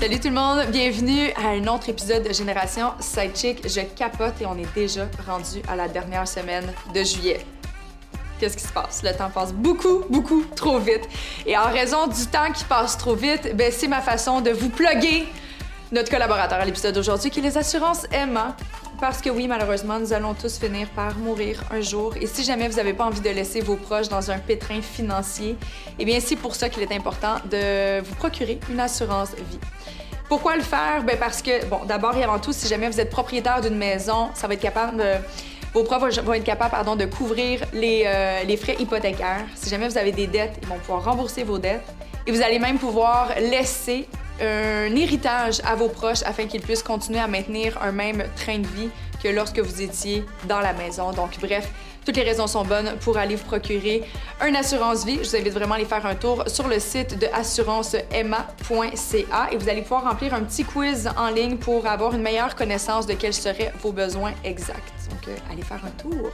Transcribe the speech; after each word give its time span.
Salut 0.00 0.20
tout 0.20 0.28
le 0.28 0.34
monde, 0.34 0.64
bienvenue 0.70 1.32
à 1.32 1.48
un 1.48 1.66
autre 1.66 1.88
épisode 1.88 2.22
de 2.22 2.32
Génération 2.32 2.92
Sidechick. 3.00 3.68
Je 3.68 3.80
capote 3.80 4.40
et 4.40 4.46
on 4.46 4.56
est 4.56 4.72
déjà 4.72 5.08
rendu 5.26 5.60
à 5.68 5.74
la 5.74 5.88
dernière 5.88 6.28
semaine 6.28 6.72
de 6.94 7.02
juillet. 7.02 7.44
Qu'est-ce 8.38 8.56
qui 8.56 8.62
se 8.62 8.72
passe? 8.72 9.02
Le 9.02 9.12
temps 9.12 9.28
passe 9.28 9.52
beaucoup, 9.52 10.04
beaucoup 10.08 10.44
trop 10.54 10.78
vite. 10.78 11.02
Et 11.44 11.58
en 11.58 11.64
raison 11.64 12.06
du 12.06 12.24
temps 12.26 12.52
qui 12.54 12.62
passe 12.62 12.96
trop 12.96 13.16
vite, 13.16 13.56
ben, 13.56 13.72
c'est 13.72 13.88
ma 13.88 14.00
façon 14.00 14.40
de 14.40 14.52
vous 14.52 14.68
plugger 14.68 15.26
notre 15.90 16.10
collaborateur 16.12 16.60
à 16.60 16.64
l'épisode 16.64 16.94
d'aujourd'hui, 16.94 17.30
qui 17.30 17.40
est 17.40 17.42
les 17.42 17.58
assurances 17.58 18.06
Emma. 18.12 18.56
Parce 19.00 19.22
que 19.22 19.30
oui, 19.30 19.46
malheureusement, 19.46 20.00
nous 20.00 20.12
allons 20.12 20.34
tous 20.34 20.58
finir 20.58 20.88
par 20.90 21.16
mourir 21.18 21.62
un 21.70 21.80
jour. 21.80 22.14
Et 22.20 22.26
si 22.26 22.42
jamais 22.42 22.66
vous 22.66 22.76
n'avez 22.76 22.92
pas 22.92 23.04
envie 23.04 23.20
de 23.20 23.30
laisser 23.30 23.60
vos 23.60 23.76
proches 23.76 24.08
dans 24.08 24.32
un 24.32 24.38
pétrin 24.38 24.82
financier, 24.82 25.56
eh 26.00 26.04
bien, 26.04 26.18
c'est 26.18 26.34
pour 26.34 26.56
ça 26.56 26.68
qu'il 26.68 26.82
est 26.82 26.92
important 26.92 27.36
de 27.48 28.00
vous 28.00 28.14
procurer 28.16 28.58
une 28.68 28.80
assurance 28.80 29.34
vie. 29.36 29.60
Pourquoi 30.28 30.56
le 30.56 30.62
faire? 30.62 31.04
Ben 31.04 31.16
parce 31.16 31.42
que, 31.42 31.64
bon, 31.66 31.84
d'abord 31.86 32.16
et 32.16 32.24
avant 32.24 32.40
tout, 32.40 32.52
si 32.52 32.66
jamais 32.66 32.88
vous 32.88 33.00
êtes 33.00 33.10
propriétaire 33.10 33.60
d'une 33.60 33.76
maison, 33.76 34.30
ça 34.34 34.48
va 34.48 34.54
être 34.54 34.60
capable 34.60 34.96
de 34.96 35.14
vos 35.74 35.84
profs 35.84 36.18
vont 36.20 36.32
être 36.32 36.44
capables 36.44 36.70
pardon, 36.70 36.96
de 36.96 37.04
couvrir 37.04 37.60
les, 37.72 38.02
euh, 38.06 38.42
les, 38.44 38.56
frais 38.56 38.76
hypothécaires. 38.80 39.44
Si 39.54 39.70
jamais 39.70 39.86
vous 39.86 39.98
avez 39.98 40.12
des 40.12 40.26
dettes, 40.26 40.58
ils 40.62 40.66
vont 40.66 40.78
pouvoir 40.78 41.04
rembourser 41.04 41.44
vos 41.44 41.58
dettes. 41.58 41.84
Et 42.26 42.32
vous 42.32 42.42
allez 42.42 42.58
même 42.58 42.78
pouvoir 42.78 43.30
laisser 43.38 44.08
un 44.40 44.94
héritage 44.94 45.60
à 45.64 45.74
vos 45.74 45.88
proches 45.88 46.22
afin 46.24 46.46
qu'ils 46.46 46.62
puissent 46.62 46.82
continuer 46.82 47.20
à 47.20 47.26
maintenir 47.26 47.78
un 47.82 47.92
même 47.92 48.24
train 48.36 48.58
de 48.58 48.66
vie 48.66 48.88
que 49.22 49.28
lorsque 49.28 49.58
vous 49.58 49.82
étiez 49.82 50.24
dans 50.48 50.60
la 50.60 50.72
maison. 50.72 51.12
Donc, 51.12 51.38
bref, 51.40 51.68
toutes 52.04 52.16
les 52.16 52.22
raisons 52.22 52.46
sont 52.46 52.64
bonnes 52.64 52.94
pour 53.00 53.18
aller 53.18 53.34
vous 53.34 53.44
procurer 53.44 54.02
une 54.46 54.56
assurance 54.56 55.04
vie. 55.04 55.18
Je 55.22 55.28
vous 55.28 55.36
invite 55.36 55.52
vraiment 55.52 55.74
à 55.74 55.76
aller 55.76 55.84
faire 55.84 56.06
un 56.06 56.14
tour 56.14 56.44
sur 56.46 56.68
le 56.68 56.78
site 56.78 57.18
de 57.18 57.26
assuranceemma.ca 57.34 59.48
et 59.52 59.56
vous 59.56 59.68
allez 59.68 59.82
pouvoir 59.82 60.04
remplir 60.04 60.32
un 60.32 60.40
petit 60.40 60.64
quiz 60.64 61.10
en 61.16 61.28
ligne 61.28 61.56
pour 61.56 61.86
avoir 61.86 62.14
une 62.14 62.22
meilleure 62.22 62.54
connaissance 62.54 63.06
de 63.06 63.14
quels 63.14 63.34
seraient 63.34 63.72
vos 63.82 63.92
besoins 63.92 64.32
exacts. 64.44 64.97
Donc, 65.10 65.34
allez 65.50 65.62
faire 65.62 65.80
un 65.84 65.90
tour. 65.90 66.30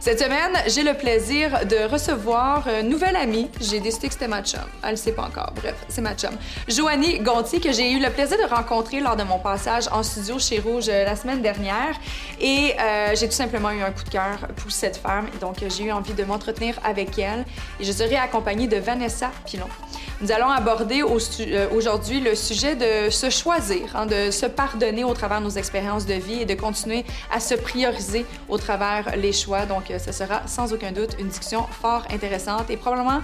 Cette 0.00 0.18
semaine, 0.18 0.52
j'ai 0.66 0.82
le 0.82 0.94
plaisir 0.94 1.64
de 1.64 1.88
recevoir 1.88 2.66
une 2.66 2.88
nouvelle 2.88 3.14
amie. 3.14 3.48
J'ai 3.60 3.78
décidé 3.78 4.08
que 4.08 4.14
c'était 4.14 4.26
ma 4.26 4.42
chum. 4.42 4.58
Elle 4.82 4.92
ne 4.92 4.96
sait 4.96 5.12
pas 5.12 5.22
encore. 5.22 5.52
Bref, 5.54 5.76
c'est 5.88 6.00
ma 6.00 6.16
chum. 6.16 6.32
Joanie 6.66 7.20
Gontier, 7.20 7.60
que 7.60 7.70
j'ai 7.70 7.92
eu 7.92 8.00
le 8.00 8.10
plaisir 8.10 8.36
de 8.36 8.52
rencontrer 8.52 8.98
lors 8.98 9.14
de 9.14 9.22
mon 9.22 9.38
passage 9.38 9.84
en 9.92 10.02
studio 10.02 10.40
chez 10.40 10.58
Rouge 10.58 10.86
euh, 10.88 11.04
la 11.04 11.14
semaine 11.14 11.40
dernière. 11.40 11.94
Et 12.40 12.74
euh, 12.80 13.14
j'ai 13.14 13.28
tout 13.28 13.36
simplement 13.36 13.70
eu 13.70 13.80
un 13.80 13.92
coup 13.92 14.02
de 14.02 14.08
cœur 14.08 14.38
pour 14.56 14.72
cette 14.72 14.96
femme. 14.96 15.28
Donc, 15.40 15.58
j'ai 15.60 15.84
eu 15.84 15.92
envie 15.92 16.14
de 16.14 16.24
m'entretenir 16.24 16.80
avec 16.82 17.16
elle. 17.20 17.44
Et 17.78 17.84
je 17.84 17.92
serai 17.92 18.16
accompagnée 18.16 18.66
de 18.66 18.78
Vanessa 18.78 19.30
Pilon. 19.46 19.68
Nous 20.20 20.32
allons 20.32 20.50
aborder 20.50 21.02
euh, 21.02 21.68
aujourd'hui 21.72 22.20
le 22.20 22.34
sujet 22.34 22.74
de 22.74 23.08
se 23.10 23.30
choisir, 23.30 23.94
hein, 23.94 24.06
de 24.06 24.32
se 24.32 24.46
pardonner 24.46 25.04
au 25.04 25.14
travers 25.14 25.38
de 25.38 25.44
nos 25.44 25.50
expériences 25.50 26.06
de 26.06 26.14
vie 26.14 26.42
et 26.42 26.44
de 26.44 26.54
continuer 26.54 27.04
à 27.32 27.38
se 27.38 27.54
prioriser 27.54 27.91
au 28.48 28.58
travers 28.58 29.16
les 29.16 29.32
choix. 29.32 29.66
Donc, 29.66 29.90
euh, 29.90 29.98
ce 29.98 30.12
sera 30.12 30.46
sans 30.46 30.72
aucun 30.72 30.92
doute 30.92 31.16
une 31.18 31.28
discussion 31.28 31.64
fort 31.80 32.04
intéressante 32.10 32.70
et 32.70 32.76
probablement 32.76 33.20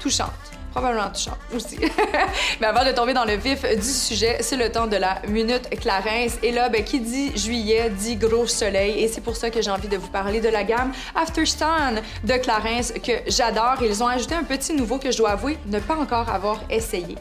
touchante 0.00 0.30
probablement 0.70 1.10
touchant 1.10 1.36
aussi. 1.54 1.78
Mais 2.60 2.66
avant 2.66 2.84
de 2.84 2.92
tomber 2.92 3.12
dans 3.12 3.24
le 3.24 3.34
vif 3.34 3.62
du 3.62 3.82
sujet, 3.82 4.38
c'est 4.40 4.56
le 4.56 4.70
temps 4.70 4.86
de 4.86 4.96
la 4.96 5.20
Minute 5.28 5.68
Clarence. 5.80 6.38
Et 6.42 6.52
là, 6.52 6.68
ben, 6.68 6.84
qui 6.84 7.00
dit 7.00 7.36
juillet 7.36 7.90
dit 7.90 8.16
gros 8.16 8.46
soleil. 8.46 9.02
Et 9.02 9.08
c'est 9.08 9.20
pour 9.20 9.36
ça 9.36 9.50
que 9.50 9.60
j'ai 9.60 9.70
envie 9.70 9.88
de 9.88 9.96
vous 9.96 10.08
parler 10.08 10.40
de 10.40 10.48
la 10.48 10.64
gamme 10.64 10.92
Afterstone 11.14 12.00
de 12.24 12.34
Clarence 12.34 12.92
que 12.92 13.12
j'adore. 13.26 13.82
Ils 13.82 14.02
ont 14.02 14.08
ajouté 14.08 14.34
un 14.34 14.44
petit 14.44 14.72
nouveau 14.72 14.98
que 14.98 15.10
je 15.10 15.18
dois 15.18 15.30
avouer 15.30 15.58
ne 15.66 15.80
pas 15.80 15.96
encore 15.96 16.28
avoir 16.28 16.60
essayé. 16.70 17.16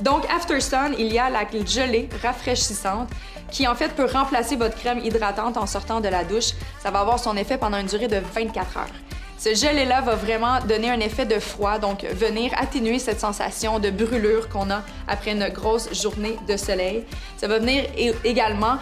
Donc, 0.00 0.24
Afterstone, 0.34 0.94
il 0.98 1.12
y 1.12 1.18
a 1.18 1.30
la 1.30 1.44
gelée 1.64 2.08
rafraîchissante 2.22 3.08
qui 3.52 3.68
en 3.68 3.74
fait 3.74 3.90
peut 3.90 4.06
remplacer 4.06 4.56
votre 4.56 4.76
crème 4.76 4.98
hydratante 4.98 5.56
en 5.56 5.66
sortant 5.66 6.00
de 6.00 6.08
la 6.08 6.24
douche. 6.24 6.52
Ça 6.82 6.90
va 6.90 7.00
avoir 7.00 7.18
son 7.18 7.36
effet 7.36 7.58
pendant 7.58 7.78
une 7.78 7.86
durée 7.86 8.08
de 8.08 8.20
24 8.34 8.78
heures. 8.78 8.86
Ce 9.38 9.54
gelé-là 9.54 10.00
va 10.02 10.14
vraiment 10.14 10.60
donner 10.60 10.88
un 10.88 11.00
effet 11.00 11.26
de 11.26 11.38
froid, 11.40 11.78
donc 11.78 12.04
venir 12.04 12.52
atténuer 12.56 12.98
cette 12.98 13.18
sensation 13.20 13.80
de 13.80 13.90
brûlure 13.90 14.48
qu'on 14.48 14.70
a 14.70 14.82
après 15.08 15.32
une 15.32 15.48
grosse 15.48 15.92
journée 16.00 16.38
de 16.48 16.56
soleil. 16.56 17.04
Ça 17.36 17.48
va 17.48 17.58
venir 17.58 17.84
également 18.24 18.76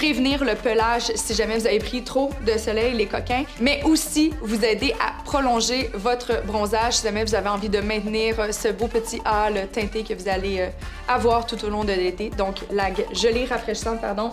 prévenir 0.00 0.42
le 0.44 0.54
pelage 0.54 1.12
si 1.14 1.34
jamais 1.34 1.58
vous 1.58 1.66
avez 1.66 1.78
pris 1.78 2.02
trop 2.02 2.30
de 2.46 2.56
soleil, 2.56 2.94
les 2.94 3.04
coquins, 3.04 3.44
mais 3.60 3.82
aussi 3.84 4.32
vous 4.40 4.64
aider 4.64 4.94
à 4.98 5.22
prolonger 5.24 5.90
votre 5.92 6.42
bronzage 6.46 6.94
si 6.94 7.02
jamais 7.02 7.22
vous 7.22 7.34
avez 7.34 7.50
envie 7.50 7.68
de 7.68 7.80
maintenir 7.80 8.34
ce 8.50 8.68
beau 8.68 8.86
petit 8.86 9.20
hâle 9.26 9.68
teinté 9.70 10.02
que 10.02 10.14
vous 10.14 10.26
allez 10.26 10.60
euh, 10.60 10.68
avoir 11.06 11.44
tout 11.44 11.62
au 11.66 11.68
long 11.68 11.84
de 11.84 11.92
l'été. 11.92 12.30
Donc 12.30 12.60
la 12.70 12.86
gelée 13.12 13.44
rafraîchissante, 13.44 14.00
pardon, 14.00 14.30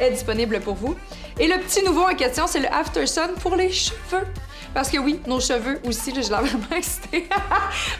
est 0.00 0.10
disponible 0.10 0.58
pour 0.60 0.74
vous. 0.74 0.96
Et 1.38 1.48
le 1.48 1.58
petit 1.58 1.84
nouveau 1.84 2.04
en 2.04 2.14
question, 2.14 2.46
c'est 2.46 2.60
le 2.60 2.72
After 2.72 3.06
Sun 3.06 3.32
pour 3.42 3.56
les 3.56 3.70
cheveux. 3.70 4.24
Parce 4.74 4.90
que 4.90 4.98
oui, 4.98 5.20
nos 5.26 5.38
cheveux 5.38 5.80
aussi, 5.86 6.10
je 6.10 6.20
l'ai 6.20 6.28
vraiment 6.28 6.76
excité. 6.76 7.28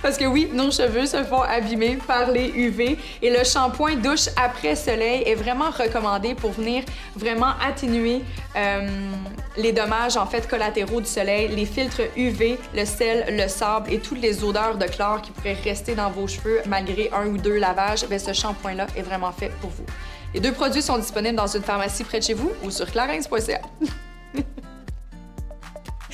Parce 0.02 0.18
que 0.18 0.24
oui, 0.24 0.50
nos 0.52 0.72
cheveux 0.72 1.06
se 1.06 1.22
font 1.22 1.42
abîmer 1.42 1.98
par 2.04 2.30
les 2.32 2.48
UV 2.48 2.98
et 3.22 3.30
le 3.30 3.44
shampoing 3.44 3.94
douche 3.94 4.28
après 4.36 4.74
soleil 4.74 5.22
est 5.24 5.36
vraiment 5.36 5.70
recommandé 5.70 6.34
pour 6.34 6.50
venir 6.50 6.82
vraiment 7.14 7.52
atténuer 7.64 8.22
euh, 8.56 8.88
les 9.56 9.72
dommages 9.72 10.16
en 10.16 10.26
fait 10.26 10.48
collatéraux 10.48 11.00
du 11.00 11.06
soleil, 11.06 11.48
les 11.48 11.64
filtres 11.64 12.02
UV, 12.16 12.58
le 12.74 12.84
sel, 12.84 13.24
le 13.28 13.46
sable 13.46 13.92
et 13.92 14.00
toutes 14.00 14.20
les 14.20 14.42
odeurs 14.42 14.76
de 14.76 14.86
chlore 14.86 15.22
qui 15.22 15.30
pourraient 15.30 15.56
rester 15.62 15.94
dans 15.94 16.10
vos 16.10 16.26
cheveux 16.26 16.60
malgré 16.66 17.08
un 17.12 17.28
ou 17.28 17.38
deux 17.38 17.56
lavages. 17.56 18.04
Bien, 18.08 18.18
ce 18.18 18.32
shampoing-là 18.32 18.88
est 18.96 19.02
vraiment 19.02 19.32
fait 19.32 19.52
pour 19.60 19.70
vous. 19.70 19.86
Les 20.34 20.40
deux 20.40 20.52
produits 20.52 20.82
sont 20.82 20.98
disponibles 20.98 21.36
dans 21.36 21.46
une 21.46 21.62
pharmacie 21.62 22.02
près 22.02 22.18
de 22.18 22.24
chez 22.24 22.34
vous 22.34 22.50
ou 22.64 22.70
sur 22.70 22.90
clarins.ca. 22.90 23.60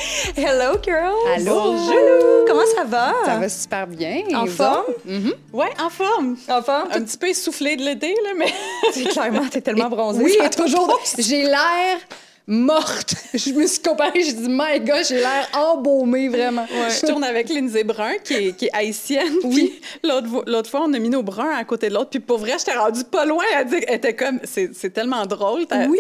Hello, 0.36 0.78
girls! 0.82 1.26
Allô! 1.34 1.72
Bonjour! 1.72 2.44
Comment 2.46 2.66
ça 2.74 2.84
va? 2.84 3.14
Ça 3.24 3.36
va 3.36 3.48
super 3.48 3.86
bien. 3.86 4.22
En 4.34 4.46
forme? 4.46 4.84
Mm 5.04 5.30
Ouais, 5.52 5.70
en 5.78 5.90
forme. 5.90 6.36
En 6.48 6.62
forme? 6.62 6.88
Un 6.92 7.02
petit 7.02 7.18
peu 7.18 7.28
essoufflé 7.28 7.76
de 7.76 7.82
l'été, 7.82 8.14
là, 8.24 8.30
mais. 8.36 8.52
Clairement, 9.10 9.46
t'es 9.50 9.60
tellement 9.60 9.88
bronzée. 9.88 10.22
Oui, 10.22 10.36
toujours. 10.56 11.00
J'ai 11.18 11.42
l'air 11.42 11.98
morte. 12.46 13.14
Je 13.34 13.50
me 13.52 13.66
suis 13.66 13.80
comparée, 13.80 14.22
j'ai 14.22 14.32
dit, 14.32 14.48
my 14.48 14.80
God, 14.80 15.04
j'ai 15.06 15.18
l'air 15.18 15.48
embaumée, 15.54 16.28
vraiment. 16.28 16.66
Je 16.68 17.06
tourne 17.06 17.22
avec 17.22 17.48
Lindsay 17.48 17.84
Brun, 17.84 18.14
qui 18.24 18.34
est, 18.34 18.56
qui 18.56 18.66
est 18.66 18.72
haïtienne. 18.72 19.34
Oui. 19.44 19.80
L'autre 20.02 20.70
fois, 20.70 20.82
on 20.84 20.92
a 20.92 20.98
mis 20.98 21.10
nos 21.10 21.22
bruns 21.22 21.54
à 21.56 21.64
côté 21.64 21.88
de 21.88 21.94
l'autre, 21.94 22.10
puis 22.10 22.20
pour 22.20 22.38
vrai, 22.38 22.52
j'étais 22.58 22.76
rendue 22.76 23.04
pas 23.04 23.24
loin. 23.24 23.44
Elle, 23.54 23.94
était 23.94 24.16
comme, 24.16 24.40
c'est 24.44 24.92
tellement 24.92 25.26
drôle. 25.26 25.66
Oui. 25.88 25.98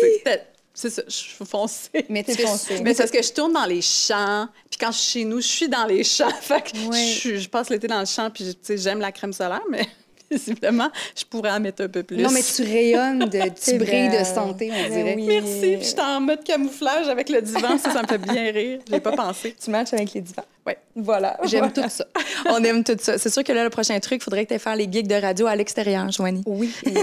C'est 0.72 0.90
ça, 0.90 1.02
je 1.06 1.12
suis 1.12 1.44
foncée. 1.44 2.06
Mais 2.08 2.22
foncée. 2.22 2.80
Mais 2.82 2.94
c'est 2.94 3.02
parce 3.02 3.10
que 3.10 3.22
je 3.22 3.32
tourne 3.32 3.52
dans 3.52 3.66
les 3.66 3.82
champs. 3.82 4.48
Puis 4.70 4.78
quand 4.78 4.92
je 4.92 4.98
suis 4.98 5.20
chez 5.20 5.24
nous, 5.24 5.40
je 5.40 5.46
suis 5.46 5.68
dans 5.68 5.84
les 5.84 6.04
champs. 6.04 6.30
Fait 6.40 6.62
que 6.62 6.76
je, 6.76 7.36
je, 7.36 7.48
passe 7.48 7.70
l'été 7.70 7.86
dans 7.86 8.00
le 8.00 8.06
champ, 8.06 8.30
puis 8.30 8.56
j'aime 8.76 9.00
la 9.00 9.12
crème 9.12 9.32
solaire, 9.32 9.62
mais 9.68 9.86
visiblement, 10.30 10.90
je 11.16 11.24
pourrais 11.24 11.50
en 11.50 11.60
mettre 11.60 11.82
un 11.82 11.88
peu 11.88 12.02
plus. 12.02 12.18
Non, 12.18 12.30
mais 12.30 12.42
tu 12.42 12.62
rayonnes 12.62 13.28
de, 13.28 13.40
tu 13.62 13.78
brilles 13.78 14.16
de 14.16 14.24
santé, 14.24 14.70
on 14.72 14.88
dirait. 14.88 15.14
Oui. 15.16 15.26
Merci. 15.26 15.76
Puis 15.76 15.82
je 15.82 15.88
suis 15.88 16.00
en 16.00 16.20
mode 16.20 16.44
camouflage 16.44 17.08
avec 17.08 17.28
le 17.28 17.42
divan, 17.42 17.76
ça, 17.76 17.92
ça 17.92 18.02
me 18.02 18.06
fait 18.06 18.18
bien 18.18 18.52
rire. 18.52 18.80
Je 18.90 18.96
pas 18.98 19.12
pensé. 19.12 19.54
Tu 19.62 19.70
matches 19.70 19.92
avec 19.92 20.12
les 20.12 20.20
divans. 20.20 20.44
Oui. 20.66 20.72
Voilà. 20.96 21.38
J'aime 21.44 21.72
tout 21.72 21.88
ça. 21.88 22.04
On 22.46 22.62
aime 22.64 22.84
tout 22.84 22.96
ça. 23.00 23.16
C'est 23.16 23.30
sûr 23.30 23.42
que 23.42 23.52
là, 23.52 23.64
le 23.64 23.70
prochain 23.70 23.98
truc, 24.00 24.20
il 24.20 24.24
faudrait 24.24 24.44
que 24.44 24.52
tu 24.52 24.60
faire 24.60 24.76
les 24.76 24.90
gigs 24.90 25.06
de 25.06 25.14
radio 25.14 25.46
à 25.46 25.56
l'extérieur, 25.56 26.10
Joanie. 26.10 26.42
Oui, 26.50 26.74
oui, 26.84 26.94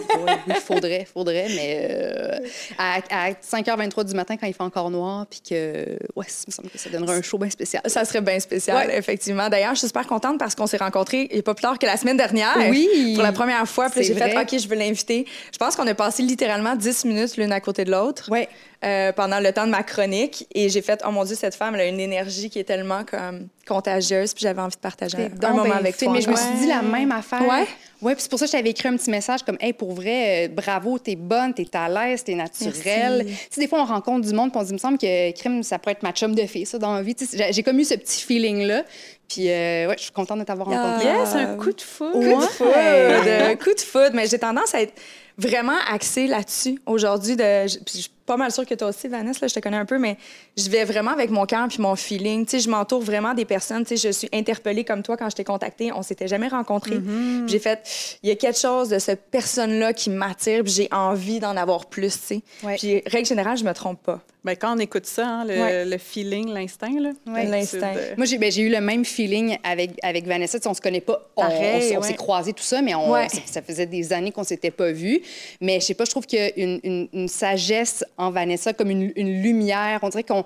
faudrait, 0.65 1.05
faudrait, 1.05 1.47
mais 1.55 1.87
euh, 1.89 2.37
à, 2.77 3.31
5h23 3.31 4.03
du 4.03 4.13
matin, 4.13 4.35
quand 4.37 4.45
il 4.45 4.53
fait 4.53 4.61
encore 4.61 4.91
noir, 4.91 5.25
puis 5.27 5.41
que, 5.41 5.97
ouais, 6.15 6.25
ça 6.27 6.43
me 6.47 6.51
semble 6.51 6.69
que 6.69 6.77
ça 6.77 6.89
donnerait 6.89 7.17
un 7.17 7.21
show 7.21 7.37
bien 7.37 7.49
spécial. 7.49 7.81
Ça 7.85 8.05
serait 8.05 8.21
bien 8.21 8.39
spécial, 8.39 8.91
effectivement. 8.91 9.49
D'ailleurs, 9.49 9.73
je 9.73 9.79
suis 9.79 9.87
super 9.87 10.05
contente 10.05 10.37
parce 10.37 10.53
qu'on 10.53 10.67
s'est 10.67 10.77
rencontrés 10.77 11.07
il 11.29 11.33
n'y 11.33 11.39
a 11.39 11.43
pas 11.43 11.55
plus 11.55 11.61
tard 11.61 11.79
que 11.79 11.85
la 11.85 11.97
semaine 11.97 12.17
dernière. 12.17 12.55
Oui. 12.69 13.13
Pour 13.15 13.23
la 13.23 13.31
première 13.31 13.67
fois. 13.67 13.89
Puis 13.89 14.03
j'ai 14.03 14.13
fait, 14.13 14.37
OK, 14.37 14.59
je 14.59 14.67
veux 14.67 14.75
l'inviter. 14.75 15.25
Je 15.51 15.57
pense 15.57 15.75
qu'on 15.75 15.87
a 15.87 15.95
passé 15.95 16.23
littéralement 16.23 16.75
10 16.75 17.05
minutes 17.05 17.37
l'une 17.37 17.51
à 17.51 17.61
côté 17.61 17.85
de 17.85 17.91
l'autre. 17.91 18.29
Oui. 18.31 18.47
Euh, 18.83 19.11
pendant 19.11 19.39
le 19.39 19.51
temps 19.51 19.65
de 19.65 19.71
ma 19.71 19.81
chronique. 19.81 20.47
Et 20.53 20.69
j'ai 20.69 20.83
fait, 20.83 21.01
oh 21.05 21.11
mon 21.11 21.23
Dieu, 21.23 21.35
cette 21.35 21.55
femme, 21.55 21.73
elle 21.73 21.81
a 21.81 21.85
une 21.87 21.99
énergie 21.99 22.51
qui 22.51 22.59
est 22.59 22.63
tellement 22.63 23.03
comme 23.03 23.47
contagieuse, 23.67 24.33
puis 24.33 24.43
j'avais 24.43 24.61
envie 24.61 24.75
de 24.75 24.81
partager 24.81 25.17
un, 25.17 25.53
moment 25.53 25.73
avec 25.73 25.97
toi. 25.97 26.11
Mais 26.11 26.21
je 26.21 26.29
me 26.29 26.35
suis 26.35 26.53
dit 26.59 26.67
la 26.67 26.81
même 26.81 27.11
affaire. 27.11 27.41
Ouais. 27.41 27.65
Oui, 28.01 28.13
puis 28.13 28.21
c'est 28.21 28.29
pour 28.29 28.37
ça 28.37 28.45
que 28.45 28.51
je 28.51 28.57
t'avais 28.57 28.69
écrit 28.69 28.87
un 28.89 28.95
petit 28.95 29.09
message 29.09 29.43
comme 29.43 29.57
Hey, 29.59 29.73
pour 29.73 29.93
vrai, 29.93 30.45
euh, 30.45 30.47
bravo, 30.49 30.99
t'es 30.99 31.15
bonne, 31.15 31.53
t'es 31.53 31.67
à 31.73 31.89
l'aise, 31.89 32.23
t'es 32.23 32.35
naturelle. 32.35 33.25
Tu 33.25 33.33
sais, 33.49 33.61
des 33.61 33.67
fois, 33.67 33.81
on 33.81 33.85
rencontre 33.85 34.27
du 34.27 34.33
monde, 34.33 34.51
puis 34.51 34.59
on 34.59 34.63
dit, 34.63 34.69
il 34.69 34.73
me 34.73 34.79
semble 34.79 34.97
que 34.99 35.31
crime, 35.31 35.63
ça 35.63 35.79
pourrait 35.79 35.93
être 35.93 36.03
ma 36.03 36.11
chum 36.11 36.35
de 36.35 36.45
fille, 36.45 36.65
ça, 36.65 36.77
dans 36.77 36.93
la 36.93 37.01
vie. 37.01 37.15
J'ai 37.49 37.63
comme 37.63 37.79
eu 37.79 37.85
ce 37.85 37.95
petit 37.95 38.21
feeling-là. 38.21 38.83
Puis, 39.27 39.49
euh, 39.49 39.87
ouais, 39.87 39.95
je 39.97 40.03
suis 40.03 40.11
contente 40.11 40.39
de 40.39 40.43
t'avoir 40.43 40.67
rencontré. 40.67 41.09
Ah. 41.09 41.19
Yes, 41.19 41.33
un 41.33 41.57
coup 41.57 41.73
de 41.73 41.81
foudre. 41.81 42.13
Coup 42.13 42.41
de 42.41 42.47
foudre. 42.47 43.57
coup 43.63 43.73
de 43.73 43.81
foudre. 43.81 44.11
Mais 44.13 44.27
j'ai 44.27 44.39
tendance 44.39 44.73
à 44.75 44.81
être 44.81 44.93
vraiment 45.37 45.77
axée 45.89 46.27
là-dessus 46.27 46.79
aujourd'hui. 46.85 47.35
De, 47.35 47.65
puis 47.83 47.95
je 47.95 48.01
suis 48.01 48.11
pas 48.25 48.37
mal 48.37 48.51
sûre 48.51 48.65
que 48.65 48.73
toi 48.73 48.89
aussi, 48.89 49.07
Vanessa, 49.07 49.39
là, 49.41 49.47
je 49.47 49.53
te 49.53 49.59
connais 49.59 49.77
un 49.77 49.85
peu, 49.85 49.97
mais 49.99 50.17
je 50.57 50.69
vais 50.69 50.83
vraiment 50.83 51.11
avec 51.11 51.29
mon 51.29 51.45
cœur 51.45 51.67
puis 51.67 51.79
mon 51.79 51.95
feeling. 51.95 52.45
Tu 52.45 52.51
sais, 52.51 52.59
je 52.59 52.69
m'entoure 52.69 53.01
vraiment 53.01 53.33
des 53.33 53.45
personnes. 53.45 53.56
Tu 53.59 53.97
sais, 53.97 54.07
je 54.07 54.11
suis 54.11 54.29
interpellée 54.33 54.83
comme 54.83 55.03
toi 55.03 55.17
quand 55.17 55.29
je 55.29 55.35
t'ai 55.35 55.43
contactée. 55.43 55.91
On 55.91 56.01
s'était 56.01 56.27
jamais 56.27 56.47
rencontrés. 56.47 56.97
Mm-hmm. 56.97 57.47
J'ai 57.47 57.59
fait, 57.59 58.19
il 58.23 58.29
y 58.29 58.31
a 58.31 58.35
quelque 58.35 58.59
chose 58.59 58.89
de 58.89 58.99
cette 58.99 59.29
personne-là 59.31 59.93
qui 59.93 60.09
m'attire 60.09 60.63
puis 60.63 60.71
j'ai 60.71 60.87
envie 60.91 61.39
d'en 61.39 61.55
avoir 61.57 61.85
plus, 61.85 62.19
tu 62.19 62.41
sais. 62.61 62.77
Puis, 62.77 63.01
règle 63.05 63.27
générale, 63.27 63.57
je 63.57 63.63
me 63.63 63.73
trompe 63.73 64.01
pas. 64.01 64.21
Bien, 64.43 64.55
quand 64.55 64.75
on 64.75 64.79
écoute 64.79 65.05
ça, 65.05 65.27
hein, 65.27 65.45
le, 65.45 65.97
feeling, 65.97 66.49
l'instinct, 66.49 66.99
là. 66.99 67.11
L'instinct. 67.25 67.93
Moi, 68.15 68.25
ben, 68.39 68.51
j'ai 68.51 68.61
eu 68.61 68.69
le 68.69 68.79
même 68.79 69.03
feeling 69.03 69.57
avec, 69.63 69.91
avec 70.01 70.25
Vanessa. 70.25 70.57
on 70.65 70.73
se 70.73 70.79
connaît 70.79 71.01
pas. 71.01 71.29
on, 71.35 72.01
s'est 72.01 72.13
croisés, 72.15 72.53
tout 72.53 72.63
ça, 72.63 72.81
mais 72.81 72.95
on, 72.95 73.13
ça 73.45 73.61
faisait 73.61 73.85
des 73.85 74.13
années 74.13 74.31
qu'on 74.31 74.45
s'était 74.45 74.71
pas 74.71 74.91
vus. 74.91 75.21
Mais 75.59 75.79
je 75.79 75.87
sais 75.87 75.93
pas, 75.95 76.05
je 76.05 76.11
trouve 76.11 76.25
qu'il 76.25 76.39
y 76.39 76.41
a 76.43 76.51
une, 76.55 77.09
une, 77.11 77.27
sagesse 77.27 78.05
en 78.17 78.31
Vanessa, 78.31 78.71
comme 78.71 78.89
une, 78.89 79.11
une 79.15 79.41
lumière. 79.41 79.99
On 80.03 80.09
dirait 80.09 80.23
qu'on 80.23 80.45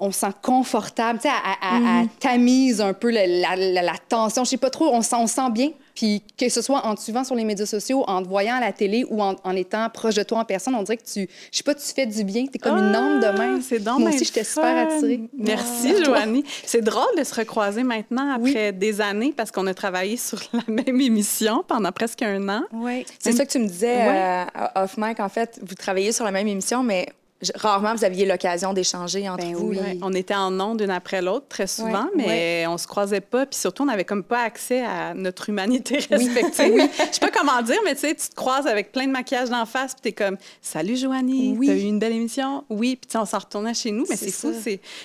on 0.00 0.10
se 0.10 0.20
sent 0.20 0.32
confortable, 0.42 1.20
tu 1.20 1.28
sais, 1.28 1.34
à, 1.60 1.78
mm. 1.78 2.08
tamise 2.18 2.80
un 2.80 2.92
peu 2.92 3.10
la, 3.10 3.26
la, 3.56 3.94
tension. 4.08 4.44
Je 4.44 4.50
sais 4.50 4.56
pas 4.56 4.70
trop, 4.70 4.86
on, 4.92 5.00
on 5.00 5.26
sent 5.26 5.50
bien. 5.50 5.70
Puis 5.94 6.22
que 6.36 6.48
ce 6.48 6.60
soit 6.60 6.84
en 6.84 6.96
te 6.96 7.00
suivant 7.00 7.22
sur 7.22 7.36
les 7.36 7.44
médias 7.44 7.66
sociaux, 7.66 8.02
en 8.08 8.20
te 8.22 8.28
voyant 8.28 8.56
à 8.56 8.60
la 8.60 8.72
télé 8.72 9.04
ou 9.08 9.22
en, 9.22 9.36
étant 9.54 9.88
proche 9.90 10.16
de 10.16 10.24
toi 10.24 10.40
en 10.40 10.44
personne, 10.44 10.74
on 10.74 10.82
dirait 10.82 10.96
que 10.96 11.04
tu, 11.04 11.28
je 11.52 11.56
sais 11.56 11.62
pas, 11.62 11.74
tu 11.74 11.86
fais 11.94 12.06
du 12.06 12.24
bien. 12.24 12.46
Tu 12.46 12.56
es 12.56 12.58
comme 12.58 12.78
une 12.78 12.94
âme 12.94 13.20
de 13.20 13.38
main. 13.38 13.60
C'est 13.60 13.84
Moi 13.84 14.10
aussi, 14.10 14.24
j'étais 14.24 14.42
super 14.42 14.76
attirée. 14.76 15.20
Merci, 15.38 16.04
Joanie. 16.04 16.44
C'est 16.64 16.82
drôle 16.82 17.16
de 17.16 17.22
se 17.22 17.34
recroiser 17.34 17.84
maintenant 17.84 18.32
après 18.32 18.72
des 18.72 19.00
années 19.00 19.32
parce 19.36 19.52
qu'on 19.52 19.66
a 19.68 19.74
travaillé 19.74 20.16
sur 20.16 20.40
la 20.52 20.62
même 20.68 21.00
émission 21.00 21.64
pendant 21.66 21.92
presque 21.92 22.22
un 22.22 22.48
an. 22.48 22.64
Oui. 22.72 23.06
C'est 23.20 23.32
ça 23.32 23.46
que 23.46 23.52
tu 23.52 23.60
me 23.60 23.68
disais 23.68 23.98
euh, 24.00 24.44
off 24.74 24.96
mic. 24.96 25.20
En 25.20 25.28
fait, 25.28 25.60
vous 25.62 25.74
travaillez 25.76 26.10
sur 26.10 26.24
la 26.24 26.32
même 26.32 26.48
émission, 26.48 26.82
mais 26.82 27.06
rarement 27.54 27.94
vous 27.94 28.04
aviez 28.04 28.26
l'occasion 28.26 28.72
d'échanger 28.72 29.28
entre 29.28 29.44
ben 29.44 29.54
vous. 29.54 29.68
Oui. 29.70 30.00
On 30.02 30.12
était 30.12 30.34
en 30.34 30.58
ondes 30.60 30.78
d'une 30.78 30.90
après 30.90 31.22
l'autre 31.22 31.46
très 31.48 31.66
souvent, 31.66 32.08
mais 32.16 32.66
on 32.68 32.78
se 32.78 32.86
croisait 32.86 33.20
pas. 33.20 33.46
Puis 33.46 33.58
surtout, 33.58 33.82
on 33.82 33.86
n'avait 33.86 34.04
comme 34.04 34.22
pas 34.24 34.42
accès 34.42 34.82
à 34.82 35.14
notre 35.14 35.48
humanité 35.48 35.98
respective. 36.10 36.88
Je 36.98 37.12
sais 37.12 37.20
pas 37.20 37.30
comment 37.30 37.62
dire, 37.62 37.78
mais 37.84 37.94
tu 37.94 38.02
sais, 38.02 38.14
tu 38.14 38.28
te 38.28 38.34
croises 38.34 38.66
avec 38.66 38.92
plein 38.92 39.06
de 39.06 39.12
maquillage 39.12 39.50
d'en 39.50 39.66
face, 39.66 39.94
puis 39.94 40.02
tu 40.02 40.08
es 40.08 40.12
comme 40.12 40.36
Salut 40.60 40.96
Joanie, 40.96 41.56
t'as 41.64 41.74
eu 41.74 41.82
une 41.82 41.98
belle 41.98 42.12
émission? 42.12 42.64
Oui, 42.70 42.96
puis 42.96 43.18
on 43.18 43.24
s'en 43.24 43.38
retournait 43.38 43.74
chez 43.74 43.90
nous, 43.90 44.06
mais 44.08 44.16
c'est 44.16 44.30
fou. 44.30 44.52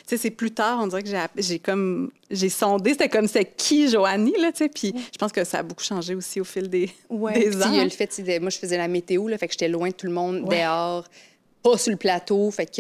C'est 0.06 0.32
plus 0.32 0.52
tard, 0.52 0.80
on 0.82 0.88
dirait 0.88 1.04
que 1.04 1.10
j'ai 1.38 1.60
comme 1.60 2.12
j'ai 2.32 2.50
sondé, 2.50 2.92
c'était 2.92 3.10
comme 3.10 3.28
c'est 3.28 3.46
qui 3.46 3.90
Joanie, 3.90 4.36
là, 4.40 4.52
tu 4.52 4.60
sais. 4.60 4.70
Puis 4.70 4.94
je 4.96 5.18
pense 5.18 5.32
que 5.32 5.44
ça 5.44 5.60
a 5.60 5.64
beaucoup 5.64 5.84
changé 5.84 6.14
aussi 6.14 6.40
au 6.40 6.44
fil 6.44 6.70
des, 6.70 6.92
des 7.10 7.64
ans. 7.64 7.70
Il 7.72 7.78
y 7.78 7.80
a 7.80 7.84
le 7.84 7.90
fait, 7.90 8.40
moi, 8.40 8.50
je 8.50 8.58
faisais 8.60 8.78
la 8.78 8.88
météo, 8.88 9.28
là, 9.28 9.38
fait 9.38 9.48
que 9.48 9.54
j'étais 9.54 9.68
loin 9.68 9.90
de 9.90 9.94
tout 9.94 10.06
le 10.06 10.14
monde, 10.14 10.46
dehors 10.48 11.06
pas 11.62 11.78
sur 11.78 11.92
le 11.92 11.98
plateau. 11.98 12.50
Fait 12.52 12.66
que, 12.66 12.72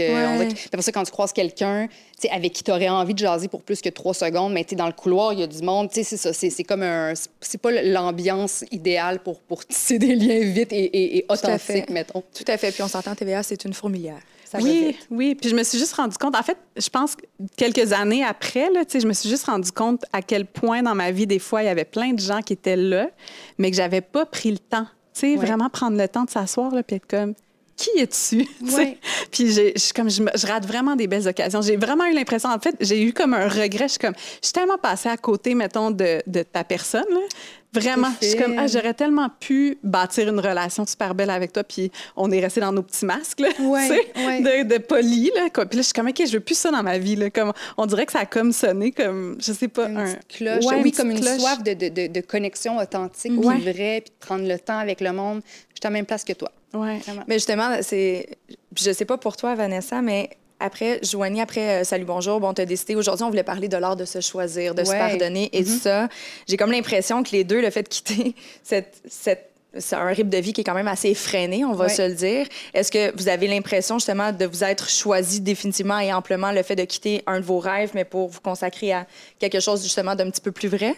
c'est 0.55 0.71
pour 0.71 0.83
ça 0.83 0.91
quand 0.91 1.03
tu 1.03 1.11
croises 1.11 1.33
quelqu'un 1.33 1.87
avec 2.31 2.53
qui 2.53 2.63
tu 2.63 2.71
aurais 2.71 2.89
envie 2.89 3.13
de 3.13 3.19
jaser 3.19 3.47
pour 3.47 3.63
plus 3.63 3.81
que 3.81 3.89
trois 3.89 4.13
secondes, 4.13 4.51
mais 4.51 4.63
tu 4.63 4.75
dans 4.75 4.87
le 4.87 4.93
couloir, 4.93 5.33
il 5.33 5.39
y 5.39 5.43
a 5.43 5.47
du 5.47 5.61
monde. 5.61 5.89
C'est 5.91 6.03
ça. 6.03 6.33
C'est 6.33 6.63
comme 6.63 6.83
un. 6.83 7.13
C'est 7.39 7.61
pas 7.61 7.71
l'ambiance 7.71 8.65
idéale 8.71 9.19
pour, 9.19 9.39
pour 9.41 9.65
tisser 9.65 9.99
des 9.99 10.15
liens 10.15 10.51
vite 10.51 10.71
et, 10.73 11.17
et, 11.17 11.25
authentiques, 11.29 11.89
mettons. 11.89 12.23
Tout 12.33 12.45
à 12.47 12.57
fait. 12.57 12.71
Puis 12.71 12.83
on 12.83 12.87
s'entend, 12.87 13.15
TVA, 13.15 13.43
c'est 13.43 13.63
une 13.65 13.73
fourmilière. 13.73 14.19
oui, 14.55 14.97
oui. 15.11 15.35
Puis 15.35 15.49
je 15.49 15.55
me 15.55 15.63
suis 15.63 15.77
juste 15.77 15.93
rendu 15.93 16.17
compte, 16.17 16.35
en 16.35 16.43
fait, 16.43 16.57
je 16.75 16.89
pense 16.89 17.15
que 17.15 17.23
quelques 17.55 17.93
années 17.93 18.23
après, 18.23 18.69
là, 18.71 18.81
je 18.91 19.07
me 19.07 19.13
suis 19.13 19.29
juste 19.29 19.45
rendu 19.45 19.71
compte 19.71 20.03
à 20.11 20.21
quel 20.21 20.45
point 20.45 20.81
dans 20.81 20.95
ma 20.95 21.11
vie, 21.11 21.27
des 21.27 21.39
fois, 21.39 21.63
il 21.63 21.67
y 21.67 21.69
avait 21.69 21.85
plein 21.85 22.13
de 22.13 22.19
gens 22.19 22.41
qui 22.41 22.53
étaient 22.53 22.75
là, 22.75 23.09
mais 23.57 23.69
que 23.69 23.77
j'avais 23.77 24.01
pas 24.01 24.25
pris 24.25 24.51
le 24.51 24.59
temps. 24.59 24.87
Tu 25.13 25.21
sais, 25.21 25.35
vraiment 25.35 25.69
prendre 25.69 25.97
le 25.97 26.07
temps 26.07 26.23
de 26.23 26.29
s'asseoir, 26.29 26.71
puis 26.85 26.95
être 26.95 27.07
comme, 27.07 27.33
qui 27.79 27.97
es-tu? 27.97 28.45
Puis 29.31 29.53
j'ai, 29.53 29.73
comme 29.95 30.09
je, 30.09 30.21
rate 30.45 30.65
vraiment 30.65 30.95
des 30.97 31.07
belles 31.07 31.27
occasions. 31.27 31.61
J'ai 31.61 31.77
vraiment 31.77 32.05
eu 32.05 32.13
l'impression, 32.13 32.49
en 32.49 32.59
fait, 32.59 32.75
j'ai 32.81 33.01
eu 33.01 33.13
comme 33.13 33.33
un 33.33 33.47
regret. 33.47 33.85
Je 33.85 33.93
suis 33.93 33.99
comme, 33.99 34.15
je 34.41 34.47
suis 34.47 34.53
tellement 34.53 34.77
passée 34.77 35.07
à 35.07 35.15
côté, 35.15 35.55
mettons, 35.55 35.89
de, 35.89 36.21
de 36.27 36.43
ta 36.43 36.65
personne. 36.65 37.05
Vraiment. 37.71 38.09
Je 38.21 38.29
suis 38.29 38.37
comme, 38.37 38.55
ah, 38.57 38.65
j'aurais 38.65 38.95
tellement 38.95 39.29
pu 39.39 39.77
bâtir 39.83 40.27
une 40.27 40.39
relation 40.39 40.87
super 40.87 41.13
belle 41.13 41.29
avec 41.29 41.53
toi, 41.53 41.63
puis 41.63 41.91
on 42.15 42.31
est 42.31 42.39
resté 42.39 42.61
dans 42.61 42.71
nos 42.71 42.81
petits 42.81 43.05
masques, 43.05 43.39
là, 43.39 43.49
de, 43.59 44.63
de 44.63 44.77
poli, 44.79 45.31
là. 45.35 45.49
Quoi. 45.53 45.67
Puis 45.67 45.77
là, 45.77 45.81
je 45.81 45.85
suis 45.85 45.93
comme, 45.93 46.07
OK, 46.07 46.19
je 46.25 46.33
veux 46.33 46.39
plus 46.39 46.57
ça 46.57 46.71
dans 46.71 46.81
ma 46.81 46.97
vie, 46.97 47.15
là. 47.15 47.29
Comme, 47.29 47.53
on 47.77 47.85
dirait 47.85 48.07
que 48.07 48.11
ça 48.11 48.21
a 48.21 48.25
comme 48.25 48.51
sonné 48.53 48.91
comme, 48.91 49.37
je 49.39 49.53
sais 49.53 49.67
pas, 49.67 49.85
un... 49.85 50.15
cloche. 50.27 50.65
oui, 50.83 50.91
comme 50.91 51.11
une 51.11 51.21
soif 51.21 51.61
de, 51.63 51.73
de, 51.73 52.07
de, 52.07 52.21
connexion 52.21 52.77
authentique, 52.77 53.39
qui 53.39 53.71
vraie, 53.71 54.01
puis 54.01 54.13
de 54.19 54.25
prendre 54.25 54.47
le 54.47 54.57
temps 54.57 54.79
avec 54.79 54.99
le 54.99 55.13
monde. 55.13 55.41
Je 55.69 55.75
suis 55.75 55.85
à 55.85 55.89
la 55.89 55.91
même 55.91 56.07
place 56.07 56.23
que 56.23 56.33
toi. 56.33 56.51
Oui. 56.73 56.99
Mais 57.27 57.35
justement, 57.35 57.77
c'est. 57.81 58.37
Je 58.77 58.91
sais 58.91 59.05
pas 59.05 59.17
pour 59.17 59.35
toi, 59.35 59.55
Vanessa, 59.55 60.01
mais 60.01 60.29
après, 60.59 60.99
Joanie, 61.03 61.41
après 61.41 61.81
euh, 61.81 61.83
Salut 61.83 62.05
Bonjour, 62.05 62.39
bon, 62.39 62.53
tu 62.53 62.61
as 62.61 62.65
décidé, 62.65 62.95
aujourd'hui, 62.95 63.23
on 63.23 63.29
voulait 63.29 63.43
parler 63.43 63.67
de 63.67 63.77
l'art 63.77 63.95
de 63.95 64.05
se 64.05 64.19
choisir, 64.19 64.75
de 64.75 64.83
se 64.83 64.91
pardonner 64.91 65.49
et 65.53 65.63
tout 65.63 65.71
mm-hmm. 65.71 65.79
ça. 65.79 66.09
J'ai 66.47 66.57
comme 66.57 66.71
l'impression 66.71 67.23
que 67.23 67.31
les 67.31 67.43
deux, 67.43 67.61
le 67.61 67.69
fait 67.69 67.83
de 67.83 67.87
quitter 67.87 68.35
cette, 68.63 69.01
cette 69.07 69.49
c'est 69.77 69.95
un 69.95 70.07
rythme 70.07 70.29
de 70.29 70.37
vie 70.37 70.51
qui 70.51 70.61
est 70.61 70.63
quand 70.63 70.73
même 70.73 70.87
assez 70.87 71.09
effréné, 71.09 71.63
on 71.63 71.73
va 71.73 71.89
se 71.89 72.01
le 72.01 72.15
dire. 72.15 72.47
Est-ce 72.73 72.91
que 72.91 73.15
vous 73.15 73.29
avez 73.29 73.47
l'impression 73.47 73.99
justement 73.99 74.31
de 74.31 74.45
vous 74.45 74.63
être 74.63 74.89
choisi 74.89 75.41
définitivement 75.41 75.99
et 75.99 76.11
amplement 76.11 76.51
le 76.51 76.63
fait 76.63 76.75
de 76.75 76.85
quitter 76.85 77.21
un 77.27 77.39
de 77.39 77.45
vos 77.45 77.59
rêves, 77.59 77.91
mais 77.93 78.03
pour 78.03 78.29
vous 78.29 78.41
consacrer 78.41 78.93
à 78.93 79.05
quelque 79.37 79.59
chose 79.59 79.83
justement 79.83 80.15
d'un 80.15 80.31
petit 80.31 80.41
peu 80.41 80.51
plus 80.51 80.69
vrai? 80.69 80.95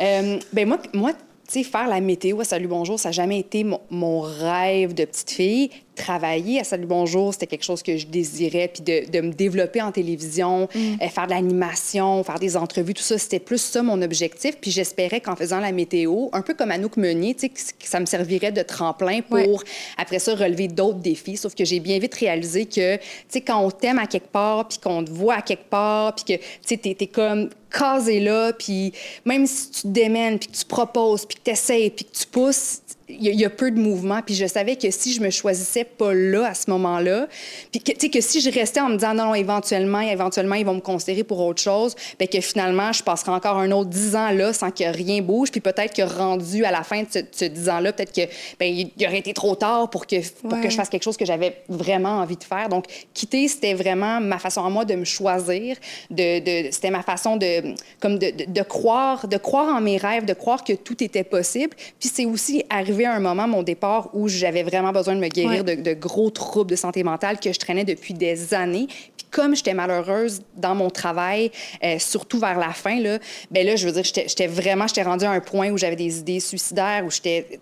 Euh, 0.00 0.38
ben 0.52 0.66
moi, 0.66 0.78
moi 0.94 1.12
sais, 1.52 1.62
faire 1.62 1.88
la 1.88 2.00
météo 2.00 2.44
Salut 2.44 2.68
Bonjour, 2.68 2.98
ça 2.98 3.08
n'a 3.08 3.12
jamais 3.12 3.38
été 3.38 3.64
mon, 3.64 4.20
rêve 4.20 4.94
de 4.94 5.04
petite 5.04 5.30
fille 5.30 5.70
travailler 5.98 6.60
à 6.60 6.64
Salut 6.64 6.86
Bonjour, 6.86 7.34
c'était 7.34 7.46
quelque 7.46 7.64
chose 7.64 7.82
que 7.82 7.96
je 7.98 8.06
désirais, 8.06 8.70
puis 8.72 8.82
de, 8.82 9.10
de 9.10 9.20
me 9.20 9.32
développer 9.32 9.82
en 9.82 9.92
télévision, 9.92 10.68
mm. 10.74 10.78
euh, 11.02 11.08
faire 11.08 11.26
de 11.26 11.32
l'animation, 11.32 12.24
faire 12.24 12.38
des 12.38 12.56
entrevues, 12.56 12.94
tout 12.94 13.02
ça, 13.02 13.18
c'était 13.18 13.40
plus 13.40 13.60
ça 13.60 13.82
mon 13.82 14.00
objectif. 14.00 14.56
Puis 14.60 14.70
j'espérais 14.70 15.20
qu'en 15.20 15.36
faisant 15.36 15.60
la 15.60 15.72
météo, 15.72 16.28
un 16.32 16.40
peu 16.40 16.54
comme 16.54 16.70
Anouk 16.70 16.96
Meunier, 16.96 17.34
tu 17.34 17.40
sais, 17.40 17.48
que, 17.48 17.86
ça 17.88 18.00
me 18.00 18.06
servirait 18.06 18.52
de 18.52 18.62
tremplin 18.62 19.20
pour, 19.20 19.62
après 19.96 20.20
ça, 20.20 20.34
relever 20.34 20.68
d'autres 20.68 21.00
défis. 21.00 21.36
Sauf 21.36 21.54
que 21.54 21.64
j'ai 21.64 21.80
bien 21.80 21.98
vite 21.98 22.14
réalisé 22.14 22.64
que, 22.64 22.96
tu 22.96 23.02
sais, 23.28 23.40
quand 23.40 23.60
on 23.60 23.70
t'aime 23.70 23.98
à 23.98 24.06
quelque 24.06 24.28
part, 24.28 24.68
puis 24.68 24.78
qu'on 24.78 25.04
te 25.04 25.10
voit 25.10 25.34
à 25.34 25.42
quelque 25.42 25.68
part, 25.68 26.14
puis 26.14 26.24
que, 26.24 26.42
tu 26.42 26.48
sais, 26.64 26.76
t'es, 26.76 26.96
es 27.00 27.06
comme 27.06 27.50
casé 27.70 28.20
là, 28.20 28.52
puis 28.52 28.92
même 29.24 29.46
si 29.46 29.70
tu 29.70 29.82
te 29.82 29.88
démènes, 29.88 30.38
puis 30.38 30.48
que 30.48 30.56
tu 30.56 30.64
proposes, 30.64 31.26
puis 31.26 31.36
que 31.36 31.42
tu 31.44 31.50
essaies, 31.50 31.90
puis 31.94 32.04
que 32.04 32.16
tu 32.16 32.26
pousses, 32.26 32.80
il 33.08 33.40
y, 33.40 33.44
a 33.44 33.50
peu 33.50 33.70
de 33.70 33.80
mouvement. 33.80 34.20
Puis 34.24 34.34
je 34.34 34.46
savais 34.46 34.76
que 34.76 34.90
si 34.90 35.14
je 35.14 35.20
me 35.20 35.30
choisissais 35.30 35.84
pas 35.84 36.12
là, 36.12 36.46
à 36.46 36.54
ce 36.54 36.70
moment-là, 36.70 37.26
puis 37.70 37.80
que, 37.80 38.08
que 38.08 38.20
si 38.20 38.40
je 38.40 38.50
restais 38.50 38.80
en 38.80 38.90
me 38.90 38.96
disant 38.96 39.14
non, 39.14 39.26
non, 39.26 39.34
éventuellement, 39.34 40.00
éventuellement, 40.00 40.56
ils 40.56 40.66
vont 40.66 40.74
me 40.74 40.80
considérer 40.80 41.24
pour 41.24 41.40
autre 41.40 41.62
chose, 41.62 41.94
bien 42.18 42.28
que 42.28 42.40
finalement, 42.40 42.92
je 42.92 43.02
passerai 43.02 43.32
encore 43.32 43.56
un 43.58 43.70
autre 43.70 43.88
dix 43.88 44.14
ans 44.14 44.30
là 44.30 44.52
sans 44.52 44.70
que 44.70 44.84
rien 44.84 45.22
bouge. 45.22 45.50
Puis 45.50 45.60
peut-être 45.60 45.94
que 45.94 46.02
rendu 46.02 46.64
à 46.64 46.70
la 46.70 46.82
fin 46.82 47.02
de 47.02 47.08
ce, 47.10 47.44
dix 47.44 47.68
ans-là, 47.68 47.92
peut-être 47.92 48.12
que 48.12 48.30
ben, 48.58 48.66
il 48.66 49.06
aurait 49.06 49.18
été 49.18 49.32
trop 49.32 49.54
tard 49.54 49.88
pour 49.90 50.06
que, 50.06 50.16
pour 50.42 50.60
que 50.60 50.68
je 50.68 50.76
fasse 50.76 50.88
quelque 50.88 51.04
chose 51.04 51.16
que 51.16 51.24
j'avais 51.24 51.62
vraiment 51.68 52.18
envie 52.20 52.36
de 52.36 52.44
faire. 52.44 52.68
Donc, 52.68 52.84
quitter, 53.14 53.48
c'était 53.48 53.74
vraiment 53.74 54.20
ma 54.20 54.38
façon 54.38 54.64
à 54.64 54.70
moi 54.70 54.84
de 54.84 54.94
me 54.94 55.04
choisir. 55.04 55.76
De, 56.10 56.40
de 56.40 56.70
c'était 56.70 56.90
ma 56.90 57.02
façon 57.02 57.36
de, 57.36 57.74
comme 58.00 58.18
de, 58.18 58.32
de, 58.46 58.62
croire, 58.62 59.26
de 59.26 59.36
croire 59.36 59.74
en 59.74 59.80
mes 59.80 59.96
rêves, 59.96 60.24
de 60.24 60.34
croire 60.34 60.62
que 60.62 60.74
tout 60.74 61.02
était 61.02 61.24
possible. 61.24 61.74
Puis 61.98 62.10
c'est 62.12 62.26
aussi 62.26 62.62
arrivé 62.68 62.97
à 63.04 63.14
un 63.14 63.20
moment, 63.20 63.48
mon 63.48 63.62
départ, 63.62 64.10
où 64.12 64.28
j'avais 64.28 64.62
vraiment 64.62 64.92
besoin 64.92 65.14
de 65.14 65.20
me 65.20 65.28
guérir 65.28 65.64
de, 65.64 65.94
gros 65.94 66.30
troubles 66.30 66.70
de 66.70 66.76
santé 66.76 67.02
mentale 67.02 67.38
que 67.40 67.52
je 67.52 67.58
traînais 67.58 67.84
depuis 67.84 68.14
des 68.14 68.54
années. 68.54 68.86
Puis 68.88 69.26
comme 69.30 69.54
j'étais 69.54 69.74
malheureuse 69.74 70.42
dans 70.56 70.74
mon 70.74 70.90
travail, 70.90 71.50
euh, 71.82 71.98
surtout 71.98 72.38
vers 72.38 72.58
la 72.58 72.72
fin, 72.72 73.00
là, 73.00 73.18
ben 73.50 73.66
là, 73.66 73.76
je 73.76 73.86
veux 73.86 73.92
dire, 73.92 74.04
j'étais 74.04 74.46
vraiment, 74.46 74.86
j'étais 74.86 75.02
rendue 75.02 75.24
à 75.24 75.30
un 75.30 75.40
point 75.40 75.70
où 75.70 75.78
j'avais 75.78 75.96
des 75.96 76.18
idées 76.18 76.40
suicidaires, 76.40 77.04
où 77.04 77.10
j'étais 77.10 77.58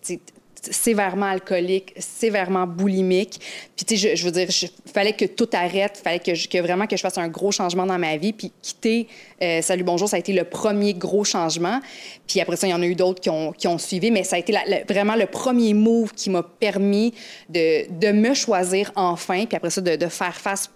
sévèrement 0.71 1.27
alcoolique, 1.27 1.95
sévèrement 1.99 2.67
boulimique. 2.67 3.41
Puis, 3.77 3.85
tu 3.87 3.97
sais, 3.97 4.17
je, 4.17 4.25
veux 4.25 4.31
dire, 4.31 4.49
il 4.51 4.93
fallait 4.93 5.13
que 5.13 5.25
tout 5.25 5.49
arrête, 5.53 6.01
fallait 6.03 6.19
que, 6.19 6.49
que, 6.49 6.59
vraiment 6.59 6.87
que 6.87 6.97
je 6.97 7.03
fasse 7.03 7.19
un 7.19 7.29
gros 7.29 7.53
changement 7.53 7.87
dans 7.87 7.99
ma 7.99 8.17
vie. 8.17 8.33
Puis, 8.33 8.53
quitter 8.63 9.09
euh, 9.43 9.63
Salut 9.63 9.85
Bonjour, 9.85 10.09
ça 10.09 10.17
a 10.17 10.19
été 10.19 10.33
le 10.33 10.45
premier 10.45 10.95
gros 10.95 11.25
changement. 11.25 11.81
Puis 12.27 12.41
après 12.41 12.57
ça, 12.57 12.67
il 12.67 12.71
y 12.71 12.75
en 12.75 12.83
a 12.83 12.87
eu 12.87 12.95
d'autres 12.95 13.21
qui 13.21 13.31
ont, 13.31 13.53
qui 13.53 13.69
ont, 13.69 13.79
suivi, 13.79 14.11
mais 14.11 14.25
ça 14.25 14.37
a 14.37 14.39
été 14.39 14.55
vraiment 14.89 15.17
le 15.17 15.27
premier 15.27 15.75
move 15.75 16.13
qui 16.15 16.31
m'a 16.31 16.43
permis 16.43 17.13
de, 17.49 17.91
de, 17.91 18.13
me 18.13 18.35
choisir 18.35 18.93
enfin. 18.97 19.45
Puis 19.47 19.57
après 19.57 19.71
ça, 19.71 19.81
de, 19.81 19.97
de 19.97 20.07
faire 20.07 20.37
face 20.37 20.71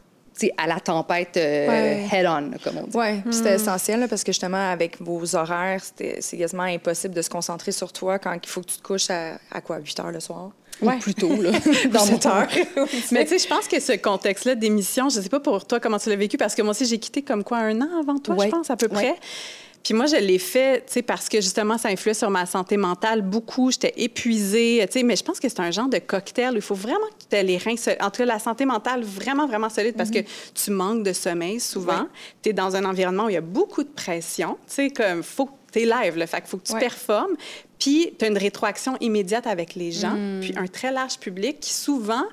à 0.56 0.66
la 0.66 0.80
tempête 0.80 1.36
euh, 1.36 2.06
head-on, 2.10 2.50
comme 2.62 2.78
on 2.78 2.86
dit. 2.86 2.96
Oui, 2.96 3.32
c'était 3.32 3.52
hmm. 3.52 3.60
essentiel 3.60 4.06
parce 4.08 4.24
que 4.24 4.32
justement, 4.32 4.70
avec 4.70 5.00
vos 5.00 5.36
horaires, 5.36 5.82
c'est 6.20 6.36
quasiment 6.36 6.62
impossible 6.64 7.14
de 7.14 7.22
se 7.22 7.30
concentrer 7.30 7.72
sur 7.72 7.92
toi 7.92 8.18
quand 8.18 8.34
il 8.34 8.48
faut 8.48 8.60
que 8.60 8.66
tu 8.66 8.78
te 8.78 8.82
couches 8.82 9.10
à, 9.10 9.60
quoi, 9.60 9.78
8 9.78 10.00
heures 10.00 10.12
le 10.12 10.20
soir? 10.20 10.50
Ouais. 10.80 10.94
Ou 10.94 10.98
plus 10.98 11.14
tôt, 11.14 11.42
là, 11.42 11.50
dans 11.92 12.06
mon 12.06 12.26
heure. 12.26 12.48
Mais 13.12 13.24
tu 13.24 13.30
sais, 13.30 13.38
je 13.38 13.48
pense 13.48 13.68
que 13.68 13.78
ce 13.80 13.92
contexte-là 13.92 14.54
d'émission, 14.54 15.10
je 15.10 15.20
sais 15.20 15.28
pas 15.28 15.40
pour 15.40 15.66
toi 15.66 15.78
comment 15.78 15.98
tu 15.98 16.08
l'as 16.08 16.16
vécu, 16.16 16.38
parce 16.38 16.54
que 16.54 16.62
moi 16.62 16.70
aussi, 16.70 16.86
j'ai 16.86 16.98
quitté 16.98 17.22
comme 17.22 17.44
quoi 17.44 17.58
un 17.58 17.78
an 17.82 18.00
avant 18.00 18.18
toi, 18.18 18.36
je 18.40 18.48
pense, 18.48 18.70
à 18.70 18.76
peu 18.76 18.88
près. 18.88 19.16
Puis 19.82 19.94
moi, 19.94 20.06
je 20.06 20.16
l'ai 20.16 20.38
fait, 20.38 20.84
tu 20.86 20.92
sais, 20.92 21.02
parce 21.02 21.28
que 21.28 21.40
justement, 21.40 21.78
ça 21.78 21.88
influait 21.88 22.14
sur 22.14 22.30
ma 22.30 22.46
santé 22.46 22.76
mentale 22.76 23.22
beaucoup. 23.22 23.70
J'étais 23.70 23.94
épuisée, 23.96 24.84
tu 24.86 24.98
sais, 24.98 25.02
mais 25.02 25.16
je 25.16 25.24
pense 25.24 25.40
que 25.40 25.48
c'est 25.48 25.60
un 25.60 25.70
genre 25.70 25.88
de 25.88 25.98
cocktail. 25.98 26.52
Il 26.54 26.60
faut 26.60 26.74
vraiment 26.74 27.06
que 27.18 27.24
tu 27.30 27.36
aies 27.36 27.42
les 27.42 27.56
reins, 27.56 27.74
en 28.00 28.10
tout 28.10 28.18
cas, 28.18 28.24
la 28.26 28.38
santé 28.38 28.66
mentale 28.66 29.02
vraiment, 29.02 29.46
vraiment 29.46 29.70
solide 29.70 29.96
parce 29.96 30.10
que 30.10 30.18
mhm. 30.18 30.26
tu 30.54 30.70
manques 30.70 31.02
de 31.02 31.12
sommeil 31.12 31.60
souvent. 31.60 32.08
Tu 32.42 32.50
es 32.50 32.52
dans 32.52 32.76
un 32.76 32.84
environnement 32.84 33.24
où 33.24 33.28
il 33.30 33.34
y 33.34 33.38
a 33.38 33.42
beaucoup 33.42 33.82
de 33.82 33.88
pression, 33.88 34.58
tu 34.66 34.74
sais, 34.74 34.90
comme, 34.90 35.22
faut 35.22 35.46
que 35.46 35.52
tu 35.72 35.80
es 35.80 35.84
live, 35.86 36.18
le 36.18 36.26
fait 36.26 36.40
qu'il 36.40 36.50
faut 36.50 36.58
que 36.58 36.66
tu 36.66 36.78
performes. 36.78 37.36
Puis, 37.78 38.12
tu 38.18 38.24
as 38.26 38.28
une 38.28 38.38
rétroaction 38.38 38.96
immédiate 39.00 39.46
avec 39.46 39.74
les 39.74 39.92
gens, 39.92 40.14
mm. 40.14 40.40
puis 40.40 40.54
un 40.56 40.66
très 40.66 40.92
large 40.92 41.18
public 41.18 41.60
qui 41.60 41.72
souvent 41.72 42.24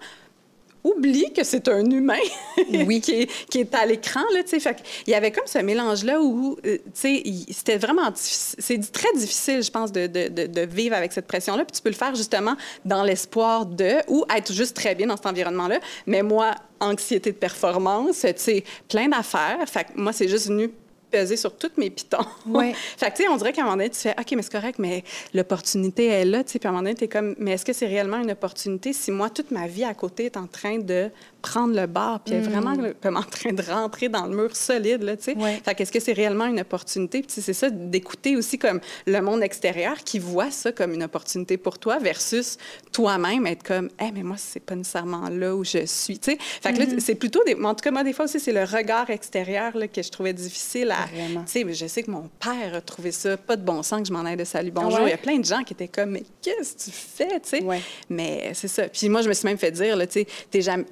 oublie 0.87 1.31
que 1.33 1.43
c'est 1.43 1.67
un 1.67 1.85
humain 1.89 2.15
oui. 2.73 3.01
qui, 3.01 3.21
est, 3.21 3.31
qui, 3.49 3.59
est, 3.59 3.75
à 3.75 3.85
l'écran. 3.85 4.21
Là, 4.33 4.41
fait 4.45 4.83
il 5.05 5.11
y 5.11 5.15
avait 5.15 5.31
comme 5.31 5.47
ce 5.47 5.59
mélange-là 5.59 6.21
où 6.21 6.57
euh, 6.65 6.77
c'était 6.93 7.77
vraiment 7.77 8.11
c'est 8.15 8.91
très 8.91 9.11
difficile, 9.15 9.61
je 9.61 9.71
pense, 9.71 9.91
de, 9.91 10.07
de, 10.07 10.27
de, 10.47 10.61
vivre 10.61 10.95
avec 10.95 11.13
cette 11.13 11.27
pression-là. 11.27 11.65
Puis 11.65 11.77
tu 11.77 11.81
peux 11.81 11.89
le 11.89 11.95
faire 11.95 12.15
justement 12.15 12.55
dans 12.85 13.03
l'espoir 13.03 13.65
de, 13.65 13.97
ou 14.07 14.25
être 14.35 14.53
juste 14.53 14.75
très 14.75 14.95
bien 14.95 15.07
dans 15.07 15.17
cet 15.17 15.25
environnement-là. 15.25 15.79
Mais 16.05 16.23
moi, 16.23 16.55
anxiété 16.79 17.31
de 17.31 17.37
performance, 17.37 18.21
tu 18.21 18.33
sais, 18.37 18.63
plein 18.87 19.07
d'affaires. 19.09 19.57
Fait 19.67 19.87
moi, 19.95 20.13
c'est 20.13 20.27
juste 20.27 20.47
venu 20.47 20.71
peser 21.09 21.37
sur 21.37 21.55
toutes 21.55 21.77
mes 21.77 21.89
pitons. 21.89 22.25
Ouais. 22.45 22.73
fait 22.97 23.11
que, 23.11 23.17
tu 23.17 23.23
sais, 23.23 23.29
on 23.29 23.37
dirait 23.37 23.53
qu'à 23.53 23.61
un 23.61 23.65
moment 23.65 23.77
donné, 23.77 23.89
tu 23.89 23.99
fais, 23.99 24.15
OK, 24.17 24.31
mais 24.31 24.41
c'est 24.41 24.51
correct, 24.51 24.79
mais 24.79 25.03
l'opportunité 25.33 26.05
est 26.05 26.25
là, 26.25 26.43
tu 26.43 26.53
sais. 26.53 26.59
Puis 26.59 26.67
à 26.67 26.69
un 26.69 26.73
moment 26.73 26.83
donné, 26.83 26.95
tu 26.95 27.05
es 27.05 27.07
comme, 27.07 27.35
mais 27.37 27.51
est-ce 27.51 27.65
que 27.65 27.73
c'est 27.73 27.87
réellement 27.87 28.19
une 28.19 28.31
opportunité 28.31 28.93
si 28.93 29.11
moi, 29.11 29.29
toute 29.29 29.51
ma 29.51 29.67
vie 29.67 29.83
à 29.83 29.93
côté 29.93 30.25
est 30.25 30.37
en 30.37 30.47
train 30.47 30.79
de 30.79 31.09
prendre 31.41 31.75
le 31.75 31.87
bar, 31.87 32.19
puis 32.21 32.33
est 32.35 32.39
vraiment 32.39 32.75
mm. 32.75 32.93
comme 33.01 33.17
en 33.17 33.23
train 33.23 33.53
de 33.53 33.61
rentrer 33.61 34.09
dans 34.09 34.25
le 34.25 34.35
mur 34.35 34.55
solide, 34.55 35.03
là, 35.03 35.15
tu 35.17 35.23
sais. 35.23 35.35
Fait 35.63 35.75
qu'est-ce 35.75 35.91
que 35.91 35.99
c'est 35.99 36.13
réellement 36.13 36.45
une 36.45 36.59
opportunité? 36.59 37.21
Puis 37.21 37.41
c'est 37.41 37.53
ça, 37.53 37.69
d'écouter 37.69 38.35
aussi 38.35 38.57
comme 38.57 38.79
le 39.05 39.21
monde 39.21 39.43
extérieur 39.43 39.97
qui 40.03 40.19
voit 40.19 40.51
ça 40.51 40.71
comme 40.71 40.93
une 40.93 41.03
opportunité 41.03 41.57
pour 41.57 41.79
toi 41.79 41.99
versus 41.99 42.57
toi-même 42.91 43.47
être 43.47 43.63
comme, 43.63 43.89
eh, 43.99 44.11
mais 44.11 44.23
moi, 44.23 44.37
c'est 44.37 44.59
pas 44.59 44.75
nécessairement 44.75 45.29
là 45.29 45.55
où 45.55 45.63
je 45.63 45.85
suis, 45.85 46.19
tu 46.19 46.31
sais. 46.31 46.37
Fait 46.39 46.73
que 46.73 46.79
là, 46.79 46.85
mm-hmm. 46.85 46.99
c'est 46.99 47.15
plutôt 47.15 47.43
des... 47.45 47.55
En 47.55 47.75
tout 47.75 47.83
cas, 47.83 47.91
moi, 47.91 48.03
des 48.03 48.13
fois 48.13 48.25
aussi, 48.25 48.39
c'est 48.39 48.53
le 48.53 48.63
regard 48.63 49.09
extérieur 49.09 49.77
là, 49.77 49.87
que 49.87 50.01
je 50.01 50.09
trouvais 50.09 50.33
difficile 50.33 50.91
à... 50.91 51.07
Tu 51.45 51.45
sais, 51.45 51.73
je 51.73 51.87
sais 51.87 52.03
que 52.03 52.11
mon 52.11 52.29
père 52.39 52.75
a 52.75 52.81
trouvé 52.81 53.11
ça 53.11 53.37
pas 53.37 53.55
de 53.55 53.63
bon 53.63 53.83
sens 53.83 54.01
que 54.01 54.07
je 54.07 54.13
m'en 54.13 54.25
aille 54.25 54.37
de 54.37 54.43
salut, 54.43 54.71
bonjour. 54.71 55.01
Il 55.01 55.09
y 55.09 55.13
a 55.13 55.17
plein 55.17 55.37
de 55.37 55.45
gens 55.45 55.63
qui 55.63 55.73
étaient 55.73 55.87
comme, 55.87 56.11
mais 56.11 56.23
qu'est-ce 56.41 56.73
que 56.73 56.83
tu 56.83 56.91
fais, 56.91 57.39
tu 57.39 57.49
sais? 57.49 57.63
Mais 58.09 58.51
c'est 58.53 58.67
ça. 58.67 58.87
Puis 58.87 59.09
moi, 59.09 59.21
je 59.21 59.29
me 59.29 59.33
suis 59.33 59.47
même 59.47 59.57
fait 59.57 59.71
dire, 59.71 59.95
là, 59.95 60.07
tu 60.07 60.13
sais, 60.13 60.27
t'es 60.49 60.61
jamais 60.61 60.85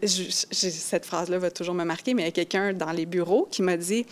cette 0.51 1.05
phrase-là 1.05 1.37
va 1.37 1.51
toujours 1.51 1.75
me 1.75 1.83
marquer, 1.83 2.13
mais 2.13 2.23
il 2.23 2.25
y 2.25 2.29
a 2.29 2.31
quelqu'un 2.31 2.73
dans 2.73 2.91
les 2.91 3.05
bureaux 3.05 3.47
qui 3.49 3.61
m'a 3.61 3.77
dit 3.77 4.05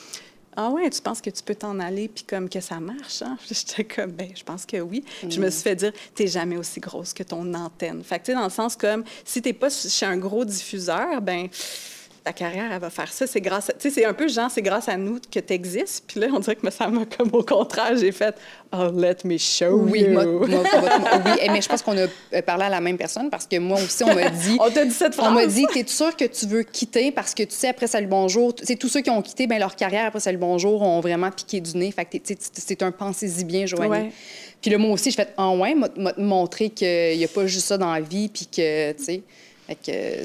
ah 0.55 0.69
ouais, 0.69 0.89
tu 0.89 1.01
penses 1.01 1.21
que 1.21 1.29
tu 1.29 1.41
peux 1.41 1.55
t'en 1.55 1.79
aller 1.79 2.07
puis 2.07 2.23
comme 2.23 2.47
que 2.47 2.59
ça 2.59 2.79
marche? 2.79 3.21
Hein? 3.21 3.37
J'étais 3.51 3.83
comme, 3.83 4.11
ben, 4.11 4.29
je 4.35 4.43
pense 4.43 4.65
que 4.65 4.77
oui. 4.77 5.03
Je 5.27 5.39
me 5.39 5.47
mm. 5.47 5.51
suis 5.51 5.61
fait 5.61 5.75
dire, 5.75 5.91
t'es 6.13 6.27
jamais 6.27 6.57
aussi 6.57 6.79
grosse 6.79 7.13
que 7.13 7.23
ton 7.23 7.53
antenne. 7.53 8.03
Fait 8.03 8.19
que, 8.19 8.25
tu 8.25 8.31
sais, 8.31 8.37
dans 8.37 8.43
le 8.43 8.51
sens 8.51 8.75
comme, 8.75 9.03
si 9.25 9.41
t'es 9.41 9.53
pas 9.53 9.69
chez 9.69 10.05
un 10.05 10.17
gros 10.17 10.45
diffuseur, 10.45 11.21
ben 11.21 11.47
ta 12.23 12.31
carrière, 12.31 12.71
elle 12.71 12.79
va 12.79 12.89
faire 12.89 13.11
ça. 13.11 13.27
C'est 13.27 13.41
grâce 13.41 13.67
Tu 13.67 13.73
sais, 13.79 13.89
c'est 13.89 14.05
un 14.05 14.13
peu 14.13 14.27
genre, 14.27 14.49
c'est 14.49 14.61
grâce 14.61 14.87
à 14.87 14.95
nous 14.95 15.19
que 15.19 15.39
tu 15.39 15.53
existes. 15.53 16.05
Puis 16.07 16.19
là, 16.19 16.27
on 16.33 16.39
dirait 16.39 16.55
que 16.55 16.69
ça 16.71 16.87
m'a 16.87 17.05
comme 17.05 17.29
au 17.33 17.43
contraire, 17.43 17.95
j'ai 17.97 18.11
fait 18.11 18.35
Oh, 18.71 18.89
let 18.95 19.17
me 19.25 19.37
show 19.37 19.71
oui, 19.71 20.01
you. 20.01 20.09
Moi, 20.09 20.25
oui, 20.41 21.31
eh, 21.41 21.49
mais 21.49 21.61
je 21.61 21.67
pense 21.67 21.81
qu'on 21.81 21.97
a 21.97 22.07
euh, 22.33 22.41
parlé 22.45 22.65
à 22.65 22.69
la 22.69 22.81
même 22.81 22.97
personne 22.97 23.29
parce 23.29 23.45
que 23.45 23.57
moi 23.57 23.77
aussi, 23.77 24.03
on 24.03 24.15
m'a 24.15 24.29
dit. 24.29 24.57
on 24.59 24.69
t'a 24.69 24.85
dit 24.85 24.91
cette 24.91 25.15
phrase. 25.15 25.29
On 25.29 25.33
m'a 25.33 25.45
dit 25.45 25.65
T'es 25.73 25.85
sûr 25.85 26.15
que 26.15 26.25
tu 26.25 26.45
veux 26.47 26.63
quitter 26.63 27.11
parce 27.11 27.33
que 27.33 27.43
tu 27.43 27.55
sais, 27.55 27.67
après 27.67 27.87
Salut 27.87 28.07
Bonjour, 28.07 28.53
c'est 28.63 28.77
tous 28.77 28.87
ceux 28.87 29.01
qui 29.01 29.09
ont 29.09 29.21
quitté, 29.21 29.45
ben, 29.45 29.59
leur 29.59 29.75
carrière 29.75 30.05
après 30.05 30.21
Salut 30.21 30.37
Bonjour 30.37 30.81
ont 30.81 31.01
vraiment 31.01 31.31
piqué 31.31 31.59
du 31.59 31.77
nez. 31.77 31.91
Fait 31.91 32.05
que 32.05 32.17
c'est 32.53 32.81
un 32.83 32.91
pensez-y 32.91 33.43
bien, 33.43 33.65
Joanie. 33.65 34.11
Puis 34.61 34.71
là, 34.71 34.77
moi 34.77 34.91
aussi, 34.91 35.11
je 35.11 35.15
fais 35.15 35.27
Ah, 35.37 35.49
oh, 35.49 35.57
ouais, 35.57 35.75
m'a 35.75 36.13
montré 36.17 36.69
qu'il 36.69 37.17
n'y 37.17 37.25
a 37.25 37.27
pas 37.27 37.45
juste 37.47 37.67
ça 37.67 37.77
dans 37.77 37.91
la 37.91 37.99
vie, 37.99 38.29
puis 38.29 38.47
que, 38.47 38.93
tu 38.93 39.03
sais. 39.03 39.23
Que, 39.67 40.23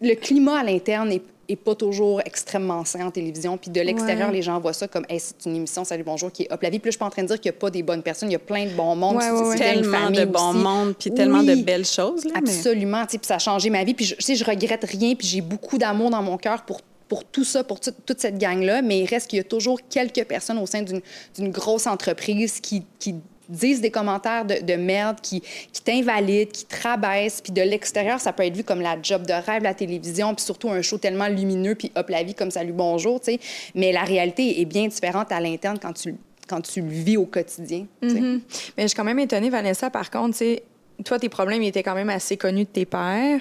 le 0.00 0.14
climat 0.14 0.58
à 0.60 0.64
l'interne 0.64 1.12
est, 1.12 1.22
pas 1.56 1.74
toujours 1.74 2.22
extrêmement 2.24 2.82
sain 2.86 3.06
en 3.06 3.10
télévision. 3.10 3.58
Puis 3.58 3.70
de 3.70 3.80
l'extérieur, 3.80 4.30
les 4.30 4.40
gens 4.40 4.58
voient 4.58 4.72
ça 4.72 4.88
comme 4.88 5.04
c'est 5.10 5.44
une 5.44 5.56
émission 5.56 5.84
Salut 5.84 6.02
Bonjour 6.02 6.32
qui 6.32 6.44
est 6.44 6.52
hop 6.52 6.62
la 6.62 6.70
vie. 6.70 6.78
Puis 6.78 6.88
là, 6.88 6.90
je 6.90 6.92
suis 6.92 6.98
pas 6.98 7.06
en 7.06 7.10
train 7.10 7.22
de 7.22 7.28
dire 7.28 7.38
qu'il 7.38 7.50
n'y 7.50 7.56
a 7.56 7.60
pas 7.60 7.70
des 7.70 7.82
bonnes 7.82 8.02
personnes. 8.02 8.30
Il 8.30 8.32
y 8.32 8.36
a 8.36 8.38
plein 8.38 8.64
de 8.64 8.70
bons 8.70 8.96
mondes. 8.96 9.16
Ouais, 9.16 9.58
tellement 9.58 10.10
de 10.10 10.24
bons 10.24 10.54
mondes, 10.54 10.94
puis 10.98 11.10
tellement 11.10 11.42
de 11.42 11.54
belles 11.56 11.84
choses. 11.84 12.24
Là, 12.24 12.32
absolument. 12.36 13.04
Puis 13.06 13.18
ça 13.22 13.34
a 13.34 13.38
changé 13.38 13.68
ma 13.68 13.84
vie. 13.84 13.92
Puis 13.92 14.06
je, 14.18 14.34
je 14.34 14.44
regrette 14.44 14.84
rien. 14.84 15.14
Puis 15.14 15.26
j'ai 15.26 15.42
beaucoup 15.42 15.76
d'amour 15.76 16.08
dans 16.08 16.22
mon 16.22 16.38
cœur 16.38 16.62
pour 16.64 16.80
pour 17.12 17.24
tout 17.24 17.44
ça, 17.44 17.62
pour 17.62 17.78
toute 17.78 18.20
cette 18.20 18.38
gang-là, 18.38 18.80
mais 18.80 19.00
il 19.00 19.06
reste 19.06 19.28
qu'il 19.28 19.36
y 19.36 19.40
a 19.40 19.44
toujours 19.44 19.78
quelques 19.90 20.24
personnes 20.24 20.56
au 20.56 20.64
sein 20.64 20.82
d'une 20.82 21.50
grosse 21.50 21.86
entreprise 21.86 22.58
qui, 22.58 22.84
qui 22.98 23.16
disent 23.52 23.80
des 23.80 23.90
commentaires 23.90 24.44
de, 24.44 24.74
merde, 24.74 25.18
qui, 25.22 25.40
qui 25.72 25.82
t'invalident, 25.82 26.50
qui 26.50 26.64
te 26.64 26.82
rabaissent. 26.82 27.40
Puis 27.40 27.52
de 27.52 27.62
l'extérieur, 27.62 28.20
ça 28.20 28.32
peut 28.32 28.44
être 28.44 28.56
vu 28.56 28.64
comme 28.64 28.80
la 28.80 29.00
job 29.00 29.26
de 29.26 29.32
rêve, 29.32 29.62
la 29.62 29.74
télévision, 29.74 30.34
puis 30.34 30.44
surtout 30.44 30.70
un 30.70 30.82
show 30.82 30.98
tellement 30.98 31.28
lumineux, 31.28 31.74
puis 31.74 31.92
hop, 31.94 32.08
la 32.08 32.22
vie 32.22 32.34
comme 32.34 32.50
salut, 32.50 32.72
bonjour, 32.72 33.20
tu 33.20 33.32
sais. 33.32 33.40
Mais 33.74 33.92
la 33.92 34.02
réalité 34.02 34.60
est 34.60 34.64
bien 34.64 34.88
différente 34.88 35.30
à 35.30 35.40
l'interne 35.40 35.78
quand 35.80 35.92
tu 35.92 36.16
quand 36.48 36.60
tu 36.60 36.82
le 36.82 36.88
vis 36.88 37.16
au 37.16 37.24
quotidien. 37.24 37.86
Mm-hmm. 38.02 38.40
Mais 38.76 38.82
je 38.82 38.88
suis 38.88 38.96
quand 38.96 39.04
même 39.04 39.20
étonnée, 39.20 39.48
Vanessa, 39.48 39.88
par 39.88 40.10
contre, 40.10 40.32
tu 40.32 40.44
sais, 40.44 40.62
toi, 41.02 41.18
tes 41.18 41.28
problèmes 41.28 41.62
étaient 41.62 41.82
quand 41.82 41.94
même 41.94 42.10
assez 42.10 42.36
connus 42.36 42.64
de 42.64 42.68
tes 42.68 42.84
pères. 42.84 43.40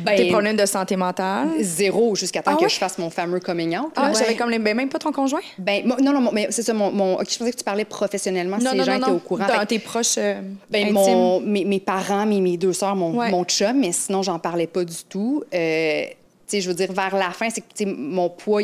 Ben, 0.00 0.16
tes 0.16 0.28
problèmes 0.28 0.56
de 0.56 0.66
santé 0.66 0.96
mentale. 0.96 1.48
Zéro, 1.60 2.14
jusqu'à 2.14 2.42
temps 2.42 2.56
ah 2.58 2.62
que 2.62 2.68
je 2.68 2.76
fasse 2.76 2.98
mon 2.98 3.10
fameux 3.10 3.40
coming 3.40 3.76
out. 3.76 3.92
Ah, 3.96 4.12
j'avais 4.12 4.36
comme 4.36 4.50
les... 4.50 4.58
ben, 4.58 4.76
même 4.76 4.88
pas 4.88 4.98
ton 4.98 5.12
conjoint? 5.12 5.40
Ben, 5.58 5.86
non, 5.86 6.12
non, 6.12 6.30
mais 6.32 6.48
c'est 6.50 6.62
ça, 6.62 6.72
mon, 6.72 6.90
mon... 6.90 7.18
je 7.18 7.38
pensais 7.38 7.52
que 7.52 7.56
tu 7.56 7.64
parlais 7.64 7.84
professionnellement, 7.84 8.58
si 8.58 8.76
les 8.76 8.84
gens 8.84 8.96
étaient 8.96 9.10
au 9.10 9.18
courant. 9.18 9.46
Dans 9.46 9.66
tes 9.66 9.78
proches 9.78 10.16
euh, 10.18 10.40
ben, 10.70 10.92
mon, 10.92 11.40
mes, 11.40 11.64
mes, 11.64 11.80
parents, 11.80 12.26
mes, 12.26 12.40
mes 12.40 12.56
deux 12.56 12.72
sœurs, 12.72 12.96
mon, 12.96 13.10
mon 13.10 13.44
chum, 13.44 13.78
mais 13.78 13.92
sinon, 13.92 14.22
j'en 14.22 14.38
parlais 14.38 14.66
pas 14.66 14.84
du 14.84 15.04
tout. 15.08 15.44
Euh, 15.52 16.04
je 16.52 16.68
veux 16.68 16.74
dire, 16.74 16.92
vers 16.92 17.16
la 17.16 17.30
fin, 17.30 17.48
c'est 17.48 17.62
que 17.62 17.84
mon 17.84 18.28
poids, 18.28 18.60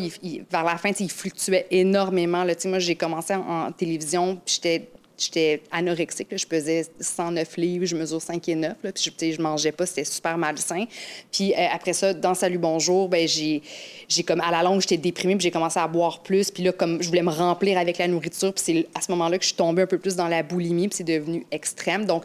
vers 0.50 0.64
la 0.64 0.76
fin, 0.76 0.90
il 1.00 1.11
fluctuait 1.11 1.66
énormément. 1.71 2.45
Là. 2.45 2.52
Moi, 2.66 2.78
j'ai 2.78 2.97
commencé 2.97 3.35
en, 3.35 3.66
en 3.66 3.73
télévision, 3.73 4.38
j'étais 4.45 4.90
j'étais 5.19 5.63
anorexique. 5.71 6.29
Je 6.31 6.47
pesais 6.47 6.87
109 7.01 7.57
livres, 7.57 7.85
je 7.85 7.97
mesure 7.97 8.23
5 8.23 8.49
et 8.49 8.55
9. 8.55 8.77
Là, 8.83 8.93
puis 8.93 9.13
je, 9.21 9.33
je 9.33 9.43
mangeais 9.43 9.73
pas, 9.73 9.87
c'était 9.87 10.05
super 10.05 10.39
malsain. 10.39 10.85
Puis 11.33 11.53
euh, 11.53 11.67
après 11.73 11.93
ça, 11.93 12.15
dans 12.15 12.35
Salut 12.35 12.59
Bonjour, 12.59 13.09
ben 13.09 13.27
j'ai 13.29 13.63
comme 14.27 14.41
à 14.41 14.51
la 14.51 14.63
longue, 14.63 14.81
j'étais 14.81 14.97
déprimée, 14.97 15.37
puis 15.37 15.45
j'ai 15.45 15.51
commencé 15.51 15.79
à 15.79 15.89
boire 15.89 16.23
plus. 16.23 16.51
Puis 16.51 16.63
là, 16.63 16.73
comme 16.73 17.03
je 17.03 17.09
voulais 17.09 17.23
me 17.23 17.31
remplir 17.31 17.79
avec 17.79 17.99
la 17.99 18.09
nourriture, 18.09 18.53
puis 18.53 18.63
c'est 18.65 18.87
à 18.95 19.01
ce 19.01 19.11
moment-là 19.13 19.39
que 19.39 19.45
je 19.45 19.49
suis 19.49 19.57
tombée 19.57 19.83
un 19.83 19.87
peu 19.87 19.99
plus 19.99 20.17
dans 20.17 20.29
la 20.29 20.43
boulimie, 20.43 20.89
puis 20.89 20.97
c'est 20.99 21.05
devenu 21.05 21.47
extrême. 21.51 22.07
Donc, 22.07 22.25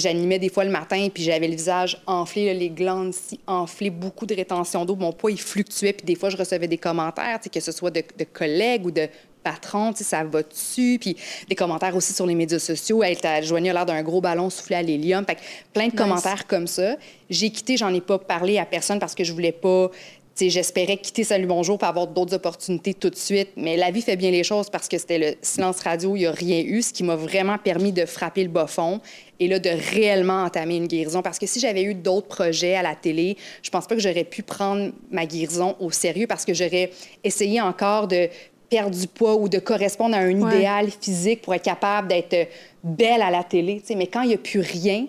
j'animais 0.00 0.38
des 0.38 0.48
fois 0.48 0.64
le 0.64 0.70
matin, 0.70 1.08
puis 1.12 1.22
j'avais 1.22 1.48
le 1.48 1.54
visage 1.54 2.00
enflé, 2.06 2.52
les 2.54 2.70
glandes 2.70 3.12
si 3.12 3.40
enflées, 3.46 3.90
beaucoup 3.90 4.26
de 4.26 4.34
rétention 4.34 4.84
d'eau. 4.84 4.96
Mon 4.96 5.12
poids, 5.12 5.30
il 5.30 5.40
fluctuait, 5.40 5.92
puis 5.92 6.04
des 6.04 6.14
fois, 6.14 6.30
je 6.30 6.36
recevais 6.36 6.68
des 6.68 6.78
commentaires, 6.78 7.40
que 7.40 7.60
ce 7.60 7.72
soit 7.72 7.90
de, 7.90 8.02
de 8.18 8.24
collègues 8.24 8.86
ou 8.86 8.90
de 8.90 9.08
patron, 9.46 9.92
tu 9.92 9.98
sais, 9.98 10.04
ça 10.04 10.24
va 10.24 10.42
dessus. 10.42 10.98
Puis 11.00 11.16
des 11.48 11.54
commentaires 11.54 11.94
aussi 11.94 12.12
sur 12.12 12.26
les 12.26 12.34
médias 12.34 12.58
sociaux. 12.58 13.02
Elle 13.02 13.18
t'a 13.18 13.40
joigné 13.42 13.72
l'air 13.72 13.86
d'un 13.86 14.02
gros 14.02 14.20
ballon 14.20 14.50
soufflé 14.50 14.76
à 14.76 14.82
l'hélium. 14.82 15.24
Fait 15.24 15.38
plein 15.72 15.88
de 15.88 15.94
commentaires 15.94 16.46
comme 16.46 16.66
ça. 16.66 16.96
J'ai 17.30 17.50
quitté, 17.50 17.76
j'en 17.76 17.94
ai 17.94 18.00
pas 18.00 18.18
parlé 18.18 18.58
à 18.58 18.66
personne 18.66 18.98
parce 18.98 19.14
que 19.14 19.22
je 19.22 19.32
voulais 19.32 19.52
pas. 19.52 19.90
J'espérais 20.38 20.98
quitter 20.98 21.24
Salut 21.24 21.46
Bonjour 21.46 21.78
pour 21.78 21.88
avoir 21.88 22.08
d'autres 22.08 22.34
opportunités 22.34 22.92
tout 22.92 23.08
de 23.08 23.16
suite. 23.16 23.50
Mais 23.56 23.76
la 23.76 23.90
vie 23.90 24.02
fait 24.02 24.16
bien 24.16 24.30
les 24.30 24.44
choses 24.44 24.68
parce 24.68 24.86
que 24.86 24.98
c'était 24.98 25.18
le 25.18 25.34
silence 25.40 25.80
radio, 25.80 26.14
il 26.14 26.20
n'y 26.20 26.26
a 26.26 26.32
rien 26.32 26.60
eu, 26.60 26.82
ce 26.82 26.92
qui 26.92 27.04
m'a 27.04 27.16
vraiment 27.16 27.56
permis 27.56 27.90
de 27.90 28.04
frapper 28.04 28.42
le 28.42 28.50
bas 28.50 28.66
fond 28.66 29.00
et 29.40 29.48
là, 29.48 29.58
de 29.58 29.70
réellement 29.94 30.42
entamer 30.42 30.76
une 30.76 30.88
guérison. 30.88 31.22
Parce 31.22 31.38
que 31.38 31.46
si 31.46 31.58
j'avais 31.58 31.84
eu 31.84 31.94
d'autres 31.94 32.28
projets 32.28 32.74
à 32.74 32.82
la 32.82 32.94
télé, 32.94 33.38
je 33.62 33.70
pense 33.70 33.86
pas 33.86 33.94
que 33.94 34.02
j'aurais 34.02 34.24
pu 34.24 34.42
prendre 34.42 34.92
ma 35.10 35.24
guérison 35.24 35.74
au 35.80 35.90
sérieux 35.90 36.26
parce 36.26 36.44
que 36.44 36.52
j'aurais 36.52 36.90
essayé 37.24 37.62
encore 37.62 38.06
de 38.06 38.28
perdre 38.68 38.96
du 38.96 39.06
poids 39.06 39.36
ou 39.36 39.48
de 39.48 39.58
correspondre 39.58 40.16
à 40.16 40.20
un 40.20 40.30
idéal 40.30 40.90
physique 40.90 41.42
pour 41.42 41.54
être 41.54 41.64
capable 41.64 42.08
d'être 42.08 42.48
belle 42.82 43.22
à 43.22 43.30
la 43.30 43.44
télé. 43.44 43.82
Mais 43.96 44.06
quand 44.06 44.22
il 44.22 44.28
n'y 44.28 44.34
a 44.34 44.38
plus 44.38 44.60
rien, 44.60 45.06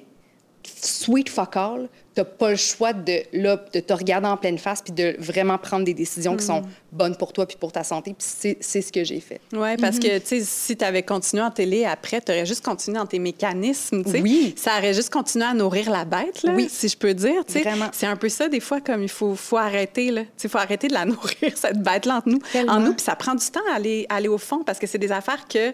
sweet 0.64 1.30
fuck 1.30 1.56
all, 1.56 1.90
t'as 2.18 2.24
pas 2.24 2.50
le 2.50 2.56
choix 2.56 2.94
de, 2.94 3.22
là, 3.32 3.64
de 3.72 3.80
te 3.80 3.94
regarder 3.94 4.26
en 4.26 4.38
pleine 4.38 4.58
face 4.58 4.82
puis 4.82 4.92
de 4.92 5.16
vraiment 5.20 5.60
prendre 5.60 5.86
des 5.86 5.94
décisions 5.94 6.36
qui 6.36 6.44
sont 6.44 6.62
mm. 6.62 6.68
bonnes 6.92 7.16
pour 7.16 7.32
toi 7.32 7.46
puis 7.46 7.58
pour 7.60 7.72
ta 7.72 7.84
santé. 7.84 8.16
Puis 8.18 8.58
c'est 8.60 8.82
ce 8.82 8.92
que 8.92 9.04
j'ai 9.04 9.20
fait. 9.20 9.40
Oui, 9.54 9.78
parce 9.78 10.00
que, 10.00 10.18
tu 10.18 10.26
sais, 10.26 10.42
si 10.42 10.76
tu 10.76 10.84
avais 10.84 11.04
continué 11.04 11.44
en 11.44 11.52
télé 11.52 11.86
après, 11.86 12.20
tu 12.20 12.32
aurais 12.32 12.48
juste 12.48 12.66
continué 12.66 12.98
dans 12.98 13.06
tes 13.06 13.20
mécanismes, 13.20 14.04
tu 14.04 14.10
sais. 14.10 14.22
Oui. 14.22 14.56
Ça 14.58 14.80
aurait 14.80 14.96
juste 14.96 15.14
continué 15.14 15.46
à 15.46 15.54
nourrir 15.54 15.92
la 15.92 16.06
bête, 16.06 16.42
là, 16.42 16.54
oui. 16.56 16.68
si 16.72 16.88
je 16.88 16.98
peux 16.98 17.14
dire, 17.14 17.46
tu 17.46 17.54
sais. 17.54 17.64
C'est 17.92 18.08
un 18.08 18.16
peu 18.16 18.30
ça, 18.30 18.50
des 18.50 18.62
fois, 18.62 18.82
comme 18.82 19.04
il 19.04 19.10
faut, 19.10 19.36
faut 19.36 19.58
arrêter, 19.58 20.10
là. 20.10 20.24
Tu 20.40 20.50
faut 20.50 20.58
arrêter 20.58 20.88
de 20.88 20.94
la 20.94 21.06
nourrir, 21.06 21.56
cette 21.56 21.84
bête-là, 21.84 22.18
entre 22.18 22.30
nous. 22.30 22.40
En 22.68 22.80
nous, 22.80 22.94
puis 22.96 23.04
ça 23.04 23.16
prend 23.16 23.36
du 23.36 23.46
temps 23.46 23.62
à 23.72 23.76
aller, 23.76 24.08
aller 24.10 24.28
au 24.28 24.40
fond 24.40 24.64
parce 24.66 24.80
que 24.80 24.88
c'est 24.88 24.98
des 24.98 25.12
affaires 25.12 25.48
que 25.48 25.72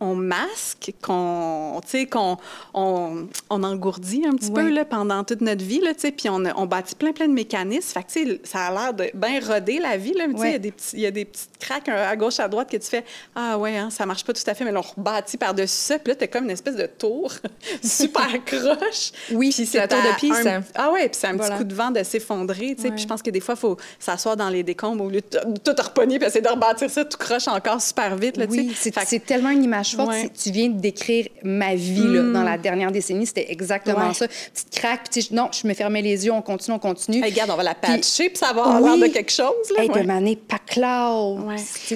on 0.00 0.14
masque, 0.14 0.94
qu'on, 1.02 1.80
qu'on 2.10 2.36
on, 2.74 3.26
on, 3.50 3.62
engourdit 3.62 4.24
un 4.26 4.34
petit 4.34 4.50
peu 4.50 4.68
là, 4.68 4.84
pendant 4.84 5.24
toute 5.24 5.40
notre 5.40 5.64
vie, 5.64 5.80
là, 5.80 5.92
puis 5.94 6.28
on, 6.28 6.42
on 6.56 6.66
bâtit 6.66 6.94
plein, 6.94 7.12
plein 7.12 7.28
de 7.28 7.32
mécanismes. 7.32 8.00
Fait 8.00 8.04
que, 8.04 8.40
ça 8.44 8.66
a 8.66 8.70
l'air 8.72 8.94
de 8.94 9.10
bien 9.14 9.40
roder 9.40 9.78
la 9.78 9.96
vie. 9.96 10.14
Il 10.16 10.38
y, 10.38 10.54
a 10.54 10.58
des 10.58 10.72
y 10.94 11.06
a 11.06 11.10
des 11.10 11.24
petites 11.24 11.58
craques 11.58 11.88
à 11.88 12.14
gauche, 12.16 12.38
à 12.40 12.48
droite 12.48 12.70
que 12.70 12.76
tu 12.76 12.88
fais 12.88 13.04
«Ah 13.34 13.58
ouais, 13.58 13.76
hein, 13.76 13.90
ça 13.90 14.06
marche 14.06 14.24
pas 14.24 14.32
tout 14.32 14.42
à 14.46 14.54
fait, 14.54 14.64
mais 14.64 14.72
là, 14.72 14.80
on 14.80 15.00
rebâtit 15.00 15.36
par-dessus 15.36 15.74
ça.» 15.74 15.98
Puis 16.00 16.12
là, 16.12 16.14
t'es 16.14 16.28
comme 16.28 16.44
une 16.44 16.50
espèce 16.50 16.76
de 16.76 16.86
tour 16.86 17.32
super 17.82 18.28
croche. 18.46 19.12
Oui, 19.32 19.52
c'est 19.52 19.72
la 19.74 19.88
tour 19.88 19.98
de 19.98 20.18
piste. 20.18 20.48
Ah 20.74 20.90
ouais, 20.92 21.08
puis 21.08 21.18
c'est 21.20 21.26
un 21.26 21.36
petit 21.36 21.56
coup 21.56 21.64
de 21.64 21.74
vent 21.74 21.90
de 21.90 22.02
s'effondrer. 22.02 22.76
Puis 22.76 22.92
je 22.96 23.06
pense 23.06 23.22
que 23.22 23.30
des 23.30 23.40
fois, 23.40 23.54
il 23.56 23.60
faut 23.60 23.76
s'asseoir 23.98 24.36
dans 24.36 24.48
les 24.48 24.62
décombres 24.62 25.04
au 25.04 25.08
lieu 25.08 25.20
de 25.20 25.58
tout 25.58 25.82
repogner 25.82 26.18
puis 26.18 26.28
essayer 26.28 26.42
de 26.42 26.48
rebâtir 26.48 26.90
ça 26.90 27.04
tout 27.04 27.18
croche 27.18 27.48
encore 27.48 27.80
super 27.80 28.16
vite. 28.16 28.36
Là, 28.36 28.46
oui, 28.48 28.72
c'est 28.76 29.24
tellement 29.24 29.50
une 29.50 29.64
image 29.64 29.87
tu 29.96 30.50
viens 30.50 30.68
de 30.68 30.80
décrire 30.80 31.26
ma 31.42 31.74
vie 31.74 32.06
là, 32.06 32.22
dans 32.22 32.42
la 32.42 32.56
mm. 32.56 32.62
dernière 32.62 32.92
décennie. 32.92 33.26
C'était 33.26 33.50
exactement 33.50 34.12
ça. 34.12 34.26
Petite 34.28 34.70
craque, 34.70 35.08
puis 35.10 35.28
non, 35.32 35.48
je 35.52 35.66
me 35.66 35.74
fermais 35.74 36.02
les 36.02 36.26
yeux, 36.26 36.32
on 36.32 36.42
continue, 36.42 36.76
on 36.76 36.78
continue. 36.78 37.22
regarde, 37.22 37.50
on 37.50 37.56
va 37.56 37.62
la 37.62 37.74
patcher, 37.74 38.28
puis 38.28 38.38
ça 38.38 38.52
va 38.52 38.64
avoir 38.64 38.96
l'air 38.96 39.08
de 39.08 39.12
quelque 39.12 39.32
chose. 39.32 39.54
Là, 39.76 39.82
hey, 39.82 39.90
ouais. 39.90 40.02
de 40.02 40.34
pas 40.36 40.58
clair. 40.58 40.88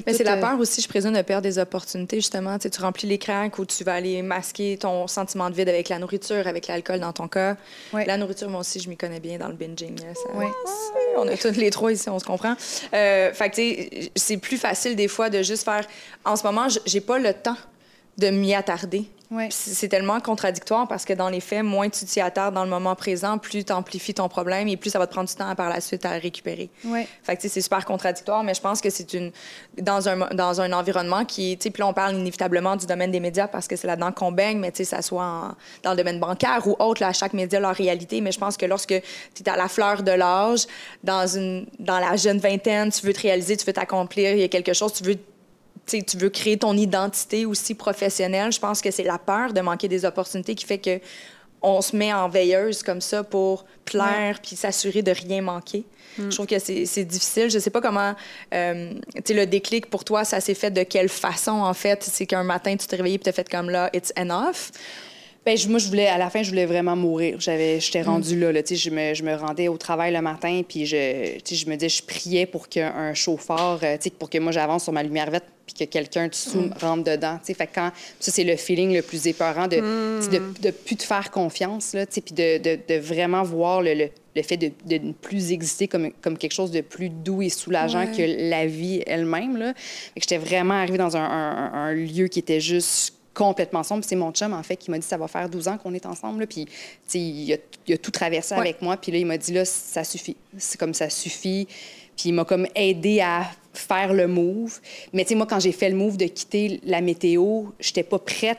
Mais 0.07 0.13
c'est 0.13 0.25
la 0.25 0.37
euh, 0.37 0.41
peur 0.41 0.59
aussi, 0.59 0.81
je 0.81 0.89
présume, 0.89 1.13
de 1.13 1.23
perdre 1.23 1.43
des 1.43 1.59
opportunités, 1.59 2.17
justement. 2.17 2.59
Tu, 2.59 2.65
sais, 2.65 2.71
tu 2.71 2.81
remplis 2.81 3.09
les 3.09 3.19
craques 3.19 3.59
ou 3.59 3.65
tu 3.65 3.85
vas 3.85 3.95
aller 3.95 4.23
masquer 4.23 4.77
ton 4.79 5.07
sentiment 5.07 5.51
de 5.51 5.55
vide 5.55 5.69
avec 5.69 5.89
la 5.89 5.99
nourriture, 5.99 6.47
avec 6.47 6.67
l'alcool 6.67 7.01
dans 7.01 7.13
ton 7.13 7.29
cas. 7.29 7.57
La 7.93 8.17
nourriture, 8.17 8.49
moi 8.49 8.61
aussi, 8.61 8.81
je 8.81 8.89
m'y 8.89 8.97
connais 8.97 9.21
bien 9.21 9.39
dans 9.39 9.49
le 9.49 9.55
binging. 9.55 9.99
Ça, 9.99 10.31
on 11.17 11.29
a 11.29 11.37
tous 11.37 11.57
les 11.57 11.71
trois 11.71 11.93
ici, 11.93 12.09
on 12.09 12.19
se 12.19 12.25
comprend. 12.25 12.55
Euh, 12.95 13.33
fait 13.33 13.51
que, 13.51 13.55
tu 13.55 13.63
sais, 13.63 14.13
c'est 14.15 14.37
plus 14.37 14.57
facile 14.57 14.97
des 14.97 15.09
fois 15.09 15.31
de 15.31 15.43
juste 15.43 15.65
faire. 15.65 15.87
En 16.25 16.37
ce 16.37 16.45
moment, 16.45 16.67
j'ai 16.87 17.01
pas 17.01 17.19
le 17.19 17.33
temps 17.33 17.57
de 18.19 18.29
m'y 18.31 18.55
attarder. 18.55 19.09
C'est 19.51 19.89
tellement 19.89 20.21
contradictoire 20.21 20.87
parce 20.87 21.05
que 21.05 21.13
dans 21.13 21.29
les 21.29 21.41
faits, 21.41 21.65
moins 21.65 21.89
tu 21.89 22.05
t'y 22.05 22.21
attardes 22.21 22.55
dans 22.55 22.65
le 22.65 22.71
moment 22.71 22.95
présent, 22.95 23.39
plus 23.39 23.65
tu 23.65 23.73
amplifies 23.73 24.15
ton 24.15 24.29
problème 24.29 24.69
et 24.69 24.77
plus 24.77 24.91
ça 24.91 24.99
va 24.99 25.07
te 25.07 25.13
prendre 25.13 25.29
du 25.29 25.35
temps 25.35 25.55
par 25.55 25.71
la 25.71 25.81
suite 25.81 26.05
à 26.05 26.11
récupérer. 26.11 26.69
Ouais. 26.85 27.09
Fait 27.23 27.37
que 27.37 27.49
c'est 27.49 27.61
super 27.61 27.85
contradictoire, 27.85 28.45
mais 28.45 28.55
je 28.55 28.61
pense 28.61 28.81
que 28.81 28.91
c'est 28.91 29.15
une 29.15 29.33
dans 29.81 30.09
un 30.09 30.35
dans 30.35 30.61
un 30.61 30.73
environnement 30.73 31.25
qui, 31.25 31.57
tu 31.57 31.65
sais, 31.65 31.71
puis 31.71 31.81
là 31.81 31.87
on 31.89 31.95
parle 31.95 32.15
inévitablement 32.15 32.77
du 32.77 32.87
domaine 32.87 33.11
des 33.11 33.21
médias 33.21 33.49
parce 33.49 33.69
que 33.69 33.77
c'est 33.77 33.87
là-dedans 33.87 34.13
qu'on 34.13 34.33
baigne, 34.33 34.59
mais 34.59 34.71
tu 34.71 34.79
sais 34.79 34.85
ça 34.85 35.03
soit 35.03 35.57
dans 35.83 35.91
le 35.93 35.97
domaine 35.97 36.21
bancaire 36.21 36.67
ou 36.67 36.77
autre, 36.79 37.03
là, 37.03 37.13
chaque 37.13 37.33
média 37.33 37.59
leur 37.59 37.75
réalité. 37.75 38.21
Mais 38.21 38.33
je 38.33 38.39
pense 38.39 38.57
que 38.57 38.67
lorsque 38.67 38.95
tu 39.35 39.43
es 39.43 39.49
à 39.49 39.57
la 39.57 39.69
fleur 39.69 40.03
de 40.03 40.13
l'âge, 40.13 40.67
dans 41.05 41.27
une 41.27 41.67
dans 41.79 41.99
la 41.99 42.17
jeune 42.17 42.39
vingtaine, 42.39 42.91
tu 42.91 43.07
veux 43.07 43.15
te 43.15 43.21
réaliser, 43.21 43.57
tu 43.57 43.65
veux 43.65 43.73
t'accomplir, 43.73 44.33
il 44.33 44.41
y 44.41 44.45
a 44.45 44.49
quelque 44.49 44.75
chose, 44.75 44.93
tu 44.93 45.05
veux 45.05 45.17
tu 45.87 46.17
veux 46.17 46.31
créer 46.31 46.59
ton 46.59 46.77
identité 46.77 47.47
aussi 47.47 47.75
professionnelle. 47.75 48.53
Je 48.53 48.61
pense 48.61 48.81
que 48.81 48.91
c'est 48.91 49.03
la 49.03 49.19
peur 49.19 49.53
de 49.53 49.61
manquer 49.61 49.89
des 49.89 50.05
opportunités 50.05 50.55
qui 50.55 50.65
fait 50.65 50.79
que 50.79 51.01
on 51.63 51.81
se 51.81 51.95
met 51.95 52.13
en 52.13 52.29
veilleuse 52.29 52.83
comme 52.83 53.01
ça 53.01 53.23
pour 53.23 53.65
plaire 53.85 54.41
puis 54.43 54.57
s'assurer 54.57 55.03
de 55.03 55.13
rien 55.13 55.43
manquer. 55.43 55.85
Mm. 56.19 56.31
Je 56.31 56.35
trouve 56.35 56.47
que 56.47 56.59
c'est 56.59 57.05
difficile. 57.05 57.51
Je 57.51 57.59
sais 57.59 57.71
pas 57.71 57.81
comment, 57.81 58.15
euh, 58.53 58.95
tu 59.25 59.35
le 59.35 59.47
déclic 59.47 59.89
pour 59.89 60.05
toi, 60.05 60.25
ça 60.25 60.41
s'est 60.41 60.55
fait 60.55 60.71
de 60.71 60.83
quelle 60.83 61.09
façon, 61.09 61.53
en 61.53 61.75
fait? 61.75 62.03
C'est 62.03 62.27
qu'un 62.27 62.43
matin, 62.43 62.77
tu 62.77 62.87
t'es 62.87 62.97
réveillé 62.97 63.17
et 63.17 63.19
tu 63.19 63.29
as 63.29 63.33
fait 63.33 63.49
comme 63.49 63.71
là, 63.71 63.91
it's 63.95 64.13
enough. 64.19 64.73
Ben, 65.45 65.59
moi, 65.69 65.81
je 65.81 65.89
voulais, 65.89 66.07
à 66.07 66.19
la 66.19 66.31
fin, 66.31 66.45
je 66.45 66.51
voulais 66.51 66.67
vraiment 66.67 66.95
mourir. 66.95 67.41
J'avais, 67.41 67.81
j'étais 67.81 68.03
mm. 68.03 68.07
rendue 68.07 68.39
là, 68.39 68.53
là 68.53 68.61
je, 68.65 68.91
me, 68.91 69.13
je 69.13 69.25
me 69.25 69.35
rendais 69.35 69.67
au 69.67 69.77
travail 69.77 70.13
le 70.13 70.23
matin, 70.23 70.63
puis 70.67 70.87
je, 70.87 71.41
je 71.45 71.67
me 71.67 71.75
disais, 71.75 71.89
je 71.89 72.03
priais 72.03 72.47
pour 72.47 72.69
qu'un 72.69 73.13
chauffeur, 73.15 73.81
euh, 73.83 73.97
pour 74.21 74.31
que 74.31 74.39
moi, 74.39 74.53
j'avance 74.53 74.85
sur 74.85 74.93
ma 74.93 75.03
lumière 75.03 75.31
verte, 75.33 75.45
puis 75.67 75.75
que 75.75 75.91
quelqu'un 75.91 76.29
dessous 76.29 76.61
mm. 76.61 76.75
rentre 76.81 77.05
dedans. 77.11 77.41
Fait 77.43 77.69
quand, 77.75 77.91
ça, 78.21 78.31
c'est 78.31 78.45
le 78.45 78.55
feeling 78.55 78.95
le 78.95 79.03
plus 79.03 79.27
épeurant 79.27 79.67
de 79.67 79.77
ne 79.77 80.21
mm. 80.21 80.55
de, 80.63 80.71
plus 80.71 80.95
te 80.95 81.03
faire 81.03 81.33
confiance, 81.33 81.93
là, 81.95 82.07
puis 82.07 82.23
de, 82.35 82.59
de, 82.59 82.99
vraiment 83.01 83.43
voir 83.43 83.83
le, 83.83 83.95
le, 84.37 84.43
fait 84.43 84.57
de, 84.57 84.71
ne 84.89 85.11
plus 85.11 85.51
exister 85.51 85.89
comme, 85.89 86.13
comme 86.23 86.39
quelque 86.39 86.55
chose 86.55 86.71
de 86.71 86.83
plus 86.83 87.09
doux 87.09 87.43
et 87.43 87.49
soulageant 87.49 88.07
que 88.07 88.23
la 88.49 88.67
vie 88.67 89.03
elle-même. 89.09 89.75
J'étais 90.17 90.39
vraiment 90.39 90.75
arrivée 90.75 90.99
dans 90.99 91.17
un, 91.17 91.21
un 91.25 91.93
lieu 91.95 92.29
qui 92.29 92.39
était 92.39 92.61
juste 92.61 93.15
complètement 93.35 93.83
sombre. 93.83 94.05
C'est 94.07 94.17
mon 94.17 94.33
chum, 94.33 94.53
en 94.53 94.63
fait, 94.63 94.77
qui 94.77 94.91
m'a 94.91 94.99
dit 94.99 95.07
ça 95.07 95.17
va 95.17 95.29
faire 95.29 95.49
12 95.49 95.69
ans 95.69 95.79
qu'on 95.79 95.95
est 95.95 96.07
ensemble. 96.07 96.47
Puis, 96.47 96.67
il 97.15 97.53
a, 97.53 97.57
il 97.87 97.95
a, 97.95 97.99
tout 97.99 98.11
traversé 98.11 98.55
avec 98.55 98.83
moi. 98.83 98.97
Puis 98.97 99.13
là, 99.13 99.19
il 99.19 99.27
m'a 99.27 99.39
dit 99.39 99.53
là, 99.53 99.65
ça 99.65 100.05
suffit. 100.05 100.37
C'est 100.57 100.79
comme 100.79 100.95
ça 100.95 101.09
suffit. 101.11 101.67
Puis 102.17 102.29
il 102.29 102.33
m'a 102.33 102.45
comme 102.45 102.67
aidé 102.75 103.21
à 103.21 103.47
faire 103.73 104.13
le 104.13 104.27
move. 104.27 104.81
Mais 105.13 105.25
tu 105.25 105.31
sais, 105.31 105.35
moi, 105.35 105.47
quand 105.47 105.61
j'ai 105.61 105.73
fait 105.73 105.89
le 105.89 105.97
move 105.97 106.17
de 106.17 106.27
quitter 106.27 106.81
la 106.85 107.01
météo, 107.01 107.65
j'étais 107.81 108.03
pas 108.03 108.19
prête. 108.19 108.59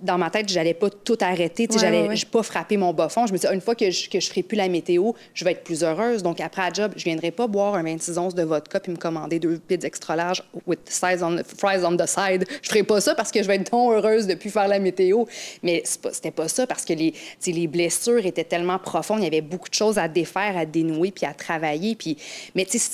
dans 0.00 0.18
ma 0.18 0.30
tête, 0.30 0.48
j'allais 0.48 0.74
pas 0.74 0.90
tout 0.90 1.18
arrêter. 1.20 1.68
Tu 1.68 1.74
sais, 1.74 1.80
j'allais 1.80 2.08
pas 2.30 2.42
frapper 2.42 2.76
mon 2.76 2.92
bas 2.92 3.08
fond. 3.08 3.26
Je 3.26 3.32
me 3.32 3.38
disais, 3.38 3.52
une 3.52 3.60
fois 3.60 3.74
que 3.74 3.90
je, 3.90 4.08
que 4.08 4.20
je 4.20 4.28
ferai 4.28 4.42
plus 4.42 4.56
la 4.56 4.68
météo, 4.68 5.12
je 5.34 5.44
vais 5.44 5.52
être 5.52 5.64
plus 5.64 5.82
heureuse. 5.82 6.22
Donc, 6.22 6.40
après 6.40 6.62
la 6.62 6.72
job, 6.72 6.92
je 6.96 7.04
viendrai 7.04 7.30
pas 7.30 7.46
boire 7.46 7.74
un 7.74 7.82
26 7.82 8.18
onces 8.18 8.34
de 8.34 8.42
vodka 8.42 8.80
puis 8.80 8.92
me 8.92 8.96
commander 8.96 9.38
deux 9.38 9.58
pizzas 9.58 9.86
extra 9.86 10.16
larges 10.16 10.42
with 10.66 10.80
size 10.88 11.22
on, 11.22 11.38
fries 11.44 11.84
on 11.84 11.96
the 11.96 12.06
side. 12.06 12.46
Je 12.62 12.68
ferai 12.68 12.82
pas 12.82 13.00
ça 13.00 13.14
parce 13.14 13.30
que 13.30 13.42
je 13.42 13.48
vais 13.48 13.56
être 13.56 13.70
donc 13.70 13.92
heureuse 13.92 14.26
de 14.26 14.34
plus 14.34 14.50
faire 14.50 14.68
la 14.68 14.78
météo. 14.78 15.24
Mais 15.62 15.82
c'était 15.84 16.30
pas 16.30 16.48
ça 16.48 16.66
parce 16.66 16.84
que 16.84 16.92
les, 16.92 17.14
les 17.46 17.66
blessures 17.66 18.24
étaient 18.24 18.44
tellement 18.44 18.78
profondes. 18.78 19.20
Il 19.20 19.24
y 19.24 19.28
avait 19.28 19.40
beaucoup 19.40 19.68
de 19.68 19.74
choses 19.74 19.98
à 19.98 20.08
défaire, 20.08 20.56
à 20.56 20.64
dénouer 20.64 21.10
puis 21.10 21.26
à 21.26 21.34
travailler. 21.34 21.94
Puis... 21.94 22.16
Mais 22.54 22.64
tu 22.64 22.78
sais, 22.78 22.90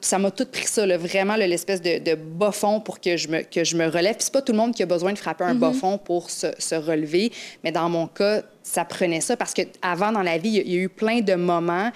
ça 0.00 0.18
m'a 0.18 0.30
tout 0.30 0.46
pris 0.46 0.66
ça, 0.66 0.86
là, 0.86 0.96
vraiment 1.06 1.36
l'espèce 1.36 1.80
de, 1.80 1.98
de 1.98 2.14
bas 2.14 2.52
fond 2.52 2.80
pour 2.80 3.00
que 3.00 3.16
je 3.16 3.28
me, 3.28 3.42
que 3.42 3.64
je 3.64 3.76
me 3.76 3.86
relève. 3.86 4.14
Puis 4.14 4.24
c'est 4.24 4.32
pas 4.32 4.42
tout 4.42 4.52
le 4.52 4.58
monde 4.58 4.74
qui 4.74 4.82
a 4.82 4.86
besoin 4.86 5.12
de 5.12 5.18
frapper 5.18 5.44
un 5.44 5.54
bas 5.54 5.70
mhm. 5.70 5.74
fond 5.74 5.98
pour 5.98 6.30
se, 6.30 6.48
se, 6.58 6.74
relever, 6.74 7.32
mais 7.64 7.72
dans 7.72 7.88
mon 7.88 8.06
cas, 8.06 8.42
ça 8.62 8.84
prenait 8.84 9.20
ça 9.20 9.36
parce 9.36 9.54
que 9.54 9.62
avant 9.82 10.12
dans 10.12 10.22
la 10.22 10.38
vie, 10.38 10.62
il 10.64 10.72
y, 10.72 10.78
a 10.78 10.80
eu 10.82 10.88
plein 10.88 11.20
de 11.20 11.34
moments 11.34 11.90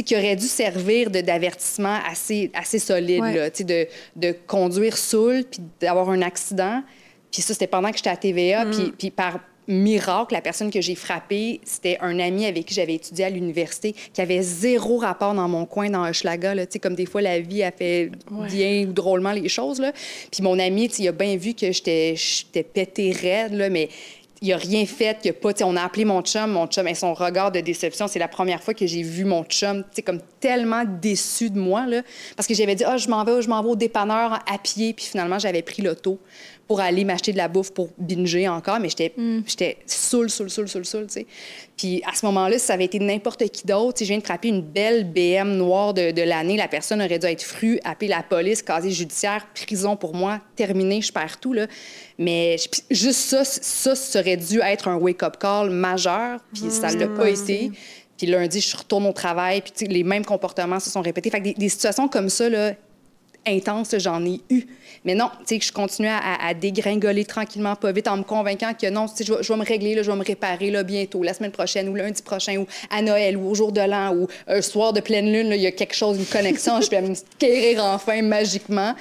qui 0.00 0.16
auraient 0.16 0.36
dû 0.36 0.46
servir 0.46 1.10
d'avertissement 1.10 1.98
assez, 2.10 2.50
assez 2.54 2.78
solide, 2.78 3.24
là, 3.24 3.50
de, 3.50 3.86
de 4.16 4.34
conduire 4.46 4.96
saoul, 4.96 5.44
puis 5.44 5.60
d'avoir 5.80 6.08
un 6.08 6.22
accident. 6.22 6.82
Puis 7.30 7.42
ça, 7.42 7.52
c'était 7.52 7.66
pendant 7.66 7.90
que 7.90 7.96
j'étais 7.96 8.10
à 8.10 8.16
TVA, 8.16 8.64
puis, 8.66 8.84
mhm. 8.84 8.92
puis 8.92 9.10
par, 9.10 9.38
miracle, 9.68 10.34
la 10.34 10.40
personne 10.40 10.70
que 10.70 10.80
j'ai 10.80 10.94
frappée, 10.94 11.60
c'était 11.64 11.98
un 12.00 12.18
ami 12.18 12.46
avec 12.46 12.66
qui 12.66 12.74
j'avais 12.74 12.94
étudié 12.94 13.26
à 13.26 13.30
l'université, 13.30 13.94
qui 14.12 14.20
avait 14.20 14.42
zéro 14.42 14.98
rapport 14.98 15.34
dans 15.34 15.48
mon 15.48 15.66
coin 15.66 15.90
dans 15.90 16.08
Hochelaga. 16.08 16.54
Là, 16.54 16.66
comme 16.82 16.94
des 16.94 17.06
fois, 17.06 17.22
la 17.22 17.40
vie 17.40 17.62
a 17.62 17.70
fait 17.70 18.10
bien 18.50 18.86
ou 18.88 18.92
drôlement 18.92 19.32
les 19.32 19.48
choses. 19.48 19.80
Là. 19.80 19.92
Puis 20.30 20.42
mon 20.42 20.58
ami, 20.58 20.86
il 20.98 21.08
a 21.08 21.12
bien 21.12 21.36
vu 21.36 21.54
que 21.54 21.70
j'étais 21.72 22.16
pété 22.62 23.12
raide, 23.12 23.54
là, 23.54 23.68
mais 23.68 23.88
il 24.42 24.52
a 24.52 24.56
rien 24.56 24.84
fait, 24.86 25.18
il 25.24 25.30
a 25.30 25.32
pas, 25.32 25.52
on 25.64 25.76
a 25.76 25.82
appelé 25.82 26.04
mon 26.04 26.20
chum, 26.20 26.50
mon 26.50 26.66
chum, 26.66 26.88
et 26.88 26.96
son 26.96 27.14
regard 27.14 27.52
de 27.52 27.60
déception, 27.60 28.08
c'est 28.08 28.18
la 28.18 28.26
première 28.26 28.60
fois 28.60 28.74
que 28.74 28.86
j'ai 28.86 29.02
vu 29.02 29.24
mon 29.24 29.44
chum, 29.44 29.84
tu 29.94 30.02
comme 30.02 30.18
tellement 30.40 30.82
déçu 30.84 31.48
de 31.48 31.58
moi, 31.58 31.86
là, 31.86 32.02
parce 32.36 32.48
que 32.48 32.54
j'avais 32.54 32.74
dit, 32.74 32.82
ah, 32.84 32.96
je 32.96 33.08
m'en 33.08 33.22
vais, 33.22 33.40
je 33.40 33.48
m'en 33.48 33.62
vais 33.62 33.68
au 33.68 33.76
dépanneur 33.76 34.40
à 34.52 34.58
pied, 34.58 34.94
puis 34.94 35.04
finalement, 35.04 35.38
j'avais 35.38 35.62
pris 35.62 35.80
l'auto 35.80 36.18
pour 36.66 36.80
aller 36.80 37.04
m'acheter 37.04 37.32
de 37.32 37.36
la 37.36 37.48
bouffe 37.48 37.72
pour 37.72 37.88
binger 37.98 38.48
encore, 38.48 38.80
mais 38.80 38.88
j'étais 38.88 39.12
mm. 39.16 39.40
j'étais 39.46 39.78
saoul, 39.86 40.30
saoul, 40.30 40.50
saoul, 40.50 40.68
saoul, 40.68 40.84
saoul, 40.84 41.06
tu 41.06 41.14
sais. 41.14 41.26
Puis 41.76 42.02
à 42.06 42.14
ce 42.14 42.24
moment-là, 42.26 42.58
si 42.58 42.66
ça 42.66 42.74
avait 42.74 42.84
été 42.84 42.98
n'importe 42.98 43.48
qui 43.48 43.66
d'autre, 43.66 43.98
je 44.00 44.04
viens 44.04 44.18
de 44.18 44.22
frapper 44.22 44.48
une 44.48 44.62
belle 44.62 45.04
BM 45.04 45.56
noire 45.56 45.92
de, 45.94 46.12
de 46.12 46.22
l'année, 46.22 46.56
la 46.56 46.68
personne 46.68 47.02
aurait 47.02 47.18
dû 47.18 47.26
être 47.26 47.42
frue, 47.42 47.80
appeler 47.84 48.08
la 48.08 48.22
police, 48.22 48.62
casier 48.62 48.92
judiciaire, 48.92 49.46
prison 49.54 49.96
pour 49.96 50.14
moi, 50.14 50.40
terminé, 50.54 51.02
je 51.02 51.12
perds 51.12 51.40
tout, 51.40 51.52
là. 51.52 51.66
Mais 52.18 52.56
juste 52.90 53.20
ça, 53.20 53.44
ça, 53.44 54.20
aurait 54.20 54.36
dû 54.36 54.60
être 54.60 54.88
un 54.88 54.96
wake-up 54.96 55.38
call 55.38 55.70
majeur, 55.70 56.38
puis 56.52 56.70
ça 56.70 56.92
ne 56.92 57.00
l'a 57.00 57.08
pas 57.08 57.28
été. 57.28 57.72
Puis 58.16 58.26
lundi, 58.28 58.60
je 58.60 58.76
retourne 58.76 59.06
au 59.06 59.12
travail, 59.12 59.62
puis 59.62 59.88
les 59.88 60.04
mêmes 60.04 60.24
comportements 60.24 60.78
se 60.78 60.90
sont 60.90 61.00
répétés. 61.00 61.30
Fait 61.30 61.38
que 61.38 61.44
des, 61.44 61.54
des 61.54 61.68
situations 61.68 62.06
comme 62.06 62.28
ça, 62.28 62.48
là, 62.48 62.74
intenses, 63.46 63.96
j'en 63.98 64.24
ai 64.24 64.40
eu. 64.50 64.66
Mais 65.04 65.14
non, 65.14 65.30
tu 65.40 65.46
sais, 65.46 65.58
que 65.58 65.64
je 65.64 65.72
continuais 65.72 66.10
à, 66.10 66.54
dégringoler 66.54 67.24
tranquillement, 67.24 67.74
pas 67.74 67.90
vite, 67.90 68.06
en 68.06 68.18
me 68.18 68.22
convainquant 68.22 68.72
que 68.74 68.88
non, 68.88 69.06
tu 69.08 69.24
sais, 69.24 69.24
je, 69.24 69.52
vais 69.52 69.58
me 69.58 69.64
régler, 69.64 69.94
là, 69.94 70.02
je 70.02 70.10
vais 70.10 70.16
me 70.16 70.24
réparer 70.24 70.70
là, 70.70 70.82
bientôt, 70.84 71.22
la 71.22 71.34
semaine 71.34 71.50
prochaine 71.50 71.88
ou 71.88 71.94
lundi 71.94 72.22
prochain 72.22 72.58
ou 72.58 72.66
à 72.90 73.02
Noël 73.02 73.36
ou 73.36 73.50
au 73.50 73.54
jour 73.54 73.72
de 73.72 73.80
l'an 73.80 74.14
ou 74.14 74.28
un 74.46 74.62
soir 74.62 74.92
de 74.92 75.00
pleine 75.00 75.32
lune, 75.32 75.48
il 75.52 75.60
y 75.60 75.66
a 75.66 75.72
quelque 75.72 75.94
chose, 75.94 76.18
une 76.18 76.26
connexion, 76.26 76.80
je 76.80 76.90
vais 76.90 77.02
me 77.02 77.14
guérir 77.40 77.84
enfin 77.84 78.22
magiquement. 78.22 78.94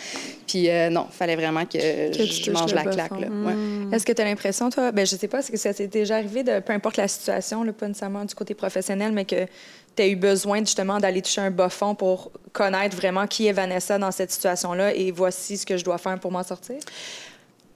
Puis 0.47 0.69
euh, 0.69 0.89
non, 0.89 1.05
il 1.09 1.15
fallait 1.15 1.35
vraiment 1.35 1.65
que, 1.65 1.79
je 1.79 2.51
mange 2.51 2.73
la 2.73 2.83
claque. 2.83 3.11
Mm. 3.11 3.93
Est-ce 3.93 4.05
que 4.05 4.11
tu 4.11 4.21
as 4.21 4.25
l'impression, 4.25 4.69
toi, 4.69 4.91
ben, 4.91 5.05
je 5.05 5.15
sais 5.15 5.27
pas, 5.27 5.39
est-ce 5.39 5.51
que 5.51 5.57
ça 5.57 5.73
t'est 5.73 5.87
déjà 5.87 6.15
arrivé, 6.15 6.43
de, 6.43 6.59
peu 6.59 6.73
importe 6.73 6.97
la 6.97 7.07
situation, 7.07 7.63
là, 7.63 7.71
pas 7.71 7.87
nécessairement 7.87 8.25
du 8.25 8.35
côté 8.35 8.53
professionnel, 8.53 9.11
mais 9.13 9.25
que 9.25 9.45
tu 9.95 10.01
as 10.01 10.07
eu 10.07 10.15
besoin 10.15 10.59
justement 10.59 10.99
d'aller 10.99 11.21
toucher 11.21 11.41
un 11.41 11.51
bas 11.51 11.69
fond 11.69 11.95
pour 11.95 12.31
connaître 12.53 12.95
vraiment 12.95 13.27
qui 13.27 13.47
est 13.47 13.51
Vanessa 13.51 13.97
dans 13.97 14.11
cette 14.11 14.31
situation-là 14.31 14.93
et 14.93 15.11
voici 15.11 15.57
ce 15.57 15.65
que 15.65 15.77
je 15.77 15.83
dois 15.83 15.97
faire 15.97 16.19
pour 16.19 16.31
m'en 16.31 16.43
sortir? 16.43 16.77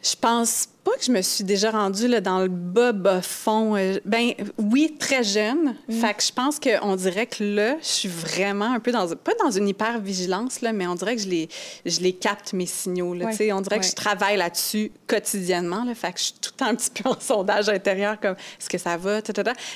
Je 0.01 0.15
pense 0.19 0.67
pas 0.85 0.95
que 0.97 1.03
je 1.03 1.11
me 1.11 1.21
suis 1.23 1.43
déjà 1.43 1.71
rendue 1.71 2.07
là, 2.07 2.21
dans 2.21 2.39
le 2.39 2.47
bas, 2.47 2.91
bas 2.91 3.23
fond. 3.23 3.75
Euh, 3.75 3.97
ben 4.05 4.33
oui, 4.59 4.95
très 4.99 5.23
jeune. 5.23 5.75
Mm. 5.89 5.93
Fait 5.93 6.13
que 6.13 6.21
je 6.21 6.31
pense 6.31 6.59
qu'on 6.59 6.95
dirait 6.95 7.25
que 7.25 7.43
là, 7.43 7.75
je 7.81 7.87
suis 7.87 8.07
vraiment 8.07 8.71
un 8.71 8.79
peu 8.79 8.91
dans, 8.91 9.07
pas 9.15 9.31
dans 9.43 9.49
une 9.49 9.67
hyper-vigilance, 9.67 10.61
là, 10.61 10.73
mais 10.73 10.85
on 10.85 10.93
dirait 10.93 11.15
que 11.15 11.23
je 11.23 11.27
les, 11.27 11.49
je 11.87 12.01
les 12.01 12.13
capte, 12.13 12.53
mes 12.53 12.67
signaux. 12.67 13.15
Là, 13.15 13.29
On 13.51 13.61
dirait 13.61 13.79
que 13.79 13.85
je 13.85 13.95
travaille 13.95 14.37
là-dessus 14.37 14.91
quotidiennement. 15.07 15.83
Là, 15.85 15.95
fait 15.95 16.13
que 16.13 16.19
je 16.19 16.25
suis 16.25 16.33
tout 16.33 16.51
le 16.53 16.57
temps 16.57 16.67
un 16.67 16.75
petit 16.75 16.91
peu 16.91 17.09
en 17.09 17.19
sondage 17.19 17.67
intérieur, 17.67 18.19
comme 18.19 18.35
est-ce 18.59 18.69
que 18.69 18.77
ça 18.77 18.95
va, 18.95 19.21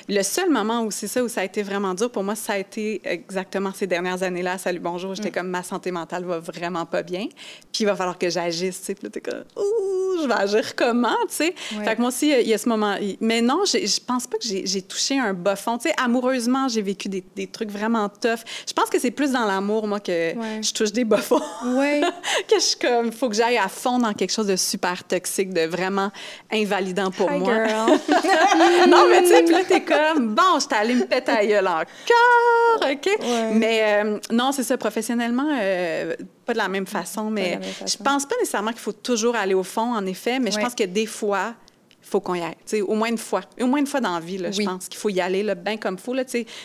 Le 0.08 0.22
seul 0.22 0.52
moment 0.52 0.84
où 0.84 0.92
c'est 0.92 1.08
ça, 1.08 1.24
où 1.24 1.28
ça 1.28 1.42
a 1.42 1.44
été 1.44 1.64
vraiment 1.64 1.96
dur, 1.96 2.12
pour 2.12 2.24
moi, 2.24 2.36
ça 2.36 2.54
a 2.54 2.58
été 2.60 3.02
exactement 3.04 3.72
ces 3.74 3.88
dernières 3.88 4.22
années-là. 4.22 4.60
Salut, 4.60 4.80
bonjour. 4.80 5.16
J'étais 5.16 5.30
mm. 5.30 5.34
comme, 5.34 5.48
ma 5.48 5.64
santé 5.64 5.90
mentale 5.90 6.24
va 6.26 6.38
vraiment 6.38 6.86
pas 6.86 7.02
bien. 7.02 7.26
Puis 7.74 7.82
il 7.82 7.86
va 7.86 7.96
falloir 7.96 8.20
que 8.20 8.30
j'agisse. 8.30 8.80
Puis 8.80 8.96
là, 9.02 9.10
t'es 9.10 9.22
comme, 9.22 9.44
ouh, 9.58 10.22
je 10.22 10.28
vais 10.28 10.34
agir 10.34 10.76
comme 10.76 10.99
tu 11.30 11.36
sais. 11.36 11.54
Fait 11.84 11.96
que 11.96 12.02
moi 12.02 12.10
aussi, 12.10 12.30
il 12.30 12.48
y 12.48 12.54
a 12.54 12.58
ce 12.58 12.70
moment. 12.70 12.96
Mais 13.22 13.42
non, 13.42 13.64
je 13.66 14.00
pense 14.06 14.28
pas 14.28 14.38
que 14.38 14.46
j'ai 14.46 14.82
touché 14.82 15.20
un 15.20 15.34
bas 15.34 15.56
fond. 15.56 15.78
Tu 15.78 15.90
sais, 15.90 15.96
amoureusement, 15.98 16.68
j'ai 16.68 16.82
vécu 16.82 17.10
des, 17.10 17.24
des, 17.36 17.48
trucs 17.48 17.72
vraiment 17.72 18.10
tough. 18.10 18.40
Je 18.68 18.74
pense 18.74 18.90
que 18.90 19.00
c'est 19.00 19.12
plus 19.12 19.32
dans 19.32 19.46
l'amour, 19.46 19.88
moi, 19.88 20.00
que 20.00 20.34
je 20.62 20.74
touche 20.74 20.92
des 20.92 21.06
bas 21.06 21.18
fonds. 21.18 21.42
Oui. 21.66 22.02
que 22.48 22.60
je 22.60 22.80
comme, 22.80 23.12
faut 23.12 23.30
que 23.30 23.36
j'aille 23.36 23.58
à 23.58 23.68
fond 23.68 24.00
dans 24.00 24.14
quelque 24.14 24.32
chose 24.32 24.48
de 24.48 24.56
super 24.56 25.04
toxique, 25.04 25.54
de 25.54 25.62
vraiment 25.62 26.12
invalidant 26.52 27.12
pour 27.12 27.30
moi. 27.32 27.54
non, 28.88 29.06
mais 29.10 29.22
tu 29.22 29.28
sais, 29.28 29.44
là, 29.44 29.60
t'es 29.68 29.82
comme, 29.82 30.36
bon, 30.36 30.60
je 30.60 30.68
t'allais 30.68 30.96
me 30.96 31.06
péter 31.06 31.32
à 31.32 31.46
gueule 31.46 31.68
encore, 31.68 32.92
OK? 32.92 33.10
Mais 33.54 34.04
euh, 34.04 34.20
non, 34.32 34.52
c'est 34.52 34.64
ça, 34.64 34.78
professionnellement, 34.78 35.50
euh, 35.62 36.16
pas 36.50 36.54
de 36.54 36.58
la 36.58 36.68
même 36.68 36.88
façon, 36.88 37.30
mais 37.30 37.60
je 37.86 37.98
pense 37.98 38.26
pas 38.26 38.36
nécessairement 38.40 38.72
qu'il 38.72 38.80
faut 38.80 38.92
toujours 38.92 39.36
aller 39.36 39.54
au 39.54 39.62
fond, 39.62 39.94
en 39.94 40.04
effet, 40.08 40.40
mais 40.40 40.50
je 40.50 40.60
pense 40.60 40.74
que 40.74 40.84
des 40.84 41.06
fois, 41.06 41.54
il 42.02 42.08
faut 42.08 42.20
qu'on 42.22 42.34
y 42.34 42.42
aille. 42.42 42.82
au 42.82 42.96
moins 42.96 43.10
une 43.10 43.20
fois. 43.20 43.42
Au 43.62 43.68
moins 43.68 43.80
une 43.80 43.86
fois 43.86 44.02
dans 44.02 44.16
la 44.16 44.20
vie, 44.20 44.40
là, 44.40 44.50
je 44.50 44.64
pense 44.64 44.88
qu'il 44.88 45.00
faut 45.00 45.10
y 45.10 45.22
aller 45.22 45.44
là, 45.44 45.54
bien 45.54 45.78
comme 45.78 45.94
il 45.96 46.02
faut. 46.02 46.16
Là, 46.16 46.24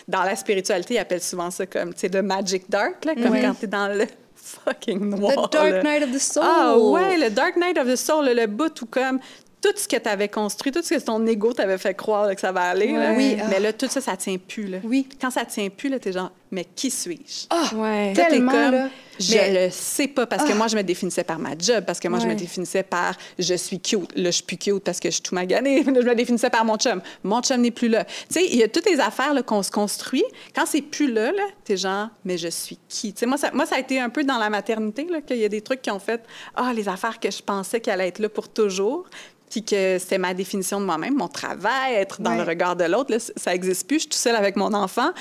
dans 0.08 0.22
la 0.22 0.36
spiritualité, 0.36 0.94
ils 0.94 0.98
appellent 0.98 1.20
souvent 1.20 1.50
ça 1.50 1.66
comme 1.66 1.92
le 2.02 2.22
magic 2.22 2.70
dark, 2.70 3.04
là, 3.04 3.14
comme 3.14 3.38
quand 3.38 3.54
tu 3.54 3.64
es 3.64 3.68
dans 3.68 3.88
le 3.88 4.06
fucking 4.34 5.00
noir. 5.00 5.50
The 5.50 5.52
dark 5.52 5.84
night 5.84 6.02
of 6.02 6.12
the 6.12 6.18
soul. 6.18 6.44
Ah 6.46 6.78
ouais, 6.78 7.18
le 7.18 7.28
dark 7.28 7.56
night 7.56 7.76
of 7.76 7.86
the 7.86 7.96
soul, 7.96 8.24
le, 8.24 8.46
bout 8.46 8.80
où 8.80 8.86
comme 8.86 9.20
tout 9.64 9.72
ce 9.76 9.88
que 9.88 9.96
tu 9.96 10.08
avais 10.10 10.28
construit, 10.28 10.70
tout 10.70 10.82
ce 10.82 10.94
que 10.94 11.00
ton 11.00 11.26
ego 11.26 11.54
t'avait 11.54 11.78
fait 11.78 11.94
croire 11.94 12.34
que 12.34 12.40
ça 12.40 12.52
va 12.52 12.64
aller. 12.64 12.94
Oui. 13.16 13.36
Mais 13.48 13.60
là, 13.60 13.72
tout 13.72 13.88
ça, 13.88 14.02
ça 14.02 14.14
tient 14.14 14.36
plus. 14.36 14.66
Là. 14.66 14.78
Oui. 14.84 15.08
Quand 15.18 15.30
ça 15.30 15.46
tient 15.46 15.70
plus, 15.70 15.88
là, 15.88 15.98
t'es 15.98 16.12
genre, 16.12 16.30
mais 16.50 16.66
qui 16.76 16.90
suis-je? 16.90 17.46
Ah, 17.48 17.70
ouais. 17.74 18.12
Tellement, 18.14 18.52
comme, 18.52 18.90
je 19.18 19.64
le 19.64 19.70
sais 19.70 20.08
pas 20.08 20.26
parce 20.26 20.44
que 20.44 20.52
ah. 20.52 20.54
moi, 20.54 20.68
je 20.68 20.76
me 20.76 20.82
définissais 20.82 21.24
par 21.24 21.38
ma 21.38 21.56
job, 21.58 21.82
parce 21.86 21.98
que 21.98 22.08
moi, 22.08 22.18
je 22.18 22.26
me 22.26 22.34
définissais 22.34 22.82
par 22.82 23.14
je 23.38 23.54
suis 23.54 23.80
cute. 23.80 24.14
Là, 24.16 24.26
je 24.26 24.36
suis 24.36 24.42
plus 24.42 24.58
cute 24.58 24.84
parce 24.84 25.00
que 25.00 25.08
je 25.08 25.14
suis 25.14 25.22
tout 25.22 25.34
magané. 25.34 25.82
je 25.84 25.90
me 25.90 26.14
définissais 26.14 26.50
par 26.50 26.64
mon 26.66 26.76
chum. 26.76 27.00
Mon 27.22 27.40
chum 27.40 27.62
n'est 27.62 27.70
plus 27.70 27.88
là. 27.88 28.04
Tu 28.04 28.12
sais, 28.28 28.46
il 28.46 28.56
y 28.56 28.62
a 28.62 28.68
toutes 28.68 28.88
les 28.88 29.00
affaires 29.00 29.32
qu'on 29.46 29.62
se 29.62 29.70
construit. 29.70 30.24
Quand 30.54 30.66
c'est 30.66 30.82
plus 30.82 31.10
là, 31.10 31.32
là 31.32 31.42
t'es 31.64 31.78
genre, 31.78 32.08
mais 32.24 32.36
je 32.36 32.48
suis 32.48 32.78
qui? 32.88 33.14
Tu 33.14 33.20
sais, 33.20 33.26
moi 33.26 33.38
ça, 33.38 33.50
moi, 33.52 33.64
ça 33.64 33.76
a 33.76 33.78
été 33.78 33.98
un 33.98 34.10
peu 34.10 34.24
dans 34.24 34.38
la 34.38 34.50
maternité, 34.50 35.06
qu'il 35.26 35.38
y 35.38 35.44
a 35.44 35.48
des 35.48 35.62
trucs 35.62 35.80
qui 35.80 35.90
ont 35.90 35.98
fait, 35.98 36.22
ah, 36.54 36.72
les 36.74 36.88
affaires 36.88 37.18
que 37.18 37.30
je 37.30 37.42
pensais 37.42 37.80
qu'elles 37.80 37.94
allaient 37.94 38.08
être 38.08 38.18
là 38.18 38.28
pour 38.28 38.48
toujours 38.48 39.06
puis 39.54 39.62
que 39.62 39.98
c'était 40.00 40.18
ma 40.18 40.34
définition 40.34 40.80
de 40.80 40.84
moi-même, 40.84 41.14
mon 41.14 41.28
travail, 41.28 41.94
être 41.94 42.20
dans 42.20 42.34
le 42.34 42.42
regard 42.42 42.74
de 42.74 42.82
l'autre. 42.86 43.16
Ça 43.36 43.52
n'existe 43.52 43.86
plus. 43.86 43.98
Je 43.98 44.00
suis 44.00 44.08
tout 44.08 44.18
seule 44.18 44.34
avec 44.34 44.56
mon 44.56 44.74
enfant. 44.74 45.12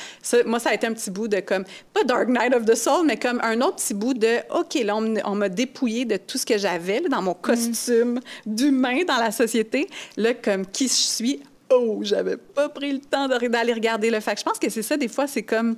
moi, 0.48 0.58
ça 0.58 0.72
a 0.72 0.74
été 0.74 0.88
un 0.88 0.94
petit 0.94 1.12
bout 1.12 1.28
de 1.28 1.40
comme, 1.40 1.66
pas 1.94 2.04
Dark 2.04 2.30
Night 2.30 2.52
of 2.56 2.66
the 2.66 2.74
Soul, 2.74 3.06
mais 3.06 3.18
comme 3.18 3.40
un 3.44 3.62
autre 3.62 3.76
petit 3.76 3.94
bout 3.94 4.16
de, 4.16 4.40
OK, 4.50 4.74
là, 4.84 4.96
on, 4.96 5.36
m'a 5.36 5.50
dépouillé 5.50 6.06
de 6.06 6.18
tout 6.18 6.40
ce 6.40 6.48
que 6.48 6.58
j'avais 6.58 7.02
dans 7.02 7.22
mon 7.22 7.36
costume 7.36 8.22
d'humain 8.48 9.04
dans 9.08 9.18
la 9.18 9.30
société. 9.30 9.88
Là, 10.18 10.34
comme 10.34 10.66
qui 10.66 10.88
je 10.88 10.94
suis, 10.94 11.40
oh, 11.70 12.00
j'avais 12.02 12.38
pas 12.38 12.70
pris 12.70 12.92
le 12.92 13.02
temps 13.02 13.28
d'aller 13.28 13.74
regarder 13.74 14.10
le 14.10 14.20
fait. 14.20 14.40
Je 14.40 14.44
pense 14.44 14.58
que 14.58 14.72
c'est 14.72 14.82
ça, 14.82 14.98
des 14.98 15.10
fois, 15.10 15.28
c'est 15.28 15.44
comme 15.44 15.78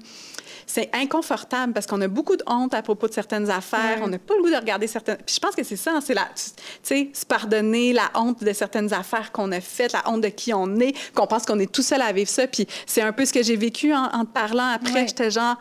c'est 0.66 0.90
inconfortable 0.94 1.74
parce 1.74 1.86
qu'on 1.86 2.02
a 2.02 2.08
beaucoup 2.08 2.36
de 2.36 2.44
honte 2.48 2.74
à 2.74 2.82
propos 2.82 3.08
de 3.08 3.14
certaines 3.14 3.50
affaires. 3.50 4.00
On 4.02 4.08
n'a 4.08 4.20
pas 4.20 4.36
le 4.36 4.42
goût 4.42 4.50
de 4.50 4.56
regarder 4.56 4.88
certaines. 4.88 5.18
Puis 5.18 5.36
je 5.36 5.40
pense 5.40 5.56
que 5.56 5.64
c'est 5.64 5.76
ça, 5.76 5.94
hein, 5.96 6.02
c'est 6.02 6.14
la, 6.14 6.28
tu 6.36 6.52
sais, 6.84 7.10
se 7.14 7.26
pardonner 7.26 7.94
la 7.94 8.10
honte 8.16 8.44
de 8.44 8.54
certaines 8.54 8.92
affaires 8.94 9.32
qu'on 9.32 9.52
a 9.52 9.62
faites, 9.62 9.94
la 9.94 10.04
honte 10.10 10.22
de 10.22 10.30
qui 10.30 10.54
on 10.54 10.80
est, 10.80 10.96
qu'on 11.14 11.28
pense 11.28 11.46
qu'on 11.46 11.60
est 11.60 11.72
tout 11.72 11.84
seul 11.84 12.02
à 12.02 12.12
vivre 12.12 12.30
ça. 12.30 12.48
Puis 12.48 12.68
c'est 12.86 13.02
un 13.02 13.14
peu 13.14 13.26
ce 13.26 13.34
que 13.34 13.44
j'ai 13.44 13.56
vécu 13.56 13.94
en, 13.94 14.26
te 14.26 14.32
parlant 14.32 14.70
après. 14.70 15.08
J'étais 15.08 15.32
genre, 15.32 15.56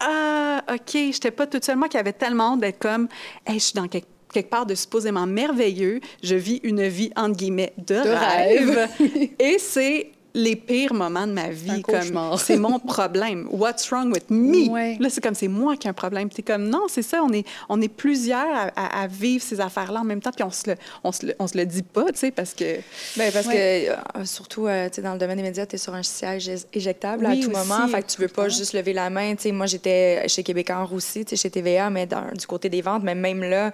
ah, 0.00 0.62
OK, 0.72 0.92
j'étais 0.92 1.30
pas 1.30 1.46
toute 1.46 1.64
seule. 1.64 1.76
Moi 1.76 1.88
qui 1.88 1.98
avait 1.98 2.12
tellement 2.12 2.54
honte 2.54 2.60
d'être 2.60 2.78
comme, 2.78 3.08
hey, 3.46 3.54
je 3.54 3.64
suis 3.64 3.74
dans 3.74 3.88
quelque 3.88 4.08
quelque 4.32 4.50
part 4.50 4.64
de 4.64 4.76
supposément 4.76 5.26
merveilleux. 5.26 6.00
Je 6.22 6.36
vis 6.36 6.60
une 6.62 6.86
vie, 6.86 7.10
entre 7.16 7.36
guillemets, 7.36 7.72
de, 7.78 7.96
rêve. 7.96 8.88
Et 9.38 9.58
c'est 9.58 10.12
les 10.34 10.56
pires 10.56 10.94
moments 10.94 11.26
de 11.26 11.32
ma 11.32 11.48
vie. 11.48 11.82
Comme, 11.82 12.36
c'est 12.38 12.56
mon 12.56 12.78
problème. 12.78 13.48
What's 13.50 13.90
wrong 13.90 14.12
with 14.12 14.30
me? 14.30 14.98
Là, 15.00 15.08
c'est 15.10 15.22
comme, 15.22 15.34
c'est 15.34 15.48
moi 15.48 15.76
qui 15.76 15.86
ai 15.86 15.90
un 15.90 15.94
problème. 15.94 16.28
C'est 16.34 16.42
comme, 16.42 16.68
non, 16.68 16.86
c'est 16.88 17.02
ça, 17.02 17.22
on 17.22 17.32
est, 17.32 17.46
on 17.68 17.80
est 17.80 17.88
plusieurs 17.88 18.70
à, 18.76 19.06
vivre 19.06 19.42
ces 19.42 19.60
affaires-là 19.60 20.00
en 20.00 20.04
même 20.04 20.20
temps, 20.20 20.30
puis 20.30 20.44
on 20.44 20.50
se 20.50 20.70
le, 20.70 20.76
on 21.04 21.12
se 21.12 21.26
le, 21.26 21.34
on 21.38 21.46
se 21.46 21.56
le 21.56 21.66
dit 21.66 21.82
pas, 21.82 22.06
tu 22.12 22.18
sais, 22.18 22.30
parce 22.30 22.54
que... 22.54 22.76
Bien, 23.16 23.30
parce 23.32 23.46
que, 23.46 23.90
euh, 23.90 23.96
surtout, 24.24 24.66
euh, 24.66 24.88
tu 24.88 24.96
sais, 24.96 25.02
dans 25.02 25.12
le 25.12 25.18
domaine 25.18 25.38
des 25.38 25.42
médias, 25.42 25.66
tu 25.66 25.76
es 25.76 25.78
sur 25.78 25.94
un 25.94 26.02
siège 26.02 26.50
éjectable 26.72 27.26
à 27.26 27.36
tout 27.36 27.50
moment. 27.50 27.88
Fait 27.88 28.02
que 28.02 28.10
tu 28.10 28.20
veux 28.20 28.28
pas 28.28 28.48
juste 28.48 28.72
lever 28.72 28.92
la 28.92 29.10
main. 29.10 29.34
Tu 29.34 29.42
sais, 29.42 29.52
moi, 29.52 29.66
j'étais 29.66 30.26
chez 30.28 30.42
Québécois 30.42 30.88
aussi, 30.92 31.24
tu 31.24 31.30
sais, 31.30 31.42
chez 31.42 31.50
TVA, 31.50 31.90
mais 31.90 32.06
du 32.06 32.46
côté 32.46 32.68
des 32.68 32.82
ventes, 32.82 33.02
mais 33.02 33.14
même 33.14 33.42
là, 33.42 33.72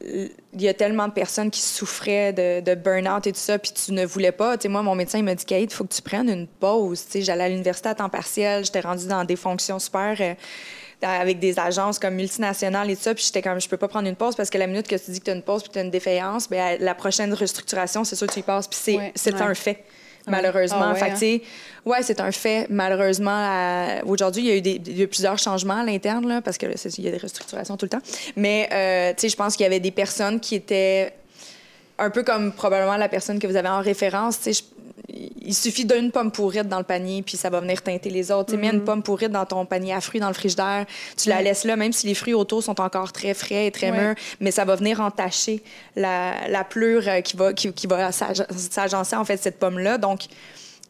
il 0.00 0.62
y 0.62 0.68
a 0.68 0.74
tellement 0.74 1.08
de 1.08 1.12
personnes 1.12 1.50
qui 1.50 1.60
souffraient 1.60 2.32
de, 2.32 2.60
de 2.60 2.74
burn-out 2.74 3.26
et 3.26 3.32
tout 3.32 3.38
ça, 3.38 3.58
puis 3.58 3.72
tu 3.72 3.92
ne 3.92 4.04
voulais 4.04 4.32
pas. 4.32 4.56
Tu 4.56 4.62
sais, 4.62 4.68
moi, 4.68 4.82
mon 4.82 4.94
médecin, 4.94 5.18
il 5.18 5.24
m'a 5.24 5.34
dit, 5.34 5.44
Kate, 5.44 5.70
il 5.70 5.74
faut 5.74 5.84
que 5.84 5.94
tu 5.94 6.02
prennes 6.02 6.28
une 6.28 6.46
pause. 6.46 7.04
Tu 7.04 7.12
sais, 7.12 7.22
j'allais 7.22 7.44
à 7.44 7.48
l'université 7.48 7.88
à 7.88 7.94
temps 7.94 8.08
partiel, 8.08 8.64
j'étais 8.64 8.80
rendue 8.80 9.06
dans 9.06 9.24
des 9.24 9.36
fonctions 9.36 9.78
super... 9.78 10.16
Euh, 10.20 10.34
avec 11.00 11.38
des 11.38 11.58
agences 11.60 11.98
comme 11.98 12.14
multinationales 12.14 12.90
et 12.90 12.96
tout 12.96 13.02
ça, 13.02 13.14
puis 13.14 13.24
j'étais 13.24 13.42
comme, 13.42 13.60
je 13.60 13.68
peux 13.68 13.76
pas 13.76 13.86
prendre 13.86 14.08
une 14.08 14.16
pause 14.16 14.34
parce 14.34 14.50
que 14.50 14.58
la 14.58 14.66
minute 14.66 14.88
que 14.88 14.96
tu 14.96 15.12
dis 15.12 15.20
que 15.20 15.26
tu 15.26 15.30
as 15.30 15.34
une 15.34 15.42
pause 15.42 15.62
puis 15.62 15.68
que 15.68 15.74
tu 15.74 15.78
as 15.78 15.82
une 15.82 15.90
défaillance, 15.90 16.50
bien, 16.50 16.76
la 16.80 16.94
prochaine 16.94 17.32
restructuration, 17.32 18.02
c'est 18.02 18.16
sûr 18.16 18.26
que 18.26 18.32
tu 18.32 18.40
y 18.40 18.42
passes, 18.42 18.66
puis 18.66 18.98
c'est 19.14 19.40
un 19.40 19.54
fait 19.54 19.84
malheureusement. 20.28 20.78
Ah 20.80 20.94
ouais, 20.94 21.02
hein? 21.02 21.38
ouais, 21.84 22.02
c'est 22.02 22.20
un 22.20 22.32
fait. 22.32 22.66
Malheureusement, 22.70 24.00
aujourd'hui, 24.06 24.42
il 24.42 24.48
y 24.48 24.50
a 24.50 24.56
eu 24.56 24.78
des, 24.78 25.06
plusieurs 25.06 25.38
changements 25.38 25.80
à 25.80 25.84
l'interne, 25.84 26.26
là, 26.26 26.40
parce 26.40 26.58
qu'il 26.58 26.68
y 26.70 27.08
a 27.08 27.10
des 27.10 27.18
restructurations 27.18 27.76
tout 27.76 27.86
le 27.86 27.90
temps. 27.90 28.02
Mais, 28.36 28.68
euh, 28.72 29.10
tu 29.10 29.22
sais, 29.22 29.28
je 29.28 29.36
pense 29.36 29.56
qu'il 29.56 29.64
y 29.64 29.66
avait 29.66 29.80
des 29.80 29.90
personnes 29.90 30.40
qui 30.40 30.54
étaient 30.54 31.12
un 31.98 32.10
peu 32.10 32.22
comme 32.22 32.52
probablement 32.52 32.96
la 32.96 33.08
personne 33.08 33.38
que 33.38 33.46
vous 33.46 33.56
avez 33.56 33.68
en 33.68 33.80
référence. 33.80 34.40
Tu 34.40 34.54
sais, 34.54 34.64
il 35.40 35.54
suffit 35.54 35.84
d'une 35.84 36.10
pomme 36.10 36.30
pourrite 36.30 36.68
dans 36.68 36.78
le 36.78 36.84
panier, 36.84 37.22
puis 37.22 37.36
ça 37.36 37.48
va 37.48 37.60
venir 37.60 37.82
teinter 37.82 38.10
les 38.10 38.30
autres. 38.30 38.52
Tu 38.52 38.58
mets 38.58 38.68
une 38.68 38.80
mm-hmm. 38.80 38.84
pomme 38.84 39.02
pourrite 39.02 39.30
dans 39.30 39.46
ton 39.46 39.64
panier 39.64 39.94
à 39.94 40.00
fruits 40.00 40.20
dans 40.20 40.28
le 40.28 40.34
frigidaire, 40.34 40.84
tu 41.16 41.28
la 41.28 41.40
laisses 41.40 41.64
là, 41.64 41.76
même 41.76 41.92
si 41.92 42.06
les 42.06 42.14
fruits 42.14 42.34
autour 42.34 42.62
sont 42.62 42.80
encore 42.80 43.12
très 43.12 43.34
frais 43.34 43.66
et 43.66 43.70
très 43.70 43.90
mûrs, 43.90 44.14
mais 44.40 44.50
ça 44.50 44.64
va 44.64 44.76
venir 44.76 45.00
entacher 45.00 45.62
la, 45.96 46.48
la 46.48 46.64
pleure 46.64 47.02
euh, 47.06 47.20
qui 47.22 47.36
va, 47.36 47.52
qui, 47.52 47.72
qui 47.72 47.86
va 47.86 48.12
s'agencer, 48.12 49.16
en 49.16 49.24
fait, 49.24 49.38
cette 49.38 49.58
pomme-là. 49.58 49.96
Donc, 49.96 50.22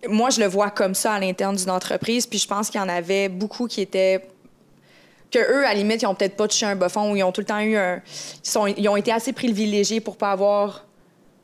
moi, 0.08 0.30
je 0.30 0.40
le 0.40 0.46
vois 0.46 0.70
comme 0.70 0.94
ça 0.94 1.14
à 1.14 1.20
l'interne 1.20 1.56
d'une 1.56 1.70
entreprise, 1.70 2.26
puis 2.26 2.38
je 2.38 2.48
pense 2.48 2.70
qu'il 2.70 2.80
y 2.80 2.84
en 2.84 2.88
avait 2.88 3.28
beaucoup 3.28 3.66
qui 3.66 3.80
étaient 3.80 4.26
que 5.30 5.38
eux, 5.38 5.64
à 5.64 5.68
la 5.68 5.74
limite, 5.74 6.02
ils 6.02 6.06
ont 6.06 6.14
peut-être 6.14 6.36
pas 6.36 6.48
touché 6.48 6.66
un 6.66 6.74
buffon 6.74 7.12
ou 7.12 7.16
ils 7.16 7.22
ont 7.22 7.32
tout 7.32 7.42
le 7.42 7.46
temps 7.46 7.60
eu 7.60 7.76
un... 7.76 7.96
Ils, 7.96 8.50
sont... 8.50 8.66
ils 8.66 8.88
ont 8.88 8.96
été 8.96 9.12
assez 9.12 9.32
privilégiés 9.32 10.00
pour 10.00 10.16
pas 10.16 10.32
avoir 10.32 10.86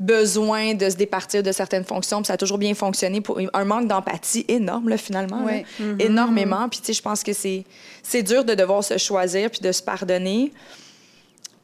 besoin 0.04 0.74
de 0.74 0.88
se 0.90 0.96
départir 0.96 1.42
de 1.42 1.52
certaines 1.52 1.84
fonctions, 1.84 2.18
puis 2.18 2.26
ça 2.26 2.34
a 2.34 2.36
toujours 2.36 2.58
bien 2.58 2.74
fonctionné 2.74 3.20
pour 3.20 3.40
un 3.52 3.64
manque 3.64 3.88
d'empathie 3.88 4.44
énorme 4.48 4.88
là, 4.88 4.96
finalement, 4.96 5.46
mm-hmm. 5.46 6.00
énormément. 6.00 6.68
Puis 6.68 6.80
tu 6.80 6.86
sais, 6.86 6.92
je 6.92 7.02
pense 7.02 7.22
que 7.22 7.32
c'est 7.32 7.64
c'est 8.02 8.22
dur 8.22 8.44
de 8.44 8.54
devoir 8.54 8.84
se 8.84 8.98
choisir 8.98 9.50
puis 9.50 9.60
de 9.60 9.72
se 9.72 9.82
pardonner. 9.82 10.52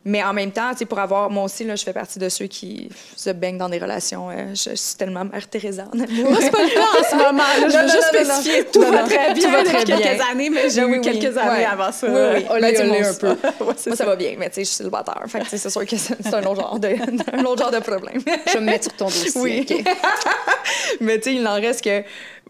Mais 0.05 0.23
en 0.23 0.33
même 0.33 0.51
temps, 0.51 0.73
pour 0.89 0.99
avoir. 0.99 1.29
Moi 1.29 1.45
aussi, 1.45 1.65
là, 1.65 1.77
je 1.77 1.85
fais 1.85 1.93
partie 1.93 2.19
de 2.19 2.29
ceux 2.31 2.47
qui 2.47 2.89
se 3.17 3.29
baignent 3.31 3.59
dans 3.59 3.69
des 3.69 3.79
relations. 3.79 4.31
Euh, 4.31 4.55
je, 4.55 4.75
suis 4.75 4.97
tellement 4.97 5.27
mère 5.27 5.47
Teresa. 5.47 5.85
Moi, 5.93 6.07
c'est 6.41 6.51
pas 6.51 6.63
le 6.63 6.75
cas 6.75 6.81
en 6.81 7.11
ce 7.11 7.17
moment. 7.17 7.43
Là, 7.43 7.69
je 7.69 7.77
veux 7.77 7.89
juste 7.89 8.09
spécifier. 8.09 8.65
tout 8.73 8.81
va 8.81 9.03
très 9.03 9.35
bien. 9.35 9.45
Tout 9.45 9.51
va 9.51 9.63
très 9.63 9.85
bien. 9.85 9.99
quelques 9.99 10.23
années, 10.31 10.49
mais 10.49 10.71
j'ai 10.71 10.83
eu 10.83 11.01
quelques 11.03 11.37
années 11.37 11.67
avant 11.67 11.93
ça. 11.93 12.07
Oui, 12.09 12.39
oui. 12.39 12.47
On 12.49 12.57
l'a 12.57 12.69
un 12.69 13.15
peu. 13.15 13.37
Moi, 13.63 13.75
ça. 13.77 14.05
va 14.07 14.17
bien, 14.17 14.37
mais 14.39 14.49
tu 14.49 14.55
sais, 14.55 14.61
je 14.63 14.69
suis 14.69 14.77
célibataire. 14.77 15.23
Fait 15.27 15.43
c'est 15.45 15.71
sûr 15.71 15.85
que 15.85 15.97
c'est 15.97 16.35
un 16.35 16.45
autre 16.45 16.61
genre 16.63 16.79
de, 16.79 16.89
un 17.35 17.45
autre 17.45 17.63
genre 17.63 17.73
de 17.73 17.81
problème. 17.81 18.23
je 18.47 18.53
vais 18.55 18.61
me 18.61 18.67
mettre 18.67 18.85
sur 18.85 18.95
ton 18.95 19.07
dossier. 19.07 19.33
Oui. 19.37 19.67
mais 21.01 21.19
tu 21.19 21.31
sais, 21.31 21.35
il 21.37 21.47
en 21.47 21.55
reste 21.55 21.85
que 21.85 22.03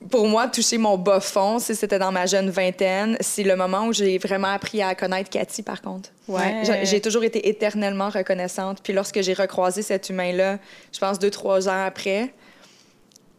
pour 0.09 0.27
moi, 0.27 0.49
toucher 0.49 0.79
mon 0.79 0.97
bas 0.97 1.21
fond, 1.21 1.59
si 1.59 1.75
c'était 1.75 1.99
dans 1.99 2.13
ma 2.13 2.25
jeune 2.25 2.49
vingtaine, 2.49 3.19
c'est 3.21 3.43
le 3.43 3.55
moment 3.55 3.87
où 3.87 3.93
j'ai 3.93 4.17
vraiment 4.17 4.49
appris 4.49 4.81
à 4.81 4.95
connaître 4.95 5.29
Cathy, 5.29 5.63
par 5.63 5.83
contre. 5.83 6.11
Ouais. 6.27 6.63
J'ai 6.85 7.01
toujours 7.01 7.25
été 7.25 7.49
éternellement 7.49 8.09
reconnaissante. 8.09 8.81
Puis 8.83 8.93
lorsque 8.93 9.21
j'ai 9.21 9.35
recroisé 9.35 9.83
cet 9.83 10.09
humain-là, 10.09 10.59
je 10.93 10.99
pense 10.99 11.19
deux, 11.19 11.31
trois 11.31 11.69
ans 11.69 11.85
après, 11.85 12.33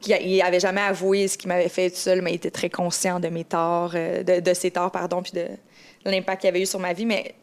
il 0.08 0.38
n'avait 0.38 0.60
jamais 0.60 0.82
avoué 0.82 1.28
ce 1.28 1.38
qu'il 1.38 1.48
m'avait 1.48 1.70
fait 1.70 1.90
tout 1.90 1.96
seul, 1.96 2.22
mais 2.22 2.32
il 2.32 2.36
était 2.36 2.52
très 2.52 2.70
conscient 2.70 3.20
de 3.20 3.30
mes 3.30 3.44
torts, 3.44 3.94
euh, 3.96 4.24
de, 4.24 4.54
ses 4.54 4.72
torts, 4.72 4.92
pardon, 4.92 5.22
puis 5.24 5.32
de, 5.34 5.48
l'impact 6.06 6.42
qu'il 6.42 6.50
avait 6.50 6.62
eu 6.62 6.66
sur 6.66 6.80
ma 6.80 6.94
vie. 6.94 7.06
Mais 7.06 7.34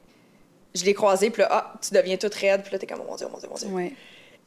je 0.74 0.84
l'ai 0.84 0.94
croisé, 0.94 1.30
puis 1.30 1.42
là, 1.42 1.48
ah, 1.50 1.74
tu 1.80 1.92
deviens 1.94 2.16
toute 2.16 2.34
raide, 2.34 2.62
puis 2.62 2.72
là, 2.72 2.78
t'es 2.78 2.86
comme, 2.86 3.00
oh 3.02 3.10
mon 3.10 3.16
Dieu, 3.16 3.26
oh 3.28 3.32
mon 3.32 3.38
Dieu, 3.38 3.48
mon 3.48 3.56
Dieu. 3.56 3.68
Ouais. 3.68 3.92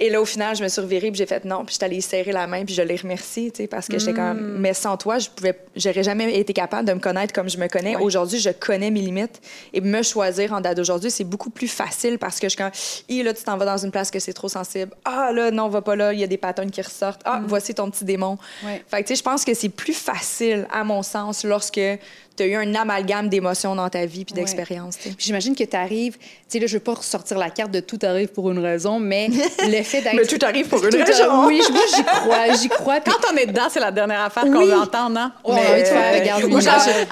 Et 0.02 0.10
là, 0.10 0.20
au 0.20 0.26
final, 0.26 0.56
je 0.56 0.64
me 0.64 0.68
suis 0.68 0.82
revirée, 0.82 1.12
puis 1.12 1.20
j'ai 1.20 1.28
fait 1.28 1.46
non, 1.46 1.64
puis 1.64 1.74
j'étais 1.74 1.86
allée 1.86 2.02
serrer 2.02 2.32
la 2.32 2.48
main, 2.48 2.66
puis 2.66 2.74
je 2.74 2.82
l'ai 2.82 2.96
remercié, 2.96 3.52
tu 3.52 3.58
sais, 3.58 3.68
parce 3.68 3.88
que 3.88 4.00
j'étais 4.00 4.16
comme, 4.16 4.56
mm. 4.56 4.58
mais 4.58 4.74
sans 4.74 4.98
toi, 4.98 5.20
je 5.20 5.30
pouvais, 5.30 5.56
j'aurais 5.76 6.02
jamais 6.02 6.40
été 6.40 6.54
capable 6.54 6.88
de 6.88 6.94
me 6.94 7.00
connaître 7.00 7.34
comme 7.34 7.48
je 7.48 7.60
me 7.60 7.68
connais. 7.68 7.96
Aujourd'hui, 7.98 8.40
je 8.40 8.50
connais 8.50 8.90
mes 8.90 9.02
limites 9.02 9.40
et 9.74 9.80
me 9.80 10.02
choisir 10.02 10.54
en 10.54 10.60
date 10.60 10.78
d'aujourd'hui, 10.78 11.12
c'est 11.12 11.24
beaucoup 11.24 11.52
plus 11.52 11.68
facile 11.68 12.18
parce 12.18 12.40
que 12.40 12.50
je 12.50 12.58
quand, 12.58 12.72
et 13.10 13.22
là, 13.22 13.32
tu 13.32 13.44
t'en 13.44 13.58
vas 13.58 13.66
dans 13.66 13.78
une 13.78 13.92
place 13.92 14.10
que 14.10 14.18
c'est 14.18 14.34
trop 14.34 14.50
sensible. 14.50 14.92
Ah, 15.06 15.32
là, 15.32 15.52
non, 15.52 15.70
va 15.70 15.84
pas 15.84 15.96
là, 15.96 16.14
il 16.14 16.20
y 16.20 16.24
a 16.24 16.28
des 16.28 16.38
patterns 16.38 16.72
qui 16.72 16.82
ressortent. 16.82 17.22
Ah, 17.24 17.40
mm. 17.40 17.46
voici 17.46 17.76
ton 17.76 17.92
petit 17.92 18.04
démon. 18.04 18.40
Fait 18.88 19.04
que, 19.04 19.08
tu 19.08 19.08
sais, 19.10 19.16
je 19.18 19.24
pense 19.24 19.46
que 19.46 19.54
c'est 19.54 19.70
plus 19.70 19.94
facile, 19.94 20.66
à 20.74 20.84
mon 20.84 21.04
sens, 21.04 21.44
lorsque 21.44 21.80
tu 22.36 22.44
as 22.44 22.46
eu 22.48 22.56
un 22.56 22.74
amalgame 22.76 23.30
d'émotions 23.30 23.76
dans 23.76 23.90
ta 23.90 24.06
vie 24.06 24.26
puis 24.26 24.34
d'expériences. 24.34 24.98
J'imagine 25.18 25.56
que 25.56 25.64
tu 25.64 25.76
arrives, 25.76 26.18
tu 26.18 26.26
sais, 26.48 26.60
là, 26.60 26.68
je 26.68 26.74
veux 26.74 26.80
pas 26.80 26.94
ressortir 26.94 27.38
la 27.38 27.50
carte 27.50 27.72
de 27.72 27.80
tout 27.80 28.00
arrive 28.04 28.30
pour 28.30 28.50
une 28.52 28.60
raison, 28.60 29.00
mais 29.00 29.30
l'effet 29.68 30.02
d'être. 30.02 30.16
mais 30.16 30.26
tout 30.26 30.44
arrive 30.46 30.68
pour 30.68 30.84
une 30.86 30.96
raison. 30.96 31.46
Oui, 31.48 31.62
moi, 31.72 31.82
j'y 31.96 32.04
crois, 32.04 32.54
j'y 32.62 32.70
crois. 32.70 33.00
Quand 33.02 33.32
on 33.34 33.38
est 33.38 33.48
dedans, 33.48 33.68
c'est 33.70 33.80
la 33.80 33.92
dernière 33.92 34.22
affaire 34.22 34.44
qu'on 34.44 34.72
entend, 34.72 35.10
non? 35.10 35.32
Oui, 35.46 35.56
mais, 35.56 35.84
tu 35.84 35.92
vois, 35.92 36.12
regarde. 36.20 36.44
Moi, 36.46 36.60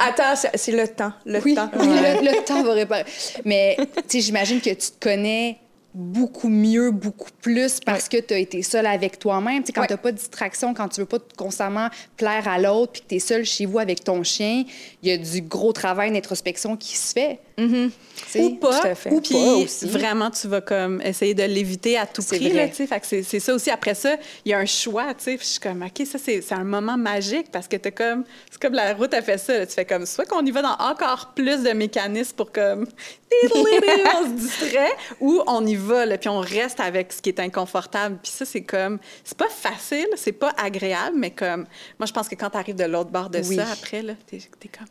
Attends, 0.08 0.42
c'est 0.56 0.72
le 0.72 0.88
temps. 0.88 1.14
Le 1.26 1.40
temps. 1.42 1.70
Oui, 1.80 1.88
le, 1.88 2.26
le 2.32 2.44
temps 2.46 2.64
va 2.64 2.74
réparer. 2.74 3.06
Mais, 3.46 3.78
tu 3.78 3.88
sais, 4.08 4.22
j'imagine 4.22 4.62
que 4.62 4.70
tu 4.70 4.76
te 4.92 5.00
connais 5.04 5.58
beaucoup 5.94 6.50
mieux, 6.50 6.92
beaucoup 6.92 7.32
plus 7.42 7.80
parce 7.80 8.08
que 8.08 8.18
tu 8.18 8.34
as 8.34 8.38
été 8.38 8.62
seule 8.62 8.86
avec 8.86 9.20
toi-même. 9.20 9.64
Tu 9.64 9.68
sais, 9.68 9.74
quand 9.74 9.86
tu 9.86 9.94
n'as 9.94 9.98
pas 9.98 10.12
de 10.12 10.18
distraction, 10.18 10.74
quand 10.74 10.88
tu 10.90 11.02
veux 11.02 11.08
pas 11.08 11.18
constamment 11.38 11.90
plaire 12.18 12.48
à 12.48 12.60
l'autre, 12.60 12.94
puis 12.94 13.02
que 13.02 13.08
tu 13.08 13.16
es 13.16 13.20
seule 13.20 13.46
chez 13.46 13.66
vous 13.66 13.80
avec 13.80 14.04
ton 14.04 14.24
chien, 14.24 14.64
il 15.02 15.10
y 15.10 15.12
a 15.12 15.18
du 15.18 15.42
gros 15.42 15.74
travail 15.74 16.12
d'introspection 16.12 16.78
qui 16.78 16.98
se 16.98 17.14
fait. 17.14 17.40
Mm-hmm. 17.60 17.92
Ou 18.36 18.56
pas. 18.56 18.94
Ou 19.12 19.22
puis 19.22 19.68
vraiment, 19.84 20.30
tu 20.32 20.48
vas 20.48 20.62
comme 20.62 21.02
essayer 21.02 21.34
de 21.34 21.44
l'éviter 21.44 21.98
à 21.98 22.06
tout 22.06 22.24
prix. 22.24 22.52
Là, 22.52 22.68
fait 22.68 23.24
c'est 23.24 23.40
ça 23.40 23.54
aussi. 23.54 23.70
Après 23.70 23.96
ça, 23.96 24.16
il 24.46 24.52
y 24.52 24.54
a 24.54 24.60
un 24.60 24.66
choix. 24.66 25.14
Je 25.26 25.38
suis 25.42 25.60
comme, 25.60 25.84
OK, 25.84 26.06
ça, 26.06 26.18
c'est 26.18 26.54
un 26.54 26.64
moment 26.64 26.98
magique 26.98 27.52
parce 27.52 27.68
que 27.68 27.76
tu 27.76 27.92
comme... 27.92 28.24
C'est 28.50 28.62
comme 28.62 28.74
la 28.74 28.94
route 28.94 29.14
a 29.14 29.22
fait 29.22 29.38
ça. 29.38 29.66
Tu 29.66 29.74
fais 29.74 29.86
comme, 29.86 30.06
soit 30.06 30.26
qu'on 30.26 30.46
y 30.46 30.52
va 30.52 30.62
dans 30.62 30.76
encore 30.76 31.34
plus 31.36 31.64
de 31.64 31.72
mécanismes 31.72 32.36
pour 32.36 32.52
comme... 32.52 32.86
on 33.44 34.26
se 34.26 34.34
distrait, 34.36 34.92
ou 35.20 35.44
on 35.46 35.64
y 35.66 35.76
va, 35.76 36.06
là, 36.08 36.18
puis 36.18 36.30
on 36.30 36.40
reste 36.40 36.80
avec 36.80 37.14
ce 37.14 37.22
qui 37.22 37.30
est 37.30 37.40
inconfortable. 37.40 38.18
Puis 38.24 38.32
ça, 38.32 38.46
c'est 38.46 38.64
comme... 38.64 39.00
C'est 39.24 39.38
pas 39.38 39.50
facile, 39.50 40.08
c'est 40.16 40.32
pas 40.32 40.54
agréable, 40.58 41.16
mais 41.18 41.32
comme... 41.32 41.66
Moi, 42.00 42.06
je 42.06 42.14
pense 42.14 42.28
que 42.28 42.36
quand 42.36 42.50
tu 42.50 42.58
arrives 42.58 42.76
de 42.76 42.86
l'autre 42.86 43.12
bord 43.12 43.30
de 43.30 43.42
ça, 43.42 43.66
après, 43.72 44.02
là, 44.02 44.14
t'es 44.28 44.38
es 44.38 44.68
comme... 44.68 44.88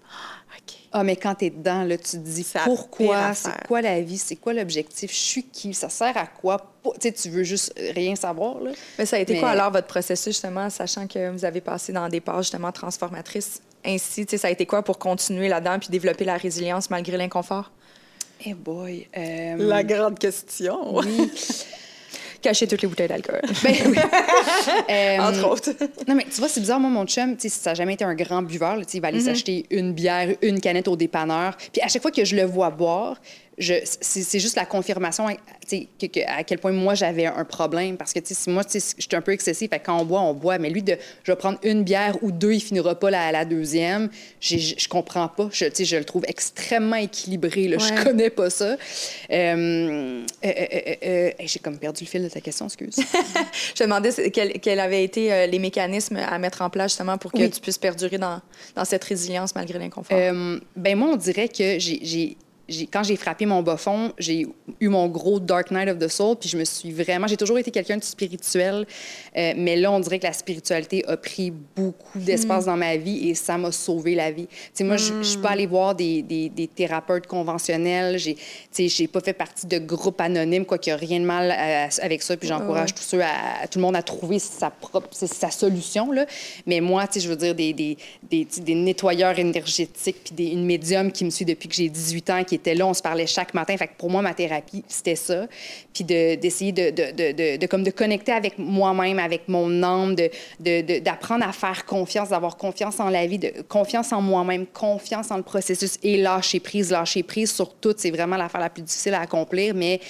Ah, 0.92 1.04
mais 1.04 1.16
quand 1.16 1.34
tu 1.34 1.46
es 1.46 1.50
dedans, 1.50 1.84
là, 1.84 1.98
tu 1.98 2.12
te 2.12 2.16
dis 2.16 2.46
pourquoi, 2.64 3.34
c'est 3.34 3.66
quoi 3.66 3.82
la 3.82 4.00
vie, 4.00 4.16
c'est 4.16 4.36
quoi 4.36 4.54
l'objectif, 4.54 5.10
je 5.12 5.18
suis 5.18 5.42
qui, 5.44 5.74
ça 5.74 5.88
sert 5.88 6.16
à 6.16 6.26
quoi? 6.26 6.72
Tu 6.84 6.90
sais, 7.00 7.12
tu 7.12 7.28
veux 7.28 7.42
juste 7.42 7.74
rien 7.94 8.16
savoir. 8.16 8.60
Là. 8.60 8.70
Mais 8.98 9.04
ça 9.04 9.16
a 9.16 9.18
été 9.18 9.38
quoi 9.38 9.50
alors 9.50 9.70
votre 9.70 9.86
processus, 9.86 10.32
justement, 10.32 10.70
sachant 10.70 11.06
que 11.06 11.30
vous 11.30 11.44
avez 11.44 11.60
passé 11.60 11.92
dans 11.92 12.08
des 12.08 12.20
pages 12.20 12.44
justement 12.44 12.72
transformatrices 12.72 13.60
ainsi? 13.84 14.24
Tu 14.24 14.30
sais, 14.30 14.38
ça 14.38 14.48
a 14.48 14.50
été 14.50 14.66
quoi 14.66 14.82
pour 14.82 14.98
continuer 14.98 15.48
là-dedans 15.48 15.78
puis 15.78 15.88
développer 15.90 16.24
la 16.24 16.36
résilience 16.36 16.90
malgré 16.90 17.16
l'inconfort? 17.16 17.70
Eh 18.46 18.54
boy! 18.54 19.06
Euh, 19.16 19.56
la 19.58 19.82
grande 19.82 20.18
question! 20.18 20.96
Oui. 20.96 21.30
cacher 22.40 22.66
toutes 22.66 22.82
les 22.82 22.88
bouteilles 22.88 23.08
d'alcool. 23.08 23.40
Ben 23.62 23.74
oui. 23.86 23.96
euh, 24.90 25.18
Entre 25.18 25.46
autres. 25.48 25.70
non, 26.06 26.14
mais 26.14 26.24
tu 26.24 26.38
vois, 26.38 26.48
c'est 26.48 26.60
bizarre. 26.60 26.80
Moi, 26.80 26.90
mon 26.90 27.06
chum, 27.06 27.36
ça 27.38 27.70
n'a 27.70 27.74
jamais 27.74 27.94
été 27.94 28.04
un 28.04 28.14
grand 28.14 28.42
buveur. 28.42 28.76
Là, 28.76 28.84
il 28.92 29.00
va 29.00 29.08
aller 29.08 29.20
mm-hmm. 29.20 29.24
s'acheter 29.24 29.66
une 29.70 29.92
bière, 29.92 30.34
une 30.42 30.60
canette 30.60 30.88
au 30.88 30.96
dépanneur. 30.96 31.56
Puis 31.72 31.82
à 31.82 31.88
chaque 31.88 32.02
fois 32.02 32.10
que 32.10 32.24
je 32.24 32.36
le 32.36 32.44
vois 32.44 32.70
boire, 32.70 33.20
c'est 33.60 34.38
juste 34.38 34.56
la 34.56 34.64
confirmation 34.64 35.26
à 35.26 36.44
quel 36.44 36.58
point 36.58 36.72
moi 36.72 36.94
j'avais 36.94 37.26
un 37.26 37.44
problème. 37.44 37.96
Parce 37.96 38.12
que 38.12 38.20
si 38.24 38.50
moi 38.50 38.62
je 38.72 38.78
suis 38.78 39.08
un 39.12 39.20
peu 39.20 39.32
excessif 39.32 39.70
quand 39.84 40.00
on 40.00 40.04
boit 40.04 40.20
on 40.20 40.34
boit. 40.34 40.58
Mais 40.58 40.70
lui 40.70 40.82
de 40.82 40.96
je 41.24 41.32
vais 41.32 41.36
prendre 41.36 41.58
une 41.62 41.82
bière 41.82 42.16
ou 42.22 42.30
deux 42.30 42.52
il 42.52 42.60
finira 42.60 42.98
pas 42.98 43.10
la, 43.10 43.32
la 43.32 43.44
deuxième. 43.44 44.10
Je 44.40 44.88
comprends 44.88 45.28
pas. 45.28 45.48
Je, 45.52 45.66
je 45.84 45.96
le 45.96 46.04
trouve 46.04 46.24
extrêmement 46.26 46.96
équilibré 46.96 47.68
là, 47.68 47.78
je 47.78 48.02
connais 48.02 48.30
pas 48.30 48.50
ça. 48.50 48.76
Euh, 49.30 50.24
euh, 50.44 50.52
euh, 51.04 51.30
j'ai 51.44 51.58
comme 51.58 51.78
perdu 51.78 52.04
le 52.04 52.08
fil 52.08 52.22
de 52.22 52.28
ta 52.28 52.40
question 52.40 52.66
excuse. 52.66 52.96
Je 53.74 53.82
demandais 53.82 54.10
quels 54.30 54.80
avaient 54.80 55.04
été 55.04 55.46
les 55.46 55.58
mécanismes 55.58 56.16
à 56.16 56.38
mettre 56.38 56.62
en 56.62 56.70
place 56.70 56.92
justement 56.92 57.18
pour 57.18 57.32
que 57.32 57.46
tu 57.46 57.60
puisses 57.60 57.78
perdurer 57.78 58.18
dans, 58.18 58.40
dans 58.74 58.84
cette 58.84 59.04
résilience 59.04 59.54
malgré 59.54 59.78
l'inconfort? 59.78 60.18
Ben 60.76 60.98
moi 60.98 61.10
on 61.12 61.16
dirait 61.16 61.48
que 61.48 61.78
j'ai 61.78 62.36
quand 62.92 63.02
j'ai 63.02 63.16
frappé 63.16 63.46
mon 63.46 63.62
bas 63.62 63.76
fond, 63.76 64.12
j'ai 64.18 64.46
eu 64.80 64.88
mon 64.88 65.08
gros 65.08 65.40
Dark 65.40 65.70
Night 65.70 65.88
of 65.88 65.98
the 65.98 66.08
Soul, 66.08 66.36
puis 66.36 66.48
je 66.48 66.58
me 66.58 66.64
suis 66.64 66.92
vraiment... 66.92 67.26
J'ai 67.26 67.36
toujours 67.36 67.58
été 67.58 67.70
quelqu'un 67.70 67.96
de 67.96 68.04
spirituel, 68.04 68.86
euh, 69.36 69.52
mais 69.56 69.76
là, 69.76 69.90
on 69.90 70.00
dirait 70.00 70.18
que 70.18 70.26
la 70.26 70.32
spiritualité 70.34 71.04
a 71.06 71.16
pris 71.16 71.50
beaucoup 71.50 72.18
d'espace 72.18 72.64
mm. 72.64 72.66
dans 72.66 72.76
ma 72.76 72.96
vie 72.96 73.30
et 73.30 73.34
ça 73.34 73.56
m'a 73.56 73.72
sauvé 73.72 74.14
la 74.14 74.30
vie. 74.30 74.46
Tu 74.46 74.56
sais, 74.74 74.84
moi, 74.84 74.98
je 74.98 75.22
suis 75.22 75.38
pas 75.38 75.50
mm. 75.50 75.52
allée 75.52 75.66
voir 75.66 75.94
des, 75.94 76.22
des, 76.22 76.50
des 76.50 76.66
thérapeutes 76.66 77.26
conventionnels, 77.26 78.18
j'ai, 78.18 78.34
tu 78.34 78.42
sais, 78.70 78.88
j'ai 78.88 79.08
pas 79.08 79.20
fait 79.20 79.32
partie 79.32 79.66
de 79.66 79.78
groupes 79.78 80.20
anonymes, 80.20 80.66
quoi 80.66 80.76
qu'il 80.76 80.92
n'y 80.92 80.96
a 80.96 81.00
rien 81.00 81.20
de 81.20 81.24
mal 81.24 81.50
avec 82.00 82.22
ça, 82.22 82.36
puis 82.36 82.48
j'encourage 82.48 82.94
tous 82.94 83.02
ceux 83.02 83.22
à, 83.22 83.66
tout 83.70 83.78
le 83.78 83.82
monde 83.82 83.96
à 83.96 84.02
trouver 84.02 84.38
sa 84.38 84.70
propre... 84.70 85.08
sa 85.12 85.50
solution, 85.50 86.12
là. 86.12 86.26
Mais 86.66 86.80
moi, 86.80 87.06
tu 87.06 87.14
sais, 87.14 87.20
je 87.20 87.30
veux 87.30 87.36
dire, 87.36 87.54
des, 87.54 87.96
des 88.30 88.74
nettoyeurs 88.74 89.38
énergétiques, 89.38 90.32
puis 90.36 90.48
une 90.48 90.66
médium 90.66 91.10
qui 91.10 91.24
me 91.24 91.30
suit 91.30 91.46
depuis 91.46 91.68
que 91.68 91.74
j'ai 91.74 91.88
18 91.88 92.30
ans, 92.30 92.44
qui 92.44 92.57
était 92.58 92.74
là, 92.74 92.86
on 92.86 92.94
se 92.94 93.02
parlait 93.02 93.26
chaque 93.26 93.54
matin. 93.54 93.76
Fait 93.76 93.90
pour 93.96 94.10
moi, 94.10 94.22
ma 94.22 94.34
thérapie, 94.34 94.84
c'était 94.88 95.16
ça. 95.16 95.46
Puis 95.94 96.04
d'essayer 96.04 96.72
de, 96.72 96.90
de, 96.90 97.32
de, 97.32 97.56
de, 97.56 97.66
comme 97.66 97.82
de 97.82 97.90
connecter 97.90 98.32
avec 98.32 98.58
moi-même, 98.58 99.18
avec 99.18 99.48
mon 99.48 99.82
âme, 99.82 100.14
d'apprendre 100.60 101.46
à 101.48 101.52
faire 101.52 101.84
confiance, 101.86 102.30
d'avoir 102.30 102.56
confiance 102.56 103.00
en 103.00 103.08
la 103.10 103.26
vie, 103.26 103.38
de, 103.38 103.52
confiance 103.68 104.12
en 104.12 104.20
moi-même, 104.20 104.66
confiance 104.66 105.30
en 105.30 105.36
le 105.36 105.42
processus 105.42 105.98
et 106.02 106.16
lâcher 106.16 106.60
prise. 106.60 106.90
Lâcher 106.90 107.22
prise 107.22 107.52
sur 107.52 107.74
tout, 107.74 107.94
c'est 107.96 108.10
vraiment 108.10 108.36
l'affaire 108.36 108.60
la 108.60 108.70
plus 108.70 108.82
difficile 108.82 109.14
à 109.14 109.20
accomplir, 109.20 109.74
mais 109.74 110.00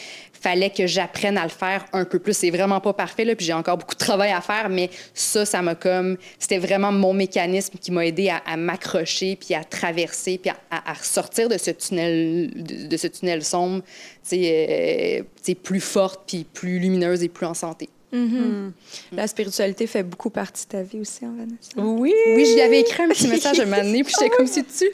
fallait 0.41 0.71
que 0.71 0.87
j'apprenne 0.87 1.39
à 1.39 1.45
le 1.45 1.51
faire 1.51 1.85
un 1.93 2.05
peu 2.05 2.19
plus. 2.19 2.37
C'est 2.37 2.51
vraiment 2.51 2.81
pas 2.81 2.93
parfait, 2.93 3.25
là, 3.25 3.35
puis 3.35 3.47
j'ai 3.47 3.53
encore 3.53 3.79
beaucoup 3.79 3.95
de 3.95 4.01
travail 4.01 4.33
à 4.33 4.41
faire, 4.41 4.69
mais 4.69 4.91
ça, 5.15 5.45
ça 5.45 5.63
m'a 5.63 5.75
comme... 5.75 6.17
C'était 6.39 6.59
vraiment 6.59 6.93
mon 6.93 7.13
mécanisme 7.13 7.79
qui 7.79 7.91
m'a 7.91 8.07
aidé 8.07 8.31
à, 8.31 8.57
m'accrocher, 8.57 9.37
puis 9.37 9.55
à 9.55 9.65
traverser, 9.65 10.39
puis 10.39 10.51
à, 10.51 10.91
à, 10.91 10.93
ressortir 10.93 11.49
de 11.49 11.59
ce 11.59 11.71
tunnel, 11.71 12.51
de, 12.55 12.97
ce 12.97 13.07
tunnel 13.07 13.45
sombre, 13.45 13.83
euh, 14.33 15.23
plus 15.63 15.81
forte, 15.81 16.23
puis 16.27 16.45
plus 16.45 16.79
lumineuse 16.79 17.23
et 17.23 17.29
plus 17.29 17.47
en 17.47 17.55
santé. 17.55 17.89
Mm-hmm. 18.13 18.71
La 19.13 19.27
spiritualité 19.27 19.87
fait 19.87 20.03
beaucoup 20.03 20.31
partie 20.31 20.65
de 20.65 20.71
ta 20.71 20.83
vie 20.83 21.01
aussi, 21.01 21.27
hein, 21.27 21.33
Vanessa? 21.37 21.73
Oui. 21.77 22.15
Oui, 22.35 22.47
je 22.47 22.55
lui 22.55 22.61
avais 22.63 22.81
écrit 22.81 23.03
un 23.03 23.09
petit 23.09 23.29
message 23.29 23.61
à 23.61 23.65
un 23.65 23.67
moment 23.67 23.83
donné, 23.83 24.03
puis 24.03 24.15
j'étais 24.19 24.35
comme 24.35 24.47
si 24.47 24.65
tu. 24.65 24.71
Tu 24.71 24.87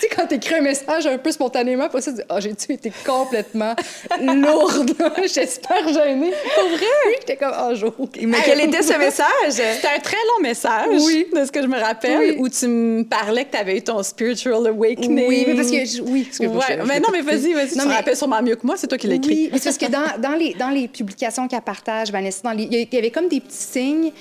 sais, 0.00 0.08
quand 0.14 0.26
tu 0.28 0.36
écris 0.36 0.54
un 0.54 0.60
message 0.60 1.06
un 1.06 1.18
peu 1.18 1.32
spontanément, 1.32 1.88
puis 1.88 2.00
ça, 2.00 2.12
tu 2.12 2.18
dis, 2.18 2.24
oh, 2.30 2.36
j'ai-tu 2.38 2.72
été 2.72 2.92
complètement 3.04 3.74
lourde? 4.20 4.92
j'étais 5.16 5.48
super 5.48 5.88
gênée. 5.88 6.32
Pour 6.54 6.68
vrai? 6.68 6.86
Oui, 7.06 7.14
j'étais 7.20 7.36
comme, 7.36 7.54
oh, 7.58 7.74
jour. 7.74 7.92
Mais 8.22 8.38
quel 8.44 8.60
était 8.60 8.82
ce 8.82 8.96
message? 8.96 9.26
C'était 9.48 9.88
un 9.96 10.00
très 10.00 10.16
long 10.16 10.42
message, 10.42 11.02
oui. 11.04 11.26
de 11.34 11.44
ce 11.44 11.50
que 11.50 11.62
je 11.62 11.66
me 11.66 11.78
rappelle, 11.78 12.36
où 12.38 12.48
tu 12.48 12.68
me 12.68 13.02
parlais 13.02 13.46
que 13.46 13.50
tu 13.50 13.58
avais 13.58 13.78
eu 13.78 13.82
ton 13.82 14.00
spiritual 14.04 14.64
awakening. 14.68 15.26
Oui, 15.26 15.44
mais 15.48 15.54
parce 15.54 15.70
que. 15.70 16.00
Oui, 16.02 16.24
parce 16.24 16.38
que 16.38 16.46
ouais, 16.46 16.84
mais 16.86 17.00
non, 17.00 17.08
mais 17.10 17.22
vas-y, 17.22 17.52
vas-y. 17.52 17.70
Tu 17.70 17.78
me 17.78 17.92
rappelles 17.92 18.16
sûrement 18.16 18.42
mieux 18.42 18.54
que 18.54 18.64
moi, 18.64 18.76
c'est 18.76 18.86
toi 18.86 18.96
qui 18.96 19.08
l'as 19.08 19.16
écrit. 19.16 19.34
Oui, 19.34 19.50
mais 19.52 19.58
c'est 19.58 19.64
parce 19.64 19.78
que 19.78 19.90
dans, 19.90 20.20
dans, 20.20 20.36
les, 20.36 20.54
dans 20.54 20.70
les 20.70 20.86
publications 20.86 21.48
qu'elle 21.48 21.60
partage, 21.62 22.12
Vanessa, 22.12 22.40
dans 22.44 22.52
il 22.64 22.88
y 22.92 22.96
avait 22.96 23.10
comme 23.10 23.28
des 23.28 23.40
petits 23.40 23.56
signes. 23.56 24.12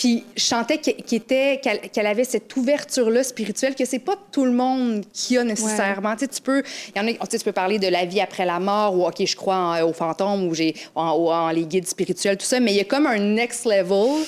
Puis 0.00 0.24
je 0.34 0.42
sentais 0.42 0.78
qu'elle 0.78 2.06
avait 2.06 2.24
cette 2.24 2.56
ouverture-là 2.56 3.22
spirituelle 3.22 3.74
que 3.74 3.84
c'est 3.84 3.98
pas 3.98 4.16
tout 4.32 4.46
le 4.46 4.52
monde 4.52 5.04
qui 5.12 5.36
a 5.36 5.44
nécessairement. 5.44 6.14
Tu, 6.14 6.20
sais, 6.20 6.28
tu 6.28 6.40
peux, 6.40 6.62
y 6.96 6.98
en 6.98 7.06
a, 7.06 7.26
tu, 7.26 7.38
peux 7.40 7.52
parler 7.52 7.78
de 7.78 7.86
la 7.86 8.06
vie 8.06 8.22
après 8.22 8.46
la 8.46 8.58
mort 8.60 8.96
ou 8.96 9.06
ok, 9.06 9.26
je 9.26 9.36
crois 9.36 9.84
aux 9.84 9.92
fantômes 9.92 10.46
ou 10.46 10.54
j'ai 10.54 10.74
en, 10.94 11.50
les 11.50 11.66
guides 11.66 11.86
spirituels, 11.86 12.38
tout 12.38 12.46
ça. 12.46 12.60
Mais 12.60 12.72
il 12.72 12.78
y 12.78 12.80
a 12.80 12.84
comme 12.84 13.06
un 13.06 13.18
next 13.18 13.66
level. 13.66 14.24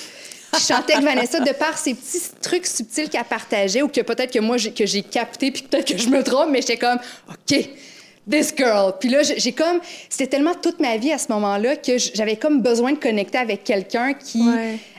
Je 0.53 0.59
sentais 0.59 0.93
que 0.93 1.03
Vanessa, 1.03 1.39
de 1.39 1.53
par 1.53 1.75
ces 1.75 1.95
petits 1.95 2.21
trucs 2.39 2.67
subtils 2.67 3.09
qu'elle 3.09 3.23
partageait 3.23 3.81
ou 3.81 3.87
que 3.87 4.01
peut-être 4.01 4.31
que 4.31 4.37
moi 4.37 4.57
que 4.57 4.85
j'ai 4.85 5.01
capté 5.01 5.49
puis 5.49 5.63
peut-être 5.63 5.91
que 5.91 5.97
je 5.97 6.07
me 6.07 6.21
trompe, 6.21 6.49
mais 6.51 6.61
j'étais 6.61 6.77
comme 6.77 6.99
ok 7.27 7.67
this 8.29 8.53
girl. 8.55 8.93
Puis 8.99 9.09
là, 9.09 9.21
j'ai 9.23 9.51
comme, 9.51 9.79
c'était 10.09 10.27
tellement 10.27 10.53
toute 10.55 10.79
ma 10.79 10.97
vie 10.97 11.11
à 11.11 11.17
ce 11.17 11.31
moment-là 11.31 11.75
que 11.75 11.97
j'avais 11.97 12.35
comme 12.35 12.61
besoin 12.61 12.93
de 12.93 12.97
connecter 12.97 13.37
avec 13.37 13.63
quelqu'un 13.63 14.13
qui 14.13 14.43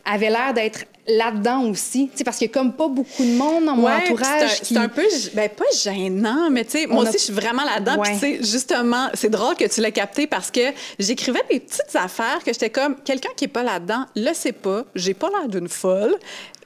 avait 0.04 0.30
l'air 0.30 0.52
d'être 0.54 0.84
là-dedans 1.06 1.64
aussi? 1.64 2.10
sais, 2.14 2.24
parce 2.24 2.38
qu'il 2.38 2.48
y 2.48 2.50
a 2.50 2.54
comme 2.54 2.72
pas 2.72 2.88
beaucoup 2.88 3.24
de 3.24 3.36
monde 3.36 3.64
dans 3.64 3.76
mon 3.76 3.88
entourage. 3.88 4.60
C'est 4.62 4.76
un, 4.76 4.88
peu, 4.88 5.04
ben, 5.34 5.48
pas 5.48 5.64
gênant, 5.82 6.50
mais 6.50 6.64
tu 6.64 6.78
sais, 6.78 6.86
moi 6.86 7.02
aussi, 7.02 7.18
je 7.18 7.24
suis 7.24 7.32
vraiment 7.32 7.64
là-dedans. 7.64 8.02
Puis, 8.02 8.38
justement, 8.38 9.08
c'est 9.14 9.30
drôle 9.30 9.54
que 9.56 9.66
tu 9.66 9.80
l'aies 9.80 9.92
capté 9.92 10.26
parce 10.26 10.50
que 10.50 10.60
j'écrivais 10.98 11.42
des 11.50 11.60
petites 11.60 11.94
affaires 11.94 12.38
que 12.44 12.52
j'étais 12.52 12.70
comme, 12.70 12.96
quelqu'un 13.04 13.30
qui 13.36 13.44
est 13.44 13.48
pas 13.48 13.62
là-dedans 13.62 14.06
le 14.16 14.32
sait 14.34 14.52
pas, 14.52 14.84
j'ai 14.94 15.14
pas 15.14 15.28
l'air 15.28 15.48
d'une 15.48 15.68
folle, 15.68 16.14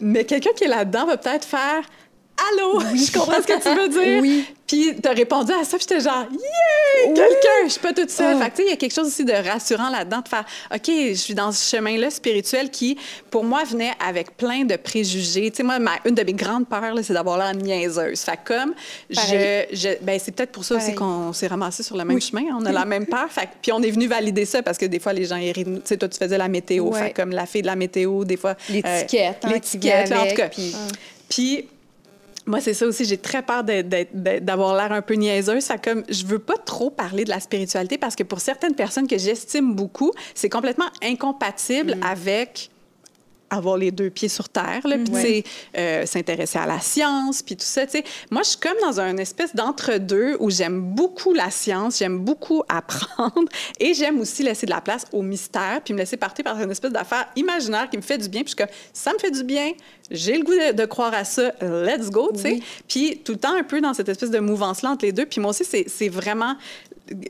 mais 0.00 0.24
quelqu'un 0.24 0.50
qui 0.54 0.64
est 0.64 0.68
là-dedans 0.68 1.06
va 1.06 1.16
peut-être 1.16 1.44
faire 1.44 1.82
Allô, 2.52 2.80
je 2.80 3.12
comprends 3.12 3.42
ce 3.42 3.46
que 3.46 3.60
tu 3.60 3.74
veux 3.74 3.88
dire. 3.88 4.22
Oui. 4.22 4.44
Puis 4.68 4.94
tu 5.02 5.08
as 5.08 5.12
répondu 5.12 5.50
à 5.50 5.64
ça, 5.64 5.78
puis 5.78 5.86
j'étais 5.88 6.00
genre 6.00 6.26
Yeah! 6.30 7.14
Quelqu'un, 7.14 7.64
je 7.64 7.70
suis 7.70 7.80
pas 7.80 7.92
toute 7.94 8.10
seule. 8.10 8.36
Oh. 8.36 8.42
Fait 8.42 8.50
que 8.50 8.56
tu 8.56 8.62
sais, 8.62 8.68
il 8.68 8.70
y 8.70 8.72
a 8.72 8.76
quelque 8.76 8.94
chose 8.94 9.06
aussi 9.06 9.24
de 9.24 9.32
rassurant 9.32 9.88
là-dedans 9.88 10.20
de 10.20 10.28
faire 10.28 10.44
OK, 10.74 10.86
je 10.86 11.14
suis 11.14 11.34
dans 11.34 11.52
ce 11.52 11.76
chemin-là 11.76 12.10
spirituel 12.10 12.70
qui 12.70 12.98
pour 13.30 13.44
moi 13.44 13.64
venait 13.64 13.92
avec 14.06 14.36
plein 14.36 14.64
de 14.64 14.76
préjugés. 14.76 15.50
Tu 15.50 15.58
sais 15.58 15.62
moi 15.62 15.78
une 16.04 16.14
de 16.14 16.22
mes 16.22 16.34
grandes 16.34 16.68
peurs 16.68 16.94
c'est 17.02 17.14
d'avoir 17.14 17.38
l'air 17.38 17.54
niaiseuse. 17.54 18.20
Fait 18.20 18.38
comme 18.44 18.74
je, 19.08 19.64
je 19.72 19.88
ben 20.02 20.20
c'est 20.22 20.32
peut-être 20.32 20.52
pour 20.52 20.64
ça 20.64 20.76
aussi 20.76 20.94
qu'on 20.94 21.32
s'est 21.32 21.46
ramassé 21.46 21.82
sur 21.82 21.96
le 21.96 22.04
même 22.04 22.20
chemin, 22.20 22.42
on 22.52 22.64
a 22.66 22.72
la 22.72 22.84
même 22.84 23.06
peur. 23.06 23.28
Fait 23.30 23.48
puis 23.62 23.72
on 23.72 23.82
est 23.82 23.90
venu 23.90 24.06
valider 24.06 24.44
ça 24.44 24.62
parce 24.62 24.76
que 24.76 24.86
des 24.86 24.98
fois 24.98 25.14
les 25.14 25.24
gens 25.24 25.38
tu 25.38 25.64
sais 25.84 25.96
toi 25.96 26.08
tu 26.08 26.18
faisais 26.18 26.38
la 26.38 26.48
météo, 26.48 26.92
fait 26.92 27.12
comme 27.12 27.30
la 27.30 27.46
fille 27.46 27.62
de 27.62 27.66
la 27.66 27.76
météo, 27.76 28.24
des 28.24 28.36
fois 28.36 28.54
l'étiquette, 28.68 29.44
euh, 29.44 29.48
l'étiquette 29.48 30.12
en 30.12 30.26
tout 30.26 30.34
cas. 30.34 30.50
puis 31.28 31.68
moi, 32.48 32.60
c'est 32.60 32.74
ça 32.74 32.86
aussi. 32.86 33.04
J'ai 33.04 33.18
très 33.18 33.42
peur 33.42 33.62
d'avoir 33.62 34.74
l'air 34.74 34.92
un 34.92 35.02
peu 35.02 35.14
niaiseuse. 35.14 35.62
Ça 35.62 35.78
comme, 35.78 36.02
je 36.08 36.24
veux 36.24 36.38
pas 36.38 36.56
trop 36.56 36.90
parler 36.90 37.24
de 37.24 37.30
la 37.30 37.40
spiritualité 37.40 37.98
parce 37.98 38.16
que 38.16 38.22
pour 38.22 38.40
certaines 38.40 38.74
personnes 38.74 39.06
que 39.06 39.18
j'estime 39.18 39.74
beaucoup, 39.74 40.12
c'est 40.34 40.48
complètement 40.48 40.88
incompatible 41.02 41.96
mm. 41.96 42.02
avec 42.02 42.70
avoir 43.50 43.76
les 43.76 43.90
deux 43.90 44.10
pieds 44.10 44.28
sur 44.28 44.48
terre, 44.48 44.80
là, 44.84 44.96
puis 44.98 45.44
euh, 45.76 46.06
s'intéresser 46.06 46.58
à 46.58 46.66
la 46.66 46.80
science, 46.80 47.42
puis 47.42 47.56
tout 47.56 47.64
ça. 47.64 47.86
sais. 47.86 48.04
Moi, 48.30 48.42
je 48.42 48.50
suis 48.50 48.58
comme 48.58 48.76
dans 48.82 49.00
un 49.00 49.16
espèce 49.16 49.54
d'entre-deux 49.54 50.36
où 50.40 50.50
j'aime 50.50 50.80
beaucoup 50.80 51.32
la 51.32 51.50
science, 51.50 51.98
j'aime 51.98 52.18
beaucoup 52.18 52.62
apprendre 52.68 53.48
et 53.80 53.94
j'aime 53.94 54.20
aussi 54.20 54.42
laisser 54.42 54.66
de 54.66 54.70
la 54.70 54.80
place 54.80 55.04
au 55.12 55.22
mystère, 55.22 55.80
puis 55.84 55.94
me 55.94 55.98
laisser 55.98 56.16
partir 56.16 56.44
par 56.44 56.60
une 56.60 56.70
espèce 56.70 56.92
d'affaire 56.92 57.28
imaginaire 57.36 57.88
qui 57.90 57.96
me 57.96 58.02
fait 58.02 58.18
du 58.18 58.28
bien. 58.28 58.42
Puis 58.42 58.54
je 58.56 58.62
suis 58.62 58.66
comme, 58.66 58.74
ça 58.92 59.12
me 59.12 59.18
fait 59.18 59.30
du 59.30 59.44
bien, 59.44 59.72
j'ai 60.10 60.36
le 60.36 60.44
goût 60.44 60.52
de, 60.52 60.84
croire 60.86 61.12
à 61.14 61.24
ça, 61.24 61.52
let's 61.60 62.10
go, 62.10 62.30
tu 62.34 62.40
sais. 62.40 62.60
Puis 62.86 63.20
tout 63.24 63.32
le 63.32 63.38
temps 63.38 63.54
un 63.54 63.62
peu 63.62 63.80
dans 63.80 63.94
cette 63.94 64.08
espèce 64.08 64.30
de 64.30 64.38
mouvance-là 64.38 64.90
entre 64.90 65.04
les 65.04 65.12
deux. 65.12 65.26
Puis 65.26 65.40
moi 65.40 65.50
aussi, 65.50 65.64
c'est 65.64 66.08
vraiment 66.08 66.56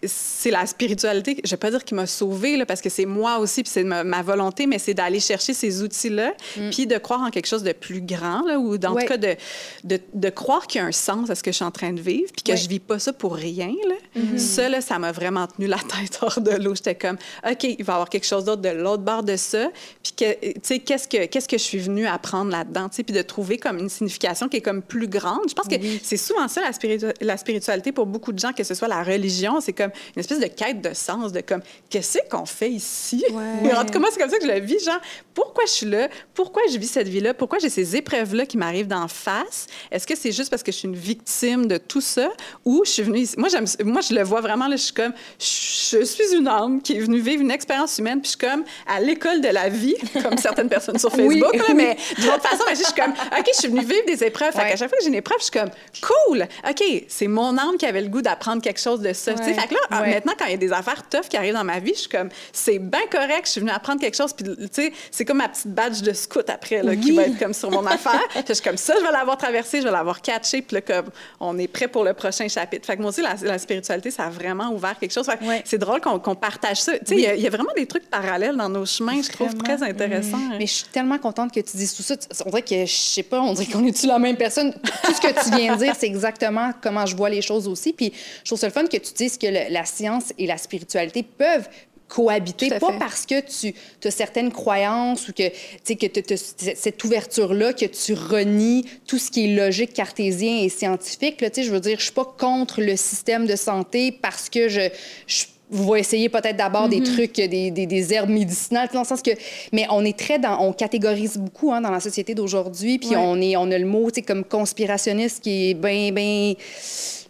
c'est 0.04 0.50
la 0.50 0.66
spiritualité, 0.66 1.40
je 1.44 1.50
vais 1.50 1.56
pas 1.56 1.70
dire 1.70 1.84
qui 1.84 1.94
m'a 1.94 2.06
sauvée, 2.06 2.56
là, 2.56 2.66
parce 2.66 2.80
que 2.80 2.88
c'est 2.88 3.06
moi 3.06 3.38
aussi, 3.38 3.62
puis 3.62 3.70
c'est 3.72 3.84
ma, 3.84 4.22
volonté, 4.22 4.66
mais 4.66 4.78
c'est 4.78 4.94
d'aller 4.94 5.20
chercher 5.20 5.54
ces 5.54 5.82
outils-là, 5.82 6.34
mm. 6.56 6.70
puis 6.70 6.86
de 6.86 6.98
croire 6.98 7.22
en 7.22 7.30
quelque 7.30 7.46
chose 7.46 7.62
de 7.62 7.72
plus 7.72 8.00
grand, 8.00 8.42
là, 8.46 8.58
ou 8.58 8.74
en 8.74 8.94
tout 8.94 9.06
cas 9.06 9.16
de, 9.16 9.36
de, 9.84 10.00
de 10.12 10.30
croire 10.30 10.66
qu'il 10.66 10.80
y 10.80 10.84
a 10.84 10.86
un 10.86 10.92
sens 10.92 11.30
à 11.30 11.34
ce 11.34 11.42
que 11.42 11.50
je 11.50 11.56
suis 11.56 11.64
en 11.64 11.70
train 11.70 11.92
de 11.92 12.00
vivre, 12.00 12.30
puis 12.32 12.42
que 12.42 12.56
je 12.56 12.68
vis 12.68 12.80
pas 12.80 12.98
ça 12.98 13.12
pour 13.12 13.34
rien. 13.34 13.72
Là. 13.88 13.94
Mm-hmm. 14.20 14.38
Ça, 14.38 14.68
là, 14.68 14.80
ça 14.80 14.98
m'a 14.98 15.12
vraiment 15.12 15.46
tenu 15.46 15.66
la 15.66 15.78
tête 15.78 16.18
hors 16.22 16.40
de 16.40 16.50
l'eau. 16.52 16.74
J'étais 16.74 16.94
comme, 16.94 17.16
OK, 17.48 17.64
il 17.64 17.84
va 17.84 17.92
y 17.92 17.94
avoir 17.94 18.08
quelque 18.08 18.26
chose 18.26 18.44
d'autre 18.44 18.62
de 18.62 18.70
l'autre 18.70 19.02
bord 19.02 19.22
de 19.22 19.36
ça, 19.36 19.70
puis 20.02 20.12
que, 20.12 20.32
tu 20.52 20.60
sais, 20.62 20.78
qu'est-ce 20.80 21.08
que, 21.08 21.26
qu'est-ce 21.26 21.48
que 21.48 21.58
je 21.58 21.62
suis 21.62 21.78
venue 21.78 22.06
apprendre 22.06 22.50
là-dedans, 22.50 22.88
tu 22.88 22.96
sais, 22.96 23.02
puis 23.02 23.14
de 23.14 23.22
trouver 23.22 23.58
comme 23.58 23.78
une 23.78 23.88
signification 23.88 24.48
qui 24.48 24.58
est 24.58 24.62
comme 24.62 24.82
plus 24.82 25.08
grande. 25.08 25.48
Je 25.48 25.54
pense 25.54 25.68
que 25.68 25.76
c'est 26.02 26.16
souvent 26.16 26.48
ça, 26.48 26.60
la, 26.60 27.12
la 27.20 27.36
spiritualité, 27.36 27.92
pour 27.92 28.06
beaucoup 28.06 28.32
de 28.32 28.38
gens, 28.38 28.52
que 28.52 28.64
ce 28.64 28.74
soit 28.74 28.88
la 28.88 29.02
religion, 29.02 29.60
c'est 29.68 29.74
comme 29.74 29.90
une 30.16 30.20
espèce 30.20 30.40
de 30.40 30.46
quête 30.46 30.80
de 30.80 30.94
sens, 30.94 31.30
de 31.30 31.42
comme, 31.42 31.60
qu'est-ce 31.90 32.18
qu'on 32.30 32.46
fait 32.46 32.70
ici? 32.70 33.24
Ouais. 33.38 33.74
En 33.74 33.84
tout 33.84 33.92
cas, 33.92 33.98
moi, 33.98 34.08
c'est 34.10 34.18
comme 34.18 34.30
ça 34.30 34.38
que 34.38 34.46
je 34.46 34.50
le 34.50 34.60
vis, 34.60 34.82
genre, 34.84 35.00
pourquoi 35.34 35.64
je 35.66 35.70
suis 35.70 35.86
là? 35.86 36.08
Pourquoi 36.34 36.62
je 36.72 36.78
vis 36.78 36.88
cette 36.88 37.06
vie-là? 37.06 37.34
Pourquoi 37.34 37.58
j'ai 37.58 37.68
ces 37.68 37.94
épreuves-là 37.94 38.46
qui 38.46 38.56
m'arrivent 38.56 38.88
d'en 38.88 39.06
face? 39.06 39.66
Est-ce 39.90 40.06
que 40.06 40.16
c'est 40.16 40.32
juste 40.32 40.50
parce 40.50 40.62
que 40.62 40.72
je 40.72 40.78
suis 40.78 40.88
une 40.88 40.96
victime 40.96 41.66
de 41.66 41.76
tout 41.76 42.00
ça? 42.00 42.30
Ou 42.64 42.82
je 42.84 42.90
suis 42.90 43.02
venue 43.02 43.20
ici? 43.20 43.36
Moi, 43.38 43.48
moi 43.84 44.00
je 44.00 44.14
le 44.14 44.22
vois 44.22 44.40
vraiment, 44.40 44.66
là, 44.66 44.76
je 44.76 44.82
suis 44.82 44.94
comme, 44.94 45.12
je 45.38 46.04
suis 46.04 46.34
une 46.34 46.48
âme 46.48 46.80
qui 46.80 46.96
est 46.96 47.00
venue 47.00 47.20
vivre 47.20 47.42
une 47.42 47.50
expérience 47.50 47.98
humaine, 47.98 48.20
puis 48.20 48.32
je 48.32 48.38
suis 48.38 48.48
comme 48.48 48.64
à 48.86 49.00
l'école 49.00 49.40
de 49.40 49.48
la 49.48 49.68
vie, 49.68 49.94
comme 50.22 50.38
certaines 50.38 50.68
personnes 50.68 50.98
sur 50.98 51.12
Facebook, 51.14 51.54
là, 51.54 51.74
mais 51.74 51.96
d'une 52.16 52.30
autre 52.30 52.48
façon, 52.48 52.64
je 52.70 52.82
suis 52.82 52.94
comme, 52.94 53.12
OK, 53.12 53.46
je 53.52 53.58
suis 53.58 53.68
venue 53.68 53.84
vivre 53.84 54.06
des 54.06 54.24
épreuves. 54.24 54.52
Fait 54.52 54.70
qu'à 54.70 54.76
chaque 54.76 54.88
fois 54.88 54.98
que 54.98 55.04
j'ai 55.04 55.10
une 55.10 55.14
épreuve, 55.14 55.38
je 55.38 55.44
suis 55.44 55.52
comme, 55.52 55.70
cool! 56.00 56.46
OK, 56.68 57.04
c'est 57.08 57.28
mon 57.28 57.56
âme 57.58 57.76
qui 57.78 57.86
avait 57.86 58.02
le 58.02 58.08
goût 58.08 58.22
d'apprendre 58.22 58.62
quelque 58.62 58.80
chose 58.80 59.00
de 59.00 59.12
ça. 59.12 59.34
Fait 59.60 59.68
que 59.68 59.74
là, 59.74 59.80
ah, 59.90 60.02
maintenant, 60.02 60.32
quand 60.38 60.46
il 60.46 60.52
y 60.52 60.54
a 60.54 60.58
des 60.58 60.72
affaires 60.72 61.08
tough 61.08 61.28
qui 61.28 61.36
arrivent 61.36 61.54
dans 61.54 61.64
ma 61.64 61.78
vie, 61.78 61.92
je 61.94 62.00
suis 62.00 62.08
comme, 62.08 62.28
c'est 62.52 62.78
bien 62.78 63.06
correct, 63.10 63.46
je 63.46 63.52
suis 63.52 63.60
venue 63.60 63.70
apprendre 63.70 64.00
quelque 64.00 64.16
chose. 64.16 64.32
Puis, 64.32 64.44
tu 64.44 64.68
sais, 64.72 64.92
c'est 65.10 65.24
comme 65.24 65.38
ma 65.38 65.48
petite 65.48 65.68
badge 65.68 66.02
de 66.02 66.12
scout 66.12 66.48
après, 66.48 66.82
là, 66.82 66.96
qui 66.96 67.12
va 67.12 67.24
être 67.24 67.38
comme 67.38 67.54
sur 67.54 67.70
mon 67.70 67.86
affaire. 67.86 68.20
je 68.46 68.52
suis 68.52 68.62
comme, 68.62 68.76
ça, 68.76 68.94
je 68.98 69.04
vais 69.04 69.12
l'avoir 69.12 69.36
traversé, 69.36 69.80
je 69.80 69.84
vais 69.84 69.90
l'avoir 69.90 70.20
catché. 70.20 70.62
Puis 70.62 70.76
là, 70.76 70.80
comme, 70.80 71.10
on 71.40 71.58
est 71.58 71.68
prêt 71.68 71.88
pour 71.88 72.04
le 72.04 72.14
prochain 72.14 72.48
chapitre. 72.48 72.86
Fait 72.86 72.96
que 72.96 73.02
moi 73.02 73.10
aussi, 73.10 73.22
la, 73.22 73.58
spiritualité, 73.58 74.10
ça 74.10 74.24
a 74.24 74.30
vraiment 74.30 74.70
ouvert 74.70 74.98
quelque 74.98 75.12
chose. 75.12 75.28
C'est 75.64 75.78
drôle 75.78 76.00
qu'on 76.00 76.34
partage 76.34 76.80
ça. 76.80 76.98
Tu 76.98 77.06
sais, 77.06 77.14
il 77.36 77.40
y, 77.40 77.46
a 77.46 77.50
vraiment 77.50 77.72
des 77.76 77.86
trucs 77.86 78.08
parallèles 78.08 78.56
dans 78.56 78.68
nos 78.68 78.86
chemins, 78.86 79.20
je 79.22 79.30
trouve 79.30 79.54
très 79.54 79.82
intéressant. 79.82 80.38
Mais 80.58 80.66
je 80.66 80.72
suis 80.72 80.86
tellement 80.86 81.18
contente 81.18 81.52
que 81.52 81.60
tu 81.60 81.76
dises 81.76 81.94
tout 81.94 82.02
ça. 82.02 82.14
On 82.46 82.50
dirait 82.50 82.62
que, 82.62 82.86
je 82.86 82.92
sais 82.92 83.22
pas, 83.22 83.40
on 83.40 83.52
dirait 83.52 83.70
qu'on 83.70 83.84
est-tu 83.86 84.06
la 84.06 84.18
même 84.18 84.36
personne? 84.36 84.72
Tout 84.72 85.14
ce 85.14 85.20
que 85.20 85.44
tu 85.44 85.56
viens 85.56 85.74
de 85.74 85.78
dire, 85.78 85.94
c'est 85.98 86.06
exactement 86.06 86.72
comment 86.80 87.06
je 87.06 87.16
vois 87.16 87.30
les 87.30 87.42
choses 87.42 87.68
aussi. 87.68 87.92
Puis 87.92 88.12
je 88.42 88.48
trouve 88.48 88.58
ça 88.58 88.66
le 88.66 88.72
fun 88.72 88.86
que 88.86 88.96
tu 88.96 89.12
dises 89.14 89.36
que 89.38 89.46
la 89.50 89.84
science 89.84 90.32
et 90.38 90.46
la 90.46 90.58
spiritualité 90.58 91.22
peuvent 91.22 91.68
cohabiter, 92.08 92.70
pas 92.70 92.92
parce 92.98 93.26
que 93.26 93.40
tu 93.40 93.74
as 94.04 94.10
certaines 94.10 94.50
croyances 94.50 95.28
ou 95.28 95.32
que 95.32 95.48
tu 95.84 96.34
as 96.34 96.54
cette 96.74 97.04
ouverture-là, 97.04 97.72
que 97.74 97.84
tu 97.84 98.14
renies 98.14 98.84
tout 99.06 99.18
ce 99.18 99.30
qui 99.30 99.44
est 99.44 99.54
logique, 99.54 99.92
cartésien 99.92 100.62
et 100.62 100.68
scientifique. 100.70 101.40
Là, 101.40 101.48
je 101.54 101.70
veux 101.70 101.80
dire, 101.80 101.98
je 101.98 102.04
suis 102.04 102.12
pas 102.12 102.24
contre 102.24 102.80
le 102.80 102.96
système 102.96 103.46
de 103.46 103.56
santé 103.56 104.10
parce 104.10 104.48
que 104.48 104.68
je, 104.68 104.88
je 105.26 105.44
vous 105.70 105.96
essayer 105.96 106.30
peut-être 106.30 106.56
d'abord 106.56 106.88
des 106.88 107.00
mm-hmm. 107.00 107.14
trucs, 107.14 107.34
des, 107.34 107.70
des, 107.70 107.86
des, 107.86 108.14
herbes 108.14 108.30
médicinales, 108.30 108.88
dans 108.92 109.00
le 109.00 109.06
sens 109.06 109.20
que... 109.20 109.32
Mais 109.72 109.86
on 109.90 110.02
est 110.02 110.18
très 110.18 110.38
dans... 110.38 110.62
On 110.62 110.72
catégorise 110.72 111.36
beaucoup 111.36 111.72
hein, 111.72 111.82
dans 111.82 111.90
la 111.90 112.00
société 112.00 112.34
d'aujourd'hui, 112.34 112.98
puis 112.98 113.16
on, 113.16 113.38
est, 113.40 113.54
on 113.56 113.70
a 113.70 113.76
le 113.76 113.84
mot, 113.84 114.10
tu 114.10 114.16
sais, 114.16 114.22
comme 114.22 114.44
conspirationniste 114.44 115.42
qui 115.42 115.70
est 115.70 115.74
bien, 115.74 116.10
bien 116.10 116.54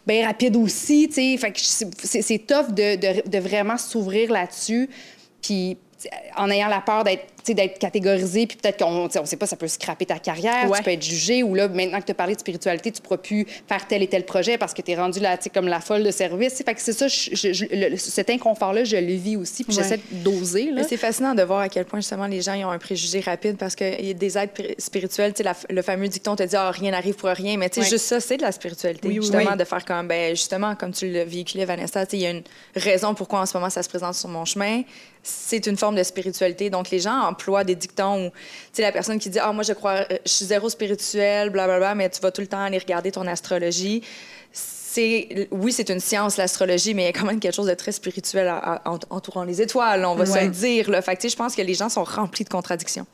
bien 0.08 0.26
rapide 0.26 0.56
aussi, 0.56 1.06
tu 1.08 1.14
sais. 1.14 1.36
Fait 1.36 1.52
que 1.52 1.60
c'est 1.60 2.46
tough 2.46 2.74
de, 2.74 2.96
de, 2.96 3.28
de 3.28 3.38
vraiment 3.38 3.76
s'ouvrir 3.76 4.32
là-dessus. 4.32 4.88
Puis 5.42 5.76
en 6.37 6.50
ayant 6.50 6.68
la 6.68 6.80
peur 6.80 7.04
d'être 7.04 7.78
catégorisé, 7.78 8.46
puis 8.46 8.56
peut-être 8.56 8.78
qu'on 8.78 9.04
ne 9.04 9.26
sait 9.26 9.37
pas, 9.37 9.46
ça 9.46 9.56
peut 9.56 9.68
scraper 9.68 10.06
ta 10.06 10.18
carrière, 10.18 10.70
tu 10.70 10.82
peux 10.82 10.90
être 10.90 11.02
jugé, 11.02 11.42
ou 11.42 11.54
là, 11.54 11.66
maintenant 11.68 12.00
que 12.00 12.06
tu 12.06 12.12
as 12.12 12.14
parlé 12.14 12.34
de 12.34 12.40
spiritualité, 12.40 12.92
tu 12.92 13.00
ne 13.00 13.04
pourras 13.04 13.18
plus 13.18 13.46
faire 13.66 13.87
tel 13.87 14.02
et 14.02 14.06
tel 14.06 14.24
projet 14.24 14.58
parce 14.58 14.74
que 14.74 14.82
tu 14.82 14.92
es 14.92 14.96
rendu 14.96 15.20
là, 15.20 15.37
comme 15.52 15.66
la 15.66 15.80
folle 15.80 16.04
de 16.04 16.11
service. 16.11 16.62
Fait 16.62 16.74
que 16.74 16.80
c'est 16.80 16.92
ça, 16.92 17.06
cet 17.08 18.30
inconfort-là, 18.30 18.84
je 18.84 18.96
le 18.96 19.14
vis 19.14 19.37
aussi, 19.37 19.64
puis 19.64 19.74
j'essaie 19.74 20.00
d'oser. 20.11 20.70
C'est 20.88 20.96
fascinant 20.96 21.34
de 21.34 21.42
voir 21.42 21.61
à 21.61 21.68
quel 21.68 21.84
point, 21.84 22.00
justement, 22.00 22.26
les 22.26 22.42
gens 22.42 22.54
ils 22.54 22.64
ont 22.64 22.70
un 22.70 22.78
préjugé 22.78 23.20
rapide 23.20 23.56
parce 23.56 23.74
qu'il 23.74 24.06
y 24.06 24.11
a 24.11 24.14
des 24.14 24.38
aides 24.38 24.50
spirituelles, 24.78 25.34
tu 25.34 25.42
sais, 25.42 25.50
le 25.68 25.82
fameux 25.82 26.08
dicton 26.08 26.37
te 26.37 26.42
dit, 26.42 26.56
ah, 26.56 26.70
rien 26.70 26.90
n'arrive 26.90 27.14
pour 27.14 27.28
rien, 27.30 27.56
mais 27.56 27.70
tu 27.70 27.82
sais, 27.82 27.88
juste 27.88 28.06
ça, 28.06 28.20
c'est 28.20 28.37
de 28.37 28.42
la 28.42 28.52
spiritualité, 28.52 29.12
justement, 29.14 29.56
de 29.56 29.64
faire 29.64 29.84
comme, 29.84 30.06
ben, 30.06 30.30
justement, 30.30 30.74
comme 30.76 30.92
tu 30.92 31.11
le 31.11 31.22
véhiculais, 31.22 31.64
Vanessa, 31.64 32.04
il 32.12 32.20
y 32.20 32.26
a 32.26 32.30
une 32.30 32.42
raison 32.76 33.14
pourquoi 33.14 33.40
en 33.40 33.46
ce 33.46 33.56
moment 33.56 33.70
ça 33.70 33.82
se 33.82 33.88
présente 33.88 34.14
sur 34.14 34.28
mon 34.28 34.44
chemin. 34.44 34.82
C'est 35.30 35.66
une 35.66 35.76
forme 35.76 35.94
de 35.94 36.02
spiritualité. 36.02 36.70
Donc, 36.70 36.90
les 36.90 37.00
gens 37.00 37.20
emploie 37.20 37.62
des 37.62 37.74
dictons 37.74 38.26
où, 38.26 38.30
tu 38.30 38.36
sais, 38.72 38.82
la 38.82 38.92
personne 38.92 39.18
qui 39.18 39.28
dit, 39.28 39.38
ah, 39.38 39.52
moi, 39.52 39.62
je 39.62 39.74
crois, 39.74 40.06
euh, 40.10 40.18
je 40.24 40.30
suis 40.30 40.46
zéro 40.46 40.68
spirituel, 40.70 41.50
blablabla, 41.50 41.78
bla, 41.78 41.94
bla, 41.94 41.94
mais 41.94 42.08
tu 42.08 42.20
vas 42.20 42.30
tout 42.30 42.40
le 42.40 42.46
temps 42.46 42.62
aller 42.62 42.78
regarder 42.78 43.12
ton 43.12 43.26
astrologie 43.26 44.02
oui, 45.50 45.72
c'est 45.72 45.90
une 45.90 46.00
science, 46.00 46.37
l'astrologie, 46.37 46.94
mais 46.94 47.02
il 47.02 47.06
y 47.06 47.08
a 47.08 47.12
quand 47.12 47.26
même 47.26 47.40
quelque 47.40 47.54
chose 47.54 47.66
de 47.66 47.74
très 47.74 47.92
spirituel 47.92 48.52
entourant 48.84 49.44
les 49.44 49.61
étoiles, 49.62 50.04
on 50.04 50.14
va 50.14 50.26
se 50.26 50.38
le 50.38 50.48
dire. 50.48 50.90
Là. 50.90 51.02
Fait 51.02 51.28
je 51.28 51.37
pense 51.37 51.54
que 51.54 51.62
les 51.62 51.74
gens 51.74 51.88
sont 51.88 52.04
remplis 52.04 52.44
de 52.44 52.48
contradictions. 52.48 53.06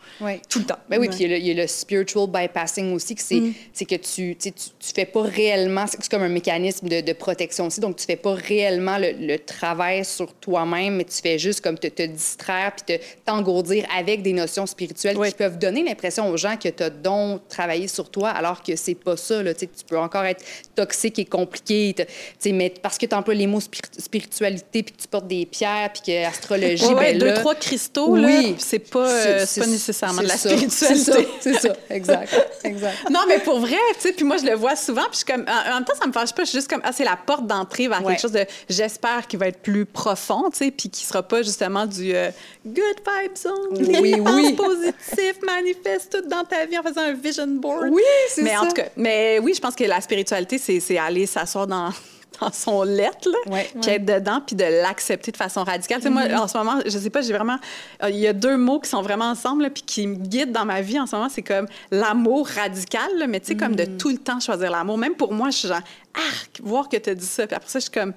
Tout 0.49 0.61
le 0.61 0.65
temps. 0.65 0.79
Ben 0.89 1.01
oui, 1.01 1.09
puis 1.09 1.25
il 1.25 1.47
y, 1.47 1.51
a 1.51 1.55
le 1.55 1.67
spiritual 1.67 2.27
bypassing 2.29 2.93
aussi, 2.95 3.15
que 3.15 3.23
c'est 3.23 3.41
mm. 3.41 3.87
que 3.87 3.95
tu, 3.97 4.37
tu, 4.37 4.53
tu 4.53 4.93
fais 4.95 5.07
pas 5.07 5.23
réellement, 5.23 5.87
c'est 5.87 6.09
comme 6.09 6.23
un 6.23 6.29
mécanisme 6.29 6.89
de, 6.89 7.13
protection 7.13 7.67
aussi, 7.67 7.81
donc 7.81 7.97
tu 7.97 8.05
fais 8.05 8.17
pas 8.17 8.35
réellement 8.35 8.99
le, 8.99 9.37
travail 9.39 10.05
sur 10.05 10.33
toi-même, 10.35 10.97
mais 10.97 11.05
tu 11.05 11.21
fais 11.21 11.39
juste 11.39 11.61
comme 11.61 11.79
te, 11.79 11.87
te 11.87 12.03
distraire 12.03 12.73
puis 12.75 12.99
t'engourdir 13.25 13.87
avec 13.97 14.23
des 14.23 14.33
notions 14.33 14.67
spirituelles 14.67 15.17
qui 15.17 15.35
peuvent 15.35 15.59
donner 15.59 15.83
l'impression 15.85 16.29
aux 16.29 16.37
gens 16.37 16.57
que 16.57 16.69
tu 16.69 16.83
as 16.83 16.91
donc 16.91 17.47
travaillé 17.49 17.89
sur 17.89 18.11
toi, 18.11 18.31
alors 18.31 18.63
que 18.63 18.77
c'est 18.77 18.95
pas 18.95 19.17
ça. 19.17 19.43
Là, 19.43 19.55
tu 19.55 19.69
peux 19.87 19.99
encore 19.99 20.25
être 20.25 20.45
toxique 20.75 21.19
et 21.19 21.25
compliqué 21.25 21.74
compliqué. 21.93 22.53
Mais 22.53 22.71
parce 22.71 22.99
que 22.99 23.07
tu 23.07 23.15
emploies 23.15 23.35
les 23.35 23.47
mots 23.47 23.61
spiritualité, 23.99 24.83
puis 24.83 24.95
que 24.95 25.03
tu 25.03 25.09
portes 25.09 25.27
des 25.27 25.47
pierres, 25.47 25.91
puis 25.93 26.03
que 26.07 26.27
astrologie, 26.27 26.87
ouais, 26.87 27.15
ben 27.15 27.19
deux, 27.19 27.35
trois 27.35 27.55
cristaux, 27.55 28.11
oui, 28.11 28.57
c'est 28.59 28.79
pas, 28.79 29.09
euh, 29.09 29.47
pas 29.59 29.67
nécessairement 29.67 30.23
de 30.23 30.29
la 30.29 30.37
spiritualité. 30.37 31.29
C'est 31.41 31.55
ça, 31.55 31.77
exact, 31.91 32.35
exact. 32.65 33.11
non, 33.11 33.21
mais 33.29 33.39
pour 33.39 33.61
vrai, 33.61 33.77
tu 33.95 34.01
sais, 34.01 34.13
puis 34.13 34.25
moi, 34.25 34.37
je 34.37 34.45
le 34.45 34.55
vois 34.55 34.77
souvent, 34.77 35.05
puis 35.11 35.21
comme, 35.27 35.43
en, 35.49 35.75
même 35.75 35.85
temps, 35.85 35.95
ça 36.01 36.07
me 36.07 36.13
fâche 36.13 36.33
pas, 36.33 36.45
je 36.45 36.51
suis 36.51 36.59
juste 36.59 36.71
comme, 36.71 36.83
ah, 36.85 36.93
c'est 36.93 37.05
la 37.05 37.17
porte 37.17 37.47
d'entrée 37.47 37.89
vers 37.89 38.03
quelque 38.05 38.21
chose 38.21 38.33
de, 38.33 38.45
j'espère, 38.69 39.27
qui 39.27 39.37
va 39.37 39.49
être 39.49 39.61
plus 39.61 39.87
profond, 39.87 40.51
tu 40.51 40.59
sais, 40.59 40.71
puis 40.71 40.89
qui 40.89 41.05
sera 41.05 41.23
pas 41.23 41.43
justement 41.43 41.87
du 41.87 42.15
euh, 42.15 42.31
good 42.67 43.01
vibes 43.07 43.37
zone, 43.37 44.01
oui, 44.01 44.15
oui. 44.21 44.53
positif, 44.53 45.35
manifeste 45.45 46.13
tout 46.13 46.29
dans 46.29 46.45
ta 46.45 46.67
vie 46.67 46.79
en 46.79 46.83
faisant 46.83 47.03
un 47.03 47.13
vision 47.13 47.47
board. 47.47 47.89
Oui, 47.91 48.03
c'est 48.29 48.43
ça. 48.43 48.43
Mais 48.43 48.57
en 48.57 48.67
tout 48.67 48.75
cas, 48.75 48.87
mais 48.97 49.39
oui, 49.43 49.53
je 49.55 49.61
pense 49.61 49.75
que 49.75 49.85
la 49.85 50.01
spiritualité, 50.01 50.59
c'est 50.59 50.99
aller 50.99 51.27
s'asseoir 51.27 51.64
dans 51.67 51.91
dans 52.41 52.53
son 52.53 52.83
lettre, 52.83 53.29
là, 53.31 53.63
puis 53.81 53.91
être 53.91 54.05
dedans, 54.05 54.41
puis 54.45 54.57
de 54.57 54.65
l'accepter 54.65 55.31
de 55.31 55.37
façon 55.37 55.65
radicale. 55.65 55.99
Tu 55.99 56.05
sais, 56.05 56.11
moi, 56.11 56.23
mm-hmm. 56.23 56.39
en 56.39 56.49
ce 56.49 56.59
moment, 56.59 56.81
je 56.85 56.99
sais 56.99 57.11
pas, 57.11 57.23
j'ai 57.23 57.33
vraiment... 57.33 57.59
Euh, 58.03 58.11
il 58.11 58.19
y 58.19 58.27
a 58.27 58.33
deux 58.33 58.57
mots 58.57 58.81
qui 58.81 58.91
sont 58.91 59.03
vraiment 59.03 59.27
ensemble, 59.31 59.71
puis 59.71 59.83
qui 59.83 60.07
me 60.07 60.17
guident 60.17 60.53
dans 60.53 60.65
ma 60.65 60.81
vie 60.81 60.99
en 60.99 61.07
ce 61.07 61.17
moment. 61.17 61.29
C'est 61.29 61.43
comme 61.43 61.67
l'amour 61.91 62.49
radical, 62.49 63.27
mais 63.29 63.41
tu 63.41 63.49
sais, 63.49 63.55
comme 63.57 63.77
de 63.77 63.85
mm. 63.85 63.97
tout 63.99 64.11
le 64.11 64.19
temps 64.19 64.41
choisir 64.41 64.71
l'amour. 64.71 64.99
Même 64.99 65.15
pour 65.15 65.33
moi, 65.33 65.51
je 65.51 65.59
suis 65.59 65.69
genre, 65.69 65.83
arc, 66.15 66.61
voir 66.63 66.89
que 66.89 66.97
tu 66.97 67.11
as 67.11 67.15
dit 67.15 67.27
ça. 67.27 67.47
Puis 67.47 67.57
après 67.57 67.69
ça, 67.69 67.79
je 67.79 67.85
suis 67.85 67.93
comme, 67.93 68.13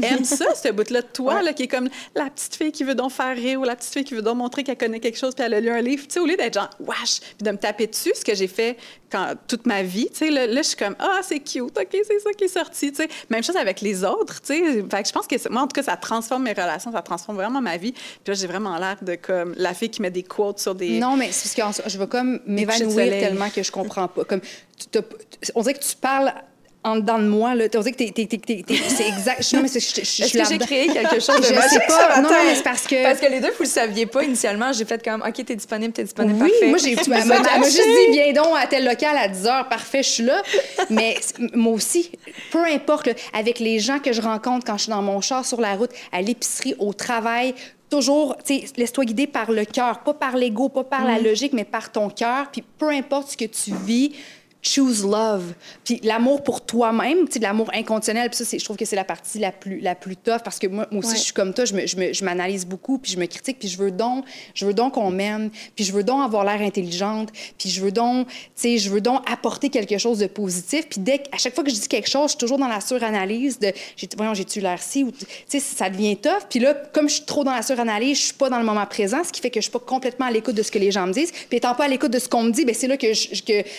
aime 0.00 0.24
ça, 0.24 0.54
ce 0.54 0.70
bout-là 0.70 1.02
de 1.02 1.06
toi, 1.06 1.42
là, 1.42 1.52
qui 1.52 1.64
est 1.64 1.68
comme 1.68 1.88
la 2.14 2.30
petite 2.30 2.54
fille 2.54 2.72
qui 2.72 2.84
veut 2.84 2.94
donc 2.94 3.12
faire 3.12 3.34
rire 3.34 3.60
ou 3.60 3.64
la 3.64 3.76
petite 3.76 3.92
fille 3.92 4.04
qui 4.04 4.14
veut 4.14 4.22
donc 4.22 4.36
montrer 4.36 4.62
qu'elle 4.62 4.78
connaît 4.78 5.00
quelque 5.00 5.18
chose 5.18 5.34
puis 5.34 5.44
elle 5.44 5.54
a 5.54 5.60
lu 5.60 5.70
un 5.70 5.80
livre. 5.80 6.06
Tu 6.06 6.14
sais, 6.14 6.20
au 6.20 6.26
lieu 6.26 6.36
d'être 6.36 6.54
genre, 6.54 6.70
wesh, 6.80 7.20
puis 7.20 7.44
de 7.44 7.50
me 7.50 7.58
taper 7.58 7.86
dessus, 7.86 8.12
ce 8.14 8.24
que 8.24 8.34
j'ai 8.34 8.46
fait 8.46 8.76
quand, 9.10 9.34
toute 9.46 9.66
ma 9.66 9.82
vie, 9.82 10.08
tu 10.10 10.26
sais, 10.26 10.30
là, 10.30 10.46
je 10.46 10.62
suis 10.62 10.76
comme, 10.76 10.96
ah, 10.98 11.20
c'est 11.22 11.40
cute, 11.40 11.76
OK, 11.78 11.88
c'est 11.90 12.18
ça 12.20 12.32
qui 12.32 12.44
est 12.44 12.48
sorti, 12.48 12.90
tu 12.92 13.02
sais. 13.02 13.08
Même 13.28 13.42
chose 13.42 13.56
avec 13.56 13.80
les 13.80 14.04
autres, 14.04 14.40
tu 14.40 14.54
sais. 14.54 14.84
Fait 14.90 15.02
que 15.02 15.08
je 15.08 15.12
pense 15.12 15.26
que, 15.26 15.48
moi, 15.50 15.62
en 15.62 15.66
tout 15.66 15.74
cas, 15.74 15.82
ça 15.82 15.96
transforme 15.96 16.44
mes 16.44 16.52
relations, 16.52 16.92
ça 16.92 17.02
transforme 17.02 17.36
vraiment 17.36 17.60
ma 17.60 17.76
vie. 17.76 17.92
Puis 17.92 18.28
là, 18.28 18.34
j'ai 18.34 18.46
vraiment 18.46 18.78
l'air 18.78 18.96
de 19.02 19.14
comme 19.16 19.54
la 19.56 19.74
fille 19.74 19.90
qui 19.90 20.00
met 20.00 20.10
des 20.10 20.22
quotes 20.22 20.58
sur 20.58 20.74
des. 20.74 20.98
Non, 20.98 21.16
mais 21.16 21.30
c'est 21.30 21.60
parce 21.60 21.80
que 21.82 21.90
je 21.90 21.98
vais 21.98 22.06
comme 22.06 22.40
m'évanouir 22.46 23.10
tellement 23.10 23.50
que 23.50 23.62
je 23.62 23.70
comprends 23.70 24.08
pas. 24.08 24.24
Comme, 24.24 24.40
on 25.54 25.62
dirait 25.62 25.74
que 25.74 25.84
tu 25.84 25.96
parles 25.96 26.32
en 26.84 26.96
dedans 26.96 27.18
de 27.18 27.26
moi, 27.26 27.54
là. 27.54 27.68
Tu 27.68 27.78
que 27.78 27.90
t'es, 27.90 28.12
c'est 28.88 29.08
exact. 29.08 29.52
Non, 29.52 29.62
mais 29.62 29.68
je, 29.68 29.78
je, 29.78 30.00
Est-ce 30.00 30.32
que 30.32 30.44
j'ai 30.44 30.58
créé 30.58 30.86
quelque 30.88 31.20
chose 31.20 31.40
de 31.40 31.44
Je 31.44 31.68
sais 31.68 31.80
pas. 31.86 32.20
Non, 32.20 32.28
mais 32.30 32.56
c'est 32.56 32.62
parce 32.62 32.86
que... 32.86 33.02
Parce 33.04 33.20
que 33.20 33.26
les 33.26 33.40
deux, 33.40 33.50
vous 33.50 33.62
le 33.62 33.66
saviez 33.66 34.06
pas 34.06 34.24
initialement. 34.24 34.72
J'ai 34.72 34.84
fait 34.84 35.02
comme, 35.04 35.22
OK, 35.22 35.44
t'es 35.44 35.54
disponible, 35.54 35.92
t'es 35.92 36.04
disponible, 36.04 36.42
oui, 36.42 36.50
parfait. 36.50 36.68
moi, 36.68 36.78
j'ai... 36.78 36.92
Elle 37.12 37.60
m'a 37.60 37.66
juste 37.68 37.84
dit, 37.84 38.12
viens 38.12 38.32
donc 38.32 38.56
à 38.58 38.66
tel 38.66 38.84
local 38.84 39.16
à 39.16 39.28
10 39.28 39.46
heures, 39.46 39.68
parfait, 39.68 40.02
je 40.02 40.08
suis 40.08 40.24
là. 40.24 40.42
Mais 40.90 41.16
moi 41.54 41.74
aussi, 41.74 42.10
peu 42.50 42.64
importe, 42.64 43.10
avec 43.32 43.60
les 43.60 43.78
gens 43.78 43.98
que 44.00 44.12
je 44.12 44.20
rencontre 44.20 44.66
quand 44.66 44.76
je 44.76 44.84
suis 44.84 44.90
dans 44.90 45.02
mon 45.02 45.20
char 45.20 45.44
sur 45.44 45.60
la 45.60 45.74
route, 45.74 45.90
à 46.10 46.20
l'épicerie, 46.20 46.74
au 46.78 46.92
travail, 46.92 47.54
toujours, 47.90 48.36
tu 48.38 48.60
sais, 48.60 48.64
laisse-toi 48.76 49.04
guider 49.04 49.26
par 49.26 49.52
le 49.52 49.64
cœur, 49.64 50.00
pas 50.00 50.14
par 50.14 50.36
l'ego, 50.36 50.68
pas 50.68 50.84
par 50.84 51.04
la 51.04 51.20
mm. 51.20 51.24
logique, 51.24 51.52
mais 51.52 51.64
par 51.64 51.92
ton 51.92 52.08
cœur. 52.08 52.50
Puis 52.50 52.64
peu 52.78 52.88
importe 52.88 53.32
ce 53.32 53.36
que 53.36 53.44
tu 53.44 53.72
vis, 53.84 54.12
choose 54.62 55.04
love. 55.04 55.54
Puis 55.84 56.00
l'amour 56.04 56.42
pour 56.42 56.64
toi-même, 56.64 57.26
tu 57.26 57.32
sais, 57.34 57.38
l'amour 57.40 57.70
inconditionnel, 57.74 58.30
puis 58.30 58.44
ça, 58.44 58.56
je 58.56 58.64
trouve 58.64 58.76
que 58.76 58.84
c'est 58.84 58.96
la 58.96 59.04
partie 59.04 59.38
la 59.38 59.50
plus, 59.50 59.80
la 59.80 59.94
plus 59.94 60.16
tough 60.16 60.38
parce 60.44 60.58
que 60.58 60.68
moi, 60.68 60.86
moi 60.90 61.04
aussi, 61.04 61.16
je 61.16 61.22
suis 61.22 61.32
comme 61.32 61.52
toi, 61.52 61.64
je 61.64 62.24
m'analyse 62.24 62.64
beaucoup, 62.64 62.98
puis 62.98 63.12
je 63.12 63.18
me 63.18 63.26
critique, 63.26 63.58
puis 63.58 63.68
je 63.68 63.76
veux 63.76 63.90
donc, 63.90 64.24
je 64.54 64.64
veux 64.64 64.72
donc 64.74 64.94
qu'on 64.94 65.10
m'aime, 65.10 65.50
puis 65.74 65.84
je 65.84 65.92
veux 65.92 66.04
donc 66.04 66.24
avoir 66.24 66.44
l'air 66.44 66.60
intelligente, 66.60 67.30
puis 67.58 67.68
je 67.68 67.80
veux 67.82 67.90
donc, 67.90 68.28
tu 68.28 68.34
sais, 68.54 68.78
je 68.78 68.88
veux 68.88 69.00
donc 69.00 69.28
apporter 69.30 69.68
quelque 69.68 69.98
chose 69.98 70.18
de 70.18 70.26
positif. 70.26 70.86
Puis 70.88 71.00
dès 71.00 71.22
à 71.32 71.38
chaque 71.38 71.54
fois 71.54 71.64
que 71.64 71.70
je 71.70 71.74
dis 71.74 71.88
quelque 71.88 72.08
chose, 72.08 72.24
je 72.24 72.28
suis 72.30 72.38
toujours 72.38 72.58
dans 72.58 72.68
la 72.68 72.80
suranalyse 72.80 73.58
de, 73.58 73.72
voyons, 74.16 74.34
j'ai-tu 74.34 74.60
l'air 74.60 74.80
si, 74.80 75.02
ou, 75.02 75.10
tu 75.10 75.26
sais, 75.48 75.58
ça 75.58 75.90
devient 75.90 76.16
tough. 76.16 76.46
Puis 76.48 76.60
là, 76.60 76.74
comme 76.92 77.08
je 77.08 77.14
suis 77.14 77.24
trop 77.24 77.42
dans 77.42 77.54
la 77.54 77.62
suranalyse, 77.62 78.18
je 78.18 78.24
suis 78.26 78.34
pas 78.34 78.48
dans 78.48 78.58
le 78.58 78.64
moment 78.64 78.86
présent, 78.86 79.24
ce 79.24 79.32
qui 79.32 79.40
fait 79.40 79.50
que 79.50 79.60
je 79.60 79.64
suis 79.64 79.72
pas 79.72 79.80
complètement 79.80 80.26
à 80.26 80.30
l'écoute 80.30 80.54
de 80.54 80.62
ce 80.62 80.70
que 80.70 80.78
les 80.78 80.92
gens 80.92 81.06
me 81.06 81.12
disent. 81.12 81.32
Puis 81.32 81.58
étant 81.58 81.74
pas 81.74 81.84
à 81.84 81.88
l'écoute 81.88 82.12
de 82.12 82.18
ce 82.18 82.28
qu'on 82.28 82.44
me 82.44 82.52
dit, 82.52 82.64
ben 82.64 82.74
c'est 82.74 82.86
là 82.86 82.96
que 82.96 83.08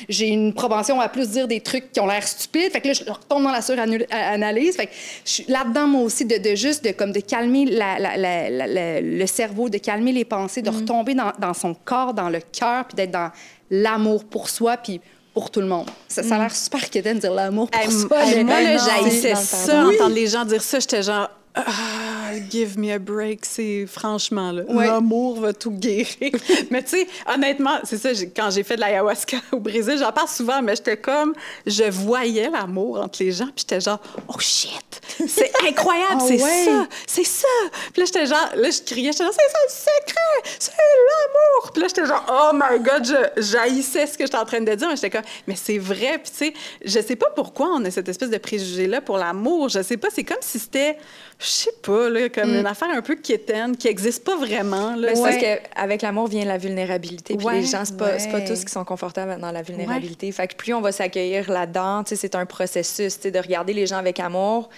j'ai 0.10 0.28
une 0.28 0.54
à 0.74 1.10
plus 1.10 1.30
dire 1.30 1.48
des 1.48 1.62
trucs 1.62 1.92
qui 1.92 2.00
ont 2.00 2.08
l'air 2.08 2.28
stupides. 2.28 2.72
Fait 2.72 2.82
que 2.82 2.88
là, 2.88 2.94
je 2.94 3.04
retombe 3.04 3.44
dans 3.44 3.52
la 3.52 3.62
suranalyse. 3.62 4.76
Fait 4.76 4.88
que 4.88 4.92
je 5.26 5.32
suis 5.32 5.46
là-dedans, 5.48 5.88
moi 5.88 6.02
aussi, 6.02 6.26
de, 6.26 6.38
de, 6.38 6.56
juste 6.56 6.84
de, 6.84 6.92
comme 6.92 7.12
de 7.12 7.20
calmer 7.20 7.66
la, 7.66 8.00
la, 8.00 9.02
le 9.02 9.26
cerveau, 9.26 9.70
de 9.70 9.78
calmer 9.78 10.12
les 10.12 10.26
pensées, 10.26 10.62
de 10.62 10.70
mm. 10.70 10.76
retomber 10.76 11.14
dans, 11.16 11.32
dans, 11.40 11.54
son 11.54 11.74
corps, 11.74 12.14
dans 12.14 12.30
le 12.30 12.40
cœur, 12.40 12.86
puis 12.86 12.96
d'être 12.96 13.12
dans 13.12 13.32
l'amour 13.70 14.26
pour 14.26 14.50
soi, 14.50 14.78
puis 14.78 15.02
pour 15.34 15.50
tout 15.50 15.62
le 15.62 15.68
monde. 15.68 15.90
Ça, 16.08 16.22
ça 16.24 16.36
a 16.36 16.38
mm. 16.38 16.42
l'air 16.42 16.56
super 16.56 16.90
quétaine 16.90 17.16
de 17.16 17.22
dire 17.22 17.34
l'amour 17.34 17.70
pour 17.70 17.92
soi. 17.92 18.26
moi, 18.44 18.56
j'haïssais 18.78 19.36
ça, 19.36 19.86
entendre 19.86 20.16
les 20.16 20.28
gens 20.28 20.46
dire 20.46 20.62
ça. 20.62 20.80
J'étais 20.80 21.04
genre... 21.04 21.30
Ah, 21.56 22.32
give 22.50 22.80
me 22.80 22.92
a 22.92 22.98
break, 22.98 23.46
c'est 23.46 23.86
franchement, 23.86 24.52
là, 24.52 24.64
l'amour 24.68 25.40
va 25.40 25.54
tout 25.54 25.70
guérir. 25.70 26.08
mais 26.72 26.82
tu 26.82 26.90
sais, 26.90 27.08
honnêtement, 27.32 27.80
c'est 27.84 27.98
ça, 27.98 28.10
quand 28.36 28.50
j'ai 28.50 28.64
fait 28.64 28.76
de 28.76 28.82
l'ayahuasca 28.82 29.38
au 29.52 29.60
Brésil, 29.60 29.98
j'en 30.00 30.12
parle 30.12 30.28
souvent, 30.28 30.64
mais 30.64 30.76
j'étais 30.76 30.98
comme, 30.98 31.36
je 31.68 31.84
voyais 31.84 32.50
l'amour 32.50 33.00
entre 33.00 33.22
les 33.22 33.32
gens, 33.32 33.46
puis 33.46 33.66
j'étais 33.70 33.82
genre, 33.82 34.00
oh 34.28 34.40
shit, 34.40 35.02
c'est 35.28 35.52
incroyable, 35.68 36.22
ah 36.22 36.26
c'est 36.28 36.40
ça, 36.40 36.88
c'est 37.06 37.24
ça. 37.24 37.48
Puis 37.92 38.02
là, 38.02 38.06
j'étais 38.06 38.26
genre, 38.26 38.50
là, 38.56 38.70
je 38.72 38.82
criais, 38.82 39.12
j'étais 39.12 39.24
genre, 39.24 39.34
c'est 39.34 39.52
ça 39.52 39.60
le 39.68 40.08
secret, 40.08 40.56
c'est 40.58 40.72
l'amour. 40.72 41.72
Puis 41.72 41.82
là, 41.82 41.88
j'étais 41.88 42.06
genre, 42.08 42.26
oh 42.32 42.52
my 42.56 42.80
God, 42.80 43.06
je 43.06 43.42
jaillissais 43.44 44.08
ce 44.08 44.18
que 44.18 44.26
j'étais 44.26 44.38
en 44.38 44.46
train 44.46 44.62
de 44.62 44.74
dire, 44.74 44.88
mais 44.88 44.96
j'étais 44.96 45.12
comme, 45.12 45.26
mais 45.46 45.56
c'est 45.56 45.78
vrai. 45.78 46.18
Puis 46.18 46.32
tu 46.32 46.38
sais, 46.38 46.54
je 46.84 47.00
sais 47.00 47.16
pas 47.16 47.30
pourquoi 47.36 47.68
on 47.68 47.86
a 47.86 47.92
cette 47.92 48.10
espèce 48.10 48.32
de 48.32 48.38
préjugé-là 48.40 49.02
pour 49.02 49.20
l'amour. 49.20 49.70
Je 49.70 49.84
sais 49.84 49.98
pas, 49.98 50.08
c'est 50.12 50.24
comme 50.24 50.38
si 50.42 50.58
c'était 50.58 50.98
je 51.44 51.50
sais 51.50 51.74
pas, 51.82 52.10
là, 52.10 52.30
comme 52.30 52.52
mm. 52.52 52.60
une 52.60 52.66
affaire 52.66 52.90
un 52.90 53.02
peu 53.02 53.16
quétaine, 53.16 53.76
qui 53.76 53.88
n'existe 53.88 54.24
pas 54.24 54.38
vraiment. 54.38 54.96
Là. 54.96 55.14
Ben, 55.14 55.22
parce 55.22 55.38
qu'avec 55.38 56.02
l'amour 56.02 56.28
vient 56.28 56.46
la 56.46 56.58
vulnérabilité. 56.58 57.36
Puis 57.36 57.48
les 57.52 57.66
gens, 57.66 57.84
c'est 57.86 57.98
pas, 57.98 58.18
pas 58.32 58.42
tous 58.42 58.64
qui 58.64 58.72
sont 58.72 58.86
confortables 58.86 59.40
dans 59.40 59.52
la 59.52 59.62
vulnérabilité. 59.62 60.32
Fait 60.32 60.48
que 60.48 60.56
plus 60.56 60.74
on 60.74 60.82
va 60.82 60.92
s'accueillir 60.92 61.52
là-dedans, 61.52 62.04
c'est 62.06 62.36
un 62.36 62.46
processus 62.46 63.20
de 63.20 63.40
regarder 63.40 63.74
les 63.74 63.88
gens 63.88 63.98
avec 63.98 64.20
amour 64.20 64.70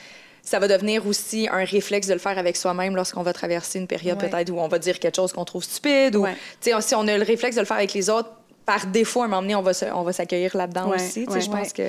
ça 0.46 0.60
va 0.60 0.68
devenir 0.68 1.06
aussi 1.08 1.50
un 1.52 1.66
réflexe 1.66 2.08
de 2.08 2.14
le 2.14 2.20
faire 2.20 2.38
avec 2.38 2.56
soi-même 2.56 2.96
lorsqu'on 2.96 3.24
va 3.24 3.34
traverser 3.34 3.80
une 3.80 3.88
période 3.88 4.20
peut-être 4.20 4.52
où 4.52 4.60
on 4.60 4.68
va 4.68 4.80
dire 4.80 5.00
quelque 5.00 5.16
chose 5.16 5.34
qu'on 5.34 5.44
trouve 5.44 5.64
stupide 5.64 6.16
ou 6.16 6.26
si 6.62 6.96
on 6.96 7.08
a 7.08 7.18
le 7.18 7.24
réflexe 7.24 7.56
de 7.56 7.62
le 7.62 7.66
faire 7.66 7.78
avec 7.78 7.94
les 7.94 8.10
autres 8.10 8.30
par 8.66 8.86
défaut 8.88 9.22
à 9.22 9.26
un 9.26 9.28
moment 9.28 9.42
donné 9.42 9.56
on 9.56 9.62
va 9.62 9.72
on 9.96 10.04
va 10.04 10.14
s'accueillir 10.14 10.56
là-dedans 10.56 10.92
aussi 10.94 11.26
je 11.26 11.50
pense 11.50 11.74
que 11.74 11.84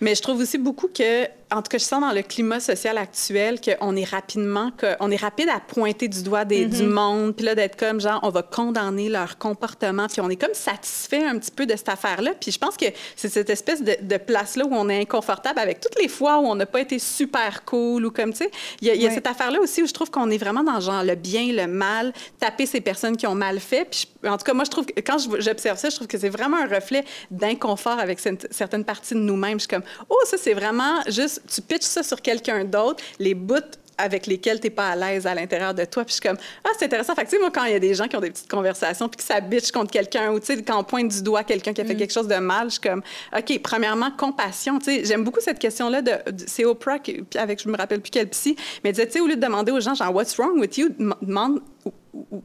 mais 0.00 0.14
je 0.14 0.22
trouve 0.22 0.40
aussi 0.40 0.58
beaucoup 0.58 0.88
que 0.88 1.26
en 1.52 1.62
tout 1.62 1.68
cas, 1.68 1.78
je 1.78 1.84
sens 1.84 2.00
dans 2.00 2.12
le 2.12 2.22
climat 2.22 2.60
social 2.60 2.98
actuel 2.98 3.60
qu'on 3.60 3.96
est 3.96 4.04
rapidement, 4.04 4.70
qu'on 4.78 5.10
est 5.10 5.16
rapide 5.20 5.48
à 5.48 5.60
pointer 5.60 6.08
du 6.08 6.22
doigt 6.22 6.44
des, 6.44 6.66
du 6.66 6.82
mm-hmm. 6.82 6.88
monde, 6.88 7.36
puis 7.36 7.44
là, 7.44 7.54
d'être 7.54 7.78
comme 7.78 8.00
genre, 8.00 8.20
on 8.22 8.30
va 8.30 8.42
condamner 8.42 9.08
leur 9.08 9.38
comportement, 9.38 10.06
puis 10.06 10.20
on 10.20 10.30
est 10.30 10.36
comme 10.36 10.54
satisfait 10.54 11.24
un 11.24 11.38
petit 11.38 11.50
peu 11.50 11.66
de 11.66 11.76
cette 11.76 11.88
affaire-là. 11.88 12.32
Puis 12.40 12.52
je 12.52 12.58
pense 12.58 12.76
que 12.76 12.86
c'est 13.16 13.28
cette 13.28 13.50
espèce 13.50 13.82
de, 13.82 13.96
de 14.00 14.16
place-là 14.16 14.64
où 14.64 14.74
on 14.74 14.88
est 14.88 15.00
inconfortable 15.00 15.58
avec 15.58 15.80
toutes 15.80 16.00
les 16.00 16.08
fois 16.08 16.38
où 16.38 16.46
on 16.46 16.54
n'a 16.54 16.66
pas 16.66 16.80
été 16.80 16.98
super 16.98 17.64
cool 17.64 18.06
ou 18.06 18.10
comme, 18.10 18.32
tu 18.32 18.38
sais. 18.38 18.50
Il 18.80 18.88
y 18.88 19.06
a, 19.06 19.10
cette 19.10 19.26
affaire-là 19.26 19.60
aussi 19.60 19.82
où 19.82 19.86
je 19.86 19.92
trouve 19.92 20.10
qu'on 20.10 20.30
est 20.30 20.38
vraiment 20.38 20.62
dans 20.62 20.80
genre 20.80 21.04
le 21.04 21.14
bien, 21.14 21.52
le 21.52 21.66
mal, 21.66 22.12
taper 22.38 22.66
ces 22.66 22.80
personnes 22.80 23.16
qui 23.16 23.26
ont 23.26 23.34
mal 23.34 23.60
fait. 23.60 23.84
Puis 23.84 24.06
en 24.28 24.36
tout 24.36 24.44
cas, 24.44 24.54
moi, 24.54 24.64
je 24.64 24.70
trouve 24.70 24.86
que 24.86 25.00
quand 25.00 25.18
j'observe 25.38 25.78
ça, 25.78 25.90
je 25.90 25.96
trouve 25.96 26.08
que 26.08 26.18
c'est 26.18 26.28
vraiment 26.28 26.56
un 26.56 26.66
reflet 26.66 27.04
d'inconfort 27.30 27.98
avec 27.98 28.20
certaines 28.50 28.84
parties 28.84 29.14
de 29.14 29.20
nous-mêmes. 29.20 29.58
Je 29.58 29.66
suis 29.66 29.68
comme, 29.68 29.84
oh, 30.08 30.18
ça, 30.24 30.36
c'est 30.38 30.54
vraiment 30.54 31.00
juste 31.08 31.41
tu 31.48 31.60
pitches 31.62 31.82
ça 31.82 32.02
sur 32.02 32.20
quelqu'un 32.20 32.64
d'autre, 32.64 33.02
les 33.18 33.34
bouts 33.34 33.56
avec 33.98 34.26
lesquels 34.26 34.58
tu 34.58 34.66
n'es 34.66 34.70
pas 34.70 34.90
à 34.90 34.96
l'aise 34.96 35.26
à 35.26 35.34
l'intérieur 35.34 35.74
de 35.74 35.84
toi. 35.84 36.04
Puis 36.04 36.14
je 36.16 36.20
suis 36.20 36.28
comme, 36.28 36.38
ah, 36.64 36.68
c'est 36.78 36.86
intéressant. 36.86 37.14
Fait 37.14 37.24
que, 37.24 37.30
tu 37.30 37.36
sais, 37.36 37.40
moi, 37.40 37.50
quand 37.50 37.64
il 37.64 37.72
y 37.72 37.76
a 37.76 37.78
des 37.78 37.94
gens 37.94 38.08
qui 38.08 38.16
ont 38.16 38.20
des 38.20 38.30
petites 38.30 38.50
conversations, 38.50 39.08
puis 39.08 39.18
qui 39.18 39.26
s'habitchent 39.26 39.70
contre 39.70 39.90
quelqu'un, 39.90 40.32
ou, 40.32 40.40
tu 40.40 40.46
sais, 40.46 40.62
quand 40.62 40.78
on 40.78 40.84
pointe 40.84 41.08
du 41.08 41.22
doigt 41.22 41.44
quelqu'un 41.44 41.72
qui 41.72 41.80
a 41.80 41.84
fait 41.84 41.94
mm. 41.94 41.98
quelque 41.98 42.12
chose 42.12 42.28
de 42.28 42.36
mal, 42.36 42.66
je 42.66 42.72
suis 42.72 42.80
comme, 42.80 43.02
OK, 43.36 43.60
premièrement, 43.62 44.10
compassion. 44.10 44.78
Tu 44.78 44.86
sais, 44.86 45.04
j'aime 45.04 45.24
beaucoup 45.24 45.40
cette 45.40 45.58
question-là 45.58 46.02
de, 46.02 46.12
c'est 46.46 46.64
Oprah, 46.64 46.98
qui, 46.98 47.22
avec, 47.36 47.62
je 47.62 47.68
me 47.68 47.76
rappelle 47.76 48.00
plus 48.00 48.10
quelle 48.10 48.28
psy, 48.28 48.56
mais 48.82 48.92
disait, 48.92 49.06
tu 49.06 49.12
sais, 49.12 49.20
au 49.20 49.26
lieu 49.26 49.36
de 49.36 49.40
demander 49.40 49.72
aux 49.72 49.80
gens, 49.80 49.94
genre, 49.94 50.14
what's 50.14 50.36
wrong 50.36 50.58
with 50.58 50.76
you, 50.78 50.88
demande 51.20 51.60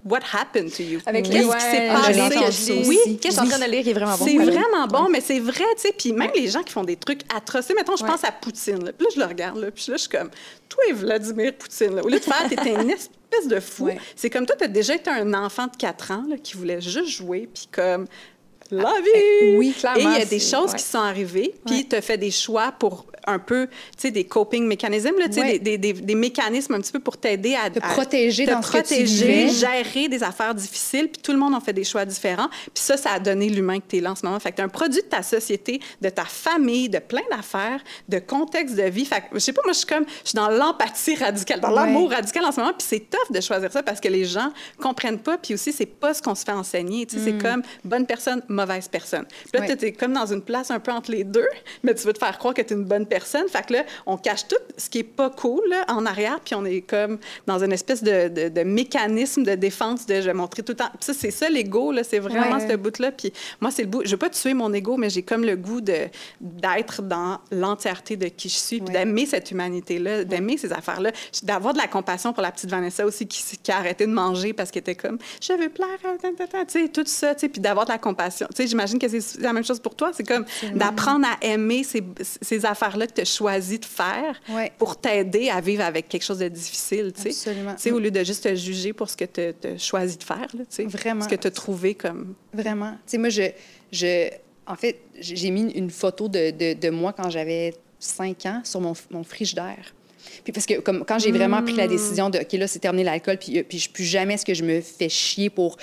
What 0.05 0.21
happened 0.33 0.71
to 0.77 0.83
you? 0.83 1.01
Avec 1.05 1.27
les 1.27 1.43
ouais, 1.43 1.59
s'est 1.59 1.89
passé? 1.89 2.83
Oui, 2.85 3.19
qu'est-ce 3.21 3.39
en 3.39 3.47
train 3.47 3.59
de 3.59 3.69
lire 3.69 3.83
qui 3.83 3.89
est 3.89 3.93
vraiment 3.93 4.17
bon. 4.17 4.25
C'est 4.25 4.37
vraiment 4.37 4.87
bon, 4.87 5.09
mais 5.09 5.19
c'est 5.19 5.41
vrai, 5.41 5.65
tu 5.75 5.81
sais. 5.81 5.93
Puis 5.97 6.13
même 6.13 6.31
les 6.33 6.47
gens 6.47 6.63
qui 6.63 6.71
font 6.71 6.85
des 6.85 6.95
trucs 6.95 7.21
atroces. 7.35 7.69
Mettons, 7.75 7.97
je 7.97 8.05
pense 8.05 8.23
à 8.23 8.31
Poutine. 8.31 8.85
Là. 8.85 8.93
Puis 8.93 9.05
là, 9.05 9.11
je 9.13 9.19
le 9.19 9.25
regarde, 9.25 9.57
là, 9.59 9.69
puis 9.69 9.85
là, 9.89 9.97
je 9.97 10.01
suis 10.01 10.09
comme, 10.09 10.29
toi, 10.69 10.83
Vladimir 10.93 11.53
Poutine, 11.53 11.95
là, 11.95 12.03
au 12.03 12.07
lieu 12.07 12.19
de 12.19 12.23
faire, 12.23 12.47
t'es 12.49 12.73
une 12.73 12.91
espèce 12.91 13.47
de 13.47 13.59
fou. 13.59 13.89
C'est 14.15 14.29
comme 14.29 14.45
toi, 14.45 14.55
t'as 14.57 14.67
déjà 14.67 14.95
été 14.95 15.09
un 15.09 15.33
enfant 15.33 15.67
de 15.67 15.75
4 15.75 16.11
ans 16.11 16.23
là, 16.29 16.37
qui 16.37 16.55
voulait 16.55 16.79
juste 16.79 17.09
jouer, 17.09 17.49
puis 17.53 17.67
comme 17.69 18.07
la 18.71 18.93
vie! 19.01 19.57
oui, 19.57 19.73
clairement. 19.77 19.99
Et 19.99 20.03
il 20.03 20.19
y 20.19 20.21
a 20.21 20.25
des 20.25 20.39
choses 20.39 20.73
qui 20.73 20.83
sont 20.83 20.99
arrivées, 20.99 21.53
puis 21.65 21.87
tu 21.87 21.95
as 21.95 22.01
fait 22.01 22.17
des 22.17 22.31
choix 22.31 22.71
pour 22.71 23.05
un 23.27 23.39
peu, 23.39 23.67
des 24.03 24.23
coping 24.23 24.65
mécanismes, 24.65 25.09
tu 25.25 25.33
sais, 25.33 25.59
des, 25.59 25.77
des, 25.77 25.93
des, 25.93 26.15
mécanismes 26.15 26.75
un 26.75 26.81
petit 26.81 26.93
peu 26.93 26.99
pour 26.99 27.17
t'aider 27.17 27.55
à... 27.55 27.69
Te 27.69 27.79
protéger 27.79 28.45
te 28.45 28.51
dans 28.51 28.61
protéger, 28.61 29.05
ce 29.05 29.23
que 29.23 29.49
tu 29.49 29.53
gérer 29.53 30.07
des 30.07 30.23
affaires 30.23 30.55
difficiles, 30.55 31.09
puis 31.09 31.21
tout 31.21 31.33
le 31.33 31.37
monde 31.37 31.53
a 31.53 31.59
fait 31.59 31.73
des 31.73 31.83
choix 31.83 32.05
différents. 32.05 32.47
Puis 32.49 32.83
ça, 32.83 32.95
ça 32.95 33.11
a 33.11 33.19
donné 33.19 33.49
l'humain 33.49 33.79
que 33.79 33.85
tu 33.87 33.97
es 33.97 33.99
là 33.99 34.11
en 34.11 34.15
ce 34.15 34.25
moment. 34.25 34.39
Fait 34.39 34.51
que 34.51 34.57
tu 34.57 34.61
un 34.61 34.69
produit 34.69 35.01
de 35.01 35.07
ta 35.07 35.23
société, 35.23 35.81
de 36.01 36.09
ta 36.09 36.23
famille, 36.23 36.89
de 36.89 36.99
plein 36.99 37.21
d'affaires, 37.29 37.81
de 38.07 38.19
contexte 38.19 38.75
de 38.75 38.83
vie. 38.83 39.05
Fait 39.05 39.21
que, 39.21 39.25
je 39.33 39.39
sais 39.39 39.53
pas, 39.53 39.61
moi, 39.65 39.73
je 39.73 39.79
suis 39.79 39.87
comme, 39.87 40.05
je 40.23 40.29
suis 40.29 40.35
dans 40.35 40.49
l'empathie 40.49 41.15
radicale, 41.15 41.59
dans 41.59 41.71
l'amour 41.71 42.11
radical 42.11 42.45
en 42.45 42.51
ce 42.51 42.59
moment, 42.59 42.73
puis 42.73 42.87
c'est 42.87 43.09
tough 43.09 43.31
de 43.31 43.41
choisir 43.41 43.71
ça 43.71 43.83
parce 43.83 43.99
que 43.99 44.07
les 44.07 44.25
gens 44.25 44.51
comprennent 44.81 45.19
pas, 45.19 45.37
puis 45.37 45.53
aussi, 45.53 45.73
c'est 45.73 45.85
pas 45.85 46.13
ce 46.13 46.21
qu'on 46.21 46.35
se 46.35 46.45
fait 46.45 46.51
enseigner. 46.51 47.05
Sais, 47.09 47.17
c'est 47.23 47.33
mm. 47.33 47.41
comme 47.41 47.61
bonne 47.83 48.05
personne, 48.05 48.41
mauvaise 48.47 48.87
personne. 48.87 49.25
Puis 49.51 49.61
là, 49.61 49.75
tu 49.75 49.85
es 49.85 49.91
comme 49.91 50.13
dans 50.13 50.25
une 50.25 50.41
place 50.41 50.71
un 50.71 50.79
peu 50.79 50.91
entre 50.91 51.11
les 51.11 51.23
deux, 51.23 51.47
mais 51.83 51.93
tu 51.93 52.05
veux 52.07 52.13
te 52.13 52.19
faire 52.19 52.37
croire 52.37 52.53
que 52.53 52.61
tu 52.61 52.73
es 52.73 52.77
une 52.77 52.85
bonne 52.85 53.05
personne 53.05 53.16
fait 53.25 53.65
que 53.65 53.73
là, 53.73 53.83
on 54.05 54.17
cache 54.17 54.47
tout 54.47 54.55
ce 54.77 54.89
qui 54.89 54.99
est 54.99 55.03
pas 55.03 55.29
cool 55.29 55.73
en 55.87 56.05
arrière, 56.05 56.39
puis 56.43 56.55
on 56.55 56.65
est 56.65 56.81
comme 56.81 57.17
dans 57.45 57.63
une 57.63 57.71
espèce 57.71 58.03
de, 58.03 58.63
mécanisme 58.63 59.43
de 59.43 59.55
défense 59.55 60.05
de 60.05 60.21
je 60.21 60.27
vais 60.27 60.33
montrer 60.33 60.63
tout 60.63 60.73
le 60.73 60.77
temps. 60.77 60.91
ça, 60.99 61.13
c'est 61.13 61.31
ça 61.31 61.49
l'ego, 61.49 61.91
là, 61.91 62.03
c'est 62.03 62.19
vraiment 62.19 62.59
ce 62.59 62.75
bout-là. 62.75 63.11
Puis 63.11 63.31
moi, 63.61 63.71
c'est 63.71 63.83
le 63.83 63.89
bout. 63.89 64.01
Je 64.05 64.11
veux 64.11 64.17
pas 64.17 64.29
tuer 64.29 64.53
mon 64.53 64.73
ego, 64.73 64.97
mais 64.97 65.09
j'ai 65.09 65.23
comme 65.23 65.43
le 65.43 65.55
goût 65.55 65.81
de 65.81 66.07
d'être 66.41 67.01
dans 67.01 67.39
l'entièreté 67.51 68.15
de 68.15 68.27
qui 68.27 68.49
je 68.49 68.55
suis, 68.55 68.79
puis 68.79 68.93
d'aimer 68.93 69.25
cette 69.25 69.51
humanité-là, 69.51 70.23
d'aimer 70.23 70.57
ces 70.57 70.73
affaires-là, 70.73 71.11
d'avoir 71.43 71.73
de 71.73 71.79
la 71.79 71.87
compassion 71.87 72.33
pour 72.33 72.43
la 72.43 72.51
petite 72.51 72.69
Vanessa 72.69 73.05
aussi 73.05 73.27
qui, 73.27 73.43
qui 73.57 73.71
a 73.71 73.77
arrêté 73.77 74.05
de 74.05 74.11
manger 74.11 74.53
parce 74.53 74.71
qu'elle 74.71 74.81
était 74.81 74.95
comme 74.95 75.17
je 75.41 75.53
veux 75.53 75.69
plaire, 75.69 75.87
tu 76.67 76.81
sais, 76.81 76.89
tout 76.89 77.03
ça, 77.05 77.33
tu 77.35 77.41
sais, 77.41 77.49
puis 77.49 77.61
d'avoir 77.61 77.85
de 77.85 77.91
la 77.91 77.97
compassion. 77.97 78.47
Tu 78.49 78.63
sais, 78.63 78.67
j'imagine 78.67 78.99
que 78.99 79.07
c'est 79.07 79.39
la 79.41 79.53
même 79.53 79.63
chose 79.63 79.79
pour 79.79 79.95
toi. 79.95 80.11
C'est 80.13 80.27
comme 80.27 80.45
d'apprendre 80.73 81.25
à 81.27 81.45
aimer 81.45 81.83
ces, 81.83 82.03
ces 82.41 82.65
affaires-là 82.65 83.06
que 83.07 83.21
tu 83.21 83.25
choisi 83.25 83.79
de 83.79 83.85
faire 83.85 84.39
pour 84.77 84.97
t'aider 84.97 85.49
à 85.49 85.61
vivre 85.61 85.83
avec 85.83 86.09
quelque 86.09 86.23
chose 86.23 86.39
de 86.39 86.47
difficile, 86.47 87.11
tu 87.13 87.21
sais. 87.21 87.29
Absolument. 87.29 87.75
Tu 87.75 87.81
sais, 87.81 87.91
au 87.91 87.99
lieu 87.99 88.11
de 88.11 88.23
juste 88.23 88.43
te 88.43 88.55
juger 88.55 88.93
pour 88.93 89.09
ce 89.09 89.17
que 89.17 89.25
tu 89.25 89.67
as 89.67 89.77
choisi 89.77 90.17
de 90.17 90.23
faire, 90.23 90.47
tu 90.51 90.59
sais. 90.69 90.85
Vraiment. 90.85 91.23
Ce 91.23 91.29
que 91.29 91.35
tu 91.35 91.47
as 91.47 91.51
trouvé 91.51 91.95
comme... 91.95 92.35
Vraiment. 92.53 92.91
Tu 92.91 93.11
sais, 93.11 93.17
moi, 93.17 93.29
je, 93.29 93.43
je... 93.91 94.29
En 94.65 94.75
fait, 94.75 94.99
j'ai 95.19 95.49
mis 95.49 95.71
une 95.71 95.89
photo 95.89 96.27
de, 96.27 96.51
de, 96.51 96.73
de 96.73 96.89
moi 96.89 97.13
quand 97.13 97.29
j'avais 97.29 97.73
5 97.99 98.45
ans 98.45 98.61
sur 98.63 98.81
mon, 98.81 98.93
mon 99.11 99.23
frigidaire. 99.23 99.93
Puis 100.43 100.53
parce 100.53 100.65
que 100.65 100.79
comme, 100.79 101.05
quand 101.05 101.19
j'ai 101.19 101.31
vraiment 101.31 101.63
pris 101.63 101.73
la 101.73 101.85
hmm. 101.85 101.89
décision 101.89 102.29
de, 102.29 102.39
OK, 102.39 102.51
là, 102.53 102.67
c'est 102.67 102.79
terminé 102.79 103.03
l'alcool, 103.03 103.37
puis, 103.37 103.63
puis 103.63 103.89
plus 103.91 104.03
jamais 104.03 104.35
est-ce 104.35 104.45
que 104.45 104.53
je 104.53 104.63
me 104.63 104.81
fais 104.81 105.09
chier 105.09 105.49
pour 105.49 105.77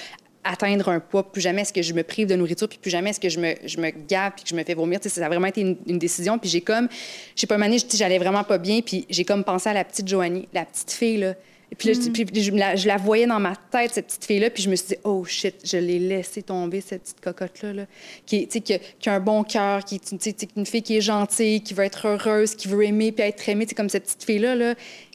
atteindre 0.44 0.88
un 0.90 1.00
poids, 1.00 1.30
plus 1.30 1.40
jamais 1.40 1.62
est-ce 1.62 1.72
que 1.72 1.82
je 1.82 1.94
me 1.94 2.02
prive 2.02 2.28
de 2.28 2.36
nourriture, 2.36 2.68
puis 2.68 2.78
plus 2.78 2.90
jamais 2.90 3.10
est-ce 3.10 3.20
que 3.20 3.28
je 3.28 3.40
me, 3.40 3.54
je 3.64 3.78
me 3.78 3.90
gave, 3.90 4.32
puis 4.36 4.44
que 4.44 4.50
je 4.50 4.54
me 4.54 4.62
fais 4.62 4.74
vomir. 4.74 5.00
ça 5.02 5.24
a 5.24 5.28
vraiment 5.28 5.46
été 5.46 5.62
une, 5.62 5.98
décision. 5.98 6.38
Puis 6.38 6.50
j'ai 6.50 6.60
comme, 6.60 6.88
je 7.34 7.40
sais 7.40 7.46
pas, 7.46 7.56
une 7.56 7.78
j'allais 7.94 8.18
vraiment 8.18 8.44
pas 8.44 8.58
bien, 8.58 8.80
puis 8.80 9.06
j'ai 9.08 9.24
comme 9.24 9.44
pensé 9.44 9.68
à 9.70 9.72
la 9.72 9.84
petite 9.84 10.06
Joanie, 10.06 10.48
la 10.52 10.64
petite 10.64 10.90
fille, 10.90 11.18
là. 11.18 11.34
Et 11.72 11.76
puis, 11.76 11.88
là, 11.88 11.94
mm. 11.98 12.76
je, 12.76 12.86
la, 12.86 12.96
voyais 12.98 13.26
dans 13.26 13.40
ma 13.40 13.56
tête, 13.56 13.94
cette 13.94 14.06
petite 14.06 14.24
fille-là, 14.26 14.50
puis 14.50 14.62
je 14.62 14.70
me 14.70 14.76
suis 14.76 14.88
dit, 14.88 14.96
oh 15.02 15.24
shit, 15.24 15.56
je 15.64 15.76
l'ai 15.76 15.98
laissé 15.98 16.42
tomber, 16.42 16.80
cette 16.80 17.02
petite 17.02 17.20
cocotte-là, 17.20 17.72
là, 17.72 17.86
qui, 18.26 18.46
qui, 18.46 18.62
qui, 18.62 19.08
a 19.08 19.14
un 19.14 19.20
bon 19.20 19.42
cœur, 19.42 19.84
qui 19.84 19.96
est 19.96 20.12
une 20.56 20.66
fille 20.66 20.82
qui 20.82 20.96
est 20.96 21.00
gentille, 21.00 21.62
qui 21.62 21.74
veut 21.74 21.84
être 21.84 22.06
heureuse, 22.06 22.54
qui 22.54 22.68
veut 22.68 22.84
aimer, 22.84 23.10
puis 23.10 23.24
être 23.24 23.48
aimée, 23.48 23.66
comme 23.66 23.88
cette 23.88 24.04
petite 24.04 24.24
fille-là, 24.24 24.54
là, 24.54 24.74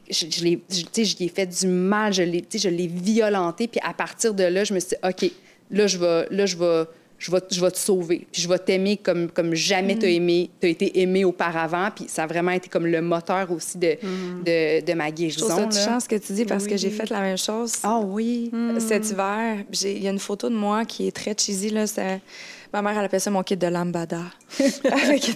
je, 0.09 0.25
je 0.29 0.43
l'ai, 0.43 0.61
je, 0.69 1.23
ai 1.23 1.27
fait 1.27 1.45
du 1.45 1.67
mal, 1.67 2.13
je 2.13 2.23
l'ai, 2.23 2.43
je 2.53 2.69
l'ai 2.69 2.87
violenté. 2.87 3.67
Puis 3.67 3.79
à 3.83 3.93
partir 3.93 4.33
de 4.33 4.43
là, 4.43 4.63
je 4.63 4.73
me 4.73 4.79
suis 4.79 4.89
dit, 4.89 4.95
OK, 5.03 5.31
là, 5.71 5.87
je 5.87 5.97
vais, 5.97 6.27
là, 6.31 6.45
je 6.45 6.57
vais, 6.57 6.85
je 7.19 7.31
vais, 7.31 7.39
je 7.51 7.61
vais 7.61 7.71
te 7.71 7.77
sauver. 7.77 8.27
Puis 8.31 8.41
je 8.41 8.47
vais 8.47 8.57
t'aimer 8.57 8.97
comme, 8.97 9.29
comme 9.29 9.53
jamais 9.53 9.95
tu 9.95 10.01
t'as 10.01 10.07
mm. 10.07 10.11
aimé, 10.11 10.49
t'as 10.59 10.67
été 10.69 11.01
aimé 11.01 11.25
auparavant. 11.25 11.89
Puis 11.93 12.05
ça 12.07 12.23
a 12.23 12.27
vraiment 12.27 12.51
été 12.51 12.69
comme 12.69 12.87
le 12.87 13.01
moteur 13.01 13.51
aussi 13.51 13.77
de, 13.77 13.97
mm. 14.01 14.43
de, 14.45 14.85
de, 14.85 14.93
ma 14.93 15.11
guérison. 15.11 15.47
Je 15.47 15.61
trouve 15.61 15.71
ça 15.71 15.99
ce 15.99 16.07
que 16.07 16.15
tu 16.15 16.33
dis 16.33 16.45
parce 16.45 16.65
que 16.65 16.77
j'ai 16.77 16.89
fait 16.89 17.09
la 17.09 17.21
même 17.21 17.37
chose. 17.37 17.73
Ah 17.83 17.99
oui. 17.99 18.49
Mm. 18.51 18.79
Cet 18.79 19.11
hiver, 19.11 19.57
il 19.83 20.03
y 20.03 20.07
a 20.07 20.11
une 20.11 20.19
photo 20.19 20.49
de 20.49 20.55
moi 20.55 20.85
qui 20.85 21.07
est 21.07 21.15
très 21.15 21.35
cheesy 21.37 21.69
là. 21.69 21.85
Ma 22.71 22.83
mère, 22.83 22.97
elle 22.97 23.05
appelle 23.05 23.21
ça 23.21 23.31
mon 23.31 23.41
kit 23.41 23.57
de 23.57 23.67
lambada. 23.67 24.21
avec 24.91 25.31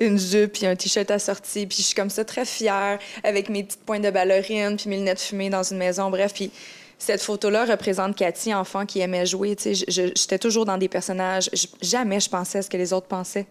une 0.00 0.18
jupe 0.18 0.54
puis 0.54 0.66
un 0.66 0.74
t-shirt 0.74 1.10
assorti. 1.10 1.66
Puis 1.66 1.78
je 1.78 1.82
suis 1.84 1.94
comme 1.94 2.10
ça, 2.10 2.24
très 2.24 2.44
fière, 2.44 2.98
avec 3.22 3.48
mes 3.48 3.62
petites 3.62 3.84
pointes 3.84 4.02
de 4.02 4.10
ballerine 4.10 4.76
puis 4.76 4.88
mes 4.88 4.96
lunettes 4.96 5.20
fumées 5.20 5.50
dans 5.50 5.62
une 5.62 5.78
maison. 5.78 6.10
Bref, 6.10 6.32
puis 6.34 6.50
cette 6.98 7.22
photo-là 7.22 7.64
représente 7.64 8.16
Cathy, 8.16 8.54
enfant 8.54 8.86
qui 8.86 9.00
aimait 9.00 9.26
jouer. 9.26 9.56
J'étais 9.88 10.38
toujours 10.38 10.64
dans 10.64 10.78
des 10.78 10.88
personnages. 10.88 11.50
jamais 11.82 12.20
je 12.20 12.28
pensais 12.28 12.58
à 12.58 12.62
ce 12.62 12.70
que 12.70 12.76
les 12.76 12.92
autres 12.92 13.06
pensaient. 13.06 13.46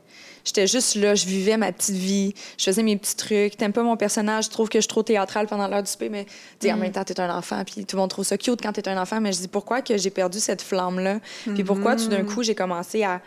J'étais 0.45 0.67
juste 0.67 0.95
là, 0.95 1.15
je 1.15 1.25
vivais 1.25 1.55
ma 1.55 1.71
petite 1.71 1.95
vie, 1.95 2.33
je 2.57 2.65
faisais 2.65 2.83
mes 2.83 2.97
petits 2.97 3.15
trucs. 3.15 3.55
T'aimes 3.55 3.71
pas 3.71 3.83
mon 3.83 3.95
personnage, 3.95 4.45
je 4.45 4.49
trouve 4.49 4.67
que 4.67 4.77
je 4.77 4.81
suis 4.81 4.89
trop 4.89 5.03
théâtrale 5.03 5.47
pendant 5.47 5.67
l'heure 5.67 5.83
du 5.83 5.89
souper, 5.89 6.09
mais 6.09 6.25
en 6.65 6.75
mm. 6.75 6.79
même 6.79 6.91
temps, 6.91 7.03
t'es 7.03 7.19
un 7.19 7.33
enfant, 7.35 7.63
puis 7.63 7.85
tout 7.85 7.95
le 7.95 8.01
monde 8.01 8.09
trouve 8.09 8.25
ça 8.25 8.37
cute 8.37 8.61
quand 8.61 8.73
t'es 8.73 8.87
un 8.89 9.01
enfant. 9.01 9.21
Mais 9.21 9.31
je 9.31 9.39
dis 9.39 9.47
pourquoi 9.47 9.81
que 9.81 9.97
j'ai 9.97 10.09
perdu 10.09 10.39
cette 10.39 10.61
flamme-là, 10.61 11.19
puis 11.53 11.63
pourquoi 11.63 11.95
tout 11.95 12.07
d'un 12.07 12.23
mm. 12.23 12.27
coup 12.27 12.43
j'ai 12.43 12.55
commencé 12.55 13.03
à 13.03 13.21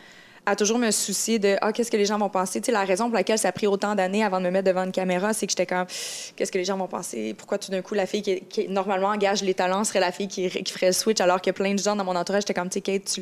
à 0.47 0.55
toujours 0.55 0.79
me 0.79 0.93
soucier 0.93 1.41
de 1.41 1.57
ah, 1.61 1.73
qu'est-ce 1.73 1.91
que 1.91 1.97
les 1.97 2.05
gens 2.07 2.19
vont 2.19 2.29
penser? 2.29 2.61
Tu 2.61 2.67
sais, 2.67 2.73
la 2.73 2.85
raison 2.85 3.07
pour 3.07 3.15
laquelle 3.15 3.39
ça 3.39 3.49
a 3.49 3.53
pris 3.53 3.67
autant 3.67 3.97
d'années 3.97 4.25
avant 4.25 4.39
de 4.39 4.45
me 4.45 4.51
mettre 4.51 4.69
devant 4.69 4.85
une 4.85 4.93
caméra, 4.93 5.33
c'est 5.35 5.47
que 5.47 5.51
j'étais 5.51 5.67
comme 5.67 5.87
qu'est-ce 6.37 6.53
que 6.53 6.59
les 6.59 6.65
gens 6.65 6.79
vont 6.79 6.87
penser? 6.87 7.35
Pourquoi 7.35 7.59
tout 7.59 7.73
d'un 7.73 7.83
coup, 7.83 7.95
la 7.95 8.07
fille 8.07 8.23
qui, 8.23 8.69
normalement 8.69 9.09
engage 9.09 9.43
les 9.43 9.55
talents 9.55 9.83
serait 9.83 10.01
la 10.01 10.13
fille 10.13 10.29
qui, 10.29 10.49
ferait 10.49 10.87
le 10.87 10.93
switch, 10.93 11.21
alors 11.21 11.43
que 11.43 11.51
plein 11.51 11.75
de 11.75 11.81
gens 11.81 11.97
dans 11.97 12.05
mon 12.05 12.15
entourage, 12.15 12.43
j'étais 12.43 12.55
comme, 12.55 12.69
tu 12.69 12.75
sais, 12.75 12.81
Kate, 12.81 13.19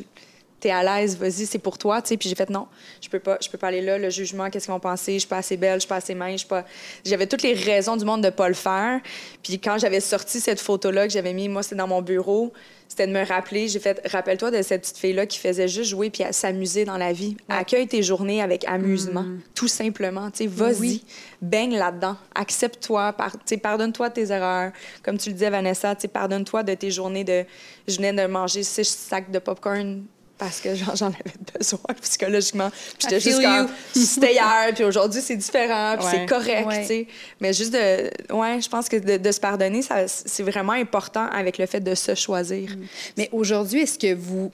t'es 0.59 0.69
à 0.69 0.83
l'aise, 0.83 1.17
vas-y, 1.17 1.47
c'est 1.47 1.59
pour 1.59 1.79
toi, 1.79 2.01
tu 2.01 2.09
sais. 2.09 2.17
Puis 2.17 2.29
j'ai 2.29 2.35
fait 2.35 2.49
non, 2.51 2.67
je 3.01 3.09
peux 3.09 3.19
pas, 3.19 3.37
je 3.41 3.49
peux 3.49 3.57
pas 3.57 3.67
aller 3.67 3.81
là. 3.81 3.97
Le 3.97 4.11
jugement, 4.11 4.49
qu'est-ce 4.51 4.65
qu'ils 4.65 4.73
vont 4.73 4.79
penser? 4.79 5.13
Je 5.13 5.19
suis 5.19 5.27
pas 5.27 5.37
assez 5.37 5.57
belle, 5.57 5.75
je 5.75 5.79
suis 5.81 5.89
pas 5.89 5.97
assez 5.97 6.13
mince, 6.13 6.33
je 6.33 6.37
suis 6.37 6.47
pas. 6.47 6.63
J'avais 7.03 7.25
toutes 7.25 7.41
les 7.41 7.53
raisons 7.53 7.97
du 7.97 8.05
monde 8.05 8.23
de 8.23 8.29
pas 8.29 8.47
le 8.47 8.53
faire. 8.53 9.01
Puis 9.41 9.59
quand 9.59 9.79
j'avais 9.79 9.99
sorti 9.99 10.39
cette 10.39 10.61
photo-là 10.61 11.07
que 11.07 11.13
j'avais 11.13 11.33
mis, 11.33 11.49
moi, 11.49 11.63
c'était 11.63 11.75
dans 11.75 11.87
mon 11.87 12.01
bureau 12.01 12.53
c'était 12.87 13.07
de 13.07 13.11
me 13.11 13.25
rappeler. 13.25 13.67
J'ai 13.67 13.79
fait, 13.79 14.01
rappelle-toi 14.05 14.51
de 14.51 14.61
cette 14.61 14.81
petite 14.81 14.97
fille-là 14.97 15.25
qui 15.25 15.39
faisait 15.39 15.67
juste 15.67 15.89
jouer 15.89 16.09
puis 16.09 16.23
s'amuser 16.31 16.85
dans 16.85 16.97
la 16.97 17.13
vie. 17.13 17.35
Accueille 17.49 17.87
tes 17.87 18.03
journées 18.03 18.41
avec 18.41 18.65
amusement, 18.67 19.23
mm. 19.23 19.41
tout 19.53 19.67
simplement. 19.67 20.31
Tu 20.31 20.43
sais, 20.43 20.47
vas-y, 20.47 21.01
baigne 21.41 21.77
là-dedans. 21.77 22.17
Accepte-toi, 22.33 23.13
par, 23.13 23.35
pardonne-toi 23.61 24.09
de 24.09 24.13
tes 24.13 24.31
erreurs. 24.31 24.71
Comme 25.03 25.17
tu 25.17 25.29
le 25.29 25.33
disais, 25.33 25.49
Vanessa, 25.49 25.95
pardonne-toi 25.95 26.63
de 26.63 26.73
tes 26.73 26.91
journées 26.91 27.23
de. 27.23 27.45
Je 27.87 27.97
venais 27.97 28.13
de 28.13 28.27
manger 28.31 28.63
six 28.63 28.87
sacs 28.87 29.29
de 29.29 29.39
popcorn 29.39 30.03
parce 30.37 30.59
que 30.59 30.75
j'en 30.75 31.07
avais 31.07 31.33
besoin 31.57 31.79
psychologiquement. 32.01 32.69
Puis 32.69 33.07
j'étais 33.09 33.19
juste 33.19 33.41
comme, 33.41 33.69
c'était 33.93 34.33
hier, 34.33 34.71
puis 34.73 34.83
aujourd'hui, 34.83 35.21
c'est 35.21 35.35
différent, 35.35 35.95
puis 35.97 36.07
c'est 36.09 36.25
correct, 36.25 36.67
tu 36.81 36.85
sais. 36.85 37.07
Mais 37.39 37.53
juste 37.53 37.73
de, 37.73 38.33
ouais, 38.33 38.61
je 38.61 38.69
pense 38.69 38.89
que 38.89 38.97
de, 38.97 39.31
se 39.31 39.39
pardonner, 39.39 39.81
c'est 40.07 40.43
vraiment 40.43 40.73
important 40.73 41.27
avec 41.27 41.57
le 41.57 41.65
fait 41.65 41.79
de 41.79 41.95
se 41.95 42.15
choisir. 42.15 42.69
Mm. 42.69 42.85
Mais 43.17 43.29
aujourd'hui, 43.31 43.81
est-ce 43.81 43.99
que 43.99 44.13
vous... 44.13 44.51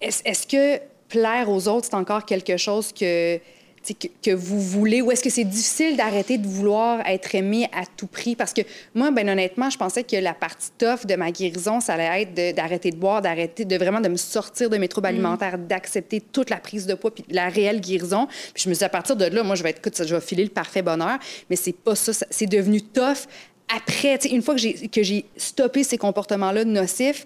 Est-ce 0.00 0.46
que 0.46 0.80
plaire 1.08 1.50
aux 1.50 1.68
autres, 1.68 1.88
c'est 1.90 1.96
encore 1.96 2.24
quelque 2.24 2.56
chose 2.56 2.92
que 2.92 3.38
que, 3.82 4.08
que, 4.22 4.30
vous 4.34 4.60
voulez 4.60 5.00
ou 5.02 5.10
est-ce 5.10 5.22
que 5.22 5.30
c'est 5.30 5.44
difficile 5.44 5.96
d'arrêter 5.96 6.38
de 6.38 6.46
vouloir 6.46 7.00
être 7.06 7.34
aimé 7.34 7.68
à 7.72 7.84
tout 7.96 8.06
prix? 8.06 8.36
Parce 8.36 8.52
que 8.52 8.62
moi, 8.94 9.10
ben 9.10 9.28
honnêtement, 9.28 9.70
je 9.70 9.78
pensais 9.78 10.04
que 10.04 10.16
la 10.16 10.34
partie 10.34 10.70
tough 10.78 11.06
de 11.06 11.16
ma 11.16 11.30
guérison, 11.30 11.80
ça 11.80 11.94
allait 11.94 12.22
être 12.22 12.54
d'arrêter 12.54 12.90
de, 12.90 12.96
boire, 12.96 13.22
d'arrêter 13.22 13.64
de 13.64 13.76
vraiment 13.76 14.00
de 14.00 14.08
me 14.08 14.16
sortir 14.16 14.70
de 14.70 14.76
mes 14.76 14.88
troubles 14.88 15.08
mm. 15.08 15.14
alimentaires, 15.14 15.58
d'accepter 15.58 16.20
toute 16.20 16.50
la 16.50 16.58
prise 16.58 16.86
de 16.86 16.94
poids 16.94 17.14
puis 17.14 17.24
la 17.30 17.48
réelle 17.48 17.80
guérison. 17.80 18.26
Puis 18.54 18.64
je 18.64 18.68
me 18.68 18.74
suis 18.74 18.80
dit, 18.80 18.84
à 18.84 18.90
partir 18.90 19.16
de 19.16 19.24
là, 19.24 19.42
moi, 19.42 19.54
je 19.54 19.62
vais 19.62 19.70
être, 19.70 19.78
écoute, 19.78 20.06
je 20.06 20.14
vais 20.14 20.20
filer 20.20 20.44
le 20.44 20.50
parfait 20.50 20.82
bonheur. 20.82 21.18
Mais 21.48 21.56
c'est 21.56 21.72
pas 21.72 21.94
ça. 21.94 22.12
C'est 22.30 22.46
devenu 22.46 22.82
tough 22.82 23.26
après, 23.74 24.18
une 24.30 24.42
fois 24.42 24.56
que 24.56 25.02
j'ai 25.02 25.24
stoppé 25.36 25.84
ces 25.84 25.96
comportements-là 25.96 26.64
nocifs, 26.64 27.24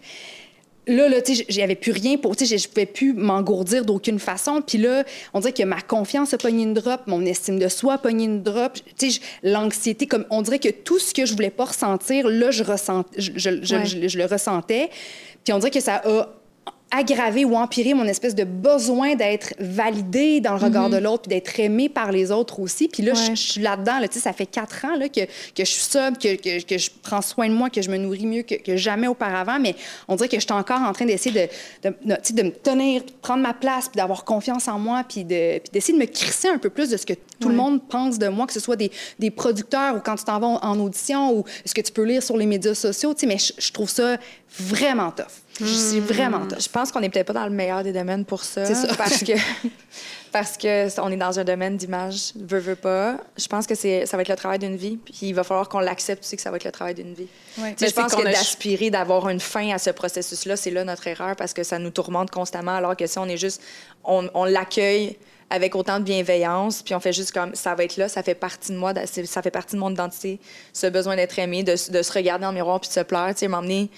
là, 0.87 1.09
là 1.09 1.23
tu 1.23 1.35
sais, 1.35 1.47
j'avais 1.49 1.75
plus 1.75 1.93
rien 1.93 2.17
pour, 2.17 2.37
tu 2.37 2.47
sais, 2.47 2.59
je 2.59 2.69
pouvais 2.69 2.87
plus 2.87 3.13
m'engourdir 3.13 3.85
d'aucune 3.85 4.19
façon. 4.19 4.63
Puis 4.63 4.79
là, 4.79 5.05
on 5.33 5.41
dirait 5.41 5.53
que 5.53 5.63
ma 5.63 5.81
confiance 5.81 6.35
a 6.35 6.39
pogné 6.39 6.65
une 6.65 6.75
drop, 6.75 7.03
mon 7.07 7.25
estime 7.25 7.59
de 7.59 7.69
soi 7.69 7.95
a 7.95 7.99
pogné 7.99 8.25
une 8.25 8.43
drop. 8.43 8.75
Tu 8.99 9.11
sais, 9.11 9.21
l'anxiété, 9.43 10.07
comme 10.07 10.27
on 10.31 10.43
dirait 10.43 10.59
que 10.59 10.71
tout 10.71 10.99
ce 10.99 11.15
que 11.15 11.27
je 11.27 11.35
voulais 11.35 11.51
pas 11.51 11.65
ressentir, 11.67 12.29
là, 12.29 12.51
je, 12.51 12.63
ressent, 12.63 13.05
je, 13.17 13.33
je 13.37 14.19
le 14.19 14.25
ressentais. 14.27 14.91
Puis 15.45 15.53
on 15.53 15.59
dirait 15.59 15.71
que 15.71 15.81
ça 15.81 16.03
a 16.05 16.29
aggraver 16.95 17.45
ou 17.45 17.57
empirer 17.57 17.93
mon 17.93 18.05
espèce 18.05 18.35
de 18.35 18.45
besoin 18.45 19.17
d'être 19.17 19.55
validé 19.59 20.41
dans 20.41 20.53
le 20.53 20.59
regard 20.59 20.89
de 20.89 20.97
mhm. 20.97 21.03
l'autre, 21.03 21.23
puis 21.23 21.31
d'être 21.31 21.59
aimé 21.59 21.89
par 21.89 22.13
les 22.13 22.31
autres 22.31 22.61
aussi. 22.61 22.89
Puis 22.89 23.03
là, 23.03 23.15
je, 23.15 23.35
suis 23.35 23.61
là-dedans. 23.61 23.99
Là, 23.99 24.07
ça 24.11 24.33
fait 24.33 24.47
quatre 24.47 24.85
ans 24.85 24.97
là, 24.97 25.09
que, 25.09 25.23
que 25.23 25.29
je 25.59 25.65
suis 25.65 25.83
sobre, 25.83 26.19
que, 26.19 26.37
que, 26.37 26.63
que, 26.63 26.79
je 26.79 26.91
prends 27.03 27.21
soin 27.21 27.49
de 27.49 27.55
moi, 27.55 27.69
que 27.69 27.83
je 27.83 27.91
me 27.91 27.97
nourris 27.97 28.27
mieux 28.27 28.43
que, 28.43 28.77
jamais 28.77 29.09
auparavant. 29.09 29.59
Mais 29.59 29.75
on 30.07 30.15
dirait 30.15 30.29
que 30.29 30.37
je 30.37 30.45
suis 30.45 30.53
encore 30.53 30.81
en 30.81 30.93
train 30.93 31.05
d'essayer 31.05 31.49
de, 31.83 31.91
de, 31.91 32.33
de, 32.33 32.43
me 32.43 32.51
tenir, 32.51 33.03
de 33.03 33.11
prendre 33.23 33.43
ma 33.43 33.55
place, 33.55 33.89
puis 33.89 33.97
d'avoir 33.97 34.25
confiance 34.25 34.69
en 34.69 34.79
moi, 34.79 35.03
puis 35.09 35.25
d'essayer 35.25 35.99
de, 35.99 35.99
me 35.99 36.07
crisser 36.07 36.49
un 36.49 36.59
peu 36.59 36.71
plus 36.71 36.91
de 36.91 36.97
ce 36.97 37.07
que 37.07 37.15
tout 37.41 37.49
le 37.49 37.57
monde 37.57 37.83
pense 37.89 38.19
de 38.19 38.29
moi, 38.29 38.47
que 38.47 38.53
ce 38.53 38.61
soit 38.61 38.77
des, 38.77 38.91
des 39.19 39.31
producteurs 39.31 39.97
ou 39.97 40.01
quand 40.01 40.15
tu 40.15 40.25
t'en 40.25 40.39
vas 40.39 40.47
en, 40.63 40.79
audition 40.79 41.33
ou 41.33 41.45
ce 41.65 41.75
que 41.75 41.81
tu 41.81 41.93
peux 41.93 42.05
lire 42.05 42.23
sur 42.23 42.37
les 42.37 42.47
médias 42.47 42.75
sociaux. 42.75 43.15
Mais 43.27 43.39
je, 43.39 43.53
je 43.59 43.73
trouve 43.73 43.91
ça 43.91 44.17
vraiment 44.49 45.11
tough. 45.11 45.44
Je 45.61 45.67
suis 45.67 46.01
hmm. 46.01 46.05
vraiment 46.05 46.47
tough. 46.47 46.61
Je 46.61 46.69
pense 46.69 46.91
qu'on 46.91 47.01
n'est 47.01 47.09
peut-être 47.09 47.29
pas 47.29 47.33
dans 47.33 47.45
le 47.45 47.51
meilleur 47.51 47.83
des 47.83 47.93
domaines 47.93 48.25
pour 48.25 48.43
ça. 48.43 48.65
C'est 48.65 48.75
ça. 48.75 48.95
Parce 48.97 49.23
que, 49.23 49.33
parce 50.33 50.57
que 50.57 51.01
on 51.01 51.13
est 51.13 51.17
dans 51.17 51.39
un 51.39 51.45
domaine 51.45 51.77
d'image, 51.77 52.33
veut, 52.35 52.59
veut 52.59 52.77
pas. 52.77 53.19
Je 53.37 53.47
pense 53.47 53.67
que 53.67 53.75
c'est, 53.75 54.07
ça 54.07 54.17
va 54.17 54.23
être 54.23 54.29
le 54.29 54.37
travail 54.37 54.59
d'une 54.59 54.77
vie. 54.77 54.97
Puis 54.97 55.15
il 55.23 55.33
va 55.33 55.45
falloir 55.45 55.69
qu'on 55.69 55.81
l'accepte 55.81 56.25
aussi 56.25 56.37
que 56.37 56.43
ça 56.43 56.51
va 56.51 56.57
être 56.57 56.65
le 56.65 56.73
travail 56.73 56.95
d'une 56.95 57.15
vie. 57.15 57.29
Je 57.57 57.93
pense 57.93 58.15
que 58.15 58.23
d'aspirer, 58.23 58.91
d'avoir 58.91 59.29
une 59.29 59.41
fin 59.41 59.71
à 59.71 59.79
ce 59.79 59.91
processus-là, 59.91 60.57
c'est 60.57 60.71
là 60.71 60.85
notre 60.85 61.07
erreur 61.07 61.37
parce 61.37 61.53
que 61.53 61.63
ça 61.63 61.79
nous 61.79 61.91
tourmente 61.91 62.31
constamment. 62.31 62.75
Alors 62.75 62.97
que 62.97 63.07
si 63.07 63.19
on 63.19 63.27
est 63.27 63.37
juste, 63.37 63.63
on, 64.03 64.29
on 64.35 64.45
l'accueille 64.45 65.17
avec 65.51 65.77
autant 65.77 66.01
de 66.01 66.05
bienveillance, 66.05 66.83
puis 66.83 66.95
on 66.95 67.01
fait 67.01 67.13
juste 67.13 67.31
comme 67.31 67.55
ça 67.55 67.75
va 67.75 67.85
être 67.85 67.97
là, 67.97 68.09
ça 68.09 68.23
fait 68.23 68.35
partie 68.35 68.73
de 68.73 68.77
moi, 68.77 68.93
ça 69.07 69.43
fait 69.43 69.51
partie 69.51 69.77
de 69.77 69.81
mon 69.81 69.91
identité, 69.91 70.41
ce 70.73 70.87
besoin 70.89 71.15
d'être 71.15 71.39
aimé, 71.39 71.63
de, 71.63 71.73
de, 71.73 72.03
se 72.03 72.13
regarder 72.13 72.43
dans 72.43 72.51
le 72.51 72.57
miroir 72.57 72.81
puis 72.81 72.89
de 72.89 72.95
se 72.95 73.01
plaire, 73.01 73.29
tu 73.29 73.41
sais, 73.41 73.49
m'emmener 73.49 73.91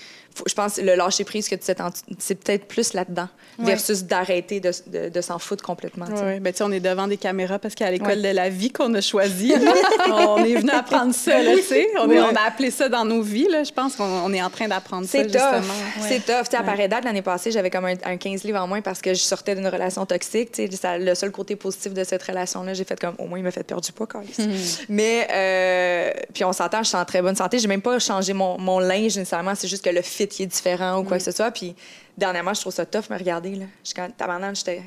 je 0.46 0.54
pense 0.54 0.78
le 0.78 0.94
lâcher 0.94 1.24
prise 1.24 1.48
que 1.48 1.54
tu 1.54 1.72
c'est 2.18 2.34
peut-être 2.34 2.66
plus 2.66 2.92
là-dedans 2.94 3.28
versus 3.58 4.04
d'arrêter 4.04 4.60
de, 4.60 4.70
de, 5.08 5.20
s'en 5.20 5.38
foutre 5.38 5.64
complètement. 5.64 6.06
Oui, 6.10 6.40
ben, 6.40 6.52
on 6.60 6.72
est 6.72 6.80
devant 6.80 7.06
des 7.06 7.16
caméras 7.16 7.58
parce 7.58 7.74
qu'à 7.74 7.90
l'école 7.90 8.22
de 8.22 8.28
la 8.28 8.48
vie 8.48 8.70
qu'on 8.70 8.92
a 8.94 9.00
choisi, 9.00 9.52
on 10.08 10.44
est 10.44 10.56
venu 10.56 10.70
apprendre 10.70 11.14
ça. 11.14 11.42
Là, 11.42 11.52
on, 12.00 12.10
on, 12.10 12.36
a 12.36 12.40
appelé 12.46 12.70
ça 12.70 12.88
dans 12.88 13.04
nos 13.04 13.22
vies. 13.22 13.48
Là, 13.48 13.64
je 13.64 13.72
pense 13.72 13.96
qu'on 13.96 14.32
est 14.32 14.42
en 14.42 14.50
train 14.50 14.68
d'apprendre 14.68 15.06
ça. 15.06 15.18
C'est 15.18 15.26
tough. 15.26 15.64
C'est 16.00 16.24
tough. 16.24 16.58
À 16.58 16.62
pareil 16.62 16.88
date, 16.88 17.04
l'année 17.04 17.22
passée, 17.22 17.50
j'avais 17.50 17.70
comme 17.70 17.86
un, 17.86 18.16
15 18.16 18.44
livres 18.44 18.60
en 18.60 18.66
moins 18.66 18.80
parce 18.80 19.00
que 19.00 19.14
je 19.14 19.20
sortais 19.20 19.54
d'une 19.54 19.68
relation 19.68 20.04
toxique. 20.06 20.50
Ça, 20.72 20.98
le 20.98 21.14
seul 21.14 21.30
côté 21.30 21.56
positif 21.56 21.92
de 21.94 22.04
cette 22.04 22.22
relation-là, 22.22 22.74
j'ai 22.74 22.84
fait 22.84 22.98
comme 22.98 23.14
au 23.18 23.26
moins, 23.26 23.38
il 23.38 23.42
m'a 23.42 23.50
fait 23.50 23.64
perdre 23.64 23.82
du 23.82 23.92
poids, 23.92 24.06
quand 24.06 24.20
même. 24.20 24.50
Mais, 24.88 25.28
euh, 25.32 26.10
puis 26.32 26.44
on 26.44 26.52
s'entend, 26.52 26.82
je 26.82 26.88
suis 26.88 26.96
en 26.96 27.04
très 27.04 27.22
bonne 27.22 27.36
santé. 27.36 27.58
J'ai 27.58 27.68
même 27.68 27.82
pas 27.82 27.98
changé 27.98 28.32
mon, 28.32 28.58
mon 28.58 28.78
linge 28.78 29.16
nécessairement. 29.16 29.54
C'est 29.54 29.68
juste 29.68 29.84
que 29.84 29.90
le 29.90 30.02
fit 30.02 30.25
qui 30.26 30.44
est 30.44 30.46
différent 30.46 30.98
ou 30.98 31.04
quoi 31.04 31.18
que 31.18 31.24
ce 31.24 31.32
soit. 31.32 31.50
Puis 31.50 31.74
dernièrement, 32.16 32.54
je 32.54 32.60
trouve 32.60 32.72
ça 32.72 32.86
tough 32.86 33.10
me 33.10 33.18
regarder. 33.18 33.54
Là. 33.54 33.66
Je 33.84 33.92
quand 33.94 34.54
j'étais. 34.54 34.82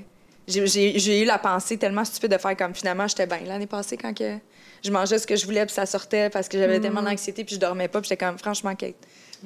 J'ai 0.47 1.21
eu 1.21 1.25
la 1.25 1.37
pensée 1.37 1.77
tellement 1.77 2.03
stupide 2.05 2.31
de 2.31 2.37
faire 2.37 2.57
comme 2.57 2.73
finalement, 2.73 3.07
j'étais 3.07 3.27
bien 3.27 3.41
l'année 3.45 3.67
passée 3.67 3.97
quand 3.97 4.15
que 4.17 4.37
je 4.83 4.91
mangeais 4.91 5.19
ce 5.19 5.27
que 5.27 5.35
je 5.35 5.45
voulais 5.45 5.65
puis 5.65 5.75
ça 5.75 5.85
sortait 5.85 6.29
parce 6.29 6.47
que 6.47 6.57
j'avais 6.57 6.79
tellement 6.79 7.01
mm. 7.01 7.05
d'anxiété 7.05 7.43
puis 7.43 7.55
je 7.55 7.59
dormais 7.59 7.87
pas. 7.87 8.01
Puis 8.01 8.09
j'étais 8.09 8.25
comme, 8.25 8.37
franchement, 8.37 8.75
Kate, 8.75 8.95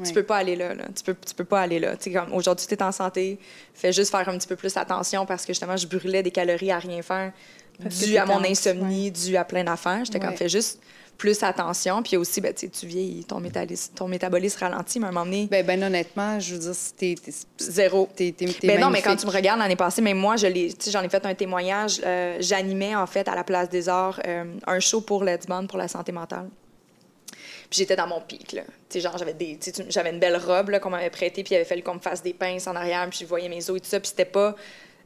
tu 0.03 0.13
peux 0.13 0.23
pas 0.23 0.37
aller 0.37 0.55
là. 0.55 0.73
Tu, 0.95 1.03
peux, 1.03 1.15
tu 1.15 1.33
peux 1.35 1.43
pas 1.43 1.61
aller 1.61 1.79
là. 1.79 1.95
comme 1.97 2.33
aujourd'hui, 2.33 2.65
tu 2.67 2.73
es 2.73 2.83
en 2.83 2.91
santé, 2.91 3.39
fais 3.73 3.91
juste 3.91 4.11
faire 4.11 4.27
un 4.29 4.37
petit 4.37 4.47
peu 4.47 4.55
plus 4.55 4.75
attention 4.77 5.25
parce 5.25 5.45
que 5.45 5.51
justement, 5.51 5.75
je 5.75 5.87
brûlais 5.87 6.23
des 6.23 6.31
calories 6.31 6.71
à 6.71 6.79
rien 6.79 7.01
faire 7.01 7.33
dû 7.79 8.17
à 8.17 8.25
mon 8.25 8.43
insomnie, 8.43 9.11
dû 9.11 9.35
à 9.37 9.43
plein 9.43 9.63
d'affaires. 9.63 10.05
J'étais 10.05 10.19
comme, 10.19 10.35
fais 10.35 10.49
juste 10.49 10.79
plus 11.17 11.43
attention. 11.43 12.03
Puis 12.03 12.17
aussi, 12.17 12.41
ben, 12.41 12.53
tu 12.53 12.85
vieillis, 12.85 13.23
ton, 13.25 13.39
métabolisme, 13.39 13.93
ton 13.93 14.07
métabolisme 14.07 14.59
ralentit, 14.59 14.99
mais 14.99 15.05
à 15.05 15.09
un 15.09 15.11
moment 15.11 15.25
donné. 15.25 15.47
Ben, 15.49 15.65
ben 15.65 15.83
honnêtement, 15.83 16.39
je 16.39 16.55
veux 16.55 16.59
dire, 16.59 16.75
t'es. 16.97 17.15
Zéro. 17.57 18.09
T'es, 18.15 18.33
ben 18.63 18.79
non, 18.79 18.89
mais 18.89 19.01
quand 19.01 19.15
tu 19.15 19.25
me 19.25 19.31
regardes 19.31 19.59
l'année 19.59 19.75
passée, 19.75 20.01
même 20.01 20.17
moi, 20.17 20.35
je 20.35 20.47
l'ai, 20.47 20.73
j'en 20.89 21.01
ai 21.01 21.09
fait 21.09 21.25
un 21.25 21.35
témoignage. 21.35 22.01
Euh, 22.05 22.37
j'animais, 22.39 22.95
en 22.95 23.07
fait, 23.07 23.27
à 23.27 23.35
la 23.35 23.43
Place 23.43 23.69
des 23.69 23.89
Arts, 23.89 24.19
euh, 24.27 24.45
un 24.67 24.79
show 24.79 25.01
pour 25.01 25.23
Let's 25.23 25.45
Band 25.45 25.67
pour 25.67 25.77
la 25.77 25.87
santé 25.87 26.11
mentale. 26.11 26.49
Puis 27.69 27.79
j'étais 27.79 27.95
dans 27.95 28.07
mon 28.07 28.21
pic, 28.21 28.51
là. 28.51 28.61
Tu 28.63 28.69
sais, 28.89 28.99
genre, 28.99 29.17
j'avais, 29.17 29.33
des, 29.33 29.57
j'avais 29.89 30.11
une 30.11 30.19
belle 30.19 30.37
robe 30.37 30.69
là, 30.69 30.79
qu'on 30.79 30.91
m'avait 30.91 31.09
prêtée, 31.09 31.43
puis 31.43 31.53
il 31.53 31.55
avait 31.55 31.65
fallu 31.65 31.81
qu'on 31.81 31.95
me 31.95 31.99
fasse 31.99 32.21
des 32.21 32.33
pinces 32.33 32.67
en 32.67 32.75
arrière, 32.75 33.07
puis 33.09 33.19
je 33.21 33.25
voyais 33.25 33.49
mes 33.49 33.67
os 33.69 33.77
et 33.77 33.79
tout 33.79 33.89
ça, 33.89 33.99
puis 33.99 34.09
c'était 34.09 34.25
pas 34.25 34.55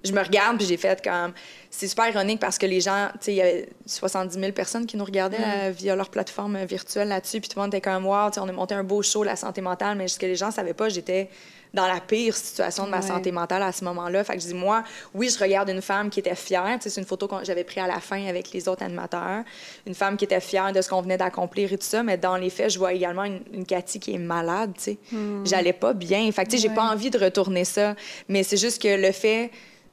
je 0.04 0.12
me 0.12 0.22
regarde, 0.22 0.58
puis 0.58 0.66
j'ai 0.66 0.78
fait 0.78 1.04
comme. 1.04 1.34
C'est 1.70 1.88
super 1.88 2.08
ironique 2.10 2.39
parce 2.39 2.58
que 2.58 2.66
les 2.66 2.82
gens, 2.82 3.10
tu 3.14 3.18
sais, 3.22 3.34
il 3.34 3.36
y 3.36 3.41
avait 3.41 3.70
70 3.86 4.39
000 4.39 4.52
personnes 4.52 4.86
qui 4.86 4.98
nous 4.98 5.06
regardaient 5.06 5.38
euh, 5.38 5.72
via 5.72 5.95
leur 5.95 6.10
plateforme 6.10 6.64
virtuelle 6.66 7.10
là-dessus, 7.10 7.39
puis 7.39 7.50
tout 7.50 7.60
le 7.60 7.64
monde 7.64 7.74
était 7.74 7.82
comme, 7.82 8.06
wow, 8.06 8.30
on 8.38 8.48
a 8.48 8.52
monté 8.52 8.74
un 8.74 8.84
beau 8.84 9.02
show, 9.02 9.24
la 9.24 9.36
santé 9.36 9.62
mentale, 9.62 9.98
mais 9.98 10.08
ce 10.08 10.18
que 10.18 10.26
les 10.26 10.36
gens 10.36 10.50
savaient 10.50 10.74
pas, 10.74 10.89
j'étais 10.89 11.30
dans 11.74 11.88
la 11.88 12.00
pire 12.00 12.36
situation 12.36 12.86
de 12.86 12.89
ma 12.89 13.02
santé 13.02 13.32
mentale 13.32 13.62
à 13.62 13.72
ce 13.72 13.84
moment-là. 13.84 14.24
Fait 14.24 14.36
que 14.36 14.41
je 14.41 14.48
dis, 14.48 14.54
moi, 14.54 14.84
oui, 15.14 15.30
je 15.30 15.38
regarde 15.38 15.70
une 15.70 15.82
femme 15.82 16.10
qui 16.10 16.20
était 16.20 16.36
fière. 16.36 16.78
C'est 16.80 16.95
une 16.98 17.06
photo 17.06 17.28
que 17.28 17.36
j'avais 17.43 17.64
prise 17.64 17.84
à 17.84 17.88
la 17.88 18.00
fin 18.00 18.26
avec 18.28 18.52
les 18.52 18.68
autres 18.68 18.84
animateurs. 18.84 19.43
Une 19.86 19.93
femme 19.93 20.18
qui 20.18 20.26
était 20.26 20.39
fière 20.39 20.72
de 20.72 20.82
ce 20.82 20.89
qu'on 20.89 21.02
venait 21.02 21.18
d'accomplir 21.18 21.72
et 21.72 21.78
tout 21.78 21.86
ça. 21.86 22.04
Mais 22.04 22.18
dans 22.18 22.38
les 22.38 22.50
faits, 22.50 22.72
je 22.72 22.80
vois 22.80 22.93
également 22.93 23.26
une, 23.26 23.41
une 23.54 23.66
Cathy 23.66 24.00
qui 24.00 24.16
est 24.16 24.18
malade, 24.18 24.72
tu 24.76 24.84
sais. 24.84 24.98
Hmm. 25.12 25.45
J'allais 25.45 25.74
pas 25.74 25.93
bien. 25.93 26.32
Fait 26.32 26.45
que, 26.45 26.52
tu 26.52 26.58
sais, 26.58 26.68
j'ai 26.68 26.74
pas 26.74 26.89
envie 26.89 27.10
de 27.10 27.18
retourner 27.18 27.66
ça. 27.66 27.95
Mais 28.28 28.43
c'est 28.43 28.58
juste 28.58 28.82
que 28.82 28.88
le 28.88 29.12
fait 29.12 29.52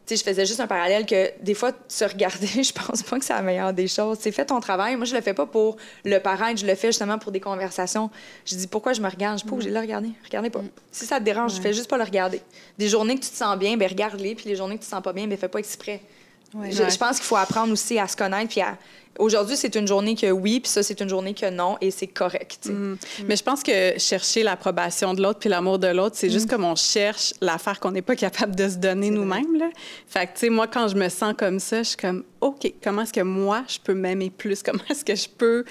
je 0.09 0.23
faisais 0.23 0.45
juste 0.45 0.61
un 0.61 0.67
parallèle 0.67 1.07
que 1.07 1.31
des 1.41 1.55
fois, 1.55 1.73
se 1.89 2.05
regarder, 2.05 2.47
je 2.63 2.73
pense 2.73 3.03
pas 3.03 3.19
que 3.19 3.25
c'est 3.25 3.33
la 3.33 3.43
meilleure 3.43 3.73
des 3.73 3.89
choses. 3.89 4.19
C'est 4.21 4.33
fais 4.33 4.45
ton 4.45 4.61
travail. 4.61 4.97
Moi, 4.97 5.07
je 5.07 5.15
le 5.15 5.23
fais 5.23 5.35
pas 5.35 5.47
pour 5.47 5.77
le 6.05 6.19
paraître, 6.19 6.61
je 6.61 6.67
le 6.67 6.75
fais 6.75 6.89
justement 6.89 7.19
pour 7.19 7.33
des 7.33 7.41
conversations. 7.41 8.11
Je 8.45 8.57
dis 8.57 8.67
pourquoi 8.67 8.93
je 8.93 9.01
me 9.01 9.09
regarde? 9.09 9.39
Je 9.39 9.51
obligée 9.51 9.71
de 9.71 9.75
le 9.75 9.81
regarder. 9.81 10.11
Regardez 10.25 10.51
pas. 10.51 10.61
Mm. 10.61 10.71
Si 10.91 11.07
ça 11.07 11.19
te 11.19 11.25
dérange, 11.25 11.55
je 11.55 11.61
fais 11.61 11.73
juste 11.73 11.89
pas 11.89 11.97
le 11.97 12.05
regarder. 12.05 12.43
Des 12.79 12.89
journées 12.89 13.17
que 13.17 13.25
tu 13.25 13.31
te 13.31 13.37
sens 13.37 13.57
bien, 13.59 13.77
ben 13.77 13.89
regarde-les. 13.89 14.35
Puis 14.35 14.49
les 14.49 14.57
journées 14.57 14.77
que 14.77 14.83
tu 14.83 14.87
te 14.87 14.95
sens 14.95 15.03
pas 15.03 15.13
bien, 15.13 15.27
ben 15.27 15.39
fais 15.39 15.49
pas 15.49 15.59
exprès. 15.59 16.01
Je, 16.71 16.89
je, 16.89 16.99
pense 16.99 17.17
qu'il 17.17 17.27
faut 17.27 17.37
apprendre 17.37 17.73
aussi 17.73 17.99
à 17.99 18.07
se 18.07 18.17
connaître 18.17 18.49
puis 18.49 18.61
à, 18.61 18.79
Aujourd'hui, 19.19 19.57
c'est 19.57 19.75
une 19.77 19.87
journée 19.87 20.15
que 20.17 20.31
oui, 20.31 20.61
puis 20.61 20.71
ça, 20.71 20.83
c'est 20.83 21.01
une 21.01 21.09
journée 21.09 21.35
que 21.35 21.49
non, 21.49 21.77
et 21.81 21.91
c'est 21.91 22.07
correct. 22.07 22.67
Mm. 22.67 22.95
Mais 23.29 23.37
je 23.37 23.43
pense 23.43 23.63
que 23.63 23.99
chercher 23.99 24.43
l'approbation 24.43 25.15
de 25.15 25.23
l'autre 25.23 25.39
puis 25.39 25.49
l'amour 25.49 25.79
de 25.79 25.87
l'autre, 25.87 26.17
c'est 26.19 26.31
juste 26.31 26.47
mm. 26.47 26.51
comme 26.51 26.65
on 26.65 26.75
cherche 26.75 27.33
l'affaire 27.41 27.81
qu'on 27.81 27.93
n'est 27.93 28.03
pas 28.03 28.17
capable 28.17 28.57
de 28.57 28.69
se 28.69 28.77
donner 28.77 29.11
nous-mêmes. 29.11 29.45
Fait 30.07 30.27
que, 30.27 30.33
tu 30.33 30.41
sais, 30.41 30.51
moi, 30.51 30.67
quand 30.67 30.89
je 30.89 30.97
me 30.97 31.09
sens 31.09 31.35
comme 31.37 31.61
ça, 31.61 31.83
je 31.83 31.89
suis 31.91 31.97
comme, 31.97 32.25
OK, 32.41 32.73
comment 32.83 33.03
est-ce 33.03 33.13
que 33.13 33.23
moi, 33.23 33.65
je 33.69 33.79
peux 33.79 33.95
m'aimer 33.95 34.31
plus? 34.31 34.63
Comment 34.65 34.83
est-ce 34.91 35.05
que 35.05 35.15
je 35.15 35.29
peux 35.29 35.65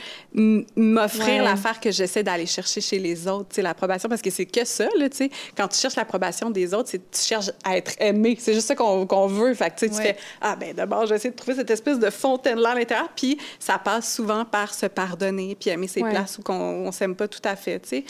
m'offrir 0.75 1.43
l'affaire 1.43 1.79
que 1.79 1.91
j'essaie 1.91 2.23
d'aller 2.23 2.47
chercher 2.47 2.81
chez 2.81 2.97
les 2.97 3.27
autres, 3.27 3.49
tu 3.49 3.55
sais, 3.55 3.61
l'approbation? 3.61 4.09
Parce 4.09 4.21
que 4.23 4.31
c'est 4.31 4.45
que 4.45 4.65
ça, 4.65 4.87
là, 4.97 5.07
tu 5.09 5.17
sais. 5.17 5.29
Quand 5.55 5.67
tu 5.67 5.77
cherches 5.77 5.95
l'approbation 5.95 6.49
des 6.49 6.73
autres, 6.73 6.89
c'est 6.89 7.11
tu 7.11 7.21
cherches 7.21 7.51
à 7.63 7.77
être 7.77 7.93
aimé. 7.99 8.37
C'est 8.39 8.53
juste 8.55 8.67
ça 8.67 8.75
qu'on 8.75 9.27
veut. 9.27 9.53
Fait 9.53 9.69
que, 9.69 9.75
tu 9.75 9.85
sais, 9.85 9.89
tu 9.89 10.01
fais, 10.01 10.17
ah, 10.41 10.55
ben 10.55 10.73
d'abord, 10.73 11.05
j'essaie 11.05 11.29
de 11.29 11.35
trouver 11.35 11.57
cette 11.57 11.69
espèce 11.69 11.99
de 11.99 12.09
fontaine-là 12.09 12.71
à 12.71 12.75
l'intérieur, 12.75 13.09
puis 13.15 13.32
ça 13.59 13.77
passe 13.77 14.15
souvent 14.15 14.45
par 14.45 14.73
se 14.73 14.85
pardonner 14.85 15.55
puis 15.59 15.69
aimer 15.69 15.87
ses 15.87 16.01
places 16.01 16.37
où 16.37 16.51
on, 16.51 16.87
ne 16.87 16.91
s'aime 16.91 17.15
pas 17.15 17.27
tout 17.27 17.41
à 17.43 17.55
fait, 17.55 17.79
tu 17.79 17.89
sais. 17.89 18.05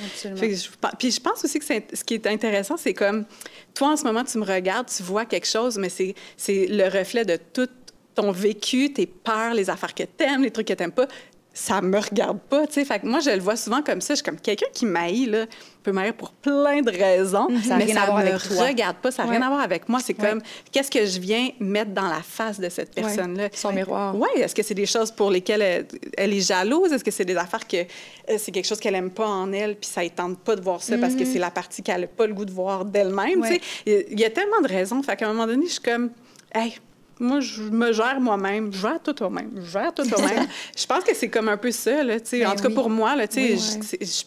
puis 0.97 1.11
je 1.11 1.19
pense 1.19 1.43
aussi 1.43 1.59
que 1.59 1.65
ce 1.65 2.03
qui 2.03 2.13
est 2.15 2.27
intéressant, 2.27 2.77
c'est 2.77 2.93
comme 2.93 3.25
toi 3.73 3.89
en 3.89 3.97
ce 3.97 4.03
moment 4.03 4.23
tu 4.23 4.37
me 4.37 4.45
regardes, 4.45 4.87
tu 4.87 5.03
vois 5.03 5.25
quelque 5.25 5.47
chose, 5.47 5.77
mais 5.77 5.89
c'est 5.89 6.15
le 6.47 6.85
reflet 6.85 7.25
de 7.25 7.37
tout 7.53 7.69
ton 8.15 8.31
vécu, 8.31 8.93
tes 8.93 9.07
peurs, 9.07 9.53
les 9.53 9.69
affaires 9.69 9.93
que 9.93 10.03
tu 10.03 10.23
aimes, 10.23 10.43
les 10.43 10.51
trucs 10.51 10.67
que 10.67 10.73
tu 10.73 10.83
n'aimes 10.83 10.91
pas 10.91 11.07
ça 11.53 11.81
me 11.81 11.99
regarde 11.99 12.39
pas, 12.39 12.65
tu 12.65 12.73
sais. 12.73 12.85
Fait 12.85 12.99
que 12.99 13.05
moi, 13.05 13.19
je 13.19 13.29
le 13.29 13.39
vois 13.39 13.55
souvent 13.55 13.83
comme 13.83 14.01
ça. 14.01 14.15
Je 14.15 14.17
suis 14.17 14.23
comme 14.23 14.39
quelqu'un 14.39 14.65
qui 14.73 14.87
m'haït, 14.87 15.27
là, 15.27 15.45
peut 15.83 15.91
m'haïr 15.91 16.15
pour 16.15 16.31
plein 16.31 16.81
de 16.81 16.89
raisons, 16.89 17.47
mhm. 17.47 17.61
ça 17.61 17.77
mais 17.77 17.87
ça 17.93 18.07
me 18.07 18.11
avec 18.13 18.41
regarde 18.41 18.97
pas, 18.97 19.11
ça 19.11 19.23
n'a 19.23 19.31
rien 19.31 19.41
à 19.43 19.49
voir 19.49 19.61
avec 19.61 19.87
moi. 19.87 19.99
C'est 20.03 20.15
comme, 20.15 20.41
qu'est-ce 20.71 20.89
que 20.89 21.05
je 21.05 21.19
viens 21.19 21.49
mettre 21.59 21.91
dans 21.91 22.07
la 22.07 22.21
face 22.23 22.59
de 22.59 22.69
cette 22.69 22.95
personne-là? 22.95 23.49
Son 23.53 23.71
miroir. 23.71 24.15
Oui, 24.15 24.29
est-ce 24.37 24.55
que 24.55 24.63
c'est 24.63 24.73
des 24.73 24.87
choses 24.87 25.11
pour 25.11 25.29
lesquelles 25.29 25.85
elle, 26.17 26.33
est 26.33 26.39
jalouse? 26.39 26.91
Est-ce 26.91 27.03
que 27.03 27.11
c'est 27.11 27.25
des 27.25 27.37
affaires 27.37 27.67
que 27.67 27.77
euh, 27.77 28.37
c'est 28.37 28.51
quelque 28.51 28.67
chose 28.67 28.79
qu'elle 28.79 28.95
aime 28.95 29.11
pas 29.11 29.27
en 29.27 29.51
elle, 29.53 29.75
puis 29.75 29.89
ça 29.89 30.03
ne 30.03 30.09
tente 30.09 30.39
pas 30.39 30.55
de 30.55 30.61
voir 30.61 30.81
ça 30.81 30.97
parce 30.97 31.13
que 31.13 31.23
mhm. 31.23 31.33
c'est 31.33 31.39
la 31.39 31.51
partie 31.51 31.83
qu'elle 31.83 32.01
n'a 32.01 32.07
pas 32.07 32.25
le 32.25 32.33
goût 32.33 32.45
de 32.45 32.51
voir 32.51 32.85
d'elle-même, 32.85 33.43
tu 33.43 33.47
sais? 33.47 33.61
Il 33.85 34.19
y 34.19 34.25
a 34.25 34.29
tellement 34.31 34.61
de 34.61 34.67
raisons. 34.67 35.03
Fait 35.03 35.15
qu'à 35.15 35.27
un 35.27 35.33
moment 35.33 35.45
donné, 35.45 35.67
je 35.67 35.73
suis 35.73 35.81
comme, 35.81 36.09
hey, 36.55 36.79
moi, 37.19 37.39
je 37.39 37.63
me 37.63 37.91
gère 37.91 38.19
moi-même. 38.19 38.71
Je 38.73 38.79
gère 38.79 39.01
tout 39.01 39.13
toi-même. 39.13 39.51
Je 39.55 39.71
gère 39.71 39.93
tout 39.93 40.03
toi-même. 40.09 40.47
je 40.75 40.85
pense 40.85 41.03
que 41.03 41.15
c'est 41.15 41.29
comme 41.29 41.49
un 41.49 41.57
peu 41.57 41.71
ça, 41.71 42.03
là, 42.03 42.15
ben 42.31 42.47
En 42.47 42.55
tout 42.55 42.63
cas, 42.63 42.69
pour 42.69 42.89
moi, 42.89 43.15
là, 43.15 43.27
tu 43.27 43.57
sais, 43.57 44.25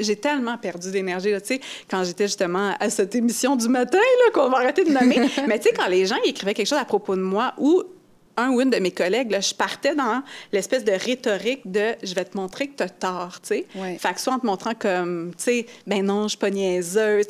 j'ai 0.00 0.16
tellement 0.16 0.58
perdu 0.58 0.90
d'énergie, 0.90 1.30
tu 1.40 1.46
sais, 1.46 1.60
quand 1.90 2.04
j'étais 2.04 2.26
justement 2.26 2.74
à 2.78 2.90
cette 2.90 3.14
émission 3.14 3.56
du 3.56 3.68
matin, 3.68 3.98
là, 3.98 4.30
qu'on 4.32 4.48
va 4.50 4.58
arrêter 4.58 4.84
de 4.84 4.90
nommer. 4.90 5.18
Mais 5.48 5.58
tu 5.58 5.68
sais, 5.68 5.74
quand 5.74 5.88
les 5.88 6.06
gens 6.06 6.16
écrivaient 6.24 6.54
quelque 6.54 6.68
chose 6.68 6.78
à 6.78 6.84
propos 6.84 7.16
de 7.16 7.22
moi 7.22 7.54
ou 7.58 7.82
un 8.36 8.50
ou 8.50 8.60
une 8.60 8.70
de 8.70 8.78
mes 8.78 8.90
collègues, 8.90 9.30
là, 9.30 9.40
je 9.40 9.54
partais 9.54 9.94
dans 9.94 10.22
l'espèce 10.52 10.84
de 10.84 10.92
rhétorique 10.92 11.70
de 11.70 11.94
je 12.02 12.14
vais 12.14 12.24
te 12.24 12.36
montrer 12.36 12.68
que 12.68 12.76
tu 12.76 12.82
as 12.82 12.88
tort, 12.88 13.40
tu 13.40 13.48
sais. 13.48 13.66
Fait 13.98 14.14
que 14.14 14.20
soit 14.20 14.34
en 14.34 14.38
te 14.38 14.46
montrant 14.46 14.74
comme, 14.74 15.32
tu 15.36 15.44
sais, 15.44 15.66
ben 15.86 16.04
non, 16.04 16.24
je 16.24 16.30
suis 16.30 16.38
pas 16.38 16.50
niaiseuse, 16.50 17.26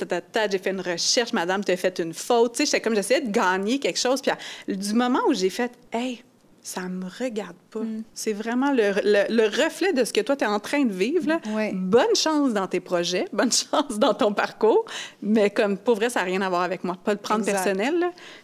j'ai 0.50 0.58
fait 0.58 0.70
une 0.70 0.80
recherche, 0.80 1.32
madame, 1.32 1.64
tu 1.64 1.72
as 1.72 1.76
fait 1.76 1.98
une 1.98 2.14
faute, 2.14 2.52
tu 2.52 2.58
sais, 2.58 2.66
j'étais 2.66 2.80
comme, 2.80 2.94
j'essayais 2.94 3.20
de 3.20 3.30
gagner 3.30 3.78
quelque 3.78 3.98
chose. 3.98 4.20
Puis 4.22 4.76
du 4.76 4.92
moment 4.94 5.20
où 5.28 5.34
j'ai 5.34 5.50
fait, 5.50 5.72
hey, 5.92 6.22
ça 6.62 6.82
me 6.82 7.06
regarde 7.06 7.56
pas. 7.70 7.80
Mm. 7.80 8.04
C'est 8.14 8.32
vraiment 8.32 8.70
le, 8.70 8.92
le, 9.02 9.64
reflet 9.64 9.92
de 9.92 10.04
ce 10.04 10.12
que 10.12 10.20
toi, 10.20 10.36
tu 10.36 10.44
es 10.44 10.46
en 10.46 10.60
train 10.60 10.84
de 10.84 10.92
vivre. 10.92 11.26
Là. 11.26 11.40
Bonne 11.72 12.14
chance 12.14 12.52
dans 12.52 12.68
tes 12.68 12.80
projets, 12.80 13.26
bonne 13.32 13.50
chance 13.50 13.98
dans 13.98 14.14
ton 14.14 14.32
parcours, 14.32 14.84
mais 15.20 15.50
comme 15.50 15.76
pour 15.76 15.96
vrai, 15.96 16.08
ça 16.08 16.20
n'a 16.20 16.26
rien 16.26 16.40
à 16.40 16.48
voir 16.48 16.62
avec 16.62 16.84
moi. 16.84 16.96
Pas 17.02 17.12
le 17.12 17.18
prendre 17.18 17.44
personnel, 17.44 17.94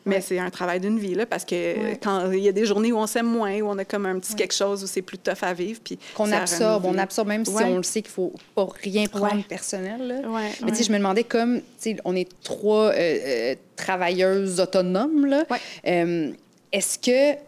mais 0.05 0.21
c'est 0.21 0.39
un 0.39 0.51
travail 0.51 0.81
d'une 0.81 0.99
vie, 0.99 1.15
là, 1.15 1.27
parce 1.27 1.45
que 1.45 1.95
quand 2.03 2.33
il 2.33 2.41
y 2.41 2.49
a 2.49 2.53
des 2.53 2.65
journées 2.65 2.93
où 2.93 2.99
on 2.99 3.07
s'aime 3.07 3.27
moins, 3.27 3.61
où 3.61 3.69
on 3.69 3.79
a 3.79 3.85
comme 3.85 4.07
un 4.07 4.19
petit 4.19 4.35
quelque 4.35 4.55
chose 4.55 4.83
où 4.83 4.87
c'est 4.87 5.03
plus 5.03 5.19
tough 5.19 5.43
à 5.43 5.53
vivre. 5.53 5.81
Puis 5.83 5.99
Qu'on 6.15 6.33
absorbe, 6.33 6.85
on 6.85 6.99
absorbe 6.99 7.29
même 7.29 7.45
si 7.45 7.53
on 7.53 7.77
le 7.77 7.83
sait 7.83 8.03
qu'il 8.03 8.11
faut 8.11 8.33
pas 8.55 8.69
rien 8.83 9.07
prendre 9.07 9.45
personnel. 9.45 10.07
Là. 10.07 10.41
Mais 10.65 10.73
tu 10.73 10.79
sais, 10.79 10.85
je 10.85 10.93
me 10.93 10.99
demandais 10.99 11.25
comme, 11.25 11.61
tu 11.61 11.65
sais, 11.79 11.97
on 12.05 12.17
est 12.17 12.29
trois 12.43 12.89
euh, 12.89 12.95
euh, 12.97 13.55
travailleuses 13.77 14.61
autonomes, 14.61 15.27
là. 15.27 15.45
Euh, 15.87 16.33
est-ce 16.73 16.99
que 16.99 17.39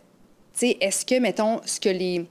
est-ce 0.63 1.05
que, 1.05 1.19
mettons, 1.19 1.61
ce 1.65 1.81
que 1.81 1.89
les 1.89 2.27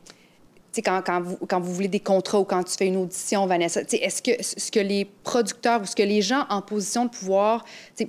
quand, 0.82 1.02
quand, 1.06 1.22
vous, 1.22 1.38
quand 1.48 1.60
vous 1.60 1.74
voulez 1.74 1.88
des 1.88 2.00
contrats 2.00 2.40
ou 2.40 2.44
quand 2.44 2.64
tu 2.64 2.76
fais 2.78 2.88
une 2.88 2.98
audition, 2.98 3.46
Vanessa, 3.48 3.82
est-ce 3.82 4.22
que 4.22 4.32
ce 4.42 4.72
que 4.72 4.80
les 4.80 5.06
producteurs 5.24 5.82
ou 5.82 5.86
ce 5.86 5.96
que 5.96 6.04
les 6.04 6.22
gens 6.22 6.46
en 6.50 6.62
position 6.62 7.06
de 7.06 7.10
pouvoir, 7.10 7.66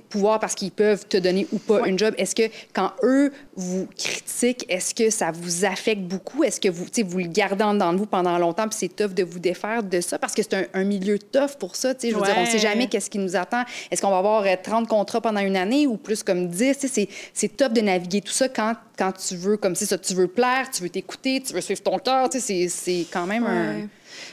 pouvoir 0.09 0.39
parce 0.39 0.55
qu'ils 0.55 0.71
peuvent 0.71 1.05
te 1.07 1.17
donner 1.17 1.47
ou 1.51 1.57
pas 1.57 1.87
une 1.87 1.97
job, 1.97 2.13
est-ce 2.17 2.35
que 2.35 2.43
quand 2.73 2.91
eux 3.03 3.31
vous 3.55 3.87
critiquent, 3.97 4.65
est-ce 4.69 4.95
que 4.95 5.09
ça 5.09 5.31
vous 5.31 5.65
affecte 5.65 6.01
beaucoup? 6.01 6.43
Est-ce 6.43 6.59
que 6.59 6.69
vous, 6.69 6.85
vous 7.05 7.17
le 7.19 7.27
gardez 7.27 7.63
en 7.63 7.73
dedans 7.73 7.91
de 7.91 7.97
vous 7.97 8.05
pendant 8.05 8.37
longtemps 8.37 8.67
puis 8.67 8.77
c'est 8.79 8.95
tough 8.95 9.13
de 9.13 9.23
vous 9.23 9.39
défaire 9.39 9.83
de 9.83 9.99
ça? 9.99 10.17
Parce 10.17 10.33
que 10.33 10.41
c'est 10.41 10.69
un, 10.73 10.83
milieu 10.83 11.19
tough 11.19 11.57
pour 11.59 11.75
ça. 11.75 11.93
Je 12.01 12.07
veux 12.07 12.21
dire, 12.21 12.35
on 12.37 12.41
ne 12.41 12.45
sait 12.45 12.59
jamais 12.59 12.87
qu'est-ce 12.87 13.09
qui 13.09 13.19
nous 13.19 13.35
attend. 13.35 13.63
Est-ce 13.89 14.01
qu'on 14.01 14.09
va 14.09 14.19
avoir 14.19 14.45
30 14.61 14.83
euh, 14.83 14.87
contrats 14.87 15.21
pendant 15.21 15.41
une 15.41 15.57
année 15.57 15.85
ou 15.85 15.97
plus 15.97 16.23
comme 16.23 16.47
10? 16.47 17.07
C'est 17.33 17.57
tough 17.57 17.73
de 17.73 17.81
naviguer 17.81 18.21
tout 18.21 18.33
ça 18.33 18.47
quand 18.49 18.75
quand 18.97 19.13
tu 19.13 19.35
veux, 19.35 19.57
comme 19.57 19.73
si 19.73 19.87
ça, 19.87 19.97
tu 19.97 20.13
veux 20.13 20.27
plaire, 20.27 20.69
tu 20.69 20.83
veux 20.83 20.89
t'écouter, 20.89 21.41
tu 21.41 21.53
veux 21.53 21.61
suivre 21.61 21.81
ton 21.81 21.97
cœur, 21.97 22.29
c'est 22.31 23.07
quand 23.11 23.25
même 23.25 23.45
un... 23.47 23.87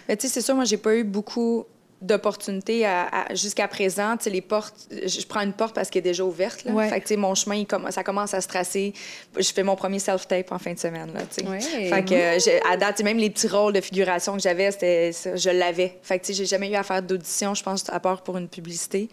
Mais 0.06 0.14
tu 0.14 0.26
sais, 0.26 0.34
c'est 0.34 0.40
sûr, 0.42 0.54
moi, 0.54 0.64
j'ai 0.64 0.76
pas 0.76 0.94
eu 0.94 1.04
beaucoup 1.04 1.64
d'opportunités 2.01 2.86
jusqu'à 3.32 3.66
présent. 3.66 4.16
Tu 4.16 4.24
sais, 4.24 4.30
les 4.30 4.40
portes, 4.40 4.88
je, 4.90 5.26
prends 5.26 5.40
une 5.40 5.53
porte 5.53 5.74
parce 5.74 5.90
qu'elle 5.90 6.01
est 6.01 6.11
déjà 6.11 6.24
ouverte. 6.24 6.64
Là. 6.64 6.88
Fait 6.88 7.01
que, 7.01 7.07
tu 7.07 7.14
sais, 7.14 7.16
mon 7.16 7.34
chemin, 7.34 7.57
il 7.57 7.66
ça 7.90 8.05
commence 8.05 8.34
à 8.34 8.40
se 8.40 8.49
tracer. 8.49 8.92
Je 9.36 9.53
fais 9.53 9.62
mon 9.62 9.76
premier 9.76 9.99
self-tape 9.99 10.53
en 10.53 10.59
fin 10.59 10.72
de 10.72 10.78
semaine. 10.78 11.12
Là, 11.12 11.22
tu 11.22 11.44
sais. 11.44 11.88
Fait 11.88 12.05
que, 12.05 12.72
à 12.72 12.76
date, 12.76 13.03
même 13.03 13.18
les 13.18 13.30
petits 13.30 13.49
rôles 13.49 13.72
de 13.72 13.80
figuration 13.80 14.34
que 14.34 14.42
j'avais, 14.42 14.70
c'était, 14.70 15.11
je 15.12 15.51
l'avais. 15.51 15.99
Fait 16.03 16.18
que, 16.18 16.26
tu 16.26 16.32
sais, 16.32 16.38
j'ai 16.38 16.46
jamais 16.46 16.70
eu 16.70 16.76
à 16.76 16.82
faire 16.82 17.03
d'audition, 17.03 17.55
je 17.55 17.62
pense, 17.62 17.88
à 17.90 18.01
part 18.01 18.22
pour 18.22 18.36
une 18.36 18.49
publicité. 18.49 19.09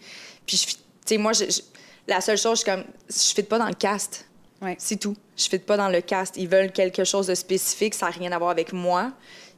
Puis, 0.46 0.58
tu 0.58 0.76
sais, 1.06 1.18
moi, 1.18 1.32
la 2.06 2.20
seule 2.20 2.38
chose, 2.38 2.60
je 2.60 2.64
comme, 2.64 2.84
je 3.08 3.34
fais 3.34 3.42
pas 3.42 3.58
dans 3.58 3.68
le 3.68 3.74
cast. 3.74 4.26
C'est 4.78 4.96
tout. 4.96 5.16
Je 5.36 5.48
ne 5.52 5.58
pas 5.58 5.76
dans 5.76 5.88
le 5.88 6.00
cast. 6.00 6.36
Ils 6.36 6.48
veulent 6.48 6.72
quelque 6.72 7.04
chose 7.04 7.26
de 7.26 7.34
spécifique, 7.34 7.94
ça 7.94 8.06
n'a 8.06 8.12
rien 8.12 8.32
à 8.32 8.38
voir 8.38 8.50
avec 8.50 8.72
moi. 8.72 9.12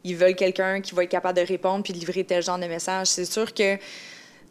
Ils 0.09 0.17
veulent 0.17 0.35
quelqu'un 0.35 0.81
qui 0.81 0.95
va 0.95 1.05
être 1.05 1.11
capable 1.11 1.39
de 1.39 1.47
répondre 1.47 1.85
puis 1.85 1.93
de 1.93 1.99
livrer 1.99 2.25
tel 2.25 2.43
genre 2.43 2.59
de 2.59 2.67
message. 2.67 3.09
C'est 3.09 3.27
sûr 3.27 3.53
que 3.53 3.77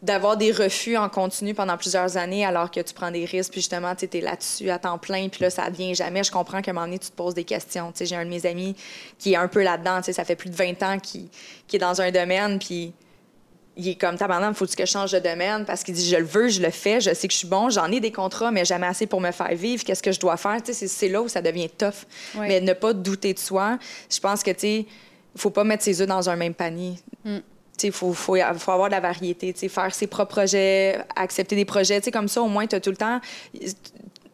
d'avoir 0.00 0.36
des 0.36 0.52
refus 0.52 0.96
en 0.96 1.08
continu 1.08 1.54
pendant 1.54 1.76
plusieurs 1.76 2.16
années 2.16 2.46
alors 2.46 2.70
que 2.70 2.78
tu 2.78 2.94
prends 2.94 3.10
des 3.10 3.24
risques, 3.24 3.50
puis 3.50 3.60
justement, 3.60 3.96
tu 3.96 4.08
es 4.12 4.20
là-dessus 4.20 4.70
à 4.70 4.78
temps 4.78 4.96
plein, 4.96 5.28
puis 5.28 5.42
là, 5.42 5.50
ça 5.50 5.68
vient 5.70 5.92
jamais. 5.92 6.22
Je 6.22 6.30
comprends 6.30 6.62
qu'à 6.62 6.70
un 6.70 6.74
moment 6.74 6.86
donné, 6.86 7.00
tu 7.00 7.10
te 7.10 7.16
poses 7.16 7.34
des 7.34 7.42
questions. 7.42 7.92
J'ai 8.00 8.14
un 8.14 8.24
de 8.24 8.30
mes 8.30 8.46
amis 8.46 8.76
qui 9.18 9.32
est 9.32 9.36
un 9.36 9.48
peu 9.48 9.64
là-dedans, 9.64 10.00
ça 10.02 10.24
fait 10.24 10.36
plus 10.36 10.50
de 10.50 10.54
20 10.54 10.82
ans 10.84 10.98
qu'il 11.00 11.28
est 11.72 11.78
dans 11.78 12.00
un 12.00 12.12
domaine, 12.12 12.60
puis 12.60 12.92
il 13.76 13.88
est 13.88 13.94
comme 13.94 14.16
tabarnak, 14.16 14.54
faut 14.54 14.66
que 14.66 14.86
je 14.86 14.90
change 14.90 15.12
de 15.12 15.20
domaine? 15.20 15.64
Parce 15.64 15.82
qu'il 15.82 15.94
dit 15.94 16.08
je 16.08 16.16
le 16.16 16.24
veux, 16.24 16.48
je 16.48 16.60
le 16.60 16.70
fais, 16.70 17.00
je 17.00 17.14
sais 17.14 17.26
que 17.26 17.32
je 17.32 17.38
suis 17.38 17.48
bon, 17.48 17.70
j'en 17.70 17.90
ai 17.90 18.00
des 18.00 18.12
contrats, 18.12 18.50
mais 18.50 18.64
jamais 18.64 18.86
assez 18.86 19.06
pour 19.06 19.20
me 19.20 19.32
faire 19.32 19.54
vivre. 19.54 19.84
Qu'est-ce 19.84 20.02
que 20.02 20.12
je 20.12 20.20
dois 20.20 20.36
faire? 20.36 20.58
C'est 20.64 21.08
là 21.08 21.22
où 21.22 21.28
ça 21.28 21.42
devient 21.42 21.70
tough. 21.70 22.06
Mais 22.36 22.60
ne 22.60 22.72
pas 22.72 22.92
douter 22.92 23.34
de 23.34 23.38
soi. 23.38 23.78
Je 24.10 24.20
pense 24.20 24.42
que 24.42 24.50
tu 24.50 24.60
sais, 24.60 24.86
faut 25.36 25.50
pas 25.50 25.64
mettre 25.64 25.84
ses 25.84 26.00
œufs 26.00 26.08
dans 26.08 26.28
un 26.28 26.36
même 26.36 26.54
panier. 26.54 26.94
Mm. 27.24 27.38
Il 27.82 27.92
faut, 27.92 28.12
faut, 28.12 28.36
faut, 28.36 28.72
avoir 28.72 28.88
de 28.88 28.94
la 28.94 29.00
variété, 29.00 29.52
faire 29.52 29.94
ses 29.94 30.08
propres 30.08 30.34
projets, 30.34 30.98
accepter 31.14 31.54
des 31.54 31.64
projets. 31.64 32.00
comme 32.10 32.26
ça, 32.26 32.42
au 32.42 32.48
moins, 32.48 32.66
tu 32.66 32.74
as 32.74 32.80
tout 32.80 32.90
le 32.90 32.96
temps. 32.96 33.20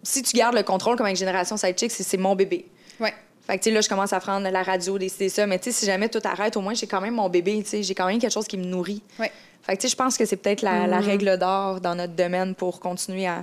Si 0.03 0.23
tu 0.23 0.37
gardes 0.37 0.55
le 0.55 0.63
contrôle 0.63 0.97
comme 0.97 1.07
avec 1.07 1.19
Génération 1.19 1.57
Sidechick, 1.57 1.91
c'est 1.91 2.17
mon 2.17 2.35
bébé. 2.35 2.67
Ouais. 3.01 3.13
Fait 3.47 3.59
que, 3.59 3.69
là, 3.69 3.83
je 3.83 3.89
commence 3.89 4.15
à 4.15 4.21
prendre 4.21 4.49
la 4.49 4.63
radio, 4.63 4.97
décider 4.97 5.29
ça. 5.29 5.47
Mais, 5.47 5.61
si 5.63 5.85
jamais 5.85 6.09
tout 6.09 6.21
arrête, 6.25 6.57
au 6.57 6.63
moins, 6.63 6.73
j'ai 6.73 6.87
quand 6.87 7.03
même 7.03 7.15
mon 7.15 7.29
bébé. 7.29 7.63
J'ai 7.71 7.95
quand 7.95 8.07
même 8.07 8.19
quelque 8.19 8.33
chose 8.33 8.47
qui 8.47 8.57
me 8.57 8.65
nourrit. 8.65 9.03
Ouais. 9.19 9.31
Fait 9.63 9.77
que, 9.77 9.87
je 9.87 9.97
pense 9.97 10.17
que 10.17 10.25
c'est 10.25 10.37
peut-être 10.37 10.63
la, 10.63 10.87
la, 10.87 11.01
mm. 11.01 11.05
règle 11.05 11.39
d'or 11.39 11.81
dans 11.81 11.95
notre 11.95 12.15
domaine 12.15 12.55
pour 12.55 12.81
continuer 12.81 13.27
à, 13.27 13.43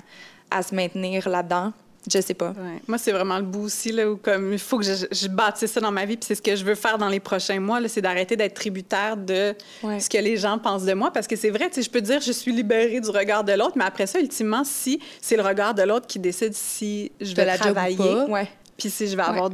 à 0.49 0.63
se 0.63 0.73
maintenir 0.73 1.29
là-dedans. 1.29 1.73
Je 2.09 2.19
sais 2.19 2.33
pas. 2.33 2.53
Moi, 2.87 2.97
c'est 2.97 3.11
vraiment 3.11 3.37
le 3.37 3.43
bout 3.43 3.65
aussi, 3.65 3.91
là, 3.91 4.09
où 4.09 4.17
comme 4.17 4.53
il 4.53 4.59
faut 4.59 4.79
que 4.79 4.85
je, 4.85 5.05
je, 5.11 5.27
bâtisse 5.27 5.71
ça 5.71 5.79
dans 5.79 5.91
ma 5.91 6.05
vie, 6.05 6.17
puis 6.17 6.25
c'est 6.27 6.35
ce 6.35 6.41
que 6.41 6.55
je 6.55 6.65
veux 6.65 6.73
faire 6.73 6.97
dans 6.97 7.09
les 7.09 7.19
prochains 7.19 7.59
mois, 7.59 7.79
c'est 7.87 8.01
d'arrêter 8.01 8.35
d'être 8.35 8.55
tributaire 8.55 9.17
de 9.17 9.53
ce 9.83 10.09
que 10.09 10.17
les 10.17 10.37
gens 10.37 10.57
pensent 10.57 10.85
de 10.85 10.93
moi. 10.93 11.11
Parce 11.11 11.27
que 11.27 11.35
c'est 11.35 11.51
vrai, 11.51 11.69
tu 11.69 11.75
sais, 11.75 11.81
je 11.83 11.89
peux 11.91 12.01
dire 12.01 12.19
je 12.19 12.31
suis 12.31 12.51
libérée 12.51 13.01
du 13.01 13.09
regard 13.09 13.43
de 13.43 13.53
l'autre, 13.53 13.73
mais 13.75 13.85
après 13.85 14.07
ça, 14.07 14.19
ultimement, 14.19 14.63
si 14.63 14.99
c'est 15.21 15.35
le 15.35 15.43
regard 15.43 15.75
de 15.75 15.83
l'autre 15.83 16.07
qui 16.07 16.17
décide 16.17 16.53
si 16.55 17.11
je 17.21 17.35
vais 17.35 17.45
la 17.45 17.57
travailler, 17.57 18.23
ouais. 18.29 18.47
Puis 18.81 18.89
si 18.89 19.07
je 19.07 19.15
vais 19.15 19.21
avoir 19.21 19.51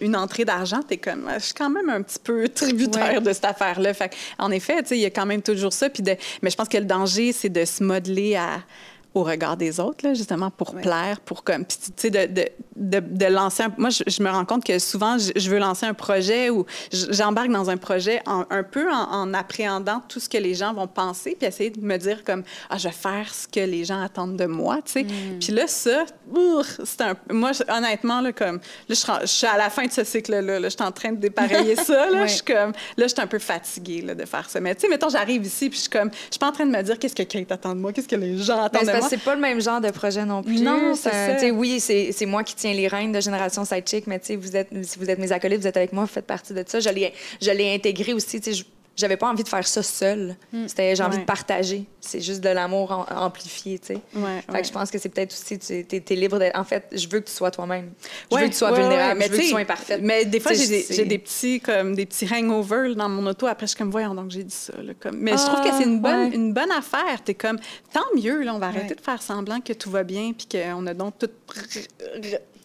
une 0.00 0.16
entrée 0.16 0.44
d'argent, 0.44 0.82
t'es 0.82 0.96
comme, 0.96 1.30
je 1.34 1.44
suis 1.44 1.54
quand 1.54 1.70
même 1.70 1.88
un 1.88 2.02
petit 2.02 2.18
peu 2.18 2.48
tributaire 2.48 3.22
de 3.22 3.32
cette 3.32 3.44
affaire-là. 3.44 3.94
Fait 3.94 4.12
en 4.40 4.50
effet, 4.50 4.82
tu 4.82 4.88
sais, 4.88 4.96
il 4.96 5.02
y 5.02 5.06
a 5.06 5.10
quand 5.10 5.26
même 5.26 5.40
toujours 5.40 5.72
ça. 5.72 5.88
Puis 5.88 6.02
de, 6.02 6.16
mais 6.42 6.50
je 6.50 6.56
pense 6.56 6.68
que 6.68 6.78
le 6.78 6.84
danger, 6.84 7.32
c'est 7.32 7.48
de 7.48 7.64
se 7.64 7.80
modeler 7.84 8.34
à 8.34 8.58
au 9.14 9.24
regard 9.24 9.56
des 9.56 9.80
autres, 9.80 10.06
là, 10.06 10.14
justement, 10.14 10.50
pour 10.50 10.74
plaire, 10.74 11.20
pour 11.20 11.42
comme, 11.42 11.64
tu 11.64 11.76
sais, 11.96 12.10
de, 12.10 12.26
de, 12.26 12.48
de, 12.76 13.00
de, 13.00 13.26
lancer 13.26 13.64
un... 13.64 13.72
Moi, 13.78 13.90
je, 13.90 14.22
me 14.22 14.30
rends 14.30 14.44
compte 14.44 14.64
que 14.64 14.78
souvent, 14.78 15.16
je, 15.18 15.50
veux 15.50 15.58
lancer 15.58 15.86
un 15.86 15.94
projet 15.94 16.50
ou 16.50 16.66
j'embarque 16.92 17.50
dans 17.50 17.70
un 17.70 17.78
projet 17.78 18.22
un 18.26 18.62
peu 18.62 18.90
en, 18.92 19.32
appréhendant 19.32 20.02
tout 20.08 20.20
ce 20.20 20.28
que 20.28 20.38
les 20.38 20.54
gens 20.54 20.74
vont 20.74 20.86
penser, 20.86 21.36
puis 21.38 21.48
essayer 21.48 21.70
de 21.70 21.80
me 21.80 21.96
dire 21.96 22.22
comme, 22.22 22.42
ah, 22.68 22.76
je 22.76 22.88
vais 22.88 22.94
faire 22.94 23.32
ce 23.32 23.48
que 23.48 23.60
les 23.60 23.84
gens 23.84 24.00
attendent 24.00 24.36
de 24.36 24.46
moi, 24.46 24.76
tu 24.84 24.92
sais. 24.92 25.04
Mm. 25.04 25.38
Puis 25.40 25.52
là, 25.52 25.66
ça, 25.66 26.04
c'est 26.84 27.00
un... 27.00 27.16
Moi, 27.30 27.52
honnêtement, 27.68 28.20
là, 28.20 28.32
comme, 28.32 28.60
là, 28.88 28.94
je, 29.22 29.26
suis 29.26 29.46
à 29.46 29.56
la 29.56 29.70
fin 29.70 29.86
de 29.86 29.92
ce 29.92 30.04
cycle-là, 30.04 30.42
là, 30.42 30.60
je 30.62 30.68
suis 30.68 30.82
en 30.82 30.92
train 30.92 31.12
de 31.12 31.18
dépareiller 31.18 31.76
ça, 31.76 32.10
là, 32.10 32.26
je 32.26 32.34
suis 32.34 32.44
comme, 32.44 32.72
là, 32.96 33.06
je 33.06 33.08
suis 33.08 33.20
un 33.20 33.26
peu 33.26 33.38
fatiguée, 33.38 34.02
là, 34.02 34.14
de 34.14 34.26
faire 34.26 34.48
ça. 34.50 34.60
Mais, 34.60 34.74
tu 34.74 34.82
sais, 34.82 34.88
mettons, 34.88 35.08
j'arrive 35.08 35.44
ici, 35.44 35.70
puis 35.70 35.78
je 35.78 35.82
suis 35.82 35.90
comme, 35.90 36.10
je 36.10 36.32
suis 36.32 36.38
pas 36.38 36.48
en 36.48 36.52
train 36.52 36.66
de 36.66 36.70
me 36.70 36.82
dire 36.82 36.98
qu'est-ce 36.98 37.14
que 37.14 37.22
Kate 37.22 37.50
attend 37.50 37.74
de 37.74 37.80
moi, 37.80 37.92
qu'est-ce 37.92 38.08
que 38.08 38.16
les 38.16 38.36
gens 38.36 38.62
attendent 38.62 38.86
de 38.86 38.92
moi 38.92 38.97
c'est 39.02 39.22
pas 39.22 39.34
le 39.34 39.40
même 39.40 39.60
genre 39.60 39.80
de 39.80 39.90
projet 39.90 40.24
non 40.24 40.42
plus. 40.42 40.60
Non, 40.60 40.94
c'est 40.94 41.10
ça. 41.38 41.52
Oui, 41.52 41.80
c'est 41.80 42.26
moi 42.26 42.44
qui 42.44 42.54
tiens 42.54 42.72
les 42.72 42.88
rênes 42.88 43.12
de 43.12 43.20
Génération 43.20 43.64
Sidechick, 43.64 44.06
mais 44.06 44.20
vous 44.36 44.56
êtes, 44.56 44.68
si 44.82 44.98
vous 44.98 45.10
êtes 45.10 45.18
mes 45.18 45.32
acolytes, 45.32 45.60
vous 45.60 45.66
êtes 45.66 45.76
avec 45.76 45.92
moi, 45.92 46.04
vous 46.04 46.10
faites 46.10 46.26
partie 46.26 46.52
de 46.52 46.64
ça. 46.66 46.80
Je 46.80 46.90
l'ai 46.90 47.74
intégré 47.74 48.12
aussi. 48.12 48.40
Je, 48.44 48.62
j'avais 48.98 49.16
pas 49.16 49.28
envie 49.28 49.44
de 49.44 49.48
faire 49.48 49.66
ça 49.66 49.82
seule. 49.82 50.36
Hmm. 50.52 50.66
C'était 50.66 50.96
j'ai 50.96 51.04
envie 51.04 51.18
de 51.18 51.24
partager. 51.24 51.84
C'est 52.00 52.20
juste 52.20 52.40
de 52.40 52.48
l'amour 52.48 53.06
amplifié, 53.10 53.78
tu 53.78 53.94
sais. 53.94 54.00
fait 54.50 54.60
que 54.60 54.66
je 54.66 54.72
pense 54.72 54.90
que 54.90 54.98
c'est 54.98 55.08
peut-être 55.08 55.32
aussi 55.32 55.58
tu 55.58 55.96
es, 55.96 56.16
libre 56.16 56.38
d'être 56.38 56.58
en 56.58 56.64
fait, 56.64 56.88
je 56.92 57.08
veux 57.08 57.20
que 57.20 57.26
tu 57.26 57.32
sois 57.32 57.50
toi-même. 57.50 57.92
Je 58.30 58.36
veux 58.36 58.42
que 58.42 58.48
tu 58.48 58.54
sois 58.54 58.72
vulnérable, 58.72 59.18
mais 59.18 59.26
je 59.26 59.30
veux 59.30 59.38
que 59.38 59.42
tu 59.42 59.48
sois 59.50 59.60
imparfaite. 59.60 60.00
Mais 60.02 60.24
des 60.24 60.40
fois 60.40 60.52
j'ai 60.52 61.04
des, 61.04 61.18
petits 61.18 61.60
comme 61.60 61.94
des 61.94 62.06
petits 62.06 62.28
hangovers 62.32 62.96
dans 62.96 63.08
mon 63.08 63.26
auto 63.26 63.46
après 63.46 63.66
je 63.66 63.70
suis 63.70 63.78
comme 63.78 63.90
voyons 63.90 64.14
donc 64.14 64.30
j'ai 64.30 64.44
dit 64.44 64.54
ça 64.54 64.72
comme 65.00 65.18
mais 65.18 65.32
je 65.32 65.44
trouve 65.44 65.62
que 65.62 65.76
c'est 65.76 65.84
une 65.84 66.00
bonne 66.00 66.32
une 66.32 66.52
bonne 66.52 66.72
affaire, 66.72 67.22
tu 67.24 67.32
es 67.32 67.34
comme 67.34 67.58
tant 67.92 68.06
mieux 68.16 68.42
là, 68.42 68.54
on 68.54 68.58
va 68.58 68.66
arrêter 68.66 68.94
de 68.94 69.00
faire 69.00 69.22
semblant 69.22 69.60
que 69.60 69.72
tout 69.72 69.90
va 69.90 70.02
bien 70.02 70.32
puis 70.32 70.48
qu'on 70.50 70.86
a 70.86 70.94
donc 70.94 71.18
tout 71.18 71.30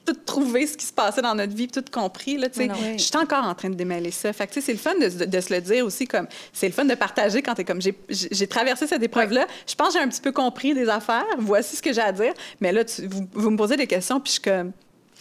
tout 0.06 0.14
trouvé 0.14 0.68
ce 0.68 0.78
qui 0.78 0.86
se 0.86 0.94
passait 0.94 1.22
dans 1.22 1.36
notre 1.36 1.56
vie, 1.56 1.68
tout 1.68 1.84
compris. 1.92 2.38
Là, 2.38 2.48
Je 2.54 2.98
suis 2.98 3.18
encore 3.18 3.46
en 3.46 3.56
train 3.56 3.70
de 3.70 3.76
démêler 3.76 4.12
ça. 4.12 4.34
Fait 4.34 4.50
c'est 4.54 4.72
le 4.72 4.78
fun 4.78 4.96
de, 4.96 5.10
se 5.10 5.54
le 5.54 5.62
dire 5.62 5.86
aussi, 5.86 6.08
comme 6.08 6.28
c'est 6.52 6.68
le 6.68 6.74
fun 6.74 6.86
de 6.86 6.96
partager 6.96 7.42
quand 7.42 7.56
tu 7.56 7.62
es 7.62 7.66
comme 7.66 7.82
j'ai 7.82 8.48
traversé 8.48 8.88
cette 8.88 9.04
épreuve-là. 9.04 9.48
Je 9.68 9.76
pense 9.76 9.90
que 9.90 9.94
j'ai 9.94 10.00
un 10.00 10.08
petit 10.08 10.22
peu 10.22 10.32
compris 10.32 10.74
des 10.74 10.90
affaires. 10.90 11.26
Voici 11.38 11.76
ce 11.76 11.82
que 11.82 11.94
j'ai 11.94 12.02
à 12.02 12.12
dire. 12.12 12.34
Mais 12.60 12.72
là, 12.72 12.84
vous, 13.10 13.28
vous, 13.34 13.50
me 13.50 13.58
posez 13.58 13.78
des 13.78 13.88
questions, 13.88 14.20
puis 14.20 14.30
je 14.30 14.34
suis 14.34 14.42
comme 14.42 14.72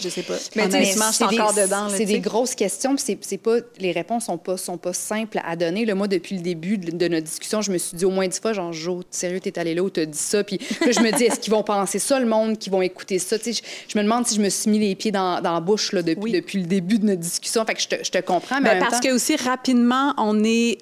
je 0.03 0.09
sais 0.09 0.23
pas. 0.23 0.37
Mais 0.57 0.65
Honnêtement, 0.65 1.11
je 1.11 1.15
suis 1.15 1.25
encore 1.25 1.55
dedans. 1.55 1.89
C'est 1.89 2.05
des 2.05 2.21
grosses 2.21 2.55
questions, 2.55 2.97
puis 2.97 3.17
c'est 3.21 3.37
pas 3.37 3.57
les 3.79 3.93
réponses 3.93 4.27
sont 4.27 4.39
pas 4.39 4.57
sont 4.57 4.79
pas 4.79 4.93
simples 4.93 5.41
à 5.45 5.57
donner. 5.57 5.85
Le 5.85 5.95
moi, 5.95 6.09
depuis 6.09 6.37
le 6.37 6.43
début 6.43 6.79
de, 6.79 7.09
notre 7.09 7.25
discussion, 7.25 7.63
je 7.63 7.73
me 7.73 7.79
suis 7.79 7.97
dit 7.97 8.05
au 8.05 8.11
moins 8.11 8.29
dix 8.29 8.41
fois, 8.41 8.53
genre, 8.53 8.73
Jo, 8.73 9.03
sérieux, 9.11 9.41
t'es 9.41 9.59
allé 9.59 9.75
là 9.75 9.83
où 9.83 9.91
t'as 9.91 10.05
dit 10.05 10.19
ça, 10.19 10.45
puis 10.45 10.59
je 10.81 11.01
me 11.01 11.17
dis, 11.17 11.25
est-ce 11.25 11.41
qu'ils 11.41 11.53
vont 11.53 11.63
penser 11.63 11.99
ça, 11.99 12.19
le 12.19 12.27
monde, 12.27 12.59
qui 12.59 12.71
vont 12.71 12.83
écouter 12.83 13.19
ça, 13.19 13.39
tu 13.39 13.53
sais, 13.53 13.63
je, 13.89 13.99
me 13.99 14.03
demande 14.03 14.27
si 14.27 14.37
je 14.37 14.41
me 14.41 14.49
suis 14.49 14.71
mis 14.71 14.79
les 14.79 14.95
pieds 14.95 15.13
dans, 15.13 15.41
dans 15.41 15.55
la 15.55 15.61
bouche 15.61 15.93
là, 15.93 16.03
depuis, 16.03 16.33
depuis 16.33 16.61
le 16.61 16.67
début 16.67 16.99
de 16.99 17.07
notre 17.07 17.21
discussion. 17.21 17.65
Fait 17.65 17.75
que 17.75 17.81
je 17.81 17.89
te, 17.89 18.05
je 18.05 18.11
te 18.11 18.19
comprends, 18.19 18.61
mais 18.61 18.81
ben, 18.81 18.81
parce 18.81 19.01
que 19.01 19.13
aussi 19.13 19.37
rapidement, 19.37 20.15
on 20.17 20.43
est 20.45 20.79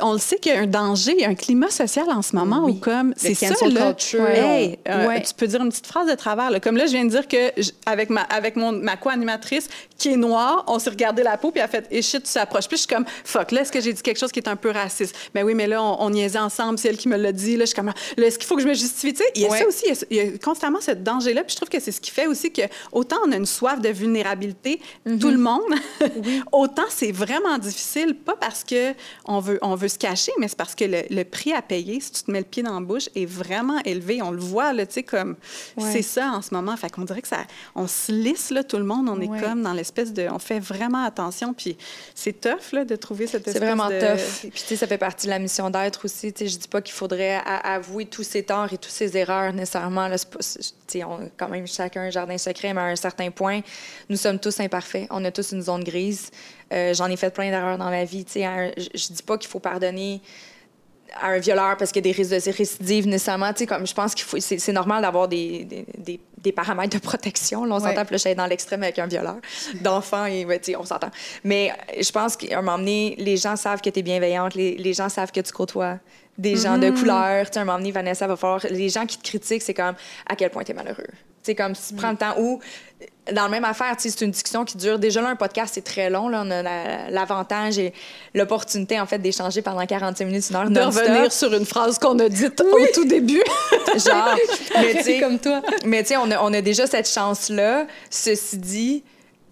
on 0.00 0.12
le 0.12 0.18
sait 0.18 0.36
qu'il 0.36 0.52
y 0.52 0.56
a 0.56 0.60
un 0.60 0.66
danger, 0.66 1.12
il 1.16 1.20
y 1.20 1.24
a 1.24 1.28
un 1.28 1.34
climat 1.34 1.70
social 1.70 2.06
en 2.10 2.22
ce 2.22 2.34
moment 2.34 2.64
où 2.64 2.74
comme 2.74 3.14
c'est 3.16 3.34
ça 3.34 3.54
là, 3.68 3.94
hey, 4.34 4.78
euh, 4.88 5.20
tu 5.20 5.34
peux 5.34 5.46
dire 5.46 5.62
une 5.62 5.70
petite 5.70 5.86
phrase 5.86 6.08
de 6.08 6.14
travers 6.14 6.50
comme 6.60 6.76
là 6.76 6.86
je 6.86 6.92
viens 6.92 7.04
de 7.04 7.10
dire 7.10 7.28
que 7.28 7.52
avec 7.86 8.10
ma 8.10 8.22
avec 8.22 8.56
mon 8.56 8.72
ma 8.72 8.96
co-animatrice 8.96 9.68
qui 9.98 10.12
est 10.12 10.16
noire, 10.16 10.64
on 10.66 10.78
s'est 10.78 10.90
regardé 10.90 11.22
la 11.22 11.36
peau 11.36 11.50
puis 11.50 11.60
elle 11.60 11.66
a 11.66 11.68
fait 11.68 11.86
et 11.90 12.02
shit 12.02 12.22
tu 12.24 12.30
s'approches 12.30 12.68
puis 12.68 12.76
je 12.76 12.82
suis 12.82 12.94
comme 12.94 13.04
fuck 13.24 13.52
là 13.52 13.62
est-ce 13.62 13.72
que 13.72 13.80
j'ai 13.80 13.92
dit 13.92 14.02
quelque 14.02 14.18
chose 14.18 14.32
qui 14.32 14.40
est 14.40 14.48
un 14.48 14.56
peu 14.56 14.70
raciste? 14.70 15.16
Mais 15.34 15.42
oui 15.42 15.54
mais 15.54 15.66
là 15.66 15.82
on, 15.82 16.02
on 16.02 16.10
niaisait 16.10 16.38
ensemble 16.38 16.78
c'est 16.78 16.88
elle 16.88 16.96
qui 16.96 17.08
me 17.08 17.16
l'a 17.16 17.32
dit 17.32 17.56
là. 17.56 17.64
Je 17.64 17.66
suis 17.66 17.76
comme 17.76 17.86
là 17.86 17.94
est-ce 18.26 18.38
qu'il 18.38 18.46
faut 18.46 18.56
que 18.56 18.62
je 18.62 18.68
me 18.68 18.74
justifie? 18.74 19.12
Tu 19.12 19.22
sais 19.22 19.30
il 19.34 19.42
y 19.42 19.46
a 19.46 19.50
ça 19.50 19.66
aussi 19.66 19.84
il 20.10 20.16
y, 20.16 20.20
a, 20.20 20.38
constamment 20.38 20.80
ce 20.80 20.92
danger 20.92 21.34
là 21.34 21.42
puis 21.42 21.52
je 21.52 21.56
trouve 21.56 21.68
que 21.68 21.80
c'est 21.80 21.92
ce 21.92 22.00
qui 22.00 22.10
fait 22.10 22.26
aussi 22.26 22.52
que 22.52 22.62
autant 22.92 23.16
on 23.26 23.32
a 23.32 23.36
une 23.36 23.46
soif 23.46 23.80
de 23.80 23.88
vulnérabilité 23.88 24.80
tout 25.04 25.10
mm-hmm. 25.10 25.30
le 25.30 25.38
monde 25.38 25.74
autant 26.52 26.82
c'est 26.88 27.12
vraiment 27.12 27.58
difficile 27.58 28.14
pas 28.14 28.36
parce 28.36 28.64
que 28.64 28.92
on 29.26 29.40
veut 29.40 29.58
on 29.62 29.74
veut 29.74 29.81
veut 29.82 29.88
se 29.88 29.98
cacher, 29.98 30.32
mais 30.38 30.48
c'est 30.48 30.56
parce 30.56 30.74
que 30.74 30.84
le, 30.84 31.24
prix 31.24 31.52
à 31.52 31.62
payer, 31.62 32.00
si 32.00 32.12
tu 32.12 32.22
te 32.22 32.30
mets 32.30 32.38
le 32.38 32.44
pied 32.44 32.62
dans 32.62 32.74
la 32.74 32.80
bouche, 32.80 33.08
est 33.14 33.26
vraiment 33.26 33.78
élevé. 33.84 34.22
On 34.22 34.30
le 34.30 34.40
voit, 34.40 34.72
là, 34.72 34.86
tu 34.86 34.94
sais, 34.94 35.02
comme... 35.02 35.36
C'est 35.78 36.02
ça 36.02 36.32
en 36.32 36.42
ce 36.42 36.54
moment. 36.54 36.76
Fait 36.76 36.90
qu'on 36.90 37.04
dirait 37.04 37.22
que 37.22 37.28
ça... 37.28 37.44
On 37.74 37.86
se 37.86 38.12
lisse, 38.12 38.50
là, 38.50 38.64
tout 38.64 38.78
le 38.78 38.84
monde. 38.84 39.08
On 39.08 39.20
est 39.20 39.40
comme 39.40 39.62
dans 39.62 39.72
l'espèce 39.72 40.12
de... 40.12 40.28
On 40.30 40.38
fait 40.38 40.60
vraiment 40.60 41.04
attention, 41.04 41.52
puis 41.52 41.76
c'est 42.14 42.40
tough, 42.40 42.72
là, 42.72 42.84
de 42.84 42.96
trouver 42.96 43.26
cette 43.26 43.46
espèce 43.46 43.54
de... 43.54 43.58
C'est 43.60 43.74
vraiment 43.74 43.88
tough. 43.88 44.40
Puis, 44.40 44.50
tu 44.50 44.66
sais, 44.68 44.76
ça 44.76 44.86
fait 44.86 44.98
partie 44.98 45.26
de 45.26 45.30
la 45.30 45.38
mission 45.38 45.68
d'être 45.70 46.04
aussi. 46.04 46.32
Tu 46.32 46.44
sais, 46.44 46.50
je 46.50 46.58
dis 46.58 46.68
pas 46.68 46.80
qu'il 46.80 46.94
faudrait 46.94 47.40
avouer 47.44 48.06
tous 48.06 48.22
ses 48.22 48.42
torts 48.44 48.72
et 48.72 48.78
toutes 48.78 48.92
ses 48.92 49.16
erreurs, 49.16 49.52
nécessairement. 49.52 50.08
Là, 50.08 50.16
pas... 50.30 50.38
tu 50.38 50.62
sais, 50.86 51.04
on 51.04 51.16
a 51.16 51.28
quand 51.36 51.48
même 51.48 51.66
chacun 51.66 52.02
un 52.02 52.10
jardin 52.10 52.38
secret, 52.38 52.72
mais 52.72 52.80
à 52.80 52.84
un 52.84 52.96
certain 52.96 53.30
point, 53.30 53.60
nous 54.08 54.16
sommes 54.16 54.38
tous 54.38 54.60
imparfaits. 54.60 55.06
On 55.10 55.24
a 55.24 55.30
tous 55.30 55.52
une 55.52 55.62
zone 55.62 55.84
grise. 55.84 56.30
Euh, 56.72 56.94
j'en 56.94 57.06
ai 57.06 57.16
fait 57.16 57.30
plein 57.30 57.50
d'erreurs 57.50 57.78
dans 57.78 57.90
ma 57.90 58.04
vie. 58.04 58.24
Je, 58.34 58.70
je 58.94 59.12
dis 59.12 59.22
pas 59.22 59.36
qu'il 59.38 59.50
faut 59.50 59.60
pardonner 59.60 60.20
à 61.20 61.28
un 61.28 61.38
violeur 61.38 61.76
parce 61.76 61.92
qu'il 61.92 62.04
y 62.04 62.08
a 62.08 62.12
des 62.12 62.16
risques 62.16 62.30
de 62.30 62.56
récidive 62.56 63.06
nécessairement. 63.06 63.52
Comme 63.68 63.86
je 63.86 63.94
pense 63.94 64.14
qu'il 64.14 64.24
faut, 64.24 64.38
c'est, 64.40 64.72
normal 64.72 65.02
d'avoir 65.02 65.28
des, 65.28 65.64
des, 65.64 66.20
des, 66.38 66.52
paramètres 66.52 66.96
de 66.96 67.02
protection. 67.02 67.64
Là, 67.64 67.76
on 67.76 67.80
s'entend, 67.80 68.04
plus 68.04 68.22
je 68.22 68.34
dans 68.34 68.46
l'extrême 68.46 68.82
avec 68.82 68.98
un 68.98 69.06
violeur 69.06 69.36
d'enfant, 69.80 70.26
et, 70.26 70.46
on 70.78 70.84
s'entend. 70.84 71.10
Mais 71.44 71.72
je 72.00 72.10
pense 72.10 72.36
qu'à 72.36 72.58
un 72.58 72.62
moment 72.62 72.78
donné, 72.78 73.14
les 73.18 73.36
gens 73.36 73.56
savent 73.56 73.80
que 73.80 73.90
tu 73.90 74.00
es 74.00 74.02
bienveillante, 74.02 74.54
les, 74.54 74.76
les, 74.76 74.94
gens 74.94 75.08
savent 75.08 75.32
que 75.32 75.40
tu 75.40 75.52
côtoies 75.52 75.98
des 76.38 76.56
gens 76.56 76.78
de 76.78 76.86
mm-hmm. 76.86 76.98
couleur. 76.98 77.46
à 77.54 77.58
un 77.60 77.64
moment 77.64 77.78
donné, 77.78 77.92
Vanessa 77.92 78.26
va 78.26 78.36
falloir. 78.36 78.60
Les 78.70 78.88
gens 78.88 79.06
qui 79.06 79.18
te 79.18 79.24
critiquent, 79.24 79.62
c'est 79.62 79.74
comme 79.74 79.94
à 80.26 80.36
quel 80.36 80.50
point 80.50 80.64
tu 80.64 80.72
es 80.72 80.74
malheureux? 80.74 81.08
C'est 81.42 81.54
comme 81.54 81.74
si 81.74 81.94
prends 81.94 82.12
le 82.12 82.16
temps 82.16 82.34
où 82.38 82.60
dans 83.32 83.42
la 83.42 83.48
même 83.48 83.64
affaire, 83.64 83.94
c'est 83.98 84.20
une 84.20 84.32
discussion 84.32 84.64
qui 84.64 84.76
dure. 84.76 84.98
Déjà 84.98 85.22
là, 85.22 85.28
un 85.28 85.36
podcast, 85.36 85.74
c'est 85.74 85.84
très 85.84 86.10
long. 86.10 86.28
Là. 86.28 86.42
On 86.44 86.50
a 86.50 87.08
l'avantage 87.08 87.78
et 87.78 87.92
l'opportunité, 88.34 88.98
en 88.98 89.06
fait, 89.06 89.18
d'échanger 89.18 89.62
pendant 89.62 89.86
45 89.86 90.24
minutes, 90.24 90.50
une 90.50 90.56
heure. 90.56 90.70
De 90.70 90.80
revenir 90.80 91.32
sur 91.32 91.54
une 91.54 91.64
phrase 91.64 91.98
qu'on 91.98 92.18
a 92.18 92.28
dite 92.28 92.60
au 92.60 92.86
tout 92.92 93.04
début. 93.04 93.42
Genre. 93.94 94.36
mais 94.74 95.02
tu 95.04 95.20
comme 95.20 95.38
toi. 95.38 95.62
Mais 95.84 96.02
tu 96.02 96.10
sais, 96.10 96.16
on 96.16 96.30
a, 96.30 96.42
on 96.42 96.52
a 96.52 96.60
déjà 96.60 96.86
cette 96.86 97.08
chance-là. 97.08 97.86
Ceci 98.10 98.58
dit, 98.58 99.04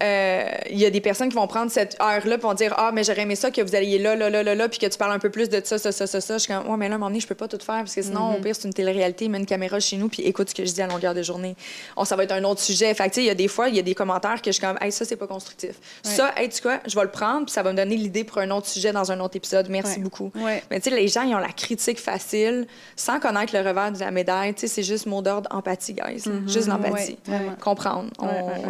il 0.03 0.07
euh, 0.07 0.49
y 0.71 0.87
a 0.87 0.91
des 0.91 1.03
personnes 1.03 1.29
qui 1.29 1.35
vont 1.35 1.47
prendre 1.47 1.71
cette 1.71 2.01
heure-là 2.01 2.37
et 2.37 2.39
vont 2.39 2.55
dire 2.55 2.73
Ah, 2.79 2.91
mais 2.93 3.05
j'aurais 3.05 3.23
aimé 3.23 3.37
ça 3.37 3.51
que 3.51 3.61
vous 3.61 3.75
alliez 3.75 3.99
là, 3.99 4.17
là, 4.17 4.31
là, 4.31 4.43
là, 4.43 4.55
là, 4.55 4.69
puis 4.69 4.79
que 4.79 4.87
tu 4.87 4.97
parles 4.97 5.13
un 5.13 5.19
peu 5.19 5.29
plus 5.29 5.51
de 5.51 5.61
ça, 5.63 5.77
ça, 5.77 5.93
ça, 5.93 6.07
ça, 6.07 6.21
ça. 6.23 6.35
Je 6.35 6.39
suis 6.39 6.53
comme 6.53 6.67
Ouais, 6.69 6.77
mais 6.79 6.89
là, 6.89 6.95
à 6.95 6.97
un 6.97 6.99
moment 6.99 7.11
donné, 7.11 7.21
je 7.21 7.27
peux 7.27 7.35
pas 7.35 7.49
tout 7.49 7.59
faire 7.59 7.81
parce 7.81 7.95
que 7.95 8.01
sinon, 8.01 8.31
au 8.31 8.39
mm-hmm. 8.39 8.43
pire, 8.43 8.57
c'est 8.57 8.69
une 8.69 8.73
télé-réalité, 8.73 9.29
met 9.29 9.39
une 9.39 9.45
caméra 9.45 9.79
chez 9.79 9.99
nous 9.99 10.09
puis 10.09 10.23
écoute 10.23 10.49
ce 10.49 10.55
que 10.55 10.65
je 10.65 10.73
dis 10.73 10.81
à 10.81 10.87
longueur 10.87 11.13
de 11.13 11.23
journée. 11.23 11.55
On, 11.99 12.07
ça 12.07 12.17
va 12.17 12.25
être 12.25 12.33
un 12.33 12.45
autre 12.45 12.61
sujet. 12.61 12.95
Fait 12.95 13.11
tu 13.11 13.17
sais, 13.17 13.23
il 13.23 13.27
y 13.27 13.31
a 13.31 13.35
des 13.35 13.49
fois, 13.49 13.69
il 13.69 13.77
y 13.77 13.79
a 13.79 13.83
des 13.83 13.95
commentaires 13.95 14.41
que 14.41 14.51
je 14.51 14.53
suis 14.53 14.67
comme 14.67 14.79
Hey, 14.81 14.91
ça, 14.91 15.05
c'est 15.05 15.17
pas 15.17 15.27
constructif. 15.27 15.77
Ça, 16.03 16.33
hey, 16.37 16.49
tu 16.49 16.63
quoi, 16.63 16.81
je 16.87 16.95
vais 16.95 17.05
le 17.05 17.11
prendre 17.11 17.45
puis 17.45 17.53
ça 17.53 17.63
va 17.63 17.73
me 17.73 17.77
donner 17.77 17.97
l'idée 17.97 18.25
pour 18.25 18.39
un 18.39 18.51
autre 18.53 18.69
sujet 18.69 18.93
dans 18.93 19.13
un 19.13 19.21
autre 19.21 19.37
épisode. 19.37 19.69
Merci 19.69 20.01
beaucoup. 20.01 20.33
Mais 20.35 20.63
tu 20.81 20.89
sais, 20.89 20.97
les 20.97 21.09
gens, 21.09 21.23
ils 21.23 21.35
ont 21.35 21.39
la 21.39 21.53
critique 21.53 22.01
facile 22.01 22.67
sans 22.97 23.21
connaître 23.21 23.55
le 23.55 23.61
revers 23.61 23.93
de 23.93 24.01
la 24.01 24.11
médaille. 24.11 24.55
Tu 24.55 24.63
sais, 24.63 24.69
c'est 24.69 24.83
juste 24.83 25.05
mot 25.05 25.21
d'ordre 25.21 25.49
empathie, 25.53 25.93
guys. 25.93 26.23
Mm-hmm. 26.23 26.51
Juste 26.51 26.69
l'empathie. 26.69 27.19
Comprendre. 27.61 28.11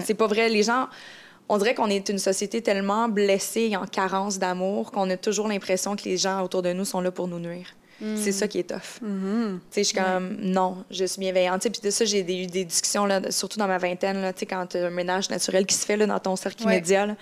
C'est 0.04 0.14
pas 0.14 0.26
vrai. 0.26 0.48
Les 0.48 0.64
gens 0.64 0.88
on 1.50 1.58
dirait 1.58 1.74
qu'on 1.74 1.90
est 1.90 2.08
une 2.08 2.20
société 2.20 2.62
tellement 2.62 3.08
blessée 3.08 3.68
et 3.72 3.76
en 3.76 3.84
carence 3.84 4.38
d'amour 4.38 4.92
qu'on 4.92 5.10
a 5.10 5.16
toujours 5.16 5.48
l'impression 5.48 5.96
que 5.96 6.04
les 6.04 6.16
gens 6.16 6.42
autour 6.44 6.62
de 6.62 6.72
nous 6.72 6.84
sont 6.84 7.00
là 7.00 7.10
pour 7.10 7.26
nous 7.26 7.40
nuire. 7.40 7.74
C'est 8.16 8.32
ça 8.32 8.48
qui 8.48 8.58
est 8.58 8.70
tough. 8.70 9.00
Tu 9.00 9.04
sais, 9.70 9.82
je 9.82 9.88
suis 9.88 9.98
comme, 9.98 10.38
non, 10.40 10.84
je 10.90 11.04
suis 11.04 11.20
bienveillante. 11.20 11.60
Puis 11.70 11.82
de 11.82 11.90
ça, 11.90 12.06
j'ai 12.06 12.20
eu 12.20 12.46
des 12.46 12.64
discussions, 12.64 13.04
là, 13.04 13.20
surtout 13.30 13.58
dans 13.58 13.66
ma 13.66 13.76
vingtaine, 13.76 14.22
là, 14.22 14.32
quand 14.32 14.68
tu 14.68 14.78
as 14.78 14.86
un 14.86 14.90
ménage 14.90 15.28
naturel 15.28 15.66
qui 15.66 15.74
se 15.74 15.84
fait 15.84 15.98
là, 15.98 16.06
dans 16.06 16.18
ton 16.18 16.34
cercle 16.34 16.62
immédiat. 16.62 17.14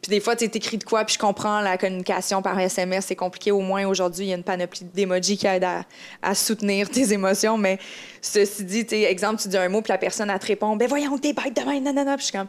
Puis 0.00 0.08
des 0.08 0.20
fois, 0.20 0.34
tu 0.34 0.44
écrit 0.44 0.78
de 0.78 0.84
quoi, 0.84 1.04
puis 1.04 1.16
je 1.16 1.18
comprends 1.18 1.60
la 1.60 1.76
communication 1.76 2.40
par 2.40 2.58
SMS, 2.58 3.04
c'est 3.08 3.16
compliqué. 3.16 3.50
Au 3.50 3.60
moins, 3.60 3.84
aujourd'hui, 3.86 4.24
il 4.24 4.28
y 4.28 4.32
a 4.32 4.36
une 4.36 4.42
panoplie 4.42 4.86
d'emojis 4.94 5.36
qui 5.36 5.46
aident 5.46 5.84
à, 6.22 6.34
soutenir 6.34 6.88
tes 6.88 7.12
émotions. 7.12 7.58
Mais 7.58 7.78
ceci 8.22 8.64
dit, 8.64 8.86
exemple, 9.04 9.42
tu 9.42 9.48
dis 9.48 9.58
un 9.58 9.68
mot, 9.68 9.82
puis 9.82 9.92
la 9.92 9.98
personne, 9.98 10.30
elle 10.30 10.38
te 10.38 10.46
répond, 10.46 10.76
ben 10.76 10.88
voyons, 10.88 11.18
t'es 11.18 11.34
bête 11.34 11.54
demain, 11.54 11.78
nanana. 11.78 12.16
Puis 12.16 12.22
je 12.22 12.30
suis 12.30 12.38
comme, 12.38 12.48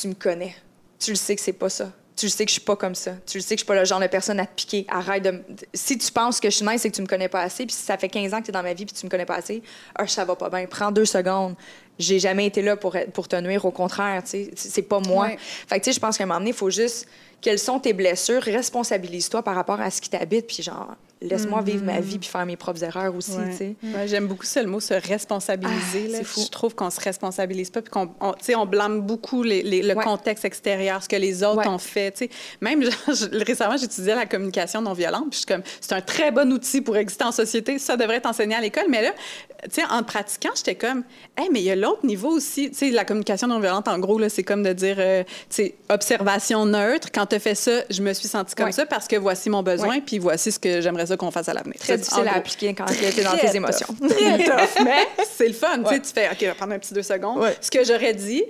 tu 0.00 0.08
me 0.08 0.14
connais. 0.14 0.54
Tu 0.98 1.10
le 1.10 1.16
sais 1.16 1.36
que 1.36 1.42
c'est 1.42 1.52
pas 1.52 1.68
ça. 1.68 1.92
Tu 2.16 2.26
le 2.26 2.30
sais 2.30 2.44
que 2.44 2.50
je 2.50 2.54
suis 2.54 2.60
pas 2.62 2.76
comme 2.76 2.94
ça. 2.94 3.12
Tu 3.26 3.38
le 3.38 3.42
sais 3.42 3.54
que 3.54 3.60
je 3.60 3.64
suis 3.64 3.66
pas 3.66 3.74
le 3.74 3.84
genre 3.84 3.98
de 3.98 4.06
personne 4.06 4.38
à 4.38 4.46
te 4.46 4.54
piquer. 4.54 4.86
Arrête 4.88 5.22
de. 5.22 5.42
Si 5.72 5.96
tu 5.98 6.12
penses 6.12 6.40
que 6.40 6.50
je 6.50 6.56
suis 6.56 6.66
nice, 6.66 6.82
c'est 6.82 6.90
que 6.90 6.94
tu 6.94 7.02
me 7.02 7.06
connais 7.06 7.28
pas 7.28 7.40
assez. 7.40 7.66
Puis 7.66 7.74
si 7.74 7.82
ça 7.82 7.96
fait 7.96 8.08
15 8.08 8.34
ans 8.34 8.40
que 8.40 8.44
tu 8.44 8.50
es 8.50 8.52
dans 8.52 8.62
ma 8.62 8.74
vie 8.74 8.84
puis 8.84 8.94
tu 8.94 9.04
me 9.06 9.10
connais 9.10 9.24
pas 9.24 9.36
assez, 9.36 9.62
ah, 9.96 10.06
ça 10.06 10.24
va 10.24 10.36
pas 10.36 10.50
bien. 10.50 10.66
Prends 10.66 10.92
deux 10.92 11.04
secondes. 11.04 11.56
J'ai 11.98 12.18
jamais 12.18 12.46
été 12.46 12.62
là 12.62 12.76
pour, 12.76 12.96
pour 13.12 13.28
te 13.28 13.36
nuire. 13.36 13.64
Au 13.64 13.70
contraire, 13.70 14.22
tu 14.22 14.30
sais, 14.30 14.50
c'est 14.54 14.82
pas 14.82 15.00
moi. 15.00 15.30
Fait 15.66 15.78
que, 15.78 15.84
tu 15.84 15.90
sais, 15.90 15.94
je 15.94 16.00
pense 16.00 16.16
qu'à 16.16 16.24
un 16.24 16.26
moment 16.26 16.38
donné, 16.38 16.50
il 16.50 16.56
faut 16.56 16.70
juste. 16.70 17.08
Quelles 17.40 17.58
sont 17.58 17.80
tes 17.80 17.92
blessures? 17.92 18.42
Responsabilise-toi 18.42 19.42
par 19.42 19.56
rapport 19.56 19.80
à 19.80 19.90
ce 19.90 20.00
qui 20.00 20.10
t'habite. 20.10 20.46
Puis 20.46 20.62
genre, 20.62 20.94
laisse-moi 21.22 21.62
vivre 21.62 21.84
ma 21.84 22.00
vie 22.00 22.18
puis 22.18 22.28
faire 22.28 22.46
mes 22.46 22.56
propres 22.56 22.84
erreurs 22.84 23.14
aussi. 23.14 23.32
J'aime 24.06 24.26
beaucoup 24.26 24.46
ça, 24.46 24.62
le 24.62 24.68
mot 24.68 24.80
se 24.80 24.94
responsabiliser. 24.94 26.12
Ah, 26.14 26.22
je 26.22 26.48
trouve 26.48 26.74
qu'on 26.74 26.90
se 26.90 27.00
responsabilise 27.00 27.70
pas 27.70 27.82
puis 27.82 27.90
qu'on 27.90 28.10
on, 28.20 28.34
on 28.56 28.66
blâme 28.66 29.00
beaucoup 29.02 29.42
les, 29.42 29.82
le 29.82 29.94
contexte 29.94 30.44
extérieur, 30.44 31.02
ce 31.02 31.08
que 31.08 31.16
les 31.16 31.42
autres 31.42 31.68
ont 31.68 31.78
fait. 31.78 32.28
Même 32.60 32.82
récemment, 33.32 33.76
j'étudiais 33.76 34.14
la 34.14 34.26
communication 34.26 34.82
non 34.82 34.92
violente. 34.92 35.30
Puis 35.30 35.32
je 35.32 35.36
suis 35.38 35.46
comme, 35.46 35.62
c'est 35.80 35.92
un 35.92 36.00
très 36.00 36.30
bon 36.30 36.52
outil 36.52 36.80
pour 36.80 36.96
exister 36.96 37.24
en 37.24 37.32
société. 37.32 37.78
Ça 37.78 37.96
devrait 37.96 38.16
être 38.16 38.26
enseigné 38.26 38.54
à 38.54 38.60
l'école. 38.60 38.86
Mais 38.88 39.02
là, 39.02 39.12
en 39.90 40.02
pratiquant, 40.02 40.50
j'étais 40.56 40.74
comme, 40.74 41.04
hey, 41.36 41.48
mais 41.52 41.60
il 41.60 41.64
y 41.64 41.70
a 41.70 41.76
l'autre 41.76 42.04
niveau 42.04 42.30
aussi. 42.30 42.72
sais, 42.72 42.90
la 42.90 43.04
communication 43.04 43.46
non 43.46 43.60
violente, 43.60 43.88
en 43.88 43.98
gros, 43.98 44.20
c'est 44.28 44.42
comme 44.42 44.62
de 44.62 44.72
dire, 44.72 44.96
euh, 44.98 45.22
observation 45.88 46.66
neutre. 46.66 47.08
Quand 47.12 47.26
tu 47.26 47.36
as 47.36 47.38
fait 47.38 47.54
ça, 47.54 47.82
je 47.90 48.02
me 48.02 48.12
suis 48.12 48.28
sentie 48.28 48.54
comme 48.54 48.72
ça 48.72 48.86
parce 48.86 49.06
que 49.08 49.16
voici 49.16 49.50
mon 49.50 49.62
besoin, 49.62 50.00
puis 50.00 50.18
voici 50.18 50.52
ce 50.52 50.58
que 50.58 50.80
j'aimerais 50.80 51.11
qu'on 51.16 51.30
fasse 51.30 51.48
à 51.48 51.54
l'avenir. 51.54 51.76
Très 51.78 51.98
difficile 51.98 52.28
à 52.28 52.36
appliquer 52.36 52.74
quand 52.74 52.86
tu 52.86 53.04
es 53.04 53.24
dans 53.24 53.36
tes 53.36 53.56
émotions. 53.56 53.88
Très 54.08 54.38
tough, 54.44 54.84
mais 54.84 55.06
c'est 55.30 55.48
le 55.48 55.54
fun. 55.54 55.82
Tu 55.82 56.00
fais, 56.12 56.28
OK, 56.28 56.36
je 56.40 56.46
vais 56.46 56.54
prendre 56.54 56.72
un 56.72 56.78
petit 56.78 56.94
deux 56.94 57.02
secondes. 57.02 57.44
Ce 57.60 57.70
que 57.70 57.84
j'aurais 57.84 58.14
dit, 58.14 58.44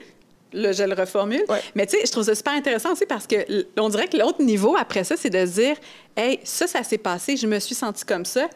là, 0.52 0.72
je 0.72 0.84
le 0.84 0.94
reformule. 0.94 1.44
Mais 1.74 1.86
tu 1.86 1.96
sais, 1.96 2.06
je 2.06 2.12
trouve 2.12 2.24
ça 2.24 2.34
super 2.34 2.52
intéressant 2.54 2.92
aussi 2.92 3.06
parce 3.06 3.26
que 3.26 3.36
on 3.78 3.88
dirait 3.88 4.08
que 4.08 4.16
l'autre 4.16 4.42
niveau 4.42 4.76
après 4.76 5.04
ça, 5.04 5.16
c'est 5.16 5.30
de 5.30 5.44
se 5.46 5.52
dire, 5.52 5.76
hey, 6.16 6.40
ça, 6.44 6.66
ça 6.66 6.82
s'est 6.82 6.98
passé, 6.98 7.36
je 7.36 7.46
me 7.46 7.58
suis 7.58 7.74
sentie 7.74 8.04
comme 8.04 8.24
ça 8.24 8.48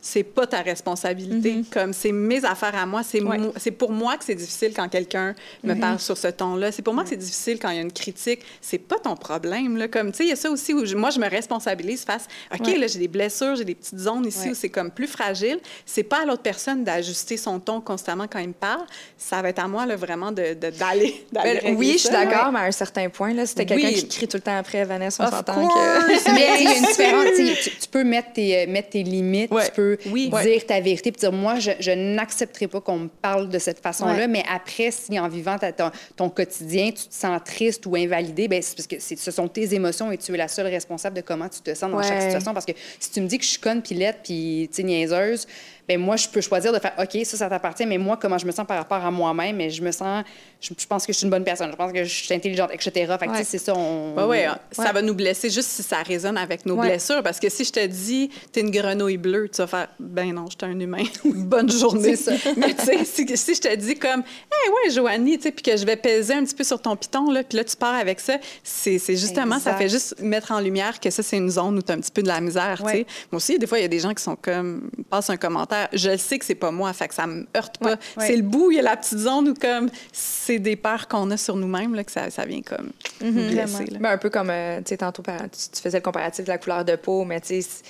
c'est 0.00 0.22
pas 0.22 0.46
ta 0.46 0.62
responsabilité. 0.62 1.56
Mm-hmm. 1.56 1.70
Comme 1.72 1.92
c'est 1.92 2.12
mes 2.12 2.44
affaires 2.44 2.74
à 2.74 2.86
moi. 2.86 3.02
C'est, 3.02 3.20
c'est 3.56 3.70
pour 3.70 3.92
moi 3.92 4.16
que 4.16 4.24
c'est 4.24 4.34
difficile 4.34 4.72
quand 4.74 4.88
quelqu'un 4.88 5.34
me 5.64 5.74
mm-hmm. 5.74 5.80
parle 5.80 6.00
sur 6.00 6.16
ce 6.16 6.28
ton-là. 6.28 6.72
C'est 6.72 6.82
pour 6.82 6.94
moi 6.94 7.02
que 7.04 7.10
c'est 7.10 7.16
difficile 7.16 7.58
quand 7.58 7.70
il 7.70 7.76
y 7.76 7.78
a 7.78 7.82
une 7.82 7.92
critique. 7.92 8.40
C'est 8.60 8.78
pas 8.78 8.98
ton 8.98 9.16
problème. 9.16 9.76
Là. 9.76 9.88
Comme, 9.88 10.12
tu 10.12 10.18
sais, 10.18 10.24
il 10.24 10.30
y 10.30 10.32
a 10.32 10.36
ça 10.36 10.50
aussi 10.50 10.74
où 10.74 10.84
moi, 10.96 11.10
je 11.10 11.20
me 11.20 11.28
responsabilise 11.28 12.04
face, 12.04 12.26
OK, 12.52 12.66
là, 12.66 12.86
j'ai 12.86 12.98
des 12.98 13.08
blessures, 13.08 13.56
j'ai 13.56 13.64
des 13.64 13.74
petites 13.74 13.98
zones 13.98 14.26
ici 14.26 14.50
où 14.50 14.54
c'est 14.54 14.68
comme 14.68 14.90
plus 14.90 15.06
fragile. 15.06 15.58
C'est 15.86 16.02
pas 16.02 16.22
à 16.22 16.24
l'autre 16.24 16.42
personne 16.42 16.84
d'ajuster 16.84 17.36
son 17.36 17.60
ton 17.60 17.80
constamment 17.80 18.26
quand 18.28 18.38
il 18.38 18.48
me 18.48 18.52
parle. 18.52 18.84
Ça 19.16 19.42
va 19.42 19.48
être 19.48 19.58
à 19.58 19.68
moi, 19.68 19.86
là, 19.86 19.96
vraiment, 19.96 20.32
de, 20.32 20.54
d'aller, 20.78 21.26
ben, 21.32 21.76
Oui, 21.76 21.92
je 21.94 21.98
suis 21.98 22.10
d'accord, 22.10 22.52
mais 22.52 22.60
à 22.60 22.64
un 22.64 22.72
certain 22.72 23.08
point, 23.08 23.32
là, 23.34 23.46
c'était 23.46 23.66
quelqu'un 23.66 23.92
qui 23.92 24.08
crie 24.08 24.28
tout 24.28 24.36
le 24.36 24.42
temps 24.42 24.56
après 24.56 24.84
Vanessa, 24.84 25.26
on 25.26 25.30
s'entend 25.30 25.68
que... 25.68 26.32
mais 26.34 26.60
il 26.60 26.64
y 26.64 26.68
a 26.68 26.76
une 26.76 26.84
différence. 26.84 27.24
Tu, 27.36 27.70
tu, 27.70 27.88
peux 27.88 28.04
mettre 28.04 28.32
tes, 28.32 28.66
mettre 28.66 28.90
tes 28.90 29.02
limites, 29.02 29.50
tu 29.50 29.72
peux 29.74 29.87
oui. 30.06 30.30
dire 30.42 30.66
ta 30.66 30.80
vérité, 30.80 31.12
puis 31.12 31.20
dire 31.20 31.32
moi, 31.32 31.58
je, 31.58 31.90
n'accepterai 31.90 32.68
pas 32.68 32.80
qu'on 32.80 32.98
me 32.98 33.08
parle 33.08 33.48
de 33.48 33.58
cette 33.58 33.80
façon-là, 33.80 34.26
mais 34.26 34.44
après, 34.52 34.90
si 34.90 35.18
en 35.18 35.28
vivant 35.28 35.56
ton, 35.58 35.90
ton, 36.16 36.30
quotidien, 36.30 36.86
tu 36.86 37.08
te 37.08 37.14
sens 37.14 37.40
triste 37.44 37.86
ou 37.86 37.96
invalidé, 37.96 38.48
ben 38.48 38.62
c'est 38.62 38.76
parce 38.76 38.86
que 38.86 38.96
ce 38.98 39.30
sont 39.30 39.48
tes 39.48 39.74
émotions 39.74 40.12
et 40.12 40.18
tu 40.18 40.32
es 40.34 40.36
la 40.36 40.48
seule 40.48 40.66
responsable 40.66 41.16
de 41.16 41.22
comment 41.22 41.48
tu 41.48 41.60
te 41.60 41.74
sens 41.74 41.90
dans 41.90 42.02
chaque 42.02 42.22
situation. 42.22 42.52
Parce 42.52 42.66
que 42.66 42.72
si 42.98 43.10
tu 43.10 43.20
me 43.20 43.26
dis 43.26 43.38
que 43.38 43.44
je 43.44 43.50
suis 43.50 43.60
conne, 43.60 43.82
pilette, 43.82 44.18
puis 44.24 44.68
niaiseuse, 44.78 45.46
ben 45.88 45.98
moi, 45.98 46.16
je 46.16 46.28
peux 46.28 46.42
choisir 46.42 46.70
de 46.70 46.78
faire 46.78 46.92
OK, 46.98 47.24
ça, 47.24 47.38
ça 47.38 47.48
t'appartient, 47.48 47.86
mais 47.86 47.96
moi, 47.96 48.18
comment 48.20 48.36
je 48.36 48.44
me 48.44 48.52
sens 48.52 48.66
par 48.66 48.76
rapport 48.76 49.02
à 49.02 49.10
moi-même, 49.10 49.56
mais 49.56 49.70
je 49.70 49.82
me 49.82 49.90
sens, 49.90 50.22
je, 50.60 50.70
pense 50.86 51.06
que 51.06 51.14
je 51.14 51.18
suis 51.18 51.24
une 51.24 51.30
bonne 51.30 51.44
personne, 51.44 51.70
je 51.70 51.76
pense 51.76 51.92
que 51.92 52.04
je 52.04 52.12
suis 52.12 52.34
intelligente, 52.34 52.70
etc. 52.74 53.14
Fait 53.18 53.26
que, 53.26 53.42
c'est 53.42 53.56
ça. 53.56 53.72
On... 53.74 54.14
ouais, 54.26 54.46
ça 54.70 54.92
va 54.92 55.00
nous 55.00 55.14
blesser 55.14 55.48
juste 55.48 55.70
si 55.70 55.82
ça 55.82 56.02
résonne 56.02 56.36
avec 56.36 56.66
nos 56.66 56.76
blessures, 56.76 57.22
parce 57.22 57.40
que 57.40 57.48
si 57.48 57.64
je 57.64 57.72
te 57.72 57.86
dis, 57.86 58.30
t'es 58.52 58.60
une 58.60 58.70
grenouille 58.70 59.16
bleue, 59.16 59.48
tu 59.48 59.62
vas 59.62 59.66
faire, 59.66 59.88
ben 59.98 60.34
non, 60.34 60.44
je 60.50 60.56
suis 60.62 60.74
un 60.74 60.78
humain. 60.78 61.04
bonne 61.24 61.70
journée. 61.70 62.16
ça. 62.16 62.32
mais 62.58 62.74
tu 62.74 62.84
sais, 62.84 63.04
si, 63.06 63.36
si, 63.36 63.54
je 63.54 63.60
te 63.60 63.74
dis 63.74 63.94
comme, 63.94 64.20
hey, 64.20 64.70
ouais, 64.70 64.90
Joanie, 64.90 65.38
tu 65.38 65.44
sais, 65.44 65.52
puis 65.52 65.62
que 65.62 65.76
je 65.76 65.86
vais 65.86 65.96
peser 65.96 66.34
un 66.34 66.44
petit 66.44 66.54
peu 66.54 66.64
sur 66.64 66.82
ton 66.82 66.96
piton, 66.96 67.30
là, 67.30 67.42
puis 67.42 67.56
là, 67.56 67.64
tu 67.64 67.76
pars 67.76 67.94
avec 67.94 68.20
ça, 68.20 68.36
c'est 68.62 68.98
justement, 69.08 69.58
ça 69.58 69.74
fait 69.74 69.88
juste 69.88 70.20
mettre 70.20 70.52
en 70.52 70.60
lumière 70.60 71.00
que 71.00 71.08
ça, 71.08 71.22
c'est 71.22 71.38
une 71.38 71.48
zone 71.48 71.78
où 71.78 71.82
tu 71.82 71.92
as 71.92 71.94
un 71.94 72.00
petit 72.00 72.12
peu 72.12 72.22
de 72.22 72.28
la 72.28 72.42
misère, 72.42 72.82
tu 72.84 72.90
sais. 72.90 73.06
Moi 73.32 73.38
aussi, 73.38 73.58
des 73.58 73.66
fois, 73.66 73.78
il 73.78 73.82
y 73.82 73.86
a 73.86 73.88
des 73.88 74.00
gens 74.00 74.12
qui 74.12 74.22
sont 74.22 74.36
comme, 74.36 74.90
passent 75.08 75.30
un 75.30 75.38
commentaire 75.38 75.77
je 75.92 76.16
sais 76.16 76.38
que 76.38 76.44
c'est 76.44 76.54
pas 76.54 76.70
moi, 76.70 76.92
fait 76.92 77.08
que 77.08 77.14
ça 77.14 77.26
me 77.26 77.46
heurte 77.56 77.78
pas. 77.78 77.96
C'est 78.18 78.36
le 78.36 78.42
bout, 78.42 78.70
il 78.70 78.76
y 78.76 78.80
a 78.80 78.82
la 78.82 78.96
petite 78.96 79.18
zone 79.18 79.50
où 79.50 79.54
comme 79.54 79.90
c'est 80.12 80.58
des 80.58 80.76
peurs 80.76 81.08
qu'on 81.08 81.30
a 81.30 81.36
sur 81.36 81.56
nous-mêmes 81.56 81.94
là, 81.94 82.04
que 82.04 82.12
ça, 82.12 82.30
ça 82.30 82.44
vient 82.44 82.62
comme 82.62 82.90
mm 83.20 83.50
blesser. 83.50 83.84
Ben, 84.00 84.10
un 84.10 84.18
peu 84.18 84.30
comme, 84.30 84.50
euh, 84.50 84.78
tu 84.78 84.90
sais, 84.90 84.96
tantôt, 84.98 85.22
tu, 85.22 85.80
faisais 85.80 85.98
le 85.98 86.02
comparatif 86.02 86.44
de 86.44 86.50
la 86.50 86.58
couleur 86.58 86.84
de 86.84 86.96
peau, 86.96 87.24
mais 87.24 87.40
tu 87.40 87.62
sais, 87.62 87.82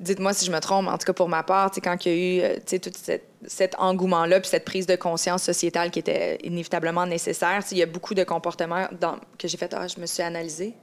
dites-moi 0.00 0.32
si 0.32 0.44
je 0.44 0.52
me 0.52 0.58
trompe, 0.58 0.88
en 0.88 0.98
tout 0.98 1.06
cas 1.06 1.12
pour 1.12 1.28
ma 1.28 1.42
part, 1.42 1.70
quand 1.82 2.04
il 2.04 2.12
y 2.12 2.14
a 2.14 2.48
eu 2.48 2.56
euh, 2.72 2.78
tout 2.78 2.90
cet 3.46 3.74
engouement-là, 3.78 4.40
puis 4.40 4.48
cette 4.48 4.64
prise 4.64 4.86
de 4.86 4.96
conscience 4.96 5.42
sociétale 5.42 5.90
qui 5.90 5.98
était 5.98 6.38
inévitablement 6.42 7.06
nécessaire, 7.06 7.62
il 7.70 7.78
y 7.78 7.82
a 7.82 7.86
beaucoup 7.86 8.14
de 8.14 8.24
comportements 8.24 8.86
dans, 9.00 9.16
que 9.38 9.48
j'ai 9.48 9.56
fait, 9.56 9.72
ah, 9.74 9.86
je 9.88 10.00
me 10.00 10.06
suis 10.06 10.22
analysée. 10.22 10.74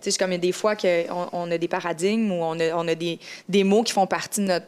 Tu 0.00 0.12
sais, 0.12 0.18
comme 0.18 0.30
il 0.30 0.34
y 0.34 0.36
a 0.36 0.40
des 0.40 0.52
fois 0.52 0.76
qu'on 0.76 1.28
on 1.32 1.50
a 1.50 1.58
des 1.58 1.68
paradigmes 1.68 2.30
ou 2.30 2.42
on 2.42 2.58
a, 2.60 2.74
on 2.74 2.86
a 2.86 2.94
des, 2.94 3.18
des 3.48 3.64
mots 3.64 3.82
qui 3.82 3.92
font 3.92 4.06
partie 4.06 4.40
de 4.40 4.46
notre 4.46 4.66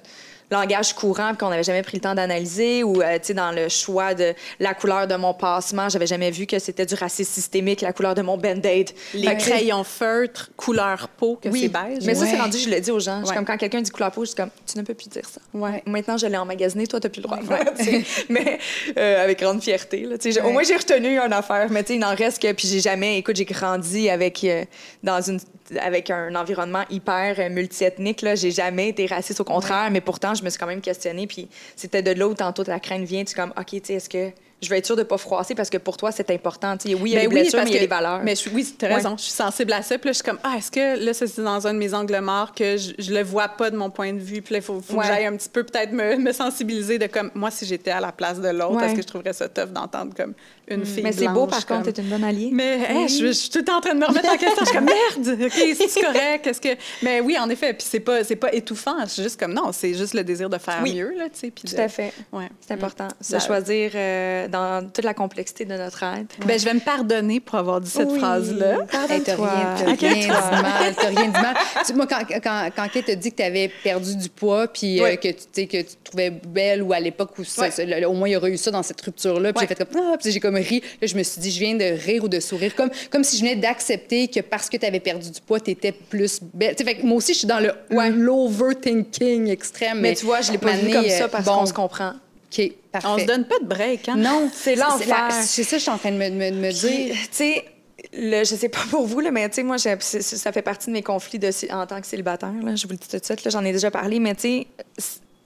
langage 0.51 0.95
courant 0.95 1.35
qu'on 1.35 1.51
n'avait 1.51 1.63
jamais 1.63 1.83
pris 1.83 1.97
le 1.97 2.03
temps 2.03 2.15
d'analyser 2.15 2.83
ou 2.85 3.03
euh, 3.03 3.19
tu 3.19 3.27
sais 3.29 3.35
dans 3.35 3.51
le 3.51 3.69
choix 3.69 4.15
de 4.15 4.35
la 4.61 4.75
couleur 4.75 5.07
de 5.07 5.17
mon 5.17 5.35
passement 5.35 5.89
j'avais 5.89 6.07
jamais 6.07 6.31
vu 6.31 6.47
que 6.47 6.59
c'était 6.59 6.87
du 6.87 6.95
racisme 6.95 7.33
systémique 7.33 7.81
la 7.81 7.93
couleur 7.93 8.15
de 8.15 8.23
mon 8.23 8.37
band-aid. 8.37 8.91
Les 9.15 9.37
crayons 9.37 9.85
feutres 9.85 10.51
couleur 10.57 11.09
peau 11.09 11.39
que 11.41 11.51
c'est 11.51 11.69
beige. 11.69 12.05
mais 12.05 12.15
ça 12.15 12.27
c'est 12.27 12.37
rendu 12.37 12.59
je 12.59 12.71
le 12.71 12.81
dis 12.81 12.91
aux 12.91 13.01
gens. 13.01 13.23
Comme 13.23 13.45
quand 13.45 13.57
quelqu'un 13.57 13.81
dit 13.81 13.91
couleur 13.91 14.13
peau 14.13 14.25
je 14.25 14.29
suis 14.31 14.37
comme 14.37 14.51
tu 14.67 14.79
ne 14.79 14.83
peux 14.83 14.95
plus 14.95 15.09
dire 15.09 15.29
ça. 15.29 15.41
Ouais. 15.53 15.83
maintenant 15.87 16.17
je 16.17 16.27
l'ai 16.27 16.37
emmagasiné 16.37 16.87
toi 16.87 17.01
tu 17.01 17.07
n'as 17.07 17.11
plus 17.11 17.23
le 17.23 17.29
droit 17.29 17.39
mais 18.29 18.59
euh, 18.97 19.25
avec 19.25 19.41
grande 19.41 19.63
fierté 19.63 20.05
là, 20.07 20.17
au 20.45 20.51
moins 20.51 20.63
j'ai 20.63 20.77
retenu 20.77 21.19
une 21.19 21.33
affaire 21.33 21.69
mais 21.71 21.83
tu 21.83 21.95
il 21.95 21.99
n'en 21.99 22.15
reste 22.15 22.43
que 22.43 22.53
puis 22.53 22.69
j'ai 22.69 22.81
jamais 22.81 23.19
écoute 23.19 23.37
j'ai 23.37 23.45
grandi 23.45 24.11
avec 24.11 24.45
euh, 24.45 24.65
dans 25.03 25.21
une 25.21 25.41
avec 25.81 26.11
un 26.11 26.35
environnement 26.35 26.85
hyper 26.91 27.51
multiethnique 27.51 28.23
là 28.23 28.35
j'ai 28.35 28.51
jamais 28.51 28.89
été 28.89 29.07
raciste 29.07 29.41
au 29.41 29.45
contraire 29.45 29.91
mais 29.91 30.01
pourtant 30.01 30.35
je 30.35 30.45
me 30.45 30.51
suis 30.51 30.59
quand 30.59 30.67
même 30.67 30.81
questionnée. 30.81 31.27
Puis 31.27 31.49
c'était 31.75 32.03
de 32.03 32.13
là 32.13 32.29
où 32.29 32.35
tantôt 32.35 32.63
la 32.67 32.81
crainte 32.81 33.05
vient. 33.05 33.25
Tu 33.25 33.35
comme, 33.35 33.53
OK, 33.57 33.71
tu 33.71 33.81
sais, 33.85 33.95
est-ce 33.95 34.09
que 34.09 34.31
je 34.67 34.71
vais 34.71 34.79
être 34.79 34.87
sûre 34.87 34.97
de 34.97 35.03
ne 35.03 35.07
pas 35.07 35.17
froisser 35.17 35.55
parce 35.55 35.71
que 35.71 35.79
pour 35.79 35.97
toi, 35.97 36.11
c'est 36.11 36.31
important. 36.31 36.75
oui, 36.85 36.95
il 37.05 37.09
y 37.09 37.17
a 37.17 37.21
ben 37.21 37.23
les 37.23 37.29
blessures, 37.29 37.61
mais 37.63 37.71
il 37.71 37.75
y 37.75 37.79
a 37.79 37.81
les 37.81 37.87
valeurs. 37.87 38.21
Mais 38.23 38.35
oui, 38.53 38.75
tu 38.79 38.85
as 38.85 38.95
raison. 38.95 39.17
Je 39.17 39.23
suis 39.23 39.33
sensible 39.33 39.73
à 39.73 39.83
ça. 39.83 39.97
Puis 39.97 40.09
là, 40.09 40.13
je 40.13 40.17
suis 40.17 40.25
comme, 40.25 40.41
ah, 40.43 40.57
est-ce 40.59 40.71
que 40.71 41.05
là, 41.05 41.15
c'est 41.15 41.41
dans 41.41 41.67
un 41.67 41.73
de 41.73 41.79
mes 41.79 41.95
angles 41.95 42.19
morts 42.21 42.53
que 42.53 42.77
je, 42.77 43.11
ne 43.11 43.17
le 43.17 43.23
vois 43.23 43.49
pas 43.49 43.71
de 43.71 43.77
mon 43.77 43.91
point 43.91 44.13
de 44.13 44.19
vue. 44.19 44.43
Puis 44.43 44.55
là, 44.55 44.59
il 44.59 44.63
faut, 44.63 44.81
que 44.81 45.07
j'aille 45.07 45.27
un 45.27 45.37
petit 45.37 45.49
peu 45.49 45.63
peut-être 45.63 45.93
me, 45.93 46.17
me, 46.17 46.33
sensibiliser 46.33 46.99
de 46.99 47.07
comme, 47.07 47.31
moi, 47.35 47.51
si 47.51 47.65
j'étais 47.65 47.93
à 47.93 48.01
la 48.01 48.13
place 48.13 48.41
de 48.41 48.49
l'autre, 48.49 48.83
est-ce 48.83 48.95
que 48.95 49.03
je 49.03 49.07
trouverais 49.07 49.33
ça 49.33 49.49
tough 49.49 49.71
d'entendre 49.73 50.15
comme 50.15 50.35
une 50.69 50.81
mm. 50.81 50.85
fille 50.85 51.03
Mais 51.05 51.13
c'est 51.13 51.29
beau, 51.29 51.47
par 51.47 51.65
contre, 51.65 51.93
tu 51.93 52.01
es 52.01 52.03
une 52.03 52.11
bonne 52.11 52.25
alliée. 52.25 52.51
Mais 52.53 53.07
je, 53.09 53.31
suis 53.33 53.51
tout 53.51 53.59
le 53.59 53.65
temps 53.65 53.79
en 53.79 53.81
train 53.81 53.95
de 53.95 54.01
me 54.01 54.07
remettre 54.07 54.29
en 54.29 54.37
question. 54.37 54.61
Je 54.61 54.65
suis 54.65 54.75
comme, 54.75 54.87
merde, 54.87 55.43
OK, 55.45 55.89
c'est 55.89 56.01
correct? 56.01 56.47
Est-ce 56.47 56.61
que... 56.61 56.77
Mais 57.03 57.21
oui, 57.21 57.39
en 57.39 57.49
effet. 57.49 57.73
Puis 57.73 57.87
c'est 57.89 58.01
pas, 58.01 58.25
pas 58.25 58.53
étouffant. 58.53 59.07
C'est 59.07 59.23
juste 59.23 59.39
comme, 59.39 59.53
non, 59.53 59.71
c'est 59.73 59.95
juste 59.95 60.15
le 60.15 60.25
désir 60.25 60.51
de 60.51 60.59
faire 60.59 60.83
mieux. 60.83 61.15
Là, 61.17 61.27
puis 61.31 61.53
tout 61.53 61.81
à 61.81 61.89
fait. 61.89 62.13
Ouais. 62.33 62.49
C'est 62.61 62.75
important. 62.75 63.09
De 63.31 63.39
choisir 63.39 63.93
euh, 63.95 64.49
dans 64.57 64.89
toute 64.89 65.05
la 65.05 65.15
complexité 65.15 65.65
de 65.65 65.75
notre 65.75 66.03
être. 66.03 66.37
Ben, 66.47 66.59
je 66.59 66.65
vais 66.65 66.75
me 66.75 66.81
pardonner 66.81 67.41
pour 67.41 67.57
avoir 67.57 67.81
dit 67.81 67.91
cette 67.91 68.13
phrase-là. 68.13 68.79
Pardonne-toi. 68.91 69.51
T'as 69.79 69.85
rien, 69.85 69.97
rien 69.97 70.15
dit 70.15 70.29
mal. 70.29 70.95
T'as 70.95 71.09
rien 71.09 71.27
dit 71.27 71.41
mal. 71.41 71.57
moi, 71.95 72.07
quand, 72.07 72.21
quand, 72.43 72.71
quand 72.75 72.89
Kate 72.89 73.07
t'a 73.07 73.15
dit 73.15 73.31
que 73.31 73.37
tu 73.37 73.43
avais 73.43 73.71
perdu 73.83 74.17
du 74.17 74.29
poids, 74.29 74.69
puis 74.69 75.01
euh, 75.01 75.17
que, 75.17 75.29
tu, 75.29 75.67
que 75.67 75.83
tu 75.83 75.97
trouvais 76.03 76.31
belle, 76.31 76.83
ou 76.83 76.93
à 76.93 77.01
l'époque 77.01 77.39
où 77.39 77.45
ça, 77.45 77.69
au 78.07 78.13
moins 78.13 78.29
il 78.29 78.33
y 78.33 78.37
aurait 78.37 78.51
eu 78.51 78.57
ça 78.57 78.71
dans 78.71 78.83
cette 78.83 79.01
rupture-là, 79.01 79.53
puis 79.53 79.67
j'ai 79.69 79.75
fait 79.75 79.85
comme, 79.85 80.03
ah, 80.03 80.17
puis 80.21 80.33
j'ai 80.33 80.41
comme 80.41 80.57
ri. 80.57 80.83
Là, 81.01 81.07
je 81.07 81.17
me 81.17 81.23
suis 81.23 81.41
dit, 81.41 81.51
je 81.51 81.59
viens 81.59 81.75
de 81.75 81.85
rire 81.85 82.25
ou 82.25 82.29
de 82.29 82.41
sourire, 82.41 82.75
comme, 82.75 82.91
comme 83.11 83.25
si 83.25 83.37
je 83.37 83.43
venais 83.43 83.57
d'accepter 83.57 84.29
que 84.29 84.41
parce 84.41 84.69
que 84.69 84.77
tu 84.77 84.87
avais 84.87 85.01
perdu 85.01 85.31
du 85.31 85.41
poids, 85.41 85.61
tu 85.61 85.71
étais 85.71 85.93
plus 85.93 86.41
belle. 86.43 86.75
fait 86.77 87.03
moi 87.03 87.19
aussi, 87.19 87.33
je 87.33 87.39
suis 87.39 87.49
dans 87.49 87.61
le 87.61 87.73
l'overthinking 87.91 89.49
extrême. 89.49 90.01
Mais, 90.01 90.15
tu 90.15 90.27
vois, 90.27 90.41
je 90.41 90.53
l'ai 90.53 90.59
pas 90.59 90.73
vu 90.73 90.91
comme 90.91 91.09
ça 91.09 91.29
parce 91.29 91.47
qu'on 91.47 91.67
se 91.67 91.73
comprend. 91.73 92.15
OK, 92.53 92.73
parfait. 92.93 93.09
On 93.09 93.19
se 93.19 93.25
donne 93.25 93.45
pas 93.45 93.59
de 93.59 93.67
break, 93.67 94.09
hein? 94.09 94.17
Non. 94.17 94.51
C'est 94.55 94.75
l'enfer. 94.75 95.33
C'est 95.33 95.63
ça 95.63 95.73
que 95.73 95.79
je 95.79 95.83
suis 95.83 95.91
en 95.91 95.99
train 95.99 96.13
de 96.13 96.17
me, 96.17 96.31
me, 96.31 96.73
dire. 96.73 97.15
Tu 97.15 97.29
sais, 97.33 97.65
le, 98.13 98.45
je 98.45 98.55
sais 98.55 98.69
pas 98.69 98.85
pour 98.91 99.07
vous, 99.07 99.21
là, 99.21 99.31
mais 99.31 99.49
tu 99.49 99.57
sais, 99.57 99.63
moi, 99.63 99.79
ça 99.79 100.53
fait 100.53 100.63
partie 100.63 100.87
de 100.89 100.93
mes 100.93 101.03
conflits 101.03 101.39
de, 101.39 101.51
en 101.73 101.87
tant 101.87 102.01
que 102.01 102.07
célibataire. 102.07 102.53
Là, 102.63 102.77
je 102.77 102.87
vous 102.87 102.93
le 102.93 102.99
dis 102.99 103.09
tout 103.09 103.19
de 103.19 103.25
suite, 103.25 103.51
j'en 103.51 103.65
ai 103.65 103.73
déjà 103.73 103.91
parlé, 103.91 104.21
mais 104.21 104.35
tu 104.35 104.41
sais, 104.41 104.67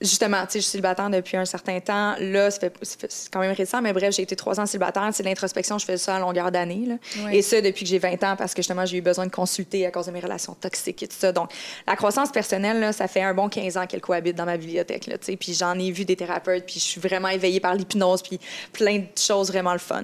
justement, 0.01 0.41
tu 0.45 0.53
sais, 0.53 0.59
je 0.59 0.63
suis 0.63 0.71
célibataire 0.71 1.09
depuis 1.09 1.37
un 1.37 1.45
certain 1.45 1.79
temps. 1.79 2.15
Là, 2.19 2.49
c'est 2.51 2.71
quand 3.31 3.39
même 3.39 3.53
récent, 3.53 3.81
mais 3.81 3.93
bref, 3.93 4.15
j'ai 4.15 4.23
été 4.23 4.35
trois 4.35 4.59
ans 4.59 4.65
célibataire. 4.65 5.09
C'est 5.13 5.23
l'introspection, 5.23 5.77
je 5.77 5.85
fais 5.85 5.97
ça 5.97 6.15
à 6.15 6.19
longueur 6.19 6.51
d'année. 6.51 6.87
Et 7.31 7.41
ça, 7.41 7.61
depuis 7.61 7.83
que 7.83 7.89
j'ai 7.89 7.99
20 7.99 8.23
ans, 8.23 8.35
parce 8.35 8.53
que 8.53 8.61
justement, 8.61 8.85
j'ai 8.85 8.97
eu 8.97 9.01
besoin 9.01 9.25
de 9.25 9.31
consulter 9.31 9.85
à 9.85 9.91
cause 9.91 10.07
de 10.07 10.11
mes 10.11 10.19
relations 10.19 10.53
toxiques 10.53 11.03
et 11.03 11.07
tout 11.07 11.17
ça. 11.17 11.31
Donc, 11.31 11.51
la 11.87 11.95
croissance 11.95 12.31
personnelle, 12.31 12.79
là, 12.79 12.91
ça 12.91 13.07
fait 13.07 13.21
un 13.21 13.33
bon 13.33 13.49
15 13.49 13.77
ans 13.77 13.85
qu'elle 13.87 14.01
cohabite 14.01 14.35
dans 14.35 14.45
ma 14.45 14.57
bibliothèque. 14.57 15.07
Là, 15.07 15.17
puis 15.17 15.53
j'en 15.53 15.77
ai 15.77 15.91
vu 15.91 16.05
des 16.05 16.15
thérapeutes, 16.15 16.65
puis 16.65 16.79
je 16.79 16.85
suis 16.85 17.01
vraiment 17.01 17.29
éveillée 17.29 17.59
par 17.59 17.75
l'hypnose, 17.75 18.21
puis 18.21 18.39
plein 18.73 18.99
de 18.99 19.05
choses 19.17 19.49
vraiment 19.49 19.73
le 19.73 19.79
fun. 19.79 20.03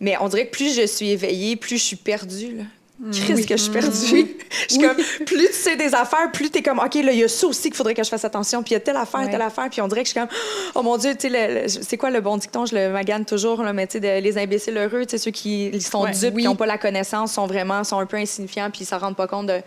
Mais 0.00 0.16
on 0.20 0.28
dirait 0.28 0.46
que 0.46 0.52
plus 0.52 0.74
je 0.74 0.86
suis 0.86 1.10
éveillée, 1.10 1.56
plus 1.56 1.78
je 1.78 1.84
suis 1.84 1.96
perdue. 1.96 2.56
Là. 2.58 2.64
Qu'est-ce 3.12 3.46
que 3.46 3.56
je 3.56 3.62
suis 3.62 3.72
perdue? 3.72 3.90
je 4.68 4.74
suis 4.74 4.82
comme, 4.82 4.96
plus 5.26 5.46
tu 5.46 5.52
sais 5.52 5.76
des 5.76 5.94
affaires, 5.94 6.32
plus 6.32 6.50
tu 6.50 6.58
es 6.58 6.62
comme, 6.62 6.80
OK, 6.80 6.94
là, 6.94 7.12
il 7.12 7.18
y 7.18 7.24
a 7.24 7.28
ça 7.28 7.46
aussi 7.46 7.68
qu'il 7.68 7.76
faudrait 7.76 7.94
que 7.94 8.02
je 8.02 8.08
fasse 8.08 8.24
attention. 8.24 8.62
Puis 8.62 8.72
il 8.72 8.74
y 8.74 8.76
a 8.76 8.80
telle 8.80 8.96
affaire, 8.96 9.30
telle 9.30 9.40
affaire. 9.40 9.68
Puis 9.70 9.80
on 9.80 9.86
dirait 9.86 10.02
que 10.02 10.08
je 10.08 10.12
suis 10.12 10.20
comme, 10.20 10.28
oh 10.74 10.82
mon 10.82 10.96
Dieu, 10.96 11.14
tu 11.14 11.30
sais, 11.30 11.68
c'est 11.68 11.96
quoi 11.96 12.10
le 12.10 12.20
bon 12.20 12.36
dicton? 12.36 12.66
Je 12.66 12.74
le 12.74 12.90
magane 12.90 13.24
toujours, 13.24 13.62
là, 13.62 13.72
mais 13.72 13.86
tu 13.86 14.00
sais, 14.00 14.20
les 14.20 14.38
imbéciles 14.38 14.76
heureux, 14.76 15.06
tu 15.06 15.10
sais, 15.10 15.18
ceux 15.18 15.30
qui 15.30 15.80
sont 15.80 16.06
dupes, 16.06 16.36
qui 16.36 16.44
n'ont 16.44 16.56
pas 16.56 16.66
la 16.66 16.78
connaissance, 16.78 17.32
sont 17.32 17.46
vraiment, 17.46 17.84
sont 17.84 18.00
un 18.00 18.06
peu 18.06 18.16
insignifiants, 18.16 18.70
puis 18.70 18.82
ils 18.82 18.86
s'en 18.86 18.98
rendent 18.98 19.16
pas 19.16 19.28
compte 19.28 19.46
de. 19.46 19.60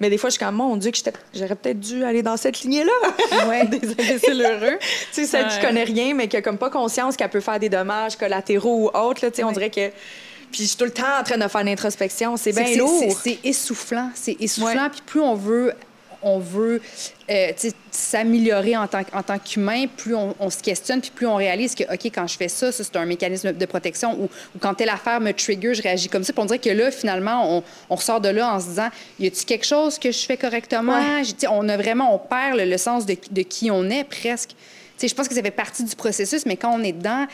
Mais 0.00 0.08
des 0.08 0.18
fois, 0.18 0.30
je 0.30 0.36
suis 0.36 0.44
comme, 0.44 0.54
mon 0.54 0.76
Dieu, 0.76 0.92
que 0.92 0.98
j'aurais 1.34 1.56
peut-être 1.56 1.80
dû 1.80 2.04
aller 2.04 2.22
dans 2.22 2.36
cette 2.36 2.60
lignée-là. 2.60 3.64
des 3.64 3.90
imbéciles 3.90 4.42
heureux. 4.42 4.78
tu 4.80 4.86
sais, 5.12 5.26
celle 5.26 5.48
qui 5.48 5.60
connaît 5.60 5.84
rien, 5.84 6.14
mais 6.14 6.28
qui 6.28 6.36
a 6.36 6.42
comme 6.42 6.58
pas 6.58 6.70
conscience 6.70 7.16
qu'elle 7.16 7.30
peut 7.30 7.40
faire 7.40 7.58
des 7.58 7.68
dommages 7.68 8.16
collatéraux 8.16 8.90
ou 8.92 8.96
autres, 8.96 9.28
tu 9.28 9.34
sais, 9.34 9.44
on 9.44 9.52
dirait 9.52 9.70
que 9.70 9.90
puis 10.56 10.64
je 10.64 10.68
suis 10.68 10.78
tout 10.78 10.86
le 10.86 10.90
temps 10.90 11.20
en 11.20 11.22
train 11.22 11.36
de 11.36 11.48
faire 11.48 11.64
l'introspection. 11.64 12.34
C'est 12.38 12.52
bien 12.52 12.78
lourd. 12.78 13.14
C'est 13.22 13.38
essoufflant. 13.44 14.10
C'est 14.14 14.36
essoufflant. 14.40 14.88
Puis 14.90 15.02
plus 15.04 15.20
on 15.20 15.34
veut 15.34 15.74
on 16.22 16.38
veut 16.38 16.80
euh, 17.30 17.52
s'améliorer 17.90 18.74
en 18.74 18.88
tant, 18.88 19.02
en 19.12 19.22
tant 19.22 19.38
qu'humain, 19.38 19.84
plus 19.86 20.14
on, 20.14 20.50
se 20.50 20.62
questionne, 20.62 21.00
puis 21.00 21.12
plus 21.14 21.26
on 21.26 21.36
réalise 21.36 21.74
que, 21.74 21.84
OK, 21.84 22.06
quand 22.06 22.26
je 22.26 22.36
fais 22.36 22.48
ça, 22.48 22.72
ça, 22.72 22.82
c'est 22.82 22.96
un 22.96 23.04
mécanisme 23.04 23.52
de 23.52 23.66
protection, 23.66 24.18
ou, 24.18 24.24
ou, 24.24 24.58
quand 24.58 24.74
telle 24.74 24.88
affaire 24.88 25.20
me 25.20 25.32
trigger, 25.32 25.74
je 25.74 25.82
réagis 25.82 26.08
comme 26.08 26.24
ça. 26.24 26.32
Puis 26.32 26.42
on 26.42 26.46
dirait 26.46 26.58
que 26.58 26.70
là, 26.70 26.90
finalement, 26.90 27.58
on, 27.58 27.62
on 27.90 27.94
ressort 27.94 28.22
de 28.22 28.30
là 28.30 28.54
en 28.54 28.58
se 28.58 28.68
disant, 28.68 28.88
y 29.20 29.26
a-t-il 29.26 29.44
quelque 29.44 29.66
chose 29.66 29.98
que 29.98 30.10
je 30.10 30.24
fais 30.24 30.38
correctement? 30.38 30.98
On 31.50 31.68
a 31.68 31.76
vraiment, 31.76 32.14
on 32.14 32.18
perd 32.18 32.58
le, 32.58 32.78
sens 32.78 33.04
de, 33.06 33.16
de, 33.30 33.42
qui 33.42 33.70
on 33.70 33.84
est 33.90 34.04
presque. 34.04 34.50
je 35.00 35.14
pense 35.14 35.28
que 35.28 35.34
ça 35.34 35.42
fait 35.42 35.50
partie 35.50 35.84
du 35.84 35.94
processus, 35.94 36.46
mais 36.46 36.56
quand 36.56 36.72
on 36.74 36.82
est 36.82 36.92
dedans, 36.92 37.26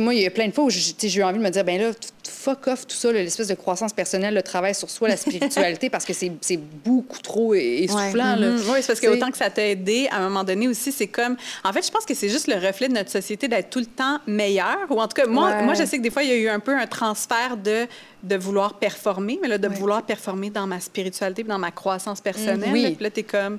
moi, 0.00 0.14
il 0.14 0.22
y 0.22 0.26
a 0.26 0.30
plein 0.30 0.48
de 0.48 0.52
fois 0.52 0.64
où 0.64 0.70
j'ai 0.70 1.14
eu 1.14 1.22
envie 1.22 1.38
de 1.38 1.42
me 1.42 1.50
dire, 1.50 1.64
ben 1.64 1.80
là, 1.80 1.90
fuck 2.28 2.66
off 2.66 2.86
tout 2.86 2.96
ça, 2.96 3.12
l'espèce 3.12 3.48
de 3.48 3.54
croissance 3.54 3.92
personnelle, 3.92 4.34
le 4.34 4.42
travail 4.42 4.74
sur 4.74 4.90
soi, 4.90 5.08
la 5.08 5.16
spiritualité, 5.16 5.90
parce 5.90 6.04
que 6.04 6.12
c'est 6.12 6.56
beaucoup 6.84 7.20
trop 7.20 7.54
essoufflant. 7.54 8.36
Mm-hmm. 8.36 8.70
Oui, 8.70 8.78
c'est 8.80 8.86
parce 8.88 9.00
que 9.00 9.08
autant 9.08 9.30
que 9.30 9.36
ça 9.36 9.50
t'a 9.50 9.66
aidé, 9.66 10.08
à 10.10 10.18
un 10.18 10.28
moment 10.28 10.44
donné 10.44 10.68
aussi, 10.68 10.92
c'est 10.92 11.06
comme. 11.06 11.36
En 11.64 11.72
fait, 11.72 11.84
je 11.84 11.90
pense 11.90 12.04
que 12.04 12.14
c'est 12.14 12.28
juste 12.28 12.48
le 12.48 12.54
reflet 12.54 12.88
de 12.88 12.94
notre 12.94 13.10
société 13.10 13.48
d'être 13.48 13.70
tout 13.70 13.80
le 13.80 13.86
temps 13.86 14.18
meilleur. 14.26 14.78
Ou 14.90 15.00
en 15.00 15.08
tout 15.08 15.14
cas, 15.14 15.26
moi, 15.26 15.62
moi, 15.62 15.74
je 15.74 15.84
sais 15.84 15.98
que 15.98 16.02
des 16.02 16.10
fois, 16.10 16.22
il 16.22 16.30
y 16.30 16.32
a 16.32 16.36
eu 16.36 16.48
un 16.48 16.60
peu 16.60 16.76
un 16.76 16.86
transfert 16.86 17.56
de 17.56 17.86
de 18.22 18.36
vouloir 18.36 18.74
performer, 18.74 19.38
mais 19.42 19.48
là, 19.48 19.58
de 19.58 19.66
vouloir 19.66 20.04
performer 20.04 20.48
dans 20.48 20.66
ma 20.66 20.78
spiritualité, 20.78 21.42
dans 21.42 21.58
ma 21.58 21.72
croissance 21.72 22.20
personnelle. 22.20 22.70
oui. 22.72 22.92
Puis 22.94 23.02
là, 23.02 23.10
t'es 23.10 23.24
comme 23.24 23.58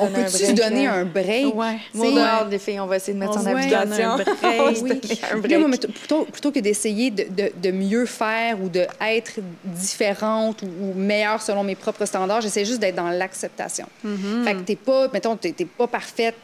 on 0.00 0.08
peut-tu 0.08 0.52
donner 0.54 0.86
un 0.86 1.04
break? 1.04 1.54
Ouais. 1.54 1.78
Moi, 1.94 2.44
des 2.44 2.58
filles, 2.58 2.80
on 2.80 2.86
va 2.86 2.96
essayer 2.96 3.14
de 3.14 3.18
mettre 3.18 3.38
en 3.38 3.46
application. 3.46 4.18
Un 4.42 5.38
break. 5.40 5.86
plutôt, 5.92 6.24
plutôt 6.24 6.52
que 6.52 6.58
d'essayer 6.60 7.10
de, 7.10 7.24
de, 7.30 7.52
de, 7.56 7.70
mieux 7.70 8.06
faire 8.06 8.60
ou 8.62 8.68
d'être 8.68 9.40
différente 9.64 10.62
ou, 10.62 10.66
ou, 10.66 10.94
meilleure 10.94 11.40
selon 11.40 11.64
mes 11.64 11.74
propres 11.74 12.04
standards, 12.04 12.42
j'essaie 12.42 12.64
juste 12.64 12.80
d'être 12.80 12.96
dans 12.96 13.10
l'acceptation. 13.10 13.86
Mm-hmm. 14.04 14.44
Fait 14.44 14.54
que 14.54 14.60
t'es 14.60 14.76
pas, 14.76 15.08
mettons, 15.12 15.36
t'es 15.36 15.52
pas 15.52 15.86
parfaite, 15.86 16.36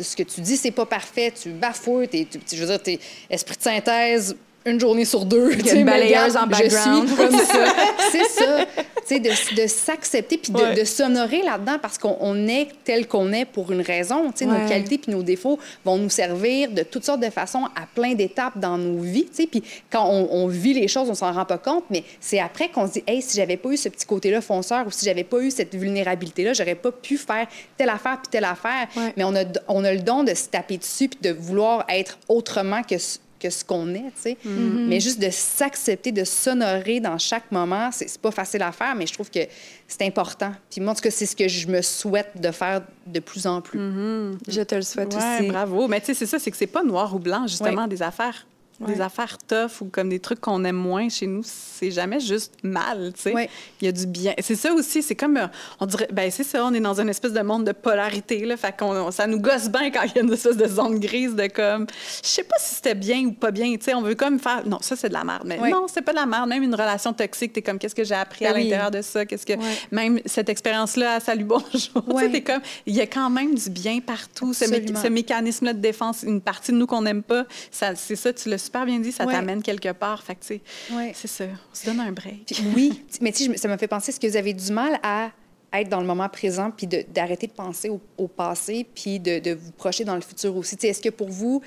ce 0.00 0.16
que 0.16 0.22
tu 0.22 0.40
dis, 0.40 0.56
c'est 0.56 0.70
pas 0.70 0.86
parfait, 0.86 1.32
tu 1.40 1.50
bafouilles, 1.50 2.28
je 2.52 2.56
veux 2.56 2.66
dire, 2.66 2.82
t'es 2.82 2.98
esprit 3.30 3.56
de 3.56 3.62
synthèse, 3.62 4.36
une 4.66 4.80
journée 4.80 5.04
sur 5.04 5.24
deux. 5.24 5.52
Il 5.52 5.66
y 5.66 5.70
a 5.70 5.74
une 5.74 5.86
balayeuse 5.86 6.36
en 6.36 6.46
background. 6.46 7.08
Je 7.08 7.14
suis 7.14 7.16
comme 7.16 7.38
ça. 7.38 7.74
c'est 8.10 8.24
ça. 8.24 9.18
de, 9.18 9.62
de 9.62 9.66
s'accepter 9.66 10.36
puis 10.36 10.52
de, 10.52 10.80
de 10.80 10.84
s'honorer 10.84 11.42
là-dedans 11.42 11.78
parce 11.80 11.96
qu'on 11.96 12.48
est 12.48 12.68
tel 12.84 13.06
qu'on 13.06 13.32
est 13.32 13.44
pour 13.44 13.70
une 13.72 13.80
raison. 13.80 14.32
sais 14.34 14.44
Nos 14.44 14.68
qualités 14.68 14.98
puis 14.98 15.12
nos 15.12 15.22
défauts 15.22 15.58
vont 15.84 15.96
nous 15.96 16.10
servir 16.10 16.70
de 16.72 16.82
toutes 16.82 17.04
sortes 17.04 17.20
de 17.20 17.30
façons 17.30 17.64
à 17.76 17.86
plein 17.94 18.14
d'étapes 18.14 18.58
dans 18.58 18.76
nos 18.76 18.98
vies. 18.98 19.28
Puis 19.50 19.62
quand 19.90 20.08
on, 20.08 20.28
on, 20.32 20.48
vit 20.48 20.74
les 20.74 20.88
choses, 20.88 21.08
on 21.08 21.14
s'en 21.14 21.32
rend 21.32 21.44
pas 21.44 21.58
compte, 21.58 21.84
mais 21.90 22.02
c'est 22.20 22.40
après 22.40 22.68
qu'on 22.68 22.86
se 22.88 22.94
dit 22.94 23.04
Hey, 23.06 23.22
si 23.22 23.36
j'avais 23.36 23.56
pas 23.56 23.70
eu 23.70 23.76
ce 23.76 23.88
petit 23.88 24.04
côté-là 24.04 24.40
fonceur 24.40 24.86
ou 24.86 24.90
si 24.90 25.04
j'avais 25.04 25.24
pas 25.24 25.40
eu 25.40 25.50
cette 25.50 25.74
vulnérabilité-là, 25.74 26.52
j'aurais 26.54 26.74
pas 26.74 26.90
pu 26.90 27.16
faire 27.16 27.46
telle 27.76 27.90
affaire 27.90 28.18
puis 28.20 28.30
telle 28.30 28.44
affaire. 28.44 28.88
Mais 29.16 29.22
on 29.22 29.34
a, 29.36 29.44
on 29.68 29.84
a 29.84 29.92
le 29.92 30.00
don 30.00 30.24
de 30.24 30.34
se 30.34 30.48
taper 30.48 30.78
dessus 30.78 31.08
puis 31.08 31.20
de 31.22 31.30
vouloir 31.30 31.84
être 31.88 32.18
autrement 32.28 32.82
que 32.82 32.96
que 33.38 33.50
ce 33.50 33.64
qu'on 33.64 33.94
est, 33.94 33.98
tu 33.98 34.12
sais. 34.16 34.36
Mm-hmm. 34.44 34.86
Mais 34.86 35.00
juste 35.00 35.20
de 35.20 35.30
s'accepter, 35.30 36.12
de 36.12 36.24
s'honorer 36.24 37.00
dans 37.00 37.18
chaque 37.18 37.50
moment, 37.52 37.90
c'est 37.92 38.18
pas 38.18 38.30
facile 38.30 38.62
à 38.62 38.72
faire, 38.72 38.94
mais 38.94 39.06
je 39.06 39.12
trouve 39.12 39.30
que 39.30 39.40
c'est 39.86 40.02
important. 40.02 40.52
Puis 40.70 40.80
moi, 40.80 40.92
en 40.92 40.94
tout 40.94 41.02
cas, 41.02 41.10
c'est 41.10 41.26
ce 41.26 41.36
que 41.36 41.48
je 41.48 41.66
me 41.68 41.82
souhaite 41.82 42.40
de 42.40 42.50
faire 42.50 42.82
de 43.06 43.20
plus 43.20 43.46
en 43.46 43.60
plus. 43.60 43.78
Mm-hmm. 43.78 44.38
Je 44.48 44.62
te 44.62 44.74
le 44.74 44.82
souhaite 44.82 45.14
aussi. 45.14 45.48
Bravo. 45.48 45.88
Mais 45.88 46.00
tu 46.00 46.06
sais, 46.06 46.14
c'est 46.14 46.26
ça, 46.26 46.38
c'est 46.38 46.50
que 46.50 46.56
c'est 46.56 46.66
pas 46.66 46.82
noir 46.82 47.14
ou 47.14 47.18
blanc, 47.18 47.46
justement, 47.46 47.86
des 47.86 48.02
affaires 48.02 48.46
des 48.80 49.00
affaires 49.00 49.38
tough 49.38 49.80
ou 49.80 49.86
comme 49.86 50.08
des 50.08 50.20
trucs 50.20 50.40
qu'on 50.40 50.64
aime 50.64 50.76
moins 50.76 51.08
chez 51.08 51.26
nous, 51.26 51.42
c'est 51.44 51.90
jamais 51.90 52.20
juste 52.20 52.54
mal, 52.62 53.12
tu 53.14 53.22
sais. 53.22 53.48
Il 53.80 53.86
y 53.86 53.88
a 53.88 53.92
du 53.92 54.06
bien. 54.06 54.34
C'est 54.40 54.54
ça 54.54 54.72
aussi, 54.72 55.02
c'est 55.02 55.14
comme, 55.14 55.36
euh, 55.36 55.46
on 55.80 55.86
dirait, 55.86 56.08
ben 56.12 56.30
c'est 56.30 56.44
ça, 56.44 56.64
on 56.64 56.74
est 56.74 56.80
dans 56.80 57.00
une 57.00 57.08
espèce 57.08 57.32
de 57.32 57.40
monde 57.40 57.64
de 57.64 57.72
polarité, 57.72 58.44
là, 58.44 58.56
fait 58.56 58.76
qu'on, 58.76 59.10
ça 59.10 59.26
nous 59.26 59.40
gosse 59.40 59.68
bien 59.68 59.90
quand 59.90 60.02
il 60.02 60.16
y 60.16 60.18
a 60.18 60.22
une 60.22 60.32
espèce 60.32 60.56
de 60.56 60.66
zone 60.66 60.98
grise 60.98 61.34
de 61.34 61.46
comme, 61.46 61.86
je 62.22 62.28
sais 62.28 62.44
pas 62.44 62.56
si 62.58 62.74
c'était 62.76 62.94
bien 62.94 63.24
ou 63.26 63.32
pas 63.32 63.50
bien, 63.50 63.74
tu 63.76 63.84
sais, 63.84 63.94
on 63.94 64.02
veut 64.02 64.14
comme 64.14 64.38
faire, 64.38 64.66
non, 64.66 64.78
ça 64.80 64.96
c'est 64.96 65.08
de 65.08 65.14
la 65.14 65.24
merde, 65.24 65.44
mais 65.46 65.58
non, 65.70 65.86
c'est 65.88 66.02
pas 66.02 66.12
de 66.12 66.18
la 66.18 66.26
merde, 66.26 66.48
même 66.48 66.62
une 66.62 66.74
relation 66.74 67.12
toxique, 67.12 67.52
t'es 67.52 67.62
comme, 67.62 67.78
qu'est-ce 67.78 67.94
que 67.94 68.04
j'ai 68.04 68.14
appris 68.14 68.46
à 68.46 68.52
ben 68.52 68.62
l'intérieur 68.62 68.90
de 68.90 69.02
ça, 69.02 69.24
qu'est-ce 69.24 69.46
que, 69.46 69.54
même 69.90 70.20
cette 70.26 70.48
expérience-là, 70.48 71.20
salut, 71.20 71.44
bonjour, 71.44 72.04
tu 72.10 72.18
sais, 72.18 72.30
t'es 72.30 72.42
comme, 72.42 72.60
il 72.86 72.94
y 72.94 73.00
a 73.00 73.06
quand 73.06 73.30
même 73.30 73.54
du 73.54 73.70
bien 73.70 74.00
partout, 74.00 74.52
ce, 74.52 74.64
ce 74.66 75.08
mécanisme-là 75.08 75.72
de 75.72 75.80
défense, 75.80 76.22
une 76.22 76.40
partie 76.40 76.72
de 76.72 76.76
nous 76.76 76.86
qu'on 76.86 77.02
n'aime 77.02 77.22
pas, 77.22 77.46
ça, 77.70 77.94
c'est 77.94 78.16
ça, 78.16 78.32
tu 78.32 78.48
l'as 78.48 78.65
super 78.66 78.84
bien 78.84 78.98
dit, 78.98 79.12
ça 79.12 79.26
t'amène 79.26 79.62
quelque 79.62 79.92
part. 79.92 80.22
Fait 80.22 80.36
c'est 80.40 81.28
ça. 81.28 81.44
On 81.44 81.74
se 81.74 81.86
donne 81.86 82.00
un 82.00 82.12
break. 82.12 82.60
oui, 82.74 83.02
mais 83.20 83.32
tu 83.32 83.46
sais, 83.46 83.56
ça 83.56 83.68
m'a 83.68 83.78
fait 83.78 83.88
penser, 83.88 84.10
est-ce 84.10 84.20
que 84.20 84.26
vous 84.26 84.36
avez 84.36 84.52
du 84.52 84.72
mal 84.72 84.98
à 85.02 85.30
être 85.72 85.88
dans 85.88 86.00
le 86.00 86.06
moment 86.06 86.28
présent, 86.28 86.70
puis 86.70 86.86
d'arrêter 86.86 87.46
de, 87.46 87.52
penser 87.52 87.90
au, 87.90 88.28
passé, 88.28 88.86
puis 88.94 89.18
de, 89.20 89.38
de, 89.38 89.52
vous 89.52 89.72
projeter 89.72 90.04
dans 90.04 90.14
le 90.14 90.20
futur 90.20 90.56
aussi? 90.56 90.76
Est-ce 90.82 91.02
que 91.02 91.10
pour 91.10 91.28
vous, 91.28 91.60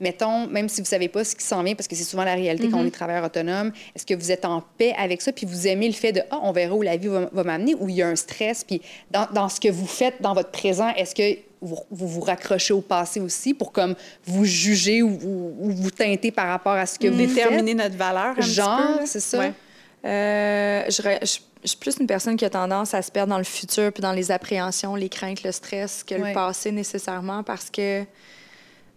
mettons, 0.00 0.46
même 0.48 0.68
si 0.68 0.80
vous 0.80 0.86
savez 0.86 1.08
pas 1.08 1.24
ce 1.24 1.36
qui 1.36 1.44
s'en 1.44 1.62
vient, 1.62 1.74
parce 1.74 1.86
que 1.86 1.94
c'est 1.94 2.04
souvent 2.04 2.24
la 2.24 2.34
réalité 2.34 2.68
quand 2.68 2.78
on 2.78 2.84
mm-hmm. 2.84 2.88
est 2.88 2.90
travailleur 2.90 3.24
autonome, 3.24 3.72
est-ce 3.94 4.06
que 4.06 4.14
vous 4.14 4.32
êtes 4.32 4.44
en 4.44 4.62
paix 4.78 4.94
avec 4.98 5.22
ça, 5.22 5.32
puis 5.32 5.46
vous 5.46 5.66
aimez 5.66 5.86
le 5.86 5.94
fait 5.94 6.12
de, 6.12 6.22
ah, 6.30 6.40
on 6.42 6.52
verra 6.52 6.74
où 6.74 6.82
la 6.82 6.96
vie 6.96 7.08
va, 7.08 7.44
m'amener, 7.44 7.74
ou 7.74 7.88
il 7.88 7.96
y 7.96 8.02
a 8.02 8.08
un 8.08 8.16
stress, 8.16 8.64
puis 8.64 8.80
dans, 9.10 9.28
dans, 9.32 9.48
ce 9.48 9.60
que 9.60 9.68
vous 9.68 9.86
faites 9.86 10.20
dans 10.20 10.34
votre 10.34 10.50
présent, 10.50 10.88
est-ce 10.96 11.14
que 11.14 11.38
vous, 11.62 11.78
vous, 11.90 12.20
raccrochez 12.20 12.74
au 12.74 12.80
passé 12.80 13.20
aussi 13.20 13.54
pour 13.54 13.72
comme 13.72 13.94
vous 14.24 14.44
juger 14.44 15.02
ou, 15.02 15.18
vous 15.60 15.90
teinter 15.90 16.30
par 16.30 16.48
rapport 16.48 16.72
à 16.72 16.86
ce 16.86 16.98
que 16.98 17.06
vous 17.08 17.16
Déterminer 17.16 17.74
notre 17.74 17.96
valeur 17.96 18.34
un 18.36 18.40
Genre, 18.40 19.00
c'est 19.04 19.20
ça? 19.20 19.52
Euh, 20.04 20.82
je, 20.88 21.02
je, 21.22 21.68
suis 21.68 21.76
plus 21.78 21.96
une 22.00 22.08
personne 22.08 22.36
qui 22.36 22.44
a 22.44 22.50
tendance 22.50 22.92
à 22.92 23.02
se 23.02 23.10
perdre 23.12 23.30
dans 23.30 23.38
le 23.38 23.44
futur 23.44 23.92
puis 23.92 24.02
dans 24.02 24.12
les 24.12 24.32
appréhensions, 24.32 24.96
les 24.96 25.08
craintes, 25.08 25.44
le 25.44 25.52
stress 25.52 26.02
que 26.02 26.16
le 26.16 26.32
passé 26.32 26.72
nécessairement 26.72 27.44
parce 27.44 27.70
que 27.70 28.04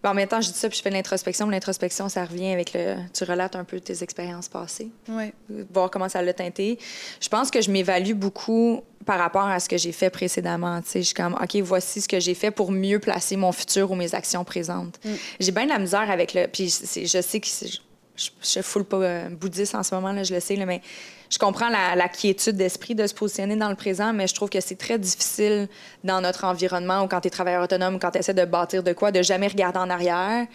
en 0.06 0.14
même 0.14 0.28
temps, 0.28 0.40
je 0.40 0.50
dis 0.50 0.58
ça, 0.58 0.68
puis 0.68 0.78
je 0.78 0.82
fais 0.82 0.90
l'introspection. 0.90 1.48
L'introspection, 1.48 2.08
ça 2.08 2.24
revient 2.24 2.52
avec 2.52 2.72
le. 2.72 2.96
Tu 3.12 3.24
relates 3.24 3.56
un 3.56 3.64
peu 3.64 3.80
tes 3.80 4.02
expériences 4.02 4.48
passées. 4.48 4.90
Oui. 5.08 5.32
Voir 5.72 5.90
comment 5.90 6.08
ça 6.08 6.22
l'a 6.22 6.32
teinté. 6.32 6.78
Je 7.20 7.28
pense 7.28 7.50
que 7.50 7.60
je 7.60 7.70
m'évalue 7.70 8.14
beaucoup 8.14 8.82
par 9.04 9.18
rapport 9.18 9.46
à 9.46 9.60
ce 9.60 9.68
que 9.68 9.76
j'ai 9.76 9.92
fait 9.92 10.10
précédemment. 10.10 10.80
Tu 10.82 10.88
sais, 10.88 10.98
je 11.00 11.06
suis 11.06 11.14
comme, 11.14 11.34
OK, 11.34 11.56
voici 11.62 12.00
ce 12.00 12.08
que 12.08 12.20
j'ai 12.20 12.34
fait 12.34 12.50
pour 12.50 12.72
mieux 12.72 12.98
placer 12.98 13.36
mon 13.36 13.52
futur 13.52 13.90
ou 13.90 13.94
mes 13.94 14.14
actions 14.14 14.44
présentes. 14.44 14.98
Mm. 15.04 15.10
J'ai 15.40 15.52
bien 15.52 15.64
de 15.64 15.70
la 15.70 15.78
misère 15.78 16.10
avec 16.10 16.34
le. 16.34 16.46
Puis 16.46 16.68
je 16.68 17.20
sais 17.20 17.40
que 17.40 17.46
je, 17.46 18.30
je, 18.42 18.62
foule 18.62 18.84
pas 18.84 18.96
euh, 18.96 19.28
bouddhiste 19.30 19.74
en 19.74 19.82
ce 19.82 19.94
moment, 19.94 20.12
là, 20.12 20.22
je 20.22 20.34
le 20.34 20.40
sais, 20.40 20.56
là, 20.56 20.66
mais 20.66 20.80
je 21.30 21.38
comprends 21.38 21.68
la, 21.68 22.08
quiétude 22.08 22.56
d'esprit 22.56 22.94
de 22.94 23.06
se 23.06 23.14
positionner 23.14 23.56
dans 23.56 23.68
le 23.68 23.74
présent, 23.74 24.12
mais 24.12 24.26
je 24.26 24.34
trouve 24.34 24.48
que 24.48 24.60
c'est 24.60 24.76
très 24.76 24.98
difficile 24.98 25.68
dans 26.04 26.20
notre 26.20 26.44
environnement 26.44 27.02
ou 27.02 27.08
quand 27.08 27.20
tu 27.20 27.28
es 27.28 27.30
travailleur 27.30 27.62
autonome 27.62 27.98
quand 27.98 28.12
tu 28.12 28.18
essaies 28.18 28.34
de 28.34 28.44
bâtir 28.44 28.82
de 28.82 28.92
quoi, 28.92 29.10
de 29.10 29.22
jamais 29.22 29.48
regarder 29.48 29.78
en 29.78 29.90
arrière 29.90 30.46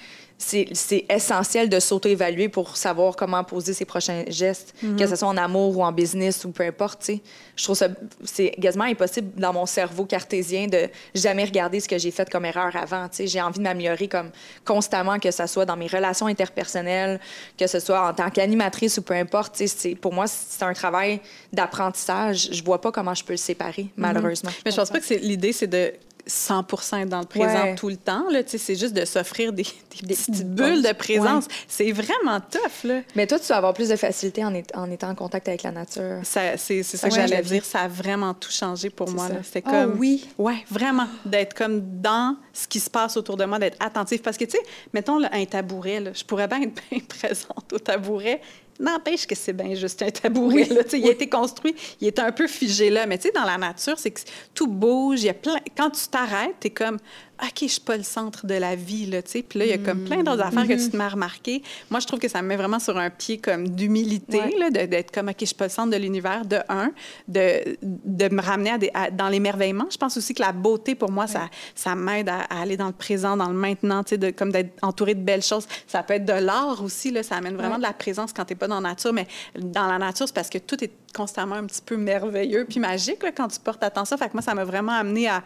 c'est 0.41 1.05
essentiel 1.09 1.69
de 1.69 1.79
s'auto-évaluer 1.79 2.49
pour 2.49 2.75
savoir 2.75 3.15
comment 3.15 3.43
poser 3.43 3.73
ses 3.73 3.85
prochains 3.85 4.23
gestes, 4.27 4.73
mhm. 4.81 4.97
que 4.97 5.07
ce 5.07 5.15
soit 5.15 5.27
en 5.27 5.37
amour 5.37 5.77
ou 5.77 5.83
en 5.83 5.91
business 5.91 6.43
ou 6.45 6.51
peu 6.51 6.63
importe. 6.63 7.11
Je 7.55 7.63
trouve 7.63 7.75
ça, 7.75 7.89
c'est 8.23 8.51
quasiment 8.61 8.85
impossible 8.85 9.31
dans 9.39 9.53
mon 9.53 9.65
cerveau 9.65 10.05
cartésien 10.05 10.67
de 10.67 10.89
jamais 11.13 11.45
regarder 11.45 11.79
ce 11.79 11.87
que 11.87 11.97
j'ai 11.97 12.11
fait 12.11 12.29
comme 12.29 12.45
erreur 12.45 12.75
avant. 12.75 13.07
J'ai 13.19 13.41
envie 13.41 13.59
de 13.59 13.63
m'améliorer 13.63 14.07
comme 14.07 14.31
constamment, 14.65 15.19
que 15.19 15.31
ce 15.31 15.45
soit 15.45 15.65
dans 15.65 15.77
mes 15.77 15.87
relations 15.87 16.27
interpersonnelles, 16.27 17.19
que 17.57 17.67
ce 17.67 17.79
soit 17.79 18.09
en 18.09 18.13
tant 18.13 18.29
qu'animatrice 18.29 18.97
ou 18.97 19.03
peu 19.03 19.13
importe. 19.13 19.61
Pour 20.01 20.13
moi, 20.13 20.25
c'est 20.27 20.63
un 20.63 20.73
travail 20.73 21.19
d'apprentissage. 21.53 22.49
Je 22.51 22.63
vois 22.63 22.81
pas 22.81 22.91
comment 22.91 23.13
je 23.13 23.23
peux 23.23 23.33
le 23.33 23.37
séparer, 23.37 23.83
mhm. 23.83 23.89
malheureusement. 23.97 24.51
Mais 24.65 24.71
je 24.71 24.77
pense 24.77 24.89
pas 24.89 24.99
que 24.99 25.13
l'idée, 25.13 25.53
c'est 25.53 25.67
de 25.67 25.93
100% 26.27 27.07
dans 27.07 27.19
le 27.19 27.25
présent 27.25 27.75
tout 27.75 27.89
le 27.89 27.97
temps. 27.97 28.25
C'est 28.45 28.75
juste 28.75 28.93
de 28.93 29.05
s'offrir 29.05 29.53
des, 29.53 29.65
petites 29.89 30.47
bulles 30.47 30.81
de 30.81 30.93
présence. 30.93 31.47
C'est 31.67 31.91
vraiment 31.91 32.39
tough. 32.39 32.83
Là. 32.83 33.01
Mais 33.15 33.27
toi, 33.27 33.39
tu 33.39 33.47
vas 33.47 33.57
avoir 33.57 33.73
plus 33.73 33.89
de 33.89 33.95
facilité 33.95 34.43
en, 34.43 34.53
en 34.75 34.91
étant 34.91 35.09
en 35.09 35.15
contact 35.15 35.47
avec 35.47 35.63
la 35.63 35.71
nature. 35.71 36.19
C'est 36.23 36.83
ça 36.83 37.09
que 37.09 37.15
j'allais 37.15 37.41
dire. 37.41 37.65
Ça 37.65 37.81
a 37.81 37.87
vraiment 37.87 38.33
tout 38.33 38.51
changé 38.51 38.89
pour 38.89 39.09
moi. 39.09 39.27
Comme... 39.63 39.97
oui? 39.99 40.27
Ouais, 40.37 40.63
vraiment. 40.69 41.07
D'être 41.25 41.53
comme 41.53 41.81
dans 42.01 42.35
ce 42.53 42.67
qui 42.67 42.79
se 42.79 42.89
passe 42.89 43.17
autour 43.17 43.37
de 43.37 43.45
moi, 43.45 43.59
d'être 43.59 43.77
attentif. 43.79 44.21
Parce 44.21 44.37
que, 44.37 44.45
tu 44.45 44.51
sais, 44.51 44.63
mettons 44.93 45.19
là, 45.19 45.29
un 45.31 45.45
tabouret, 45.45 46.03
je 46.13 46.23
pourrais 46.23 46.47
bien 46.47 46.61
être 46.63 46.81
bien 46.89 46.99
présente 47.07 47.73
au 47.73 47.79
tabouret, 47.79 48.41
N'empêche 48.81 49.27
que 49.27 49.35
c'est 49.35 49.53
bien 49.53 49.75
juste 49.75 50.01
un 50.01 50.09
tabouret. 50.09 50.65
Là, 50.65 50.81
il 50.91 51.07
a 51.07 51.11
été 51.11 51.29
construit, 51.29 51.75
il 52.01 52.07
est 52.07 52.17
un 52.17 52.31
peu 52.31 52.47
figé 52.47 52.89
là. 52.89 53.05
Mais 53.05 53.17
tu 53.17 53.27
sais, 53.27 53.31
dans 53.33 53.45
la 53.45 53.57
nature, 53.57 53.97
c'est 53.99 54.09
que 54.09 54.21
tout 54.55 54.67
bouge. 54.67 55.21
Il 55.21 55.27
y 55.27 55.29
a 55.29 55.35
plein... 55.35 55.57
Quand 55.77 55.91
tu 55.91 56.07
t'arrêtes, 56.07 56.55
tu 56.59 56.67
es 56.67 56.69
comme 56.71 56.97
OK, 57.43 57.57
je 57.61 57.67
suis 57.67 57.81
pas 57.81 57.97
le 57.97 58.03
centre 58.03 58.45
de 58.45 58.53
la 58.53 58.75
vie, 58.75 59.07
là, 59.07 59.21
tu 59.23 59.31
sais. 59.31 59.41
Puis 59.41 59.57
là, 59.57 59.65
il 59.65 59.71
y 59.71 59.73
a 59.73 59.79
comme 59.79 60.03
plein 60.03 60.21
d'autres 60.21 60.43
affaires 60.43 60.67
que 60.67 60.73
tu 60.73 60.91
te 60.91 60.97
m'as 60.97 61.09
remarqué. 61.09 61.63
Moi, 61.89 61.99
je 61.99 62.05
trouve 62.05 62.19
que 62.19 62.27
ça 62.27 62.41
me 62.41 62.47
met 62.47 62.55
vraiment 62.55 62.79
sur 62.79 62.97
un 62.97 63.09
pied 63.09 63.39
comme 63.39 63.69
d'humilité, 63.69 64.41
là, 64.59 64.69
d'être 64.69 65.11
comme, 65.11 65.29
OK, 65.29 65.37
je 65.39 65.45
suis 65.45 65.55
pas 65.55 65.65
le 65.65 65.71
centre 65.71 65.89
de 65.89 65.97
l'univers, 65.97 66.45
de 66.45 66.59
un, 66.69 66.91
de, 67.27 67.77
de 67.81 68.33
me 68.33 68.41
ramener 68.41 68.69
à 68.69 68.77
des, 68.77 68.91
dans 69.13 69.29
l'émerveillement. 69.29 69.87
Je 69.89 69.97
pense 69.97 70.17
aussi 70.17 70.33
que 70.35 70.41
la 70.41 70.51
beauté, 70.51 70.93
pour 70.93 71.11
moi, 71.11 71.25
ça, 71.25 71.49
ça 71.73 71.95
m'aide 71.95 72.29
à, 72.29 72.41
aller 72.61 72.77
dans 72.77 72.87
le 72.87 72.93
présent, 72.93 73.35
dans 73.35 73.49
le 73.49 73.55
maintenant, 73.55 74.03
tu 74.03 74.11
sais, 74.11 74.17
de, 74.17 74.29
comme 74.29 74.51
d'être 74.51 74.77
entouré 74.83 75.15
de 75.15 75.21
belles 75.21 75.43
choses. 75.43 75.67
Ça 75.87 76.03
peut 76.03 76.13
être 76.13 76.25
de 76.25 76.33
l'art 76.33 76.83
aussi, 76.83 77.11
là, 77.11 77.23
ça 77.23 77.37
amène 77.37 77.55
vraiment 77.55 77.77
de 77.77 77.81
la 77.81 77.93
présence 77.93 78.33
quand 78.33 78.45
tu 78.45 78.53
n'es 78.53 78.57
pas 78.57 78.67
dans 78.67 78.79
la 78.79 78.89
nature, 78.89 79.13
mais 79.13 79.27
dans 79.57 79.87
la 79.87 79.97
nature, 79.97 80.27
c'est 80.27 80.35
parce 80.35 80.49
que 80.49 80.59
tout 80.59 80.83
est 80.83 80.91
constamment 81.15 81.55
un 81.55 81.65
petit 81.65 81.81
peu 81.81 81.97
merveilleux 81.97 82.65
puis 82.65 82.79
magique 82.79 83.21
là, 83.23 83.31
quand 83.31 83.47
tu 83.47 83.59
portes 83.59 83.83
attention. 83.83 84.17
Fait 84.17 84.27
que 84.27 84.33
moi, 84.33 84.41
ça 84.41 84.53
m'a 84.53 84.63
vraiment 84.63 84.93
amené 84.93 85.27
à, 85.27 85.43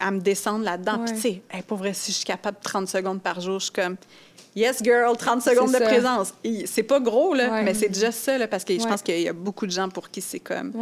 à 0.00 0.10
me 0.10 0.20
descendre 0.20 0.64
là-dedans. 0.64 1.04
Tu 1.14 1.20
sais, 1.20 1.42
pour 1.66 1.78
vrai, 1.78 1.94
si 1.94 2.12
je 2.12 2.16
suis 2.18 2.26
capable 2.26 2.58
de 2.58 2.62
30 2.62 2.88
secondes 2.88 3.22
par 3.22 3.40
jour, 3.40 3.58
je 3.58 3.64
suis 3.64 3.72
comme. 3.72 3.96
Yes, 4.56 4.80
girl, 4.84 5.16
30 5.16 5.42
secondes 5.42 5.72
de 5.72 5.78
présence. 5.78 6.32
C'est 6.66 6.84
pas 6.84 7.00
gros, 7.00 7.34
là, 7.34 7.62
mais 7.62 7.74
c'est 7.74 7.88
déjà 7.88 8.12
ça, 8.12 8.38
là, 8.38 8.46
parce 8.46 8.64
que 8.64 8.78
je 8.78 8.86
pense 8.86 9.02
qu'il 9.02 9.20
y 9.20 9.28
a 9.28 9.32
beaucoup 9.32 9.66
de 9.66 9.72
gens 9.72 9.88
pour 9.88 10.10
qui 10.10 10.20
c'est 10.20 10.40
comme. 10.40 10.72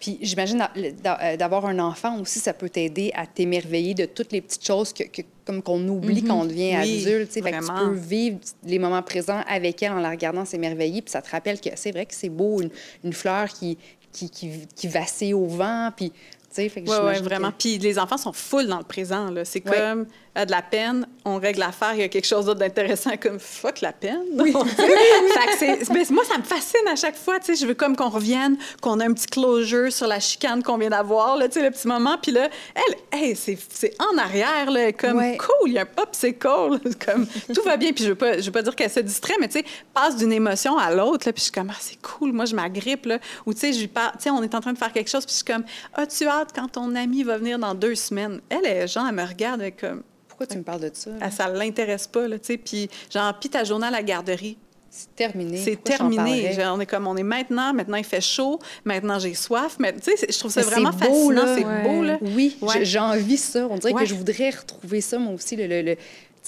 Puis 0.00 0.18
j'imagine 0.20 0.66
euh, 0.76 1.36
d'avoir 1.36 1.66
un 1.66 1.78
enfant 1.78 2.18
aussi, 2.20 2.40
ça 2.40 2.52
peut 2.52 2.68
t'aider 2.68 3.12
à 3.14 3.26
t'émerveiller 3.26 3.94
de 3.94 4.06
toutes 4.06 4.32
les 4.32 4.40
petites 4.40 4.66
choses 4.66 4.92
que, 4.92 5.04
comme 5.44 5.62
qu'on 5.62 5.86
oublie 5.88 6.24
quand 6.24 6.40
on 6.40 6.44
devient 6.44 6.74
adulte. 6.74 7.30
tu 7.32 7.40
peux 7.42 7.94
vivre 7.94 8.38
les 8.64 8.78
moments 8.78 9.02
présents 9.02 9.42
avec 9.48 9.82
elle 9.82 9.92
en 9.92 10.00
la 10.00 10.10
regardant 10.10 10.44
s'émerveiller, 10.44 11.02
puis 11.02 11.12
ça 11.12 11.22
te 11.22 11.30
rappelle 11.30 11.60
que 11.60 11.70
c'est 11.76 11.92
vrai 11.92 12.06
que 12.06 12.14
c'est 12.14 12.28
beau, 12.28 12.60
une, 13.04 13.12
fleur 13.12 13.48
qui, 13.48 13.78
qui, 14.12 14.28
qui, 14.30 14.50
qui 14.74 14.88
vacille 14.88 15.34
au 15.34 15.46
vent, 15.46 15.90
puis 15.96 16.12
oui, 16.58 16.82
ouais, 16.86 17.20
vraiment. 17.20 17.52
Puis 17.56 17.78
les 17.78 17.98
enfants 17.98 18.16
sont 18.16 18.32
full 18.32 18.66
dans 18.66 18.78
le 18.78 18.84
présent. 18.84 19.32
C'est 19.44 19.60
comme 19.60 20.06
a 20.34 20.46
de 20.46 20.50
la 20.50 20.62
peine, 20.62 21.06
on 21.24 21.38
règle 21.38 21.60
l'affaire, 21.60 21.94
il 21.94 22.00
y 22.00 22.04
a 22.04 22.08
quelque 22.08 22.26
chose 22.26 22.46
d'autre 22.46 22.60
d'intéressant 22.60 23.16
comme 23.20 23.40
fuck 23.40 23.80
la 23.80 23.92
peine. 23.92 24.22
Oui. 24.34 24.52
moi, 26.10 26.24
ça 26.24 26.38
me 26.38 26.42
fascine 26.44 26.86
à 26.88 26.96
chaque 26.96 27.16
fois. 27.16 27.38
Je 27.46 27.66
veux 27.66 27.74
comme 27.74 27.96
qu'on 27.96 28.08
revienne, 28.08 28.56
qu'on 28.80 29.00
ait 29.00 29.04
un 29.04 29.12
petit 29.12 29.26
closure 29.26 29.92
sur 29.92 30.06
la 30.06 30.20
chicane 30.20 30.62
qu'on 30.62 30.78
vient 30.78 30.90
d'avoir, 30.90 31.36
le 31.36 31.48
petit 31.48 31.88
moment. 31.88 32.16
Puis 32.22 32.32
là, 32.32 32.48
elle, 32.74 33.18
hey, 33.18 33.36
c'est 33.36 33.58
en 33.98 34.18
arrière, 34.18 34.70
là, 34.70 34.92
comme 34.92 35.20
cool, 35.36 35.68
il 35.68 35.72
y 35.72 35.78
a 35.78 35.82
un 35.82 35.86
pop, 35.86 36.10
c'est 36.12 36.34
cool. 36.34 36.80
comme 37.04 37.26
tout 37.26 37.62
va 37.62 37.76
bien. 37.76 37.92
Puis 37.92 38.04
je 38.04 38.10
veux 38.10 38.14
pas, 38.14 38.38
je 38.38 38.46
veux 38.46 38.52
pas 38.52 38.62
dire 38.62 38.76
qu'elle 38.76 38.90
se 38.90 39.00
distrait, 39.00 39.34
mais 39.40 39.48
tu 39.48 39.58
sais, 39.58 39.64
passe 39.92 40.16
d'une 40.16 40.32
émotion 40.32 40.78
à 40.78 40.92
l'autre. 40.94 41.24
Puis 41.24 41.34
je 41.36 41.42
suis 41.42 41.52
comme, 41.52 41.70
ah, 41.70 41.78
c'est 41.80 42.00
cool, 42.00 42.32
moi, 42.32 42.44
je 42.44 42.54
m'agrippe. 42.54 43.08
Ou 43.46 43.52
tu 43.52 43.60
sais, 43.60 43.72
je 43.72 43.86
parle, 43.86 44.12
tu 44.12 44.24
sais, 44.24 44.30
on 44.30 44.42
est 44.42 44.54
en 44.54 44.60
train 44.60 44.72
de 44.72 44.78
faire 44.78 44.92
quelque 44.92 45.10
chose, 45.10 45.24
puis 45.24 45.32
je 45.32 45.36
suis 45.36 45.44
comme, 45.44 45.64
as-tu 45.94 46.26
hâte 46.26 46.50
quand 46.54 46.68
ton 46.68 46.94
ami 46.94 47.22
va 47.22 47.38
venir 47.38 47.58
dans 47.58 47.74
deux 47.74 47.94
semaines? 47.94 48.40
Elle, 48.48 48.66
est 48.66 48.86
genre, 48.86 49.06
elle 49.08 49.14
me 49.14 49.24
regarde 49.24 49.62
comme, 49.78 50.02
pourquoi 50.40 50.54
tu 50.54 50.58
me 50.58 50.64
parles 50.64 50.80
de 50.80 50.90
ça? 50.94 51.10
Ah, 51.20 51.30
ça 51.30 51.48
l'intéresse 51.48 52.06
pas, 52.06 52.26
là, 52.26 52.38
tu 52.38 52.46
sais. 52.46 52.56
Puis, 52.56 52.88
genre, 53.12 53.38
puis 53.38 53.50
ta 53.50 53.62
journée 53.62 53.88
à 53.88 53.90
la 53.90 54.02
garderie. 54.02 54.56
C'est 54.88 55.14
terminé. 55.14 55.58
C'est 55.58 55.84
terminé. 55.84 56.52
Genre, 56.54 56.74
on 56.74 56.80
est 56.80 56.86
comme, 56.86 57.06
on 57.06 57.16
est 57.16 57.22
maintenant, 57.22 57.74
maintenant 57.74 57.98
il 57.98 58.04
fait 58.04 58.22
chaud, 58.22 58.58
maintenant 58.84 59.18
j'ai 59.18 59.34
soif. 59.34 59.76
Mais 59.78 59.92
tu 59.92 60.16
sais, 60.16 60.26
je 60.30 60.38
trouve 60.38 60.50
ça 60.50 60.62
vraiment 60.62 60.92
fascinant. 60.92 61.54
C'est 61.56 61.88
beau, 61.88 62.02
là. 62.02 62.18
Oui, 62.22 62.56
j'ai 62.82 62.98
envie 62.98 63.36
ça. 63.36 63.68
On 63.70 63.76
dirait 63.76 63.92
que 63.92 64.06
je 64.06 64.14
voudrais 64.14 64.50
retrouver 64.50 65.02
ça, 65.02 65.18
moi 65.18 65.34
aussi, 65.34 65.56
le, 65.56 65.66
le, 65.66 65.82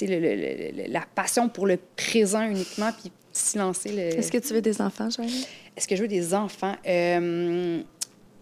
le, 0.01 0.89
la 0.89 1.05
passion 1.15 1.51
pour 1.51 1.67
le 1.67 1.79
présent 1.95 2.43
uniquement, 2.43 2.91
puis 2.99 3.13
silencer 3.31 3.91
le... 3.91 4.19
Est-ce 4.19 4.33
que 4.33 4.39
tu 4.39 4.55
veux 4.55 4.63
des 4.63 4.81
enfants, 4.81 5.11
Joanie? 5.11 5.47
Est-ce 5.77 5.87
que 5.87 5.97
je 5.97 6.03
veux 6.03 6.09
des 6.09 6.35
enfants? 6.35 6.77
Euh, 6.87 7.81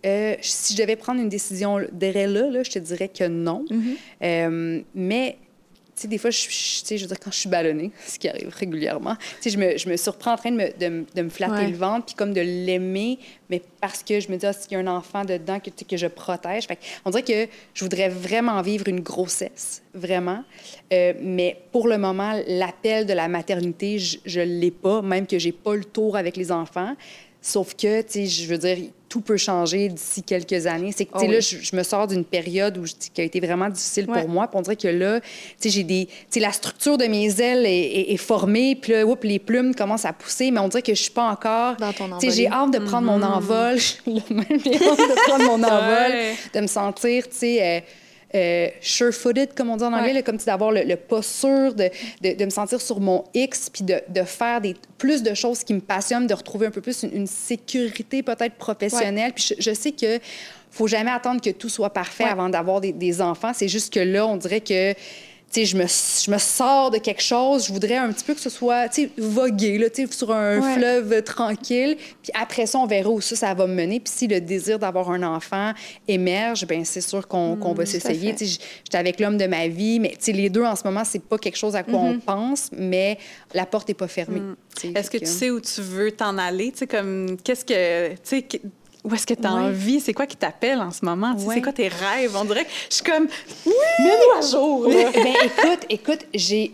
euh, 0.07 0.37
si 0.41 0.75
je 0.75 0.83
devais 0.83 0.97
prendre 0.97 1.21
une 1.21 1.29
décision 1.29 1.81
derrière 1.93 2.29
là, 2.29 2.51
là, 2.51 2.63
je 2.63 2.71
te 2.71 2.79
dirais 2.79 3.09
que 3.09 3.25
non. 3.25 3.65
Mm-hmm. 3.71 3.97
Euh, 4.23 4.81
mais 4.95 5.39
sais, 6.01 6.09
des 6.09 6.19
fois, 6.19 6.31
je, 6.31 6.47
sais, 6.49 6.97
je 6.97 7.03
veux 7.03 7.09
dire, 7.09 7.21
quand 7.21 7.31
je 7.31 7.39
suis 7.39 7.49
ballonnée, 7.49 7.91
ce 8.07 8.19
qui 8.19 8.29
arrive 8.29 8.49
régulièrement, 8.49 9.17
tu 9.17 9.25
sais, 9.43 9.51
je 9.51 9.59
me, 9.59 9.77
je 9.77 9.89
me 9.89 9.97
surprends 9.97 10.33
en 10.33 10.37
train 10.37 10.51
de 10.51 10.57
me, 10.57 10.79
de, 10.79 11.05
de 11.15 11.23
me 11.23 11.29
flatter 11.29 11.67
le 11.67 11.77
ventre, 11.77 12.07
puis 12.07 12.15
comme 12.15 12.33
de 12.33 12.41
l'aimer, 12.41 13.19
mais 13.49 13.63
parce 13.81 14.03
que 14.03 14.21
je 14.21 14.31
me 14.31 14.37
dis, 14.37 14.47
ah, 14.47 14.53
s'il 14.53 14.73
y 14.73 14.75
a 14.77 14.79
un 14.79 14.87
enfant 14.87 15.25
dedans 15.25 15.61
que, 15.61 15.71
que 15.71 15.97
je 15.97 16.07
protège. 16.07 16.67
Fait 16.67 16.79
on 17.05 17.11
dirait 17.11 17.23
que 17.23 17.53
je 17.75 17.85
voudrais 17.85 18.09
vraiment 18.09 18.61
vivre 18.63 18.89
une 18.89 19.01
grossesse, 19.01 19.83
vraiment. 19.95 20.43
Euh, 20.93 21.13
mais 21.21 21.61
pour 21.73 21.89
le 21.89 21.99
moment, 21.99 22.41
l'appel 22.47 23.07
de 23.07 23.13
la 23.13 23.29
maternité, 23.29 23.99
je 23.99 24.41
ne 24.41 24.45
l'ai 24.45 24.71
pas, 24.71 25.03
même 25.03 25.27
que 25.27 25.39
j'ai 25.39 25.53
pas 25.53 25.75
le 25.75 25.85
tour 25.85 26.17
avec 26.17 26.37
les 26.37 26.53
enfants. 26.53 26.97
Sauf 27.43 27.75
que, 27.75 28.03
tu 28.03 28.13
sais, 28.13 28.27
je 28.27 28.47
veux 28.47 28.59
dire, 28.59 28.77
tout 29.09 29.23
peut 29.23 29.37
changer 29.37 29.89
d'ici 29.89 30.23
quelques 30.23 30.67
années. 30.67 30.93
C'est 30.95 31.07
que, 31.07 31.13
tu 31.13 31.21
sais, 31.21 31.27
oh 31.29 31.33
là, 31.33 31.41
je, 31.41 31.77
me 31.77 31.83
sors 31.83 32.07
d'une 32.07 32.25
période 32.25 32.79
où, 32.79 32.85
qui 32.85 33.21
a 33.21 33.25
été 33.25 33.41
vraiment 33.41 33.69
difficile 33.69 34.07
pour 34.07 34.29
moi. 34.29 34.47
Puis 34.47 34.59
on 34.59 34.63
dirait 34.63 34.77
que 34.77 34.89
là, 34.89 35.21
tu 35.21 35.27
sais, 35.59 35.71
j'ai 35.71 35.83
des... 35.83 36.07
Tu 36.07 36.15
sais, 36.31 36.41
la 36.41 36.53
structure 36.53 36.99
de 36.99 37.07
mes 37.07 37.41
ailes 37.41 37.67
est, 37.67 38.17
formée, 38.19 38.77
puis 38.77 38.93
là, 38.93 39.05
oups, 39.05 39.25
les 39.25 39.39
plumes 39.39 39.75
commencent 39.75 40.05
à 40.05 40.13
pousser, 40.13 40.51
mais 40.51 40.61
on 40.61 40.69
dirait 40.69 40.83
que 40.83 40.95
je 40.95 41.03
suis 41.03 41.11
pas 41.11 41.29
encore... 41.29 41.77
Dans 41.77 41.93
ton 41.93 42.19
Tu 42.19 42.31
sais, 42.31 42.37
j'ai 42.37 42.49
hâte 42.49 42.73
de 42.73 42.79
prendre 42.79 43.07
mon 43.07 43.19
mm-hmm. 43.19 43.33
envol. 43.33 43.79
j'ai 44.07 44.75
hâte 44.75 44.99
de 44.99 45.29
prendre 45.29 45.45
mon 45.45 45.63
envol, 45.65 46.13
de 46.55 46.61
me 46.61 46.67
sentir, 46.67 47.29
tu 47.29 47.37
sais... 47.37 47.63
Euh, 47.63 47.81
euh, 48.35 48.69
sure-footed, 48.81 49.55
comme 49.55 49.71
on 49.71 49.77
dit 49.77 49.85
en 49.85 49.93
anglais, 49.93 50.23
comme 50.23 50.37
d'avoir 50.37 50.71
le, 50.71 50.83
le, 50.83 50.97
pas 50.97 51.23
sûr, 51.23 51.75
de, 51.75 51.91
de, 52.23 52.45
me 52.45 52.51
sentir 52.51 52.81
sur 52.81 53.01
mon 53.01 53.25
X, 53.35 53.71
puis 53.71 53.85
de, 53.85 54.01
de, 54.09 54.23
faire 54.23 54.61
des, 54.61 54.77
plus 54.99 55.23
de 55.23 55.35
choses 55.35 55.65
qui 55.65 55.75
me 55.75 55.81
passionnent, 55.81 56.27
de 56.27 56.35
retrouver 56.35 56.67
un 56.67 56.71
peu 56.71 56.81
plus 56.81 57.03
une, 57.03 57.27
sécurité 57.27 58.23
peut-être 58.23 58.55
professionnelle. 58.55 59.33
Puis 59.33 59.55
je, 59.59 59.73
sais 59.73 59.93
que 59.93 60.19
faut 60.71 60.87
jamais 60.87 61.11
attendre 61.11 61.41
que 61.41 61.51
tout 61.51 61.69
soit 61.69 61.91
parfait 61.91 62.25
avant 62.25 62.49
d'avoir 62.49 62.81
des, 62.81 62.93
des 62.93 63.21
enfants. 63.21 63.53
C'est 63.53 63.69
juste 63.69 63.93
que 63.93 64.01
là, 64.01 64.27
on 64.27 64.37
dirait 64.37 64.61
que 64.61 64.95
je 65.53 65.77
me, 65.77 65.87
je 65.87 66.31
me 66.31 66.39
sors 66.39 66.91
de 66.91 66.99
quelque 66.99 67.23
chose, 67.23 67.67
je 67.67 67.73
voudrais 67.73 67.97
un 67.97 68.13
petit 68.13 68.25
peu 68.25 68.35
que 68.35 68.41
ce 68.41 68.51
soit, 68.51 68.89
tu 68.89 69.11
voguer, 69.19 69.79
là, 69.79 69.87
sur 70.11 70.31
un 70.33 70.63
fleuve 70.75 71.23
tranquille. 71.23 71.97
Puis 72.23 72.33
après 72.41 72.67
ça, 72.67 72.79
on 72.79 72.87
verra 72.87 73.11
où 73.11 73.21
ça, 73.21 73.35
ça 73.35 73.55
va 73.55 73.67
me 73.67 73.75
mener. 73.75 73.99
Puis 73.99 74.13
si 74.15 74.27
le 74.29 74.41
désir 74.41 74.79
d'avoir 74.79 75.11
un 75.11 75.23
enfant 75.23 75.73
émerge, 76.07 76.67
ben 76.67 76.85
c'est 76.85 77.01
sûr 77.01 77.27
qu'on 77.27 77.57
va 77.57 77.83
mm, 77.83 77.87
s'essayer. 77.87 78.35
J'étais 78.39 78.99
avec 78.99 79.19
l'homme 79.19 79.39
de 79.39 79.47
ma 79.47 79.67
vie, 79.67 79.99
mais 79.99 80.17
les 80.29 80.51
deux, 80.51 80.65
en 80.65 80.77
ce 80.77 80.85
moment, 80.85 81.05
c'est 81.05 81.23
pas 81.23 81.39
quelque 81.39 81.59
chose 81.59 81.75
à 81.75 81.83
quoi 81.83 81.99
on 81.99 82.15
mm-hmm. 82.15 82.21
pense, 82.21 82.71
mais 82.73 83.19
la 83.53 83.67
porte 83.67 83.89
n'est 83.89 83.95
pas 83.95 84.09
fermée. 84.09 84.41
Mm. 84.41 84.97
Est-ce 84.97 85.11
que, 85.11 85.19
tu 85.19 85.27
sais 85.27 85.51
où 85.51 85.61
tu 85.61 85.81
veux 85.81 86.13
t'en 86.13 86.39
aller? 86.39 86.73
comme, 86.89 87.37
qu'est-ce 87.43 87.65
que, 87.65 88.15
où 89.05 89.15
est-ce 89.15 89.27
que 89.27 89.35
tu 89.35 89.47
as 89.47 89.53
envie? 89.53 90.01
C'est 90.01 90.13
quoi 90.13 90.27
qui 90.27 90.37
t'appelle 90.37 90.79
en 90.81 90.91
ce 90.91 91.05
moment? 91.05 91.35
C'est 91.39 91.63
quoi 91.63 91.73
tes 91.73 91.89
rêves? 91.89 92.37
On 92.37 92.45
dirait 92.45 92.65
que 92.65 92.71
je 92.91 92.95
suis 92.97 93.05
comme, 93.05 93.29
oui! 93.67 93.73
Mets-nous 94.01 94.39
à 94.39 94.51
jour! 94.51 94.89
ben, 94.89 95.35
écoute, 95.45 95.87
écoute, 95.89 96.27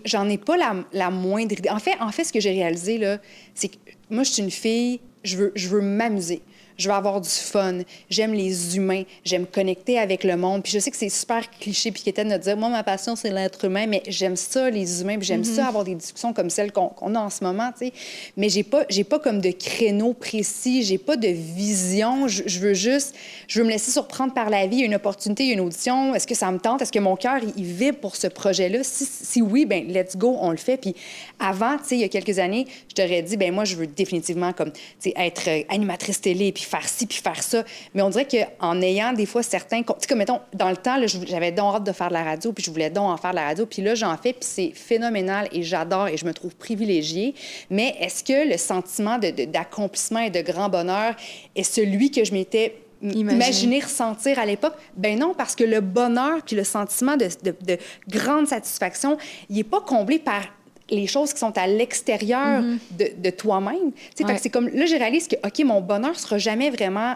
j'en 0.05 0.28
ai, 0.28 0.39
pas 0.39 0.57
la, 0.57 0.74
la, 0.93 1.11
moindre 1.11 1.53
idée. 1.53 1.70
En 1.70 1.78
fait, 1.78 1.97
en 2.01 2.11
fait, 2.11 2.24
ce 2.24 2.32
que 2.32 2.40
j'ai 2.40 2.51
réalisé, 2.51 2.98
là, 2.98 3.19
c'est 3.55 3.69
que 3.69 3.77
moi, 4.11 4.24
je 4.24 4.32
suis 4.32 4.43
une 4.43 4.51
fille, 4.51 5.01
je 5.23 5.36
veux, 5.36 5.53
je 5.55 5.69
veux 5.69 5.81
m'amuser 5.81 6.43
je 6.77 6.89
veux 6.89 6.94
avoir 6.94 7.20
du 7.20 7.28
fun, 7.28 7.78
j'aime 8.11 8.32
les 8.32 8.77
humains, 8.77 9.03
j'aime 9.24 9.47
connecter 9.47 9.98
avec 9.98 10.24
le 10.24 10.36
monde. 10.36 10.62
Puis 10.62 10.73
je 10.73 10.78
sais 10.78 10.90
que 10.90 10.97
c'est 10.97 11.09
super 11.09 11.48
cliché 11.51 11.90
puis 11.90 12.03
était 12.07 12.24
de 12.24 12.36
dire, 12.36 12.57
moi, 12.57 12.69
ma 12.69 12.82
passion, 12.82 13.16
c'est 13.16 13.31
l'être 13.31 13.65
humain, 13.65 13.86
mais 13.86 14.03
j'aime 14.09 14.36
ça, 14.36 14.70
les 14.70 15.01
humains, 15.01 15.16
puis 15.19 15.27
j'aime 15.27 15.44
ça, 15.44 15.65
mm-hmm. 15.65 15.69
avoir 15.69 15.85
des 15.85 15.94
discussions 15.94 16.32
comme 16.32 16.51
celles 16.51 16.73
qu'on 16.73 17.15
a 17.15 17.20
en 17.20 17.31
ce 17.31 17.44
moment, 17.44 17.70
tu 17.73 17.86
sais. 17.86 17.93
Mais 18.36 18.48
j'ai 18.48 18.62
pas, 18.62 18.85
pas 19.09 19.19
comme 19.19 19.40
de 19.40 19.51
créneau 19.51 20.12
précis, 20.12 20.82
j'ai 20.82 20.98
pas 20.98 21.16
de 21.16 21.28
vision, 21.28 22.28
je, 22.28 22.59
veux 22.59 22.74
juste, 22.74 23.15
je 23.48 23.59
veux 23.59 23.65
me 23.65 23.70
laisser 23.70 23.90
surprendre 23.90 24.35
par 24.35 24.51
la 24.51 24.66
vie, 24.66 24.77
il 24.77 24.81
y 24.81 24.82
a 24.82 24.86
une 24.86 24.94
opportunité, 24.94 25.47
une 25.48 25.61
audition, 25.61 26.15
est-ce 26.15 26.27
que 26.27 26.35
ça 26.35 26.51
me 26.51 26.59
tente, 26.59 26.82
est-ce 26.82 26.93
que 26.93 26.98
mon 26.98 27.16
cœur, 27.16 27.40
il, 27.57 27.65
vibre 27.65 27.98
pour 27.98 28.16
ce 28.16 28.27
projet-là? 28.27 28.81
Si, 28.82 29.05
si, 29.05 29.43
oui, 29.43 29.66
ben 29.66 29.86
let's 29.89 30.16
go, 30.16 30.36
on 30.40 30.51
le 30.51 30.57
fait. 30.57 30.77
Puis 30.77 30.94
avant, 31.39 31.77
tu 31.78 31.85
sais, 31.85 31.94
il 31.97 32.01
y 32.01 32.05
a 32.05 32.09
quelques 32.09 32.39
années, 32.39 32.66
je 32.89 32.94
t'aurais 32.94 33.23
dit, 33.23 33.36
ben 33.36 33.53
moi, 33.53 33.65
je 33.65 33.77
veux 33.77 33.86
définitivement 33.86 34.53
comme, 34.53 34.73
tu 34.73 34.81
sais, 34.98 35.15
être 35.16 35.48
animatrice 35.69 36.20
télé, 36.20 36.53
puis 36.53 36.65
faire 36.66 36.88
ci, 36.88 37.06
puis 37.06 37.18
faire 37.18 37.43
ça. 37.43 37.64
Mais 37.94 38.02
on 38.02 38.10
dirait 38.10 38.26
qu'en 38.26 38.80
ayant 38.80 39.12
des 39.12 39.26
fois 39.26 39.43
certains... 39.43 39.82
Tu 39.82 39.93
sais, 39.98 40.06
comme 40.06 40.18
mettons, 40.18 40.40
dans 40.55 40.70
le 40.70 40.76
temps, 40.76 40.97
j'avais 41.06 41.52
donc 41.52 41.76
hâte 41.76 41.84
de 41.84 41.93
faire 41.93 42.09
de 42.09 42.14
la 42.14 42.24
radio, 42.24 42.52
puis 42.52 42.64
je 42.64 42.70
voulais 42.70 42.90
donc 42.90 43.10
en 43.10 43.16
faire 43.16 43.30
de 43.30 43.36
la 43.36 43.44
radio. 43.47 43.66
Puis 43.66 43.82
là, 43.82 43.94
j'en 43.94 44.16
fais, 44.16 44.32
puis 44.32 44.43
c'est 44.43 44.72
phénoménal 44.74 45.48
et 45.52 45.62
j'adore 45.62 46.09
et 46.09 46.16
je 46.16 46.24
me 46.24 46.32
trouve 46.32 46.55
privilégiée. 46.56 47.34
Mais 47.70 47.97
est-ce 48.01 48.22
que 48.24 48.48
le 48.48 48.56
sentiment 48.59 49.18
d'accomplissement 49.18 50.20
et 50.20 50.30
de 50.30 50.40
grand 50.40 50.68
bonheur 50.68 51.14
est 51.55 51.62
celui 51.62 52.10
que 52.10 52.24
je 52.24 52.32
m'étais 52.32 52.76
Imaginer. 53.02 53.80
ressentir 53.80 54.38
à 54.38 54.47
l'époque? 54.47 54.74
Ben 54.97 55.18
non, 55.18 55.34
parce 55.34 55.55
que 55.55 55.64
le 55.64 55.80
bonheur 55.80 56.40
puis 56.44 56.56
le 56.56 56.64
sentiment 56.64 57.16
de, 57.16 57.28
de 57.43 57.78
grande 58.09 58.48
satisfaction, 58.48 59.18
il 59.51 59.56
n'est 59.56 59.64
pas 59.64 59.80
comblé 59.80 60.18
par 60.18 60.43
les 60.91 61.07
choses 61.07 61.33
qui 61.33 61.41
sont 61.41 61.57
à 61.59 61.67
l'extérieur 61.67 62.63
mm-hmm. 62.63 62.79
de, 62.99 63.11
de 63.23 63.31
toi-même. 63.31 63.93
Ouais. 64.21 64.39
C'est 64.39 64.51
comme 64.51 64.69
là, 64.69 64.87
je 64.87 64.97
réalise 64.97 65.29
que, 65.29 65.37
OK, 65.45 65.59
mon 65.65 65.81
bonheur 65.81 66.19
sera 66.19 66.39
jamais 66.39 66.71
vraiment 66.71 67.15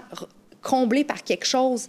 comblé 0.62 1.04
par 1.04 1.22
quelque 1.22 1.46
chose. 1.46 1.88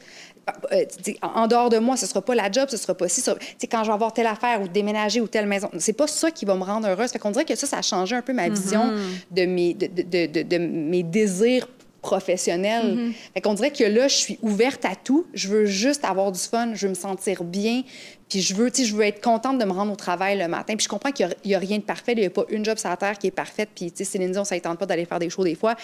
Euh, 0.71 0.85
en 1.21 1.47
dehors 1.47 1.69
de 1.69 1.77
moi, 1.77 1.97
ce 1.97 2.05
sera 2.05 2.21
pas 2.21 2.35
la 2.35 2.51
job, 2.51 2.67
ce 2.69 2.77
sera 2.77 2.95
pas 2.95 3.07
si. 3.07 3.23
Quand 3.69 3.83
je 3.83 3.87
vais 3.87 3.93
avoir 3.93 4.11
telle 4.11 4.27
affaire 4.27 4.61
ou 4.61 4.67
déménager 4.67 5.21
ou 5.21 5.27
telle 5.27 5.45
maison, 5.45 5.69
c'est 5.77 5.93
pas 5.93 6.07
ça 6.07 6.31
qui 6.31 6.45
va 6.45 6.55
me 6.55 6.63
rendre 6.63 6.87
heureuse. 6.87 7.11
Fait 7.11 7.19
qu'on 7.19 7.31
dirait 7.31 7.45
que 7.45 7.55
ça, 7.55 7.67
ça 7.67 7.77
a 7.77 7.81
changé 7.81 8.15
un 8.15 8.21
peu 8.21 8.33
ma 8.33 8.49
vision 8.49 8.87
mm-hmm. 8.87 9.35
de, 9.35 9.45
mes, 9.45 9.73
de, 9.73 9.87
de, 9.87 10.43
de, 10.43 10.57
mes 10.57 11.03
désirs 11.03 11.67
professionnels. 12.01 12.95
Mm 12.95 13.13
Fait 13.33 13.41
qu'on 13.41 13.53
dirait 13.53 13.71
que 13.71 13.83
là, 13.83 14.07
je 14.07 14.15
suis 14.15 14.39
ouverte 14.41 14.85
à 14.85 14.95
tout. 14.95 15.25
Je 15.33 15.47
veux 15.47 15.65
juste 15.65 16.03
avoir 16.05 16.31
du 16.31 16.39
fun, 16.39 16.73
je 16.73 16.87
veux 16.87 16.89
me 16.89 16.95
sentir 16.95 17.43
bien, 17.43 17.83
puis 18.31 18.41
je 18.41 18.55
veux, 18.55 18.71
je 18.73 18.95
veux 18.95 19.03
être 19.03 19.21
contente 19.21 19.57
de 19.57 19.65
me 19.65 19.71
rendre 19.71 19.91
au 19.91 19.95
travail 19.95 20.37
le 20.37 20.47
matin. 20.47 20.75
Puis 20.75 20.85
je 20.85 20.89
comprends 20.89 21.11
qu'il 21.11 21.29
n'y 21.45 21.53
a, 21.53 21.59
rien 21.59 21.77
de 21.77 21.83
parfait. 21.83 22.13
Il 22.13 22.19
n'y 22.19 22.25
a 22.25 22.29
pas 22.29 22.45
une 22.49 22.63
job 22.63 22.77
sur 22.77 22.89
la 22.89 22.97
terre 22.97 23.17
qui 23.17 23.27
est 23.27 23.31
parfaite. 23.31 23.69
Puis, 23.75 23.91
tu 23.91 23.97
sais, 23.97 24.03
Céline 24.05 24.31
Dion, 24.31 24.45
ça 24.45 24.55
ne 24.55 24.61
tente 24.61 24.79
pas 24.79 24.85
d'aller 24.85 25.03
faire 25.03 25.19
des 25.19 25.29
shows 25.29 25.43
des 25.43 25.55
fois. 25.55 25.75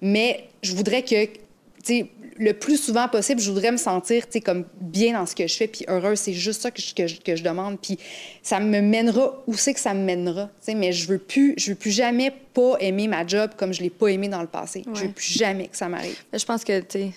Mais 0.00 0.48
je 0.62 0.74
voudrais 0.74 1.02
que, 1.02 1.26
le 2.38 2.52
plus 2.52 2.76
souvent 2.76 3.08
possible, 3.08 3.40
je 3.40 3.50
voudrais 3.50 3.72
me 3.72 3.76
sentir, 3.76 4.24
tu 4.26 4.34
sais, 4.34 4.40
comme 4.40 4.64
bien 4.80 5.14
dans 5.14 5.26
ce 5.26 5.34
que 5.34 5.46
je 5.46 5.54
fais, 5.54 5.66
puis 5.66 5.84
heureuse. 5.88 6.18
C'est 6.18 6.32
juste 6.32 6.62
ça 6.62 6.70
que 6.70 6.80
je, 6.80 6.94
que, 6.94 7.36
je, 7.36 7.42
demande. 7.42 7.78
Puis 7.80 7.98
ça 8.42 8.60
me 8.60 8.80
mènera 8.80 9.42
où 9.46 9.54
c'est 9.54 9.74
que 9.74 9.80
ça 9.80 9.94
me 9.94 10.04
mènera, 10.04 10.44
tu 10.44 10.66
sais. 10.66 10.74
Mais 10.74 10.92
je 10.92 11.08
veux 11.08 11.18
plus, 11.18 11.54
je 11.56 11.70
veux 11.70 11.76
plus 11.76 11.90
jamais 11.90 12.32
pas 12.54 12.76
aimer 12.80 13.08
ma 13.08 13.26
job 13.26 13.50
comme 13.56 13.72
je 13.72 13.82
l'ai 13.82 13.90
pas 13.90 14.08
aimé 14.08 14.28
dans 14.28 14.40
le 14.40 14.46
passé. 14.46 14.84
Je 14.94 15.02
veux 15.02 15.12
plus 15.12 15.38
jamais 15.38 15.68
que 15.68 15.76
ça 15.76 15.88
m'arrive. 15.88 16.16
Je 16.32 16.44
pense 16.44 16.64
que, 16.64 16.80
tu 16.80 17.12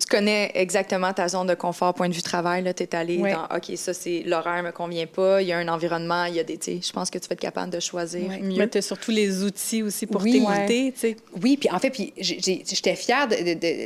tu 0.00 0.06
connais 0.08 0.50
exactement 0.54 1.12
ta 1.12 1.28
zone 1.28 1.46
de 1.46 1.54
confort, 1.54 1.94
point 1.94 2.08
de 2.08 2.14
vue 2.14 2.22
travail. 2.22 2.64
Tu 2.74 2.82
es 2.82 2.94
allé 2.94 3.18
dans 3.18 3.44
OK, 3.54 3.76
ça, 3.76 3.92
c'est 3.92 4.22
l'horaire 4.24 4.62
me 4.62 4.72
convient 4.72 5.06
pas, 5.06 5.42
il 5.42 5.48
y 5.48 5.52
a 5.52 5.58
un 5.58 5.68
environnement, 5.68 6.24
il 6.24 6.34
y 6.34 6.40
a 6.40 6.44
des. 6.44 6.58
Je 6.66 6.92
pense 6.92 7.10
que 7.10 7.18
tu 7.18 7.28
vas 7.28 7.34
être 7.34 7.40
capable 7.40 7.70
de 7.70 7.80
choisir 7.80 8.28
mieux. 8.28 8.56
Mais 8.58 8.68
tu 8.68 8.78
as 8.78 8.82
surtout 8.82 9.10
les 9.10 9.42
outils 9.44 9.82
aussi 9.82 10.06
pour 10.06 10.22
t'écouter. 10.22 10.94
Oui, 11.42 11.56
puis 11.56 11.70
en 11.70 11.78
fait, 11.78 11.90
puis 11.90 12.12
j'étais 12.18 12.96
fière 12.96 13.28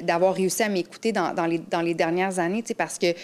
d'avoir 0.03 0.35
réussi 0.35 0.63
à 0.63 0.69
m'écouter 0.69 1.13
dans, 1.13 1.35
dans, 1.35 1.47
les, 1.47 1.59
dans 1.59 1.81
les 1.81 1.95
dernières 1.95 2.39
années, 2.39 2.63
parce 2.77 2.99
que 2.99 3.15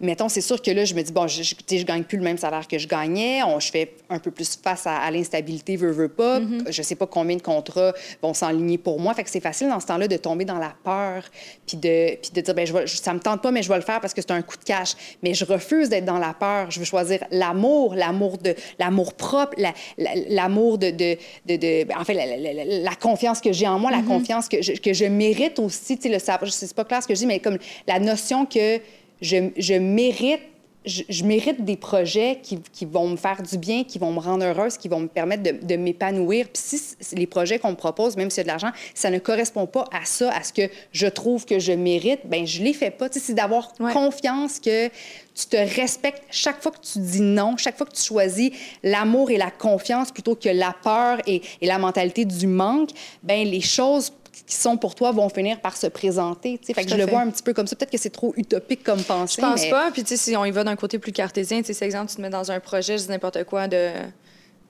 mettons, 0.00 0.28
c'est 0.28 0.40
sûr 0.40 0.60
que 0.60 0.70
là, 0.70 0.84
je 0.84 0.94
me 0.94 1.02
dis, 1.02 1.12
bon, 1.12 1.26
je, 1.26 1.42
je, 1.42 1.54
je 1.68 1.84
gagne 1.84 2.04
plus 2.04 2.18
le 2.18 2.24
même 2.24 2.36
salaire 2.36 2.68
que 2.68 2.78
je 2.78 2.86
gagnais. 2.86 3.42
On, 3.42 3.58
je 3.60 3.70
fais 3.70 3.94
un 4.10 4.18
peu 4.18 4.30
plus 4.30 4.58
face 4.62 4.86
à, 4.86 5.10
l'instabilité, 5.10 5.76
veux, 5.76 5.90
veux 5.90 6.08
pas. 6.08 6.40
Mm-hmm. 6.40 6.70
Je 6.70 6.82
sais 6.82 6.94
pas 6.96 7.06
combien 7.06 7.36
de 7.36 7.42
contrats 7.42 7.92
vont 8.20 8.34
s'enligner 8.34 8.78
pour 8.78 9.00
moi. 9.00 9.14
Fait 9.14 9.24
que 9.24 9.30
c'est 9.30 9.40
facile 9.40 9.68
dans 9.68 9.80
ce 9.80 9.86
temps-là 9.86 10.06
de 10.06 10.16
tomber 10.16 10.44
dans 10.44 10.58
la 10.58 10.74
peur, 10.84 11.22
puis 11.66 11.76
de, 11.76 12.16
puis 12.16 12.30
de 12.34 12.40
dire, 12.40 12.54
ben, 12.54 12.66
je 12.66 12.72
vais, 12.72 12.86
ça 12.86 13.14
me 13.14 13.20
tente 13.20 13.42
pas, 13.42 13.50
mais 13.50 13.62
je 13.62 13.68
vais 13.68 13.76
le 13.76 13.82
faire 13.82 14.00
parce 14.00 14.12
que 14.12 14.20
c'est 14.20 14.32
un 14.32 14.42
coup 14.42 14.56
de 14.56 14.64
cash. 14.64 14.94
Mais 15.22 15.32
je 15.32 15.44
refuse 15.44 15.88
d'être 15.88 16.04
dans 16.04 16.18
la 16.18 16.34
peur. 16.34 16.70
Je 16.70 16.78
veux 16.78 16.84
choisir 16.84 17.24
l'amour, 17.30 17.94
l'amour 17.94 18.36
de, 18.38 18.54
l'amour 18.78 19.14
propre, 19.14 19.56
l'amour 19.96 20.78
de, 20.78 20.90
de, 20.90 21.16
de, 21.46 21.84
ben, 21.84 21.96
en 21.98 22.04
fait, 22.04 22.14
la, 22.14 22.94
confiance 22.96 23.40
que 23.40 23.52
j'ai 23.52 23.66
en 23.66 23.78
moi, 23.78 23.90
la 23.90 23.98
mm-hmm. 23.98 24.04
confiance 24.04 24.48
que 24.48 24.60
je, 24.60 24.72
que 24.72 24.92
je 24.92 25.06
mérite 25.06 25.58
aussi. 25.58 25.98
Tu 25.98 26.10
sais, 26.10 26.18
c'est 26.50 26.74
pas 26.74 26.84
clair 26.84 27.02
ce 27.02 27.08
que 27.08 27.14
je 27.14 27.20
dis, 27.20 27.26
mais 27.26 27.40
comme 27.40 27.58
la 27.86 27.98
notion 27.98 28.44
que 28.44 28.80
je, 29.20 29.78
mérite 29.78 30.40
je, 30.84 31.24
mérite 31.24 31.64
des 31.64 31.76
projets 31.76 32.40
qui, 32.40 32.84
vont 32.84 33.08
me 33.08 33.16
faire 33.16 33.42
du 33.42 33.58
bien, 33.58 33.82
qui 33.82 33.98
vont 33.98 34.12
me 34.12 34.20
rendre 34.20 34.44
heureuse, 34.44 34.76
qui 34.76 34.86
vont 34.88 35.00
me 35.00 35.08
permettre 35.08 35.42
de, 35.42 35.76
m'épanouir. 35.76 36.46
Puis 36.46 36.62
si 36.62 37.16
les 37.16 37.26
projets 37.26 37.58
qu'on 37.58 37.70
me 37.70 37.76
propose, 37.76 38.16
même 38.16 38.30
s'il 38.30 38.38
y 38.38 38.40
a 38.42 38.44
de 38.44 38.48
l'argent, 38.48 38.70
ça 38.94 39.10
ne 39.10 39.18
correspond 39.18 39.66
pas 39.66 39.84
à 39.92 40.04
ça, 40.04 40.32
à 40.32 40.44
ce 40.44 40.52
que 40.52 40.70
je 40.92 41.08
trouve 41.08 41.44
que 41.44 41.58
je 41.58 41.72
mérite, 41.72 42.20
ben 42.26 42.46
je 42.46 42.62
les 42.62 42.72
fais 42.72 42.92
pas. 42.92 43.08
c'est 43.10 43.34
d'avoir 43.34 43.72
confiance 43.74 44.60
que 44.60 44.86
tu 44.86 45.46
te 45.50 45.56
respectes 45.56 46.22
chaque 46.30 46.62
fois 46.62 46.70
que 46.70 46.80
tu 46.80 47.00
dis 47.00 47.20
non, 47.20 47.56
chaque 47.56 47.76
fois 47.76 47.86
que 47.86 47.94
tu 47.94 48.02
choisis 48.02 48.52
l'amour 48.84 49.30
et 49.32 49.38
la 49.38 49.50
confiance 49.50 50.12
plutôt 50.12 50.36
que 50.36 50.48
la 50.48 50.74
peur 50.84 51.18
et, 51.26 51.42
et 51.60 51.66
la 51.66 51.78
mentalité 51.78 52.24
du 52.24 52.46
manque, 52.46 52.90
ben 53.24 53.44
les 53.44 53.60
choses 53.60 54.12
qui 54.44 54.54
sont 54.54 54.76
pour 54.76 54.94
toi 54.94 55.12
vont 55.12 55.28
finir 55.28 55.60
par 55.60 55.76
se 55.76 55.86
présenter. 55.86 56.58
Fait 56.62 56.84
que 56.84 56.90
je 56.90 56.96
le 56.96 57.06
vois 57.06 57.20
un 57.20 57.30
petit 57.30 57.42
peu 57.42 57.54
comme 57.54 57.66
ça. 57.66 57.76
Peut-être 57.76 57.90
que 57.90 57.98
c'est 57.98 58.10
trop 58.10 58.34
utopique 58.36 58.82
comme 58.82 59.02
pensée. 59.02 59.40
Je 59.40 59.46
pense 59.46 59.66
pas. 59.66 59.90
Puis 59.90 60.02
si 60.06 60.36
on 60.36 60.44
y 60.44 60.50
va 60.50 60.64
d'un 60.64 60.76
côté 60.76 60.98
plus 60.98 61.12
cartésien, 61.12 61.62
c'est 61.64 61.80
exemple, 61.82 62.10
tu 62.10 62.16
te 62.16 62.20
mets 62.20 62.30
dans 62.30 62.50
un 62.50 62.60
projet, 62.60 62.98
je 62.98 63.04
dis 63.04 63.10
n'importe 63.10 63.44
quoi, 63.44 63.68
de 63.68 63.90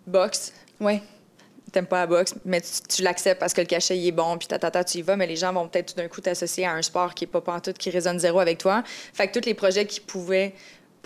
boxe. 0.07 0.53
Oui. 0.81 1.01
T'aimes 1.73 1.87
pas 1.87 2.01
la 2.01 2.07
boxe, 2.07 2.35
mais 2.45 2.63
tu, 2.89 3.03
l'acceptes 3.03 3.41
parce 3.41 3.53
que 3.53 3.61
le 3.61 3.67
cachet 3.67 3.99
il 3.99 4.07
est 4.07 4.13
bon, 4.13 4.39
puis 4.39 4.47
ta, 4.47 4.85
tu 4.85 4.99
y 4.99 5.03
vas, 5.03 5.17
mais 5.17 5.27
les 5.27 5.35
gens 5.35 5.53
vont 5.53 5.67
peut-être 5.67 5.95
tout 5.95 6.01
d'un 6.01 6.07
coup 6.07 6.21
t'associer 6.21 6.65
à 6.65 6.73
un 6.73 6.81
sport 6.81 7.13
qui 7.13 7.25
est 7.25 7.27
pas 7.27 7.41
pantoute, 7.41 7.77
qui 7.77 7.91
résonne 7.91 8.21
zéro 8.21 8.39
avec 8.39 8.59
toi. 8.59 8.85
Fait 9.13 9.27
que 9.27 9.39
tous 9.39 9.45
les 9.45 9.55
projets 9.55 9.85
qui 9.85 10.01
pouvaient 10.01 10.55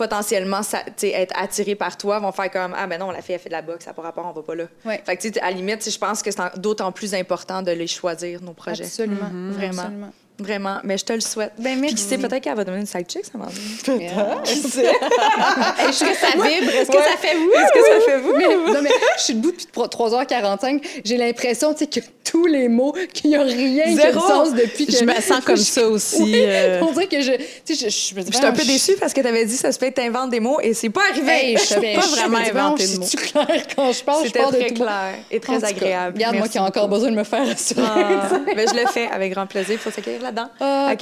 potentiellement 0.01 0.63
être 1.03 1.35
attirés 1.37 1.75
par 1.75 1.99
toi 1.99 2.19
vont 2.21 2.33
faire 2.33 2.51
comme 2.51 2.75
Ah, 2.75 2.87
ben 2.87 2.99
non, 2.99 3.11
la 3.11 3.21
fille, 3.21 3.35
a 3.35 3.39
fait 3.39 3.51
de 3.51 3.55
la 3.55 3.61
boxe, 3.61 3.85
ça 3.85 3.91
n'a 3.91 3.95
pas 3.95 4.01
rapport, 4.01 4.25
on 4.27 4.33
va 4.33 4.43
pas 4.43 4.55
là. 4.55 4.65
Fait 5.05 5.17
que, 5.17 5.39
à 5.41 5.51
la 5.51 5.51
limite, 5.51 5.91
je 5.91 5.99
pense 5.99 6.23
que 6.23 6.31
c'est 6.31 6.59
d'autant 6.59 6.91
plus 6.91 7.13
important 7.13 7.61
de 7.61 7.73
les 7.73 7.87
choisir, 7.87 8.41
nos 8.41 8.55
projets. 8.55 8.85
Absolument. 8.85 9.27
Mm-hmm. 9.31 9.51
Vraiment. 9.51 9.83
Absolument. 9.83 10.13
Vraiment, 10.39 10.79
mais 10.85 10.97
je 10.97 11.05
te 11.05 11.13
le 11.13 11.21
souhaite. 11.21 11.53
Ben, 11.59 11.79
merci. 11.79 11.95
Puis 11.95 12.03
qui 12.03 12.09
sait, 12.09 12.17
peut-être 12.17 12.43
qu'elle 12.43 12.57
va 12.57 12.65
devenir 12.65 12.81
une 12.81 12.87
side 12.87 13.11
chick, 13.11 13.27
ça 13.27 13.37
m'a 13.37 13.45
Peut-être. 13.85 14.41
Est-ce 15.89 16.01
que 16.03 16.15
ça 16.15 16.31
vibre? 16.33 16.71
Est-ce 16.71 16.91
que 16.91 16.97
ça 16.97 17.17
fait 17.19 17.37
vous? 17.37 17.53
Est-ce 17.53 17.73
que 17.75 17.85
ça 17.85 18.01
fait 18.07 18.21
vous? 18.21 18.73
non, 18.73 18.81
mais 18.83 18.91
je 19.19 19.23
suis 19.23 19.35
debout 19.35 19.53
depuis 19.53 19.67
3h45. 19.67 21.03
J'ai 21.05 21.19
l'impression, 21.19 21.75
tu 21.75 21.81
sais, 21.81 21.87
que 21.89 22.01
tous 22.31 22.47
les 22.47 22.69
mots, 22.69 22.95
qu'il 23.13 23.31
n'y 23.31 23.37
a 23.37 23.43
rien 23.43 23.93
qui 23.93 24.01
a 24.01 24.13
sens 24.13 24.55
depuis 24.55 24.87
que... 24.87 24.93
Je 24.93 25.05
me 25.05 25.21
sens 25.21 25.45
comme 25.45 25.57
ça 25.57 25.89
aussi. 25.89 26.23
Oui, 26.23 26.35
euh... 26.37 26.81
On 26.81 26.93
dirait 26.93 27.09
que 27.09 27.21
je... 27.21 27.33
Tu 27.65 27.75
sais, 27.75 27.91
je, 27.91 27.91
je, 27.91 28.23
je, 28.23 28.37
suis 28.37 28.47
un 28.47 28.53
peu 28.53 28.65
déçue 28.65 28.95
parce 29.01 29.13
que 29.13 29.21
tu 29.21 29.27
avais 29.27 29.45
dit 29.45 29.57
ça 29.57 29.73
se 29.73 29.79
fait 29.79 29.91
t'inventes 29.91 30.31
des 30.31 30.39
mots 30.39 30.61
et 30.61 30.73
c'est 30.73 30.91
pas 30.91 31.01
arrivé. 31.11 31.29
Hey, 31.29 31.57
je 31.57 31.63
suis 31.65 31.75
pas 31.75 32.07
vraiment 32.07 32.39
inventé 32.39 32.87
de 32.87 33.01
mots. 33.01 33.07
C'est 33.07 33.17
clair 33.17 33.67
quand 33.75 33.91
je 33.93 34.05
parle, 34.05 34.27
je 34.29 34.33
parle 34.33 34.57
très 34.57 34.71
clair 34.71 35.15
et 35.29 35.41
très 35.41 35.65
agréable. 35.65 36.19
Regarde, 36.19 36.37
moi 36.37 36.49
qui 36.49 36.59
ai 36.59 36.61
encore 36.61 36.89
besoin 36.89 37.11
de 37.11 37.17
me 37.17 37.25
faire 37.25 37.49
assurer. 37.49 37.83
Ah, 37.85 38.41
mais 38.55 38.67
je 38.69 38.75
le 38.75 38.87
fais 38.87 39.09
avec 39.09 39.33
grand 39.33 39.47
plaisir. 39.47 39.73
Il 39.73 39.79
faut 39.79 39.91
s'accueillir 39.91 40.23
là-dedans. 40.23 40.51
Ah, 40.61 40.95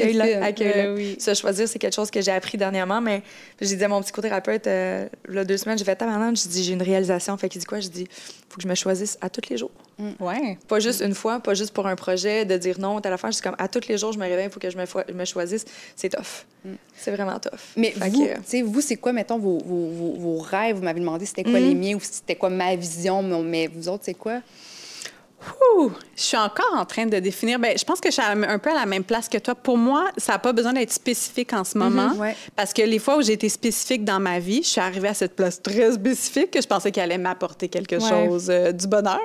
oui. 0.97 1.17
Se 1.21 1.35
choisir, 1.35 1.69
c'est 1.69 1.79
quelque 1.79 1.95
chose 1.95 2.11
que 2.11 2.23
j'ai 2.23 2.33
appris 2.33 2.57
dernièrement, 2.57 3.03
mais 3.03 3.23
j'ai 3.61 3.77
dit 3.77 3.85
à 3.85 3.89
mon 3.89 4.01
psychothérapeute, 4.01 4.67
euh, 4.67 5.07
deux 5.29 5.59
semaines, 5.59 5.77
j'ai 5.77 5.85
fait 5.85 6.01
maintenant, 6.01 6.33
j'ai 6.35 6.49
dit, 6.49 6.65
j'ai 6.65 6.73
une 6.73 6.83
réalisation. 6.83 7.37
Fait 7.37 7.51
qu'il 7.51 7.61
dit 7.61 7.67
quoi? 7.67 7.81
Je 7.81 7.89
dis, 7.89 8.07
faut 8.49 8.57
que 8.57 8.63
je 8.63 8.69
me 8.69 8.75
choisisse 8.75 9.19
à 9.21 9.29
tous 9.29 9.51
les 9.51 9.59
jours. 9.59 9.71
Mm. 9.99 10.11
Ouais. 10.21 10.59
Pas 10.69 10.79
juste 10.79 11.01
une 11.01 11.15
fois, 11.15 11.41
pas 11.41 11.55
juste 11.55 11.73
pour 11.73 11.87
un 11.87 11.97
projet, 11.97 12.45
de 12.45 12.57
dire 12.57 12.79
non 12.79 12.99
à 12.99 13.11
la 13.11 13.17
fin. 13.17 13.31
Je 13.31 13.43
comme, 13.43 13.57
à 13.59 13.69
tous 13.69 13.89
les 13.89 13.99
jours, 13.99 14.13
je 14.13 14.19
me 14.19 14.25
réveille, 14.25 14.47
il 14.47 14.51
faut 14.51 14.61
que 14.61 14.71
je 14.71 14.79
me, 14.79 15.13
me 15.13 15.25
choisisse. 15.25 15.65
C'est 15.97 16.09
tough. 16.09 16.45
Mm. 16.65 16.75
C'est 16.97 17.11
vraiment 17.11 17.39
tough. 17.39 17.61
Mais 17.77 17.95
vous, 17.97 18.27
que... 18.27 18.63
vous 18.63 18.81
c'est 18.81 18.97
quoi, 18.97 19.13
mettons, 19.13 19.39
vos, 19.39 19.59
vos, 19.59 20.15
vos, 20.17 20.39
rêves? 20.39 20.77
Vous 20.77 20.83
m'avez 20.83 21.01
demandé 21.01 21.27
c'était 21.27 21.45
quoi 21.45 21.61
mm. 21.61 21.69
les 21.69 21.75
miens 21.75 21.97
ou 21.97 22.01
c'était 22.01 22.37
quoi 22.37 22.51
ma 22.51 22.75
vision, 22.77 23.23
mais 23.43 23.67
vous 23.67 23.89
autres, 23.89 24.05
c'est 24.05 24.15
quoi? 24.15 24.41
Je 26.17 26.23
suis 26.23 26.37
encore 26.37 26.75
en 26.77 26.85
train 26.85 27.07
de 27.07 27.19
définir. 27.19 27.59
Bien, 27.59 27.73
je 27.77 27.85
pense 27.85 28.01
que 28.01 28.09
je 28.09 28.15
suis 28.15 28.23
un 28.23 28.59
peu 28.59 28.71
à 28.71 28.75
la 28.75 28.87
même 28.87 29.05
place 29.05 29.29
que 29.29 29.39
toi. 29.39 29.55
Pour 29.55 29.79
moi, 29.79 30.11
ça 30.17 30.33
n'a 30.33 30.39
pas 30.39 30.53
besoin 30.53 30.73
d'être 30.73 30.93
spécifique 30.93 31.53
en 31.53 31.65
ce 31.65 31.79
mhm, 31.79 31.85
moment. 31.85 32.33
Parce 32.57 32.73
que 32.73 32.83
les 32.83 32.99
fois 32.99 33.17
où 33.19 33.23
j'ai 33.23 33.35
été 33.35 33.49
spécifique 33.49 34.05
dans 34.05 34.21
ma 34.21 34.39
vie, 34.39 34.63
je 34.63 34.69
suis 34.69 34.81
arrivée 34.81 35.09
à 35.09 35.15
cette 35.15 35.37
place 35.37 35.63
très 35.63 35.93
spécifique 35.93 36.51
que 36.51 36.61
je 36.61 36.67
pensais 36.67 36.91
qu'elle 36.91 37.05
allait 37.05 37.19
m'apporter 37.19 37.69
quelque 37.69 37.99
chose 38.01 38.49
euh, 38.51 38.73
du 38.73 38.87
bonheur. 38.87 39.19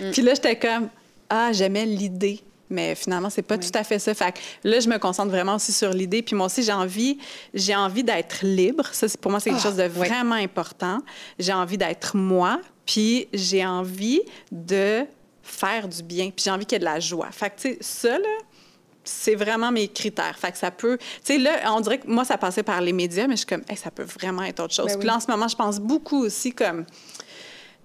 Mm. 0.00 0.10
Puis 0.12 0.22
là, 0.22 0.34
j'étais 0.34 0.56
comme, 0.56 0.88
ah, 1.28 1.52
j'aimais 1.52 1.86
l'idée. 1.86 2.40
Mais 2.70 2.94
finalement, 2.94 3.28
c'est 3.28 3.42
pas 3.42 3.58
tout 3.58 3.70
à 3.74 3.84
fait 3.84 3.98
ça. 3.98 4.14
Fait 4.14 4.32
que 4.32 4.38
là, 4.64 4.80
je 4.80 4.88
me 4.88 4.98
concentre 4.98 5.30
vraiment 5.30 5.56
aussi 5.56 5.72
sur 5.72 5.90
l'idée. 5.90 6.22
Puis 6.22 6.34
moi 6.34 6.46
aussi, 6.46 6.62
j'ai 6.62 6.72
envie, 6.72 7.18
j'ai 7.52 7.76
envie 7.76 8.02
d'être 8.02 8.38
libre. 8.42 8.86
Ça, 8.92 9.06
pour 9.20 9.30
moi, 9.30 9.40
c'est 9.40 9.50
quelque 9.50 9.60
ah, 9.60 9.68
chose 9.68 9.76
de 9.76 9.84
vraiment 9.84 10.36
important. 10.36 10.98
J'ai 11.38 11.52
envie 11.52 11.76
d'être 11.76 12.16
moi. 12.16 12.60
Puis 12.86 13.28
j'ai 13.32 13.64
envie 13.66 14.22
de 14.50 15.04
faire 15.42 15.88
du 15.88 16.02
bien, 16.02 16.30
puis 16.30 16.44
j'ai 16.44 16.50
envie 16.50 16.66
qu'il 16.66 16.76
y 16.76 16.76
ait 16.76 16.80
de 16.80 16.84
la 16.84 17.00
joie. 17.00 17.30
Fait 17.30 17.50
que, 17.50 17.60
tu 17.60 17.68
sais, 17.70 17.78
ça, 17.80 18.18
là, 18.18 18.38
c'est 19.04 19.34
vraiment 19.34 19.72
mes 19.72 19.88
critères. 19.88 20.38
Fait 20.38 20.52
que 20.52 20.58
ça 20.58 20.70
peut... 20.70 20.98
Tu 20.98 21.34
sais, 21.34 21.38
là, 21.38 21.72
on 21.72 21.80
dirait 21.80 21.98
que 21.98 22.06
moi, 22.06 22.24
ça 22.24 22.38
passait 22.38 22.62
par 22.62 22.80
les 22.80 22.92
médias, 22.92 23.26
mais 23.26 23.34
je 23.34 23.38
suis 23.38 23.46
comme, 23.46 23.64
hey, 23.68 23.76
ça 23.76 23.90
peut 23.90 24.04
vraiment 24.04 24.42
être 24.42 24.60
autre 24.60 24.74
chose. 24.74 24.86
Ben 24.86 24.98
puis 24.98 25.06
là, 25.06 25.16
en 25.16 25.20
ce 25.20 25.30
moment, 25.30 25.48
je 25.48 25.56
pense 25.56 25.80
beaucoup 25.80 26.24
aussi 26.24 26.52
comme 26.52 26.84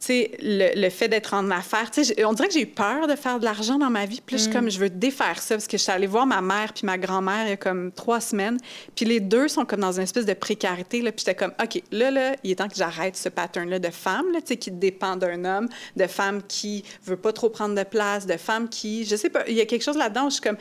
le, 0.10 0.80
le, 0.80 0.90
fait 0.90 1.08
d'être 1.08 1.34
en 1.34 1.50
affaires. 1.52 1.90
On 2.26 2.34
dirait 2.34 2.48
que 2.48 2.54
j'ai 2.54 2.62
eu 2.62 2.68
peur 2.68 3.08
de 3.08 3.16
faire 3.16 3.40
de 3.40 3.46
l'argent 3.46 3.78
dans 3.78 3.90
ma 3.90 4.06
vie. 4.06 4.22
Puis 4.26 4.38
je 4.38 4.44
suis 4.44 4.52
mm. 4.52 4.54
comme, 4.54 4.70
je 4.70 4.80
veux 4.80 4.90
défaire 4.90 5.42
ça 5.42 5.56
parce 5.56 5.68
que 5.68 5.78
je 5.78 5.84
suis 5.84 5.92
allée 5.92 6.08
voir 6.08 6.26
ma 6.26 6.42
mère 6.42 6.74
puis 6.74 6.86
ma 6.86 6.98
grand-mère 6.98 7.46
il 7.46 7.50
y 7.50 7.54
a 7.54 7.58
comme 7.58 7.92
trois 7.92 8.22
semaines. 8.22 8.58
Puis 8.96 9.06
les 9.06 9.20
deux 9.20 9.48
sont 9.48 9.66
comme 9.66 9.82
dans 9.82 9.94
une 9.94 10.04
espèce 10.04 10.26
de 10.26 10.34
précarité. 10.34 11.02
Là, 11.02 11.12
puis 11.12 11.26
j'étais 11.26 11.36
comme, 11.36 11.54
OK, 11.62 11.82
là, 11.92 12.12
là, 12.12 12.36
il 12.44 12.52
est 12.52 12.56
temps 12.56 12.68
que 12.68 12.76
j'arrête 12.76 13.18
ce 13.18 13.30
pattern-là 13.30 13.80
de 13.80 13.90
femme 13.90 14.32
là, 14.32 14.42
qui 14.42 14.72
dépend 14.72 15.16
d'un 15.16 15.44
homme, 15.46 15.68
de 15.96 16.08
femme 16.08 16.42
qui 16.48 16.84
veut 17.06 17.18
pas 17.18 17.34
trop 17.34 17.50
prendre 17.50 17.76
de 17.76 17.84
place, 17.84 18.26
de 18.26 18.38
femme 18.38 18.70
qui, 18.70 19.06
je 19.06 19.16
sais 19.16 19.30
pas, 19.30 19.44
il 19.48 19.56
y 19.56 19.62
a 19.62 19.66
quelque 19.66 19.84
chose 19.84 19.98
là-dedans 19.98 20.28
où 20.28 20.30
je 20.30 20.36
suis 20.36 20.44
comme, 20.44 20.58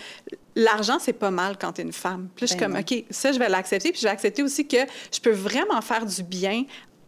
l'argent, 0.54 0.98
c'est 0.98 1.12
pas 1.12 1.30
mal 1.30 1.56
quand 1.58 1.74
tu 1.74 1.82
es 1.82 1.84
une 1.84 1.92
femme. 1.92 2.28
Puis 2.34 2.46
je 2.46 2.52
suis 2.52 2.60
ben 2.60 2.72
comme, 2.72 2.80
OK, 2.80 3.04
ça, 3.10 3.30
je 3.30 3.38
vais 3.38 3.48
l'accepter. 3.48 3.92
Puis 3.92 4.00
je 4.00 4.06
vais 4.06 4.12
accepter 4.12 4.42
aussi 4.42 4.66
que 4.66 4.78
je 5.12 5.20
peux 5.20 5.30
vraiment 5.30 5.80
faire 5.82 6.04
du 6.04 6.22
bien 6.22 6.64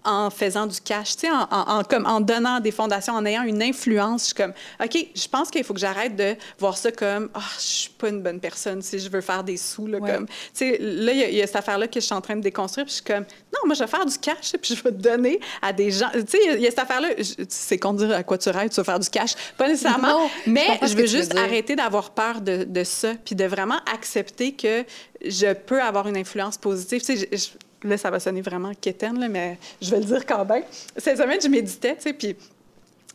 en 0.08 0.30
faisant 0.30 0.66
du 0.66 0.80
cash, 0.80 1.16
tu 1.16 1.26
sais, 1.26 1.30
en, 1.30 1.46
en, 1.50 1.84
comme 1.84 2.06
en 2.06 2.20
donnant 2.20 2.60
des 2.60 2.70
fondations, 2.70 3.12
en 3.12 3.24
ayant 3.26 3.42
une 3.42 3.62
influence. 3.62 4.22
Je 4.22 4.26
suis 4.26 4.34
comme, 4.34 4.52
OK, 4.82 4.96
je 5.14 5.28
pense 5.28 5.50
qu'il 5.50 5.62
faut 5.64 5.74
que 5.74 5.80
j'arrête 5.80 6.16
de 6.16 6.34
voir 6.58 6.78
ça 6.78 6.90
comme, 6.90 7.28
ah, 7.34 7.40
oh, 7.40 7.54
je 7.58 7.62
suis 7.62 7.90
pas 7.90 8.08
une 8.08 8.22
bonne 8.22 8.40
personne 8.40 8.80
si 8.80 8.98
je 8.98 9.10
veux 9.10 9.20
faire 9.20 9.44
des 9.44 9.58
sous, 9.58 9.86
là, 9.86 10.00
comme, 10.00 10.26
tu 10.26 10.34
sais, 10.54 10.78
là, 10.80 11.12
il 11.12 11.34
y, 11.34 11.42
a 11.42 11.46
cette 11.46 11.56
affaire-là 11.56 11.88
que 11.88 12.00
je 12.00 12.06
suis 12.06 12.14
en 12.14 12.20
train 12.20 12.36
de 12.36 12.40
déconstruire, 12.40 12.86
puis 12.86 12.92
je 12.92 13.02
suis 13.02 13.04
comme, 13.04 13.24
non, 13.52 13.60
moi, 13.66 13.74
je 13.74 13.80
vais 13.80 13.86
faire 13.86 14.06
du 14.06 14.18
cash, 14.18 14.52
puis 14.60 14.74
je 14.74 14.82
vais 14.82 14.92
donner 14.92 15.40
à 15.60 15.72
des 15.72 15.90
gens. 15.90 16.10
Tu 16.12 16.20
sais, 16.26 16.38
il 16.54 16.60
y, 16.60 16.66
a 16.66 16.70
cette 16.70 16.78
affaire-là, 16.78 17.08
c'est 17.48 17.78
qu'on 17.78 17.92
dire 17.92 18.10
à 18.12 18.22
quoi 18.22 18.38
tu 18.38 18.48
rêves, 18.48 18.70
tu 18.70 18.76
vas 18.76 18.84
faire 18.84 19.00
du 19.00 19.10
cash. 19.10 19.34
Pas 19.58 19.68
nécessairement, 19.68 20.30
mais 20.46 20.78
je 20.82 20.96
veux 20.96 21.06
juste 21.06 21.36
arrêter 21.36 21.76
d'avoir 21.76 22.10
peur 22.10 22.40
de, 22.40 22.64
de 22.64 22.84
ça, 22.84 23.12
puis 23.24 23.34
de 23.34 23.44
vraiment 23.44 23.78
accepter 23.92 24.52
que 24.52 24.84
je 25.24 25.52
peux 25.52 25.82
avoir 25.82 26.08
une 26.08 26.16
influence 26.16 26.56
positive. 26.56 27.02
Tu 27.02 27.18
sais, 27.18 27.28
je, 27.30 27.48
là, 27.82 27.96
ça 27.96 28.10
va 28.10 28.20
sonner 28.20 28.42
vraiment 28.42 28.72
quétaine, 28.74 29.18
là, 29.18 29.28
mais 29.28 29.58
je 29.80 29.90
vais 29.90 29.98
le 29.98 30.04
dire 30.04 30.26
quand 30.26 30.44
même. 30.44 30.64
Cette 30.96 31.18
semaine, 31.18 31.40
je 31.40 31.48
méditais, 31.48 31.96
tu 31.96 32.02
sais, 32.02 32.12
puis 32.12 32.36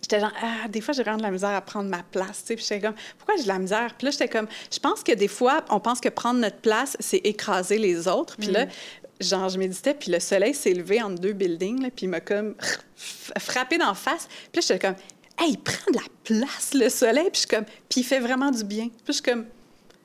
j'étais 0.02 0.20
genre, 0.20 0.34
ah, 0.42 0.68
des 0.68 0.82
fois, 0.82 0.94
j'ai 0.94 1.04
vraiment 1.04 1.18
de 1.18 1.24
la 1.24 1.32
misère 1.32 1.50
à 1.50 1.62
prendre 1.62 1.90
ma 1.90 2.04
place, 2.04 2.42
tu 2.42 2.48
sais, 2.48 2.56
puis 2.56 2.66
j'étais 2.68 2.82
comme, 2.82 2.96
pourquoi 3.18 3.36
j'ai 3.38 3.44
de 3.44 3.48
la 3.48 3.60
misère? 3.60 3.94
Puis 3.98 4.06
là, 4.06 4.12
j'étais 4.12 4.28
comme, 4.28 4.48
je 4.72 4.80
pense 4.80 5.04
que 5.04 5.12
des 5.14 5.28
fois, 5.28 5.64
on 5.70 5.80
pense 5.80 6.00
que 6.00 6.10
prendre 6.10 6.40
notre 6.40 6.58
place, 6.58 6.96
c'est 7.00 7.18
écraser 7.18 7.78
les 7.78 8.08
autres. 8.08 8.36
Puis 8.38 8.52
là, 8.52 8.66
mm. 8.66 8.70
genre, 9.22 9.50
je 9.50 9.58
méditais, 9.58 9.94
puis 9.94 10.12
le 10.12 10.20
soleil 10.20 10.54
s'est 10.54 10.74
levé 10.74 11.02
entre 11.02 11.20
deux 11.20 11.34
buildings, 11.34 11.82
là, 11.82 11.90
puis 11.96 12.06
il 12.06 12.10
m'a 12.10 12.20
comme 12.20 12.56
frappé 12.96 13.78
d'en 13.78 13.94
face. 13.94 14.28
Puis 14.52 14.62
là, 14.62 14.68
j'étais 14.68 14.80
comme, 14.80 14.96
hey, 15.40 15.52
il 15.52 15.60
prend 15.60 15.92
de 15.92 15.98
la 15.98 16.04
place, 16.24 16.74
le 16.74 16.90
soleil, 16.90 17.30
puis 17.32 17.34
je 17.34 17.40
suis 17.40 17.48
comme, 17.48 17.66
puis 17.90 18.02
il 18.02 18.04
fait 18.04 18.20
vraiment 18.20 18.52
du 18.52 18.64
bien. 18.64 18.88
Puis 18.90 19.08
je 19.08 19.14
suis 19.14 19.22
comme, 19.22 19.46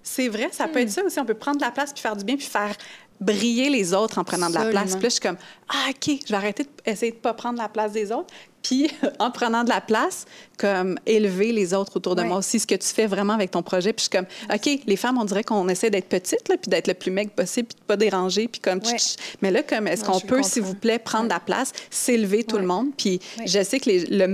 c'est 0.02 0.28
vrai, 0.28 0.48
ça 0.52 0.68
peut 0.68 0.80
être 0.80 0.88
mm. 0.88 0.92
ça 0.92 1.04
aussi. 1.04 1.20
On 1.20 1.26
peut 1.26 1.34
prendre 1.34 1.58
de 1.58 1.64
la 1.64 1.70
place 1.70 1.92
puis 1.92 2.00
faire 2.00 2.16
du 2.16 2.24
bien 2.24 2.36
puis 2.36 2.46
faire 2.46 2.74
briller 3.20 3.70
les 3.70 3.94
autres 3.94 4.18
en 4.18 4.24
prenant 4.24 4.48
de 4.48 4.54
la 4.54 4.66
place. 4.66 4.92
Puis 4.94 5.02
là, 5.02 5.08
je 5.08 5.14
suis 5.14 5.20
comme, 5.20 5.38
ah, 5.68 5.90
OK, 5.90 6.20
je 6.24 6.30
vais 6.30 6.36
arrêter 6.36 6.66
d'essayer 6.84 7.12
de 7.12 7.16
ne 7.16 7.20
pas 7.22 7.34
prendre 7.34 7.58
la 7.58 7.68
place 7.68 7.92
des 7.92 8.12
autres. 8.12 8.32
Puis, 8.62 8.90
en 9.18 9.30
prenant 9.30 9.64
de 9.64 9.68
la 9.68 9.80
place, 9.80 10.26
comme 10.58 10.98
élever 11.06 11.52
les 11.52 11.72
autres 11.72 11.96
autour 11.96 12.16
de 12.16 12.22
moi 12.22 12.38
aussi, 12.38 12.58
ce 12.58 12.66
que 12.66 12.74
tu 12.74 12.88
fais 12.88 13.06
vraiment 13.06 13.32
avec 13.32 13.52
ton 13.52 13.62
projet. 13.62 13.92
Puis, 13.92 14.08
je 14.10 14.18
suis 14.18 14.26
comme, 14.26 14.54
OK, 14.54 14.84
les 14.86 14.96
femmes, 14.96 15.18
on 15.18 15.24
dirait 15.24 15.44
qu'on 15.44 15.68
essaie 15.68 15.90
d'être 15.90 16.08
petites, 16.08 16.48
là, 16.48 16.56
puis 16.56 16.68
d'être 16.68 16.88
le 16.88 16.94
plus 16.94 17.10
mec 17.10 17.34
possible, 17.34 17.68
puis 17.68 17.78
de 17.80 17.84
pas 17.84 17.96
déranger, 17.96 18.48
puis 18.48 18.60
comme, 18.60 18.80
mais 19.40 19.50
là, 19.50 19.62
comme, 19.62 19.86
est-ce 19.86 20.04
qu'on 20.04 20.20
peut, 20.20 20.42
s'il 20.42 20.62
vous 20.62 20.74
plaît, 20.74 20.98
prendre 20.98 21.24
de 21.24 21.30
la 21.30 21.40
place, 21.40 21.72
s'élever 21.90 22.44
tout 22.44 22.58
le 22.58 22.66
monde? 22.66 22.88
Puis, 22.96 23.20
je 23.46 23.62
sais 23.62 23.78
que 23.78 23.88
le, 23.90 24.26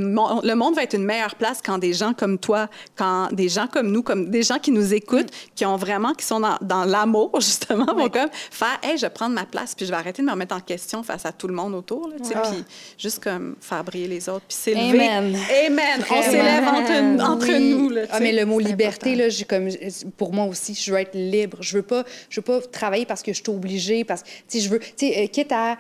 le, 0.43 0.55
monde 0.55 0.75
va 0.75 0.83
être 0.83 0.95
une 0.95 1.05
meilleure 1.05 1.35
place 1.35 1.61
quand 1.65 1.79
des 1.79 1.93
gens 1.93 2.15
comme 2.15 2.39
toi, 2.39 2.69
quand 2.97 3.29
des 3.33 3.49
gens 3.49 3.67
comme 3.67 3.91
nous, 3.91 4.03
comme 4.03 4.31
des 4.31 4.43
gens 4.43 4.59
qui 4.59 4.71
nous 4.71 4.95
écoutent, 4.95 5.31
mm. 5.31 5.55
qui 5.55 5.67
ont 5.67 5.77
vraiment, 5.77 6.15
qui 6.15 6.25
sont 6.25 6.41
dans, 6.41 6.57
dans 6.63 6.85
l'amour, 6.85 7.31
justement, 7.41 7.95
vont 7.95 8.09
comme 8.09 8.31
faire, 8.33 8.79
hey, 8.83 8.97
je 8.97 9.03
vais 9.03 9.11
prendre 9.11 9.35
ma 9.35 9.45
place, 9.45 9.75
puis 9.75 9.85
je 9.85 9.91
vais 9.91 9.97
arrêter 9.97 10.23
de 10.23 10.27
me 10.27 10.33
remettre 10.33 10.55
en 10.55 10.61
question 10.61 11.03
face 11.03 11.27
à 11.27 11.33
tout 11.33 11.49
le 11.49 11.55
monde 11.55 11.75
autour, 11.75 12.09
là, 12.09 12.17
puis 12.19 12.65
juste 12.99 13.23
comme 13.23 13.57
faire 13.61 13.85
briller 13.85 14.09
les 14.09 14.14
autres, 14.29 14.45
puis 14.49 14.57
s'élever. 14.57 15.07
Amen. 15.07 15.37
Amen. 15.67 16.05
On 16.11 16.23
s'élève 16.23 16.65
entre, 16.65 17.33
entre 17.33 17.53
nous. 17.59 17.89
Là, 17.91 18.03
ah, 18.11 18.21
mais 18.21 18.33
le 18.33 18.45
mot 18.47 18.59
liberté, 18.59 19.15
là, 19.15 19.25
comme, 19.49 19.69
pour 20.17 20.33
moi 20.33 20.47
aussi, 20.47 20.75
je 20.75 20.93
veux 20.93 20.99
être 20.99 21.15
libre. 21.15 21.59
Je 21.61 21.77
veux 21.77 21.83
pas, 21.83 22.05
je 22.29 22.41
veux 22.41 22.45
pas 22.45 22.61
travailler 22.61 23.07
parce 23.07 23.23
que 23.23 23.33
je 23.33 23.43
suis 23.43 23.51
obligée, 23.51 24.05
parce 24.05 24.23
que, 24.23 24.59
je 24.59 24.69
veux, 24.69 24.81
euh, 25.03 25.27
quitte 25.27 25.53
à 25.53 25.77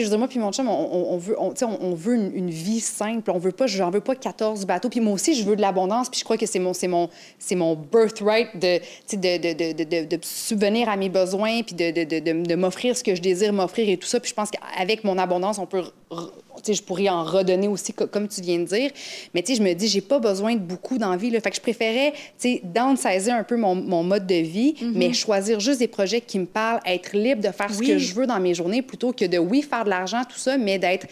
je 0.00 0.04
veux 0.04 0.10
dire, 0.10 0.18
moi 0.18 0.28
puis 0.28 0.38
mon 0.38 0.52
chum, 0.52 0.68
on, 0.68 1.16
veut, 1.18 1.36
on, 1.38 1.54
on 1.80 1.94
veut 1.94 2.14
une, 2.14 2.50
vie 2.50 2.80
simple. 2.80 3.30
On 3.30 3.38
veut 3.38 3.52
pas, 3.52 3.66
j'en 3.66 3.90
veux 3.90 4.00
pas 4.00 4.14
14 4.14 4.66
bateaux. 4.66 4.88
Puis 4.88 5.00
moi 5.00 5.14
aussi, 5.14 5.34
je 5.34 5.44
veux 5.44 5.56
de 5.56 5.60
l'abondance. 5.60 6.08
Puis 6.08 6.20
je 6.20 6.24
crois 6.24 6.36
que 6.36 6.46
c'est 6.46 6.58
mon, 6.58 6.72
c'est 6.72 6.88
mon, 6.88 7.08
c'est 7.38 7.54
mon 7.54 7.74
birthright 7.74 8.48
de, 8.54 8.80
de, 9.12 9.38
de, 9.38 9.84
de, 9.84 10.16
de, 10.16 10.18
subvenir 10.22 10.88
à 10.88 10.96
mes 10.96 11.08
besoins, 11.08 11.62
puis 11.62 11.74
de, 11.74 11.90
de, 11.90 12.44
de, 12.44 12.54
m'offrir 12.54 12.96
ce 12.96 13.04
que 13.04 13.14
je 13.14 13.22
désire 13.22 13.52
m'offrir 13.52 13.88
et 13.88 13.96
tout 13.96 14.06
ça. 14.06 14.20
Puis 14.20 14.30
je 14.30 14.34
pense 14.34 14.50
qu'avec 14.50 15.04
mon 15.04 15.18
abondance, 15.18 15.58
on 15.58 15.66
peut 15.66 15.84
je 16.72 16.82
pourrais 16.82 17.08
en 17.08 17.24
redonner 17.24 17.68
aussi, 17.68 17.92
comme 17.92 18.28
tu 18.28 18.40
viens 18.40 18.58
de 18.58 18.64
dire. 18.64 18.90
Mais 19.34 19.44
je 19.46 19.62
me 19.62 19.72
dis, 19.74 19.88
j'ai 19.88 20.00
pas 20.00 20.18
besoin 20.18 20.54
de 20.54 20.60
beaucoup 20.60 20.98
d'envie. 20.98 21.30
Fait 21.30 21.50
que 21.50 21.56
je 21.56 21.60
préférais 21.60 22.12
downsizer 22.62 23.34
un 23.34 23.44
peu 23.44 23.56
mon, 23.56 23.74
mon 23.74 24.02
mode 24.02 24.26
de 24.26 24.34
vie, 24.36 24.74
mm-hmm. 24.74 24.92
mais 24.94 25.12
choisir 25.12 25.60
juste 25.60 25.80
des 25.80 25.88
projets 25.88 26.20
qui 26.20 26.38
me 26.38 26.46
parlent, 26.46 26.80
être 26.86 27.16
libre 27.16 27.42
de 27.42 27.52
faire 27.52 27.72
ce 27.72 27.80
que 27.80 27.98
je 27.98 28.14
veux 28.14 28.26
dans 28.26 28.40
mes 28.40 28.54
journées 28.54 28.82
plutôt 28.82 29.12
que 29.12 29.24
de, 29.24 29.38
oui, 29.38 29.62
faire 29.62 29.84
de 29.84 29.90
l'argent, 29.90 30.22
tout 30.28 30.38
ça, 30.38 30.56
mais 30.56 30.78
d'être 30.78 31.06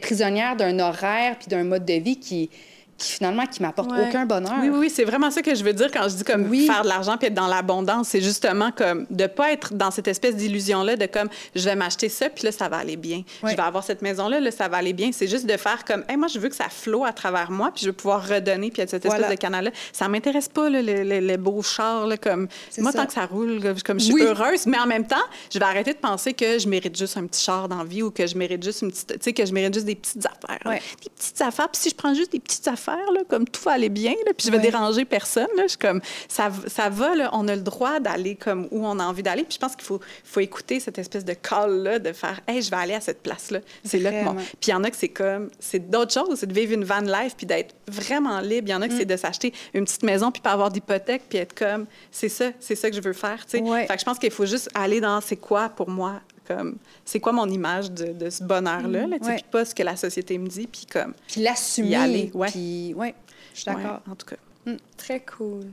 prisonnière 0.00 0.56
d'un 0.56 0.78
horaire 0.78 1.36
puis 1.38 1.48
d'un 1.48 1.64
mode 1.64 1.84
de 1.84 1.94
vie 1.94 2.16
qui 2.16 2.50
qui 2.98 3.12
finalement 3.12 3.46
qui 3.46 3.62
m'apporte 3.62 3.90
aucun 3.90 4.24
bonheur. 4.26 4.54
Oui, 4.60 4.68
oui, 4.68 4.90
c'est 4.90 5.04
vraiment 5.04 5.30
ça 5.30 5.42
que 5.42 5.54
je 5.54 5.62
veux 5.62 5.72
dire 5.72 5.90
quand 5.92 6.08
je 6.08 6.16
dis 6.16 6.24
comme 6.24 6.52
faire 6.54 6.82
de 6.82 6.88
l'argent 6.88 7.16
puis 7.16 7.28
être 7.28 7.34
dans 7.34 7.46
l'abondance. 7.46 8.08
C'est 8.08 8.20
justement 8.20 8.70
comme 8.72 9.06
de 9.10 9.26
pas 9.26 9.52
être 9.52 9.74
dans 9.74 9.90
cette 9.90 10.08
espèce 10.08 10.36
d'illusion-là 10.36 10.96
de 10.96 11.06
comme 11.06 11.28
je 11.54 11.64
vais 11.64 11.76
m'acheter 11.76 12.08
ça 12.08 12.30
puis 12.30 12.44
là, 12.44 12.52
ça 12.52 12.68
va 12.68 12.78
aller 12.78 12.96
bien. 12.96 13.22
Je 13.42 13.54
vais 13.54 13.60
avoir 13.60 13.84
cette 13.84 14.02
maison-là, 14.02 14.40
là, 14.40 14.50
ça 14.50 14.68
va 14.68 14.78
aller 14.78 14.92
bien. 14.92 15.10
C'est 15.12 15.28
juste 15.28 15.46
de 15.46 15.56
faire 15.56 15.84
comme, 15.84 16.04
hey, 16.08 16.16
moi, 16.16 16.28
je 16.28 16.38
veux 16.38 16.48
que 16.48 16.56
ça 16.56 16.68
flotte 16.68 17.06
à 17.06 17.12
travers 17.12 17.50
moi 17.50 17.70
puis 17.74 17.82
je 17.82 17.88
veux 17.88 17.92
pouvoir 17.92 18.26
redonner 18.26 18.70
puis 18.70 18.82
être 18.82 18.90
cette 18.90 19.04
espèce 19.04 19.30
de 19.30 19.34
canal-là. 19.34 19.70
Ça 19.92 20.08
m'intéresse 20.08 20.48
pas, 20.48 20.70
là, 20.70 20.80
les, 20.82 21.36
beaux 21.36 21.62
chars, 21.62 22.06
là, 22.06 22.16
comme 22.16 22.48
moi, 22.78 22.92
tant 22.92 23.06
que 23.06 23.12
ça 23.12 23.26
roule, 23.26 23.60
comme 23.84 24.00
je 24.00 24.06
suis 24.06 24.22
heureuse, 24.22 24.66
mais 24.66 24.78
en 24.78 24.86
même 24.86 25.06
temps, 25.06 25.16
je 25.52 25.58
vais 25.58 25.64
arrêter 25.64 25.92
de 25.92 25.98
penser 25.98 26.32
que 26.32 26.58
je 26.58 26.68
mérite 26.68 26.96
juste 26.96 27.16
un 27.16 27.26
petit 27.26 27.42
char 27.42 27.68
dans 27.68 27.78
la 27.78 27.84
vie 27.84 28.02
ou 28.02 28.10
que 28.10 28.26
je 28.26 28.36
mérite 28.36 28.62
juste 28.62 28.82
une 28.82 28.90
petite, 28.90 29.08
tu 29.08 29.18
sais, 29.20 29.32
que 29.32 29.44
je 29.44 29.52
mérite 29.52 29.74
juste 29.74 29.86
des 29.86 29.94
petites 29.94 30.24
affaires. 30.26 30.80
Des 31.02 31.10
petites 31.10 31.40
affaires. 31.42 31.68
Puis 31.68 31.82
si 31.82 31.90
je 31.90 31.94
prends 31.94 32.14
juste 32.14 32.32
des 32.32 32.40
petites 32.40 32.66
affaires, 32.68 32.85
là, 32.92 33.22
comme 33.28 33.46
tout 33.46 33.60
va 33.62 33.72
aller 33.72 33.88
bien, 33.88 34.14
là, 34.24 34.32
puis 34.36 34.46
je 34.46 34.52
vais 34.52 34.58
déranger 34.58 35.04
personne, 35.04 35.48
là, 35.56 35.64
je 35.64 35.70
suis 35.70 35.78
comme, 35.78 36.00
ça, 36.28 36.50
ça 36.66 36.88
va, 36.88 37.14
là, 37.14 37.30
on 37.32 37.48
a 37.48 37.56
le 37.56 37.62
droit 37.62 38.00
d'aller 38.00 38.34
comme 38.34 38.68
où 38.70 38.86
on 38.86 38.98
a 38.98 39.04
envie 39.04 39.22
d'aller. 39.22 39.44
Puis 39.44 39.54
je 39.54 39.58
pense 39.58 39.74
qu'il 39.76 39.84
faut, 39.84 40.00
faut 40.24 40.40
écouter 40.40 40.80
cette 40.80 40.98
espèce 40.98 41.24
de 41.24 41.34
call-là, 41.34 41.98
de 41.98 42.12
faire, 42.12 42.40
hey, 42.46 42.62
je 42.62 42.70
vais 42.70 42.76
aller 42.76 42.94
à 42.94 43.00
cette 43.00 43.22
place-là. 43.22 43.60
C'est 43.84 43.98
là 43.98 44.12
que 44.12 44.24
moi. 44.24 44.34
Puis 44.36 44.68
il 44.68 44.70
y 44.70 44.74
en 44.74 44.84
a 44.84 44.90
que 44.90 44.96
c'est 44.96 45.08
comme, 45.08 45.50
c'est 45.58 45.90
d'autres 45.90 46.12
choses, 46.12 46.38
c'est 46.38 46.46
de 46.46 46.54
vivre 46.54 46.72
une 46.72 46.84
van 46.84 47.00
life 47.00 47.34
puis 47.36 47.46
d'être 47.46 47.74
vraiment 47.88 48.40
libre. 48.40 48.68
Il 48.68 48.72
y 48.72 48.74
en 48.74 48.82
a 48.82 48.88
que 48.88 48.94
c'est 48.94 49.04
mm. 49.04 49.08
de 49.08 49.16
s'acheter 49.16 49.52
une 49.74 49.84
petite 49.84 50.02
maison 50.02 50.30
puis 50.30 50.42
pas 50.42 50.52
avoir 50.52 50.70
d'hypothèque 50.70 51.22
puis 51.28 51.38
être 51.38 51.54
comme, 51.54 51.86
c'est 52.10 52.28
ça, 52.28 52.50
c'est 52.60 52.76
ça 52.76 52.90
que 52.90 52.96
je 52.96 53.00
veux 53.00 53.12
faire, 53.12 53.44
tu 53.46 53.58
sais. 53.58 53.86
Fait 53.86 53.94
que 53.94 54.00
je 54.00 54.04
pense 54.04 54.18
qu'il 54.18 54.30
faut 54.30 54.46
juste 54.46 54.68
aller 54.74 55.00
dans 55.00 55.20
c'est 55.20 55.36
quoi 55.36 55.68
pour 55.68 55.88
moi 55.88 56.20
comme 56.46 56.76
c'est 57.04 57.20
quoi 57.20 57.32
mon 57.32 57.48
image 57.48 57.90
de, 57.90 58.12
de 58.12 58.30
ce 58.30 58.42
bonheur 58.42 58.86
là, 58.88 59.06
là 59.06 59.16
puis 59.20 59.44
pas 59.50 59.64
ce 59.64 59.74
que 59.74 59.82
la 59.82 59.96
société 59.96 60.38
me 60.38 60.46
dit 60.46 60.66
puis 60.66 60.86
comme 60.90 61.14
puis 61.26 61.42
l'assumer 61.42 62.30
ouais 62.34 62.48
puis 62.48 62.94
ouais 62.94 63.14
je 63.54 63.60
suis 63.60 63.66
d'accord 63.66 64.00
en 64.10 64.14
tout 64.14 64.26
cas 64.26 64.36
mm. 64.66 64.76
très 64.96 65.20
cool 65.20 65.66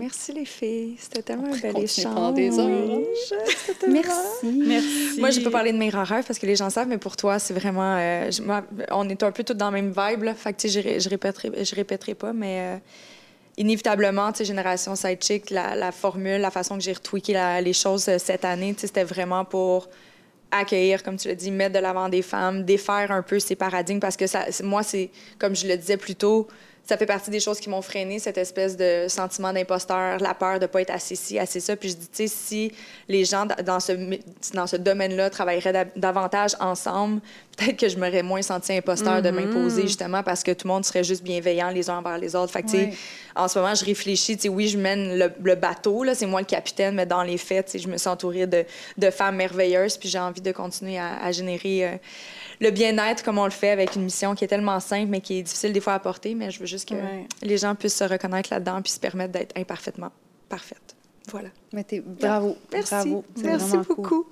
Merci 0.00 0.32
les 0.32 0.46
filles, 0.46 0.96
c'était 0.98 1.20
tellement 1.20 1.52
un 1.52 1.58
bel 1.58 1.76
échange. 1.78 2.34
des 2.34 2.58
heures. 2.58 2.68
Merci. 3.86 4.46
Merci. 4.66 5.20
Moi, 5.20 5.30
je 5.30 5.40
peux 5.40 5.50
parler 5.50 5.72
de 5.72 5.76
mes 5.76 5.90
rêves 5.90 6.24
parce 6.26 6.38
que 6.38 6.46
les 6.46 6.56
gens 6.56 6.70
savent, 6.70 6.88
mais 6.88 6.96
pour 6.96 7.16
toi, 7.16 7.38
c'est 7.38 7.52
vraiment. 7.52 7.98
Euh, 7.98 8.30
on 8.92 9.06
est 9.10 9.22
un 9.22 9.30
peu 9.30 9.44
tous 9.44 9.52
dans 9.52 9.66
la 9.66 9.72
même 9.72 9.92
vibe, 9.94 10.22
là. 10.22 10.34
Fait 10.34 10.54
que, 10.54 10.68
je, 10.68 10.98
je, 10.98 11.08
répéterai, 11.10 11.64
je 11.64 11.74
répéterai 11.74 12.14
pas, 12.14 12.32
mais 12.32 12.60
euh, 12.60 12.76
inévitablement, 13.58 14.32
tu 14.32 14.38
sais, 14.38 14.44
Génération 14.46 14.96
Sidechick, 14.96 15.50
la, 15.50 15.76
la 15.76 15.92
formule, 15.92 16.40
la 16.40 16.50
façon 16.50 16.78
que 16.78 16.82
j'ai 16.82 16.94
retweaké 16.94 17.34
les 17.62 17.74
choses 17.74 18.08
euh, 18.08 18.16
cette 18.16 18.46
année, 18.46 18.72
tu 18.72 18.80
sais, 18.80 18.86
c'était 18.86 19.04
vraiment 19.04 19.44
pour 19.44 19.86
accueillir, 20.50 21.02
comme 21.02 21.16
tu 21.16 21.28
l'as 21.28 21.34
dit, 21.34 21.50
mettre 21.50 21.74
de 21.74 21.80
l'avant 21.80 22.08
des 22.08 22.22
femmes, 22.22 22.64
défaire 22.64 23.10
un 23.10 23.22
peu 23.22 23.38
ces 23.38 23.56
paradigmes, 23.56 24.00
parce 24.00 24.16
que 24.16 24.26
ça, 24.26 24.46
moi, 24.62 24.82
c'est, 24.82 25.10
comme 25.38 25.54
je 25.54 25.66
le 25.66 25.76
disais 25.76 25.96
plus 25.96 26.14
tôt, 26.14 26.48
ça 26.90 26.96
fait 26.96 27.06
partie 27.06 27.30
des 27.30 27.38
choses 27.38 27.60
qui 27.60 27.70
m'ont 27.70 27.82
freiné, 27.82 28.18
cette 28.18 28.36
espèce 28.36 28.76
de 28.76 29.06
sentiment 29.06 29.52
d'imposteur, 29.52 30.18
la 30.18 30.34
peur 30.34 30.54
de 30.54 30.64
ne 30.64 30.66
pas 30.66 30.80
être 30.80 30.90
assez 30.90 31.14
ci, 31.14 31.38
assez 31.38 31.60
ça. 31.60 31.76
Puis 31.76 31.90
je 31.90 31.94
dis, 31.94 32.08
tu 32.08 32.26
sais, 32.26 32.26
si 32.26 32.72
les 33.08 33.24
gens 33.24 33.46
dans 33.64 33.78
ce, 33.78 33.92
dans 34.54 34.66
ce 34.66 34.74
domaine-là 34.74 35.30
travailleraient 35.30 35.92
davantage 35.94 36.56
ensemble, 36.58 37.20
peut-être 37.56 37.76
que 37.76 37.88
je 37.88 37.96
m'aurais 37.96 38.24
moins 38.24 38.42
senti 38.42 38.72
imposteur 38.72 39.22
de 39.22 39.28
mm-hmm. 39.28 39.32
m'imposer, 39.32 39.82
justement, 39.82 40.24
parce 40.24 40.42
que 40.42 40.50
tout 40.50 40.66
le 40.66 40.72
monde 40.72 40.84
serait 40.84 41.04
juste 41.04 41.22
bienveillant 41.22 41.70
les 41.70 41.88
uns 41.88 41.98
envers 41.98 42.18
les 42.18 42.34
autres. 42.34 42.52
Fait 42.52 42.64
que, 42.64 42.70
sais, 42.70 42.92
en 43.36 43.46
ce 43.46 43.60
moment, 43.60 43.76
je 43.76 43.84
réfléchis, 43.84 44.34
tu 44.34 44.42
sais, 44.42 44.48
oui, 44.48 44.66
je 44.66 44.76
mène 44.76 45.16
le, 45.16 45.54
bateau, 45.54 46.02
là, 46.02 46.16
c'est 46.16 46.26
moi 46.26 46.40
le 46.40 46.46
capitaine, 46.46 46.96
mais 46.96 47.06
dans 47.06 47.22
les 47.22 47.38
faits, 47.38 47.66
tu 47.66 47.72
sais, 47.72 47.78
je 47.78 47.86
me 47.86 47.98
suis 47.98 48.08
entourée 48.08 48.48
de, 48.48 48.64
de 48.98 49.10
femmes 49.10 49.36
merveilleuses, 49.36 49.96
puis 49.96 50.08
j'ai 50.08 50.18
envie 50.18 50.40
de 50.40 50.50
continuer 50.50 50.98
à, 50.98 51.30
générer... 51.30 51.86
Euh, 51.86 51.96
le 52.60 52.70
bien-être 52.70 53.24
comme 53.24 53.38
on 53.38 53.44
le 53.44 53.50
fait 53.50 53.70
avec 53.70 53.96
une 53.96 54.02
mission 54.02 54.34
qui 54.34 54.44
est 54.44 54.48
tellement 54.48 54.80
simple, 54.80 55.08
mais 55.08 55.20
qui 55.20 55.38
est 55.38 55.42
difficile 55.42 55.72
des 55.72 55.80
fois 55.80 55.94
à 55.94 55.98
porter. 55.98 56.34
Mais 56.34 56.50
je 56.50 56.60
veux 56.60 56.66
juste 56.66 56.88
que 56.88 56.94
les 57.42 57.56
gens 57.56 57.74
puissent 57.74 57.96
se 57.96 58.04
reconnaître 58.04 58.50
là-dedans 58.52 58.82
puis 58.82 58.92
se 58.92 59.00
permettre 59.00 59.32
d'être 59.32 59.56
imparfaitement 59.56 60.10
parfaite. 60.48 60.96
Voilà. 61.30 61.48
Mais 61.72 61.86
bravo. 62.04 62.56
Merci. 62.72 62.90
Bravo. 62.90 63.24
Merci 63.44 63.76
beaucoup. 63.76 64.26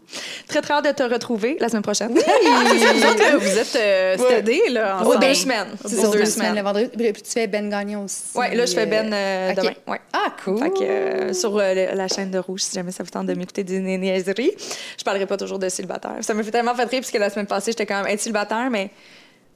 Très, 0.48 0.60
très 0.60 0.74
hâte 0.74 0.86
de 0.86 0.90
te 0.90 1.02
retrouver 1.02 1.56
la 1.60 1.68
semaine 1.68 1.82
prochaine. 1.82 2.10
Oui! 2.12 2.20
vous 3.38 3.58
êtes 3.58 3.76
euh, 3.76 4.72
là. 4.72 5.00
En 5.02 5.18
deux 5.18 5.34
semaines. 5.34 5.68
C'est 5.84 5.96
ça, 5.96 6.08
deux 6.08 6.24
semaines. 6.24 6.56
Le 6.56 6.62
vendredi. 6.62 6.88
Puis 6.96 7.22
tu 7.22 7.30
fais 7.30 7.46
Ben 7.46 7.70
Gagnon 7.70 8.04
aussi. 8.04 8.22
Oui, 8.34 8.54
là, 8.54 8.66
je 8.66 8.74
fais 8.74 8.86
Ben 8.86 9.12
euh, 9.12 9.54
demain. 9.54 9.72
Ouais. 9.86 10.00
Ah, 10.12 10.34
cool! 10.44 10.58
Fait 10.58 10.70
que, 10.70 10.82
euh, 10.82 11.32
sur 11.32 11.56
la 11.56 12.08
chaîne 12.08 12.30
de 12.30 12.38
Rouge, 12.38 12.62
si 12.62 12.74
jamais 12.74 12.90
ça 12.90 13.04
vous 13.04 13.10
tente 13.10 13.26
de 13.26 13.34
m'écouter 13.34 13.62
des 13.62 13.80
niaiseries, 13.80 14.52
je 14.98 15.04
parlerai 15.04 15.26
pas 15.26 15.36
toujours 15.36 15.58
de 15.58 15.68
célibataire. 15.68 16.16
Ça 16.22 16.34
me 16.34 16.42
fait 16.42 16.50
tellement 16.50 16.74
fait 16.74 16.84
rire, 16.84 17.00
puisque 17.00 17.18
la 17.18 17.30
semaine 17.30 17.46
passée, 17.46 17.70
j'étais 17.70 17.86
quand 17.86 18.02
même 18.02 18.12
être 18.12 18.20
célibataire, 18.20 18.68
mais 18.70 18.90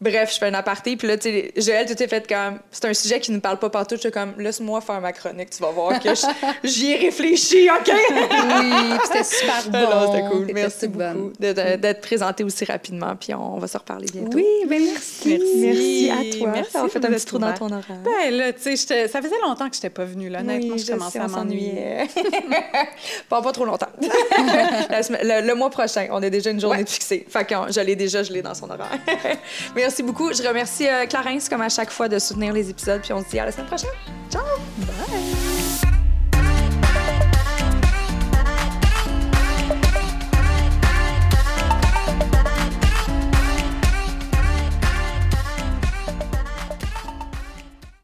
Bref, 0.02 0.32
je 0.34 0.38
fais 0.38 0.46
un 0.46 0.54
aparté, 0.54 0.96
puis 0.96 1.06
là, 1.06 1.16
tu 1.16 1.30
sais, 1.30 1.52
Joël, 1.56 1.86
tout 1.86 2.02
est 2.02 2.08
fait 2.08 2.26
comme. 2.26 2.58
C'est 2.72 2.86
un 2.86 2.92
sujet 2.92 3.20
qui 3.20 3.30
ne 3.30 3.38
parle 3.38 3.60
pas 3.60 3.70
partout. 3.70 3.94
Je 3.94 4.00
suis 4.00 4.10
comme, 4.10 4.34
laisse-moi 4.36 4.80
faire 4.80 5.00
ma 5.00 5.12
chronique, 5.12 5.50
tu 5.50 5.62
vas 5.62 5.70
voir 5.70 6.00
que 6.00 6.08
j'y 6.64 6.90
ai 6.90 6.96
réfléchi, 6.96 7.68
OK? 7.70 7.88
oui, 7.88 8.72
c'était 9.04 9.22
super 9.22 9.62
bon. 9.70 10.12
c'était 10.12 10.28
cool. 10.28 10.50
Merci 10.52 10.88
beaucoup 10.88 11.32
d'être 11.38 12.00
présenté 12.00 12.42
aussi 12.42 12.64
rapidement, 12.64 13.14
puis 13.14 13.32
on, 13.32 13.58
va 13.58 13.68
se 13.68 13.78
reparler 13.78 14.08
bientôt. 14.12 14.36
Oui, 14.36 14.44
bien 14.66 14.80
merci. 14.80 15.38
Merci. 15.38 16.10
à 16.10 16.36
toi. 16.36 16.50
Merci. 16.52 16.76
On 16.78 16.88
fait 16.88 17.04
un 17.04 17.10
petit 17.12 17.26
trou 17.26 17.38
dans 17.38 17.54
ton 17.54 17.66
horaire. 17.66 18.00
Ben 18.04 18.34
là, 18.34 18.52
tu 18.52 18.76
sais, 18.76 19.06
ça 19.06 19.22
faisait 19.22 19.40
longtemps 19.40 19.68
que 19.68 19.76
je 19.76 19.78
n'étais 19.78 19.90
pas 19.90 20.04
venue, 20.04 20.28
là. 20.28 20.40
Honnêtement, 20.40 20.76
je, 20.78 20.90
commençais 20.90 21.20
à 21.20 21.28
m'ennuyer. 21.28 22.08
pas, 23.28 23.40
pas 23.40 23.52
trop 23.52 23.66
longtemps. 23.66 23.86
le, 24.00 25.54
mois 25.54 25.70
prochain, 25.70 26.08
on 26.10 26.20
a 26.20 26.28
déjà 26.28 26.50
une 26.50 26.60
journée 26.60 26.84
fixée. 26.86 27.24
Fait 27.28 27.44
que 27.44 27.54
je 27.70 27.80
l'ai 27.80 27.94
déjà 27.94 28.24
gelé 28.24 28.42
dans 28.42 28.54
son 28.54 28.68
horaire. 28.68 28.98
Merci 29.76 29.91
Merci 29.92 30.04
beaucoup. 30.04 30.32
Je 30.32 30.42
remercie 30.42 30.88
euh, 30.88 31.04
Clarence, 31.04 31.50
comme 31.50 31.60
à 31.60 31.68
chaque 31.68 31.90
fois, 31.90 32.08
de 32.08 32.18
soutenir 32.18 32.54
les 32.54 32.70
épisodes. 32.70 33.02
Puis 33.02 33.12
on 33.12 33.22
se 33.22 33.28
dit 33.28 33.38
à 33.38 33.44
la 33.44 33.52
semaine 33.52 33.66
prochaine. 33.66 33.90
Ciao! 34.30 34.40
Bye! 34.78 35.51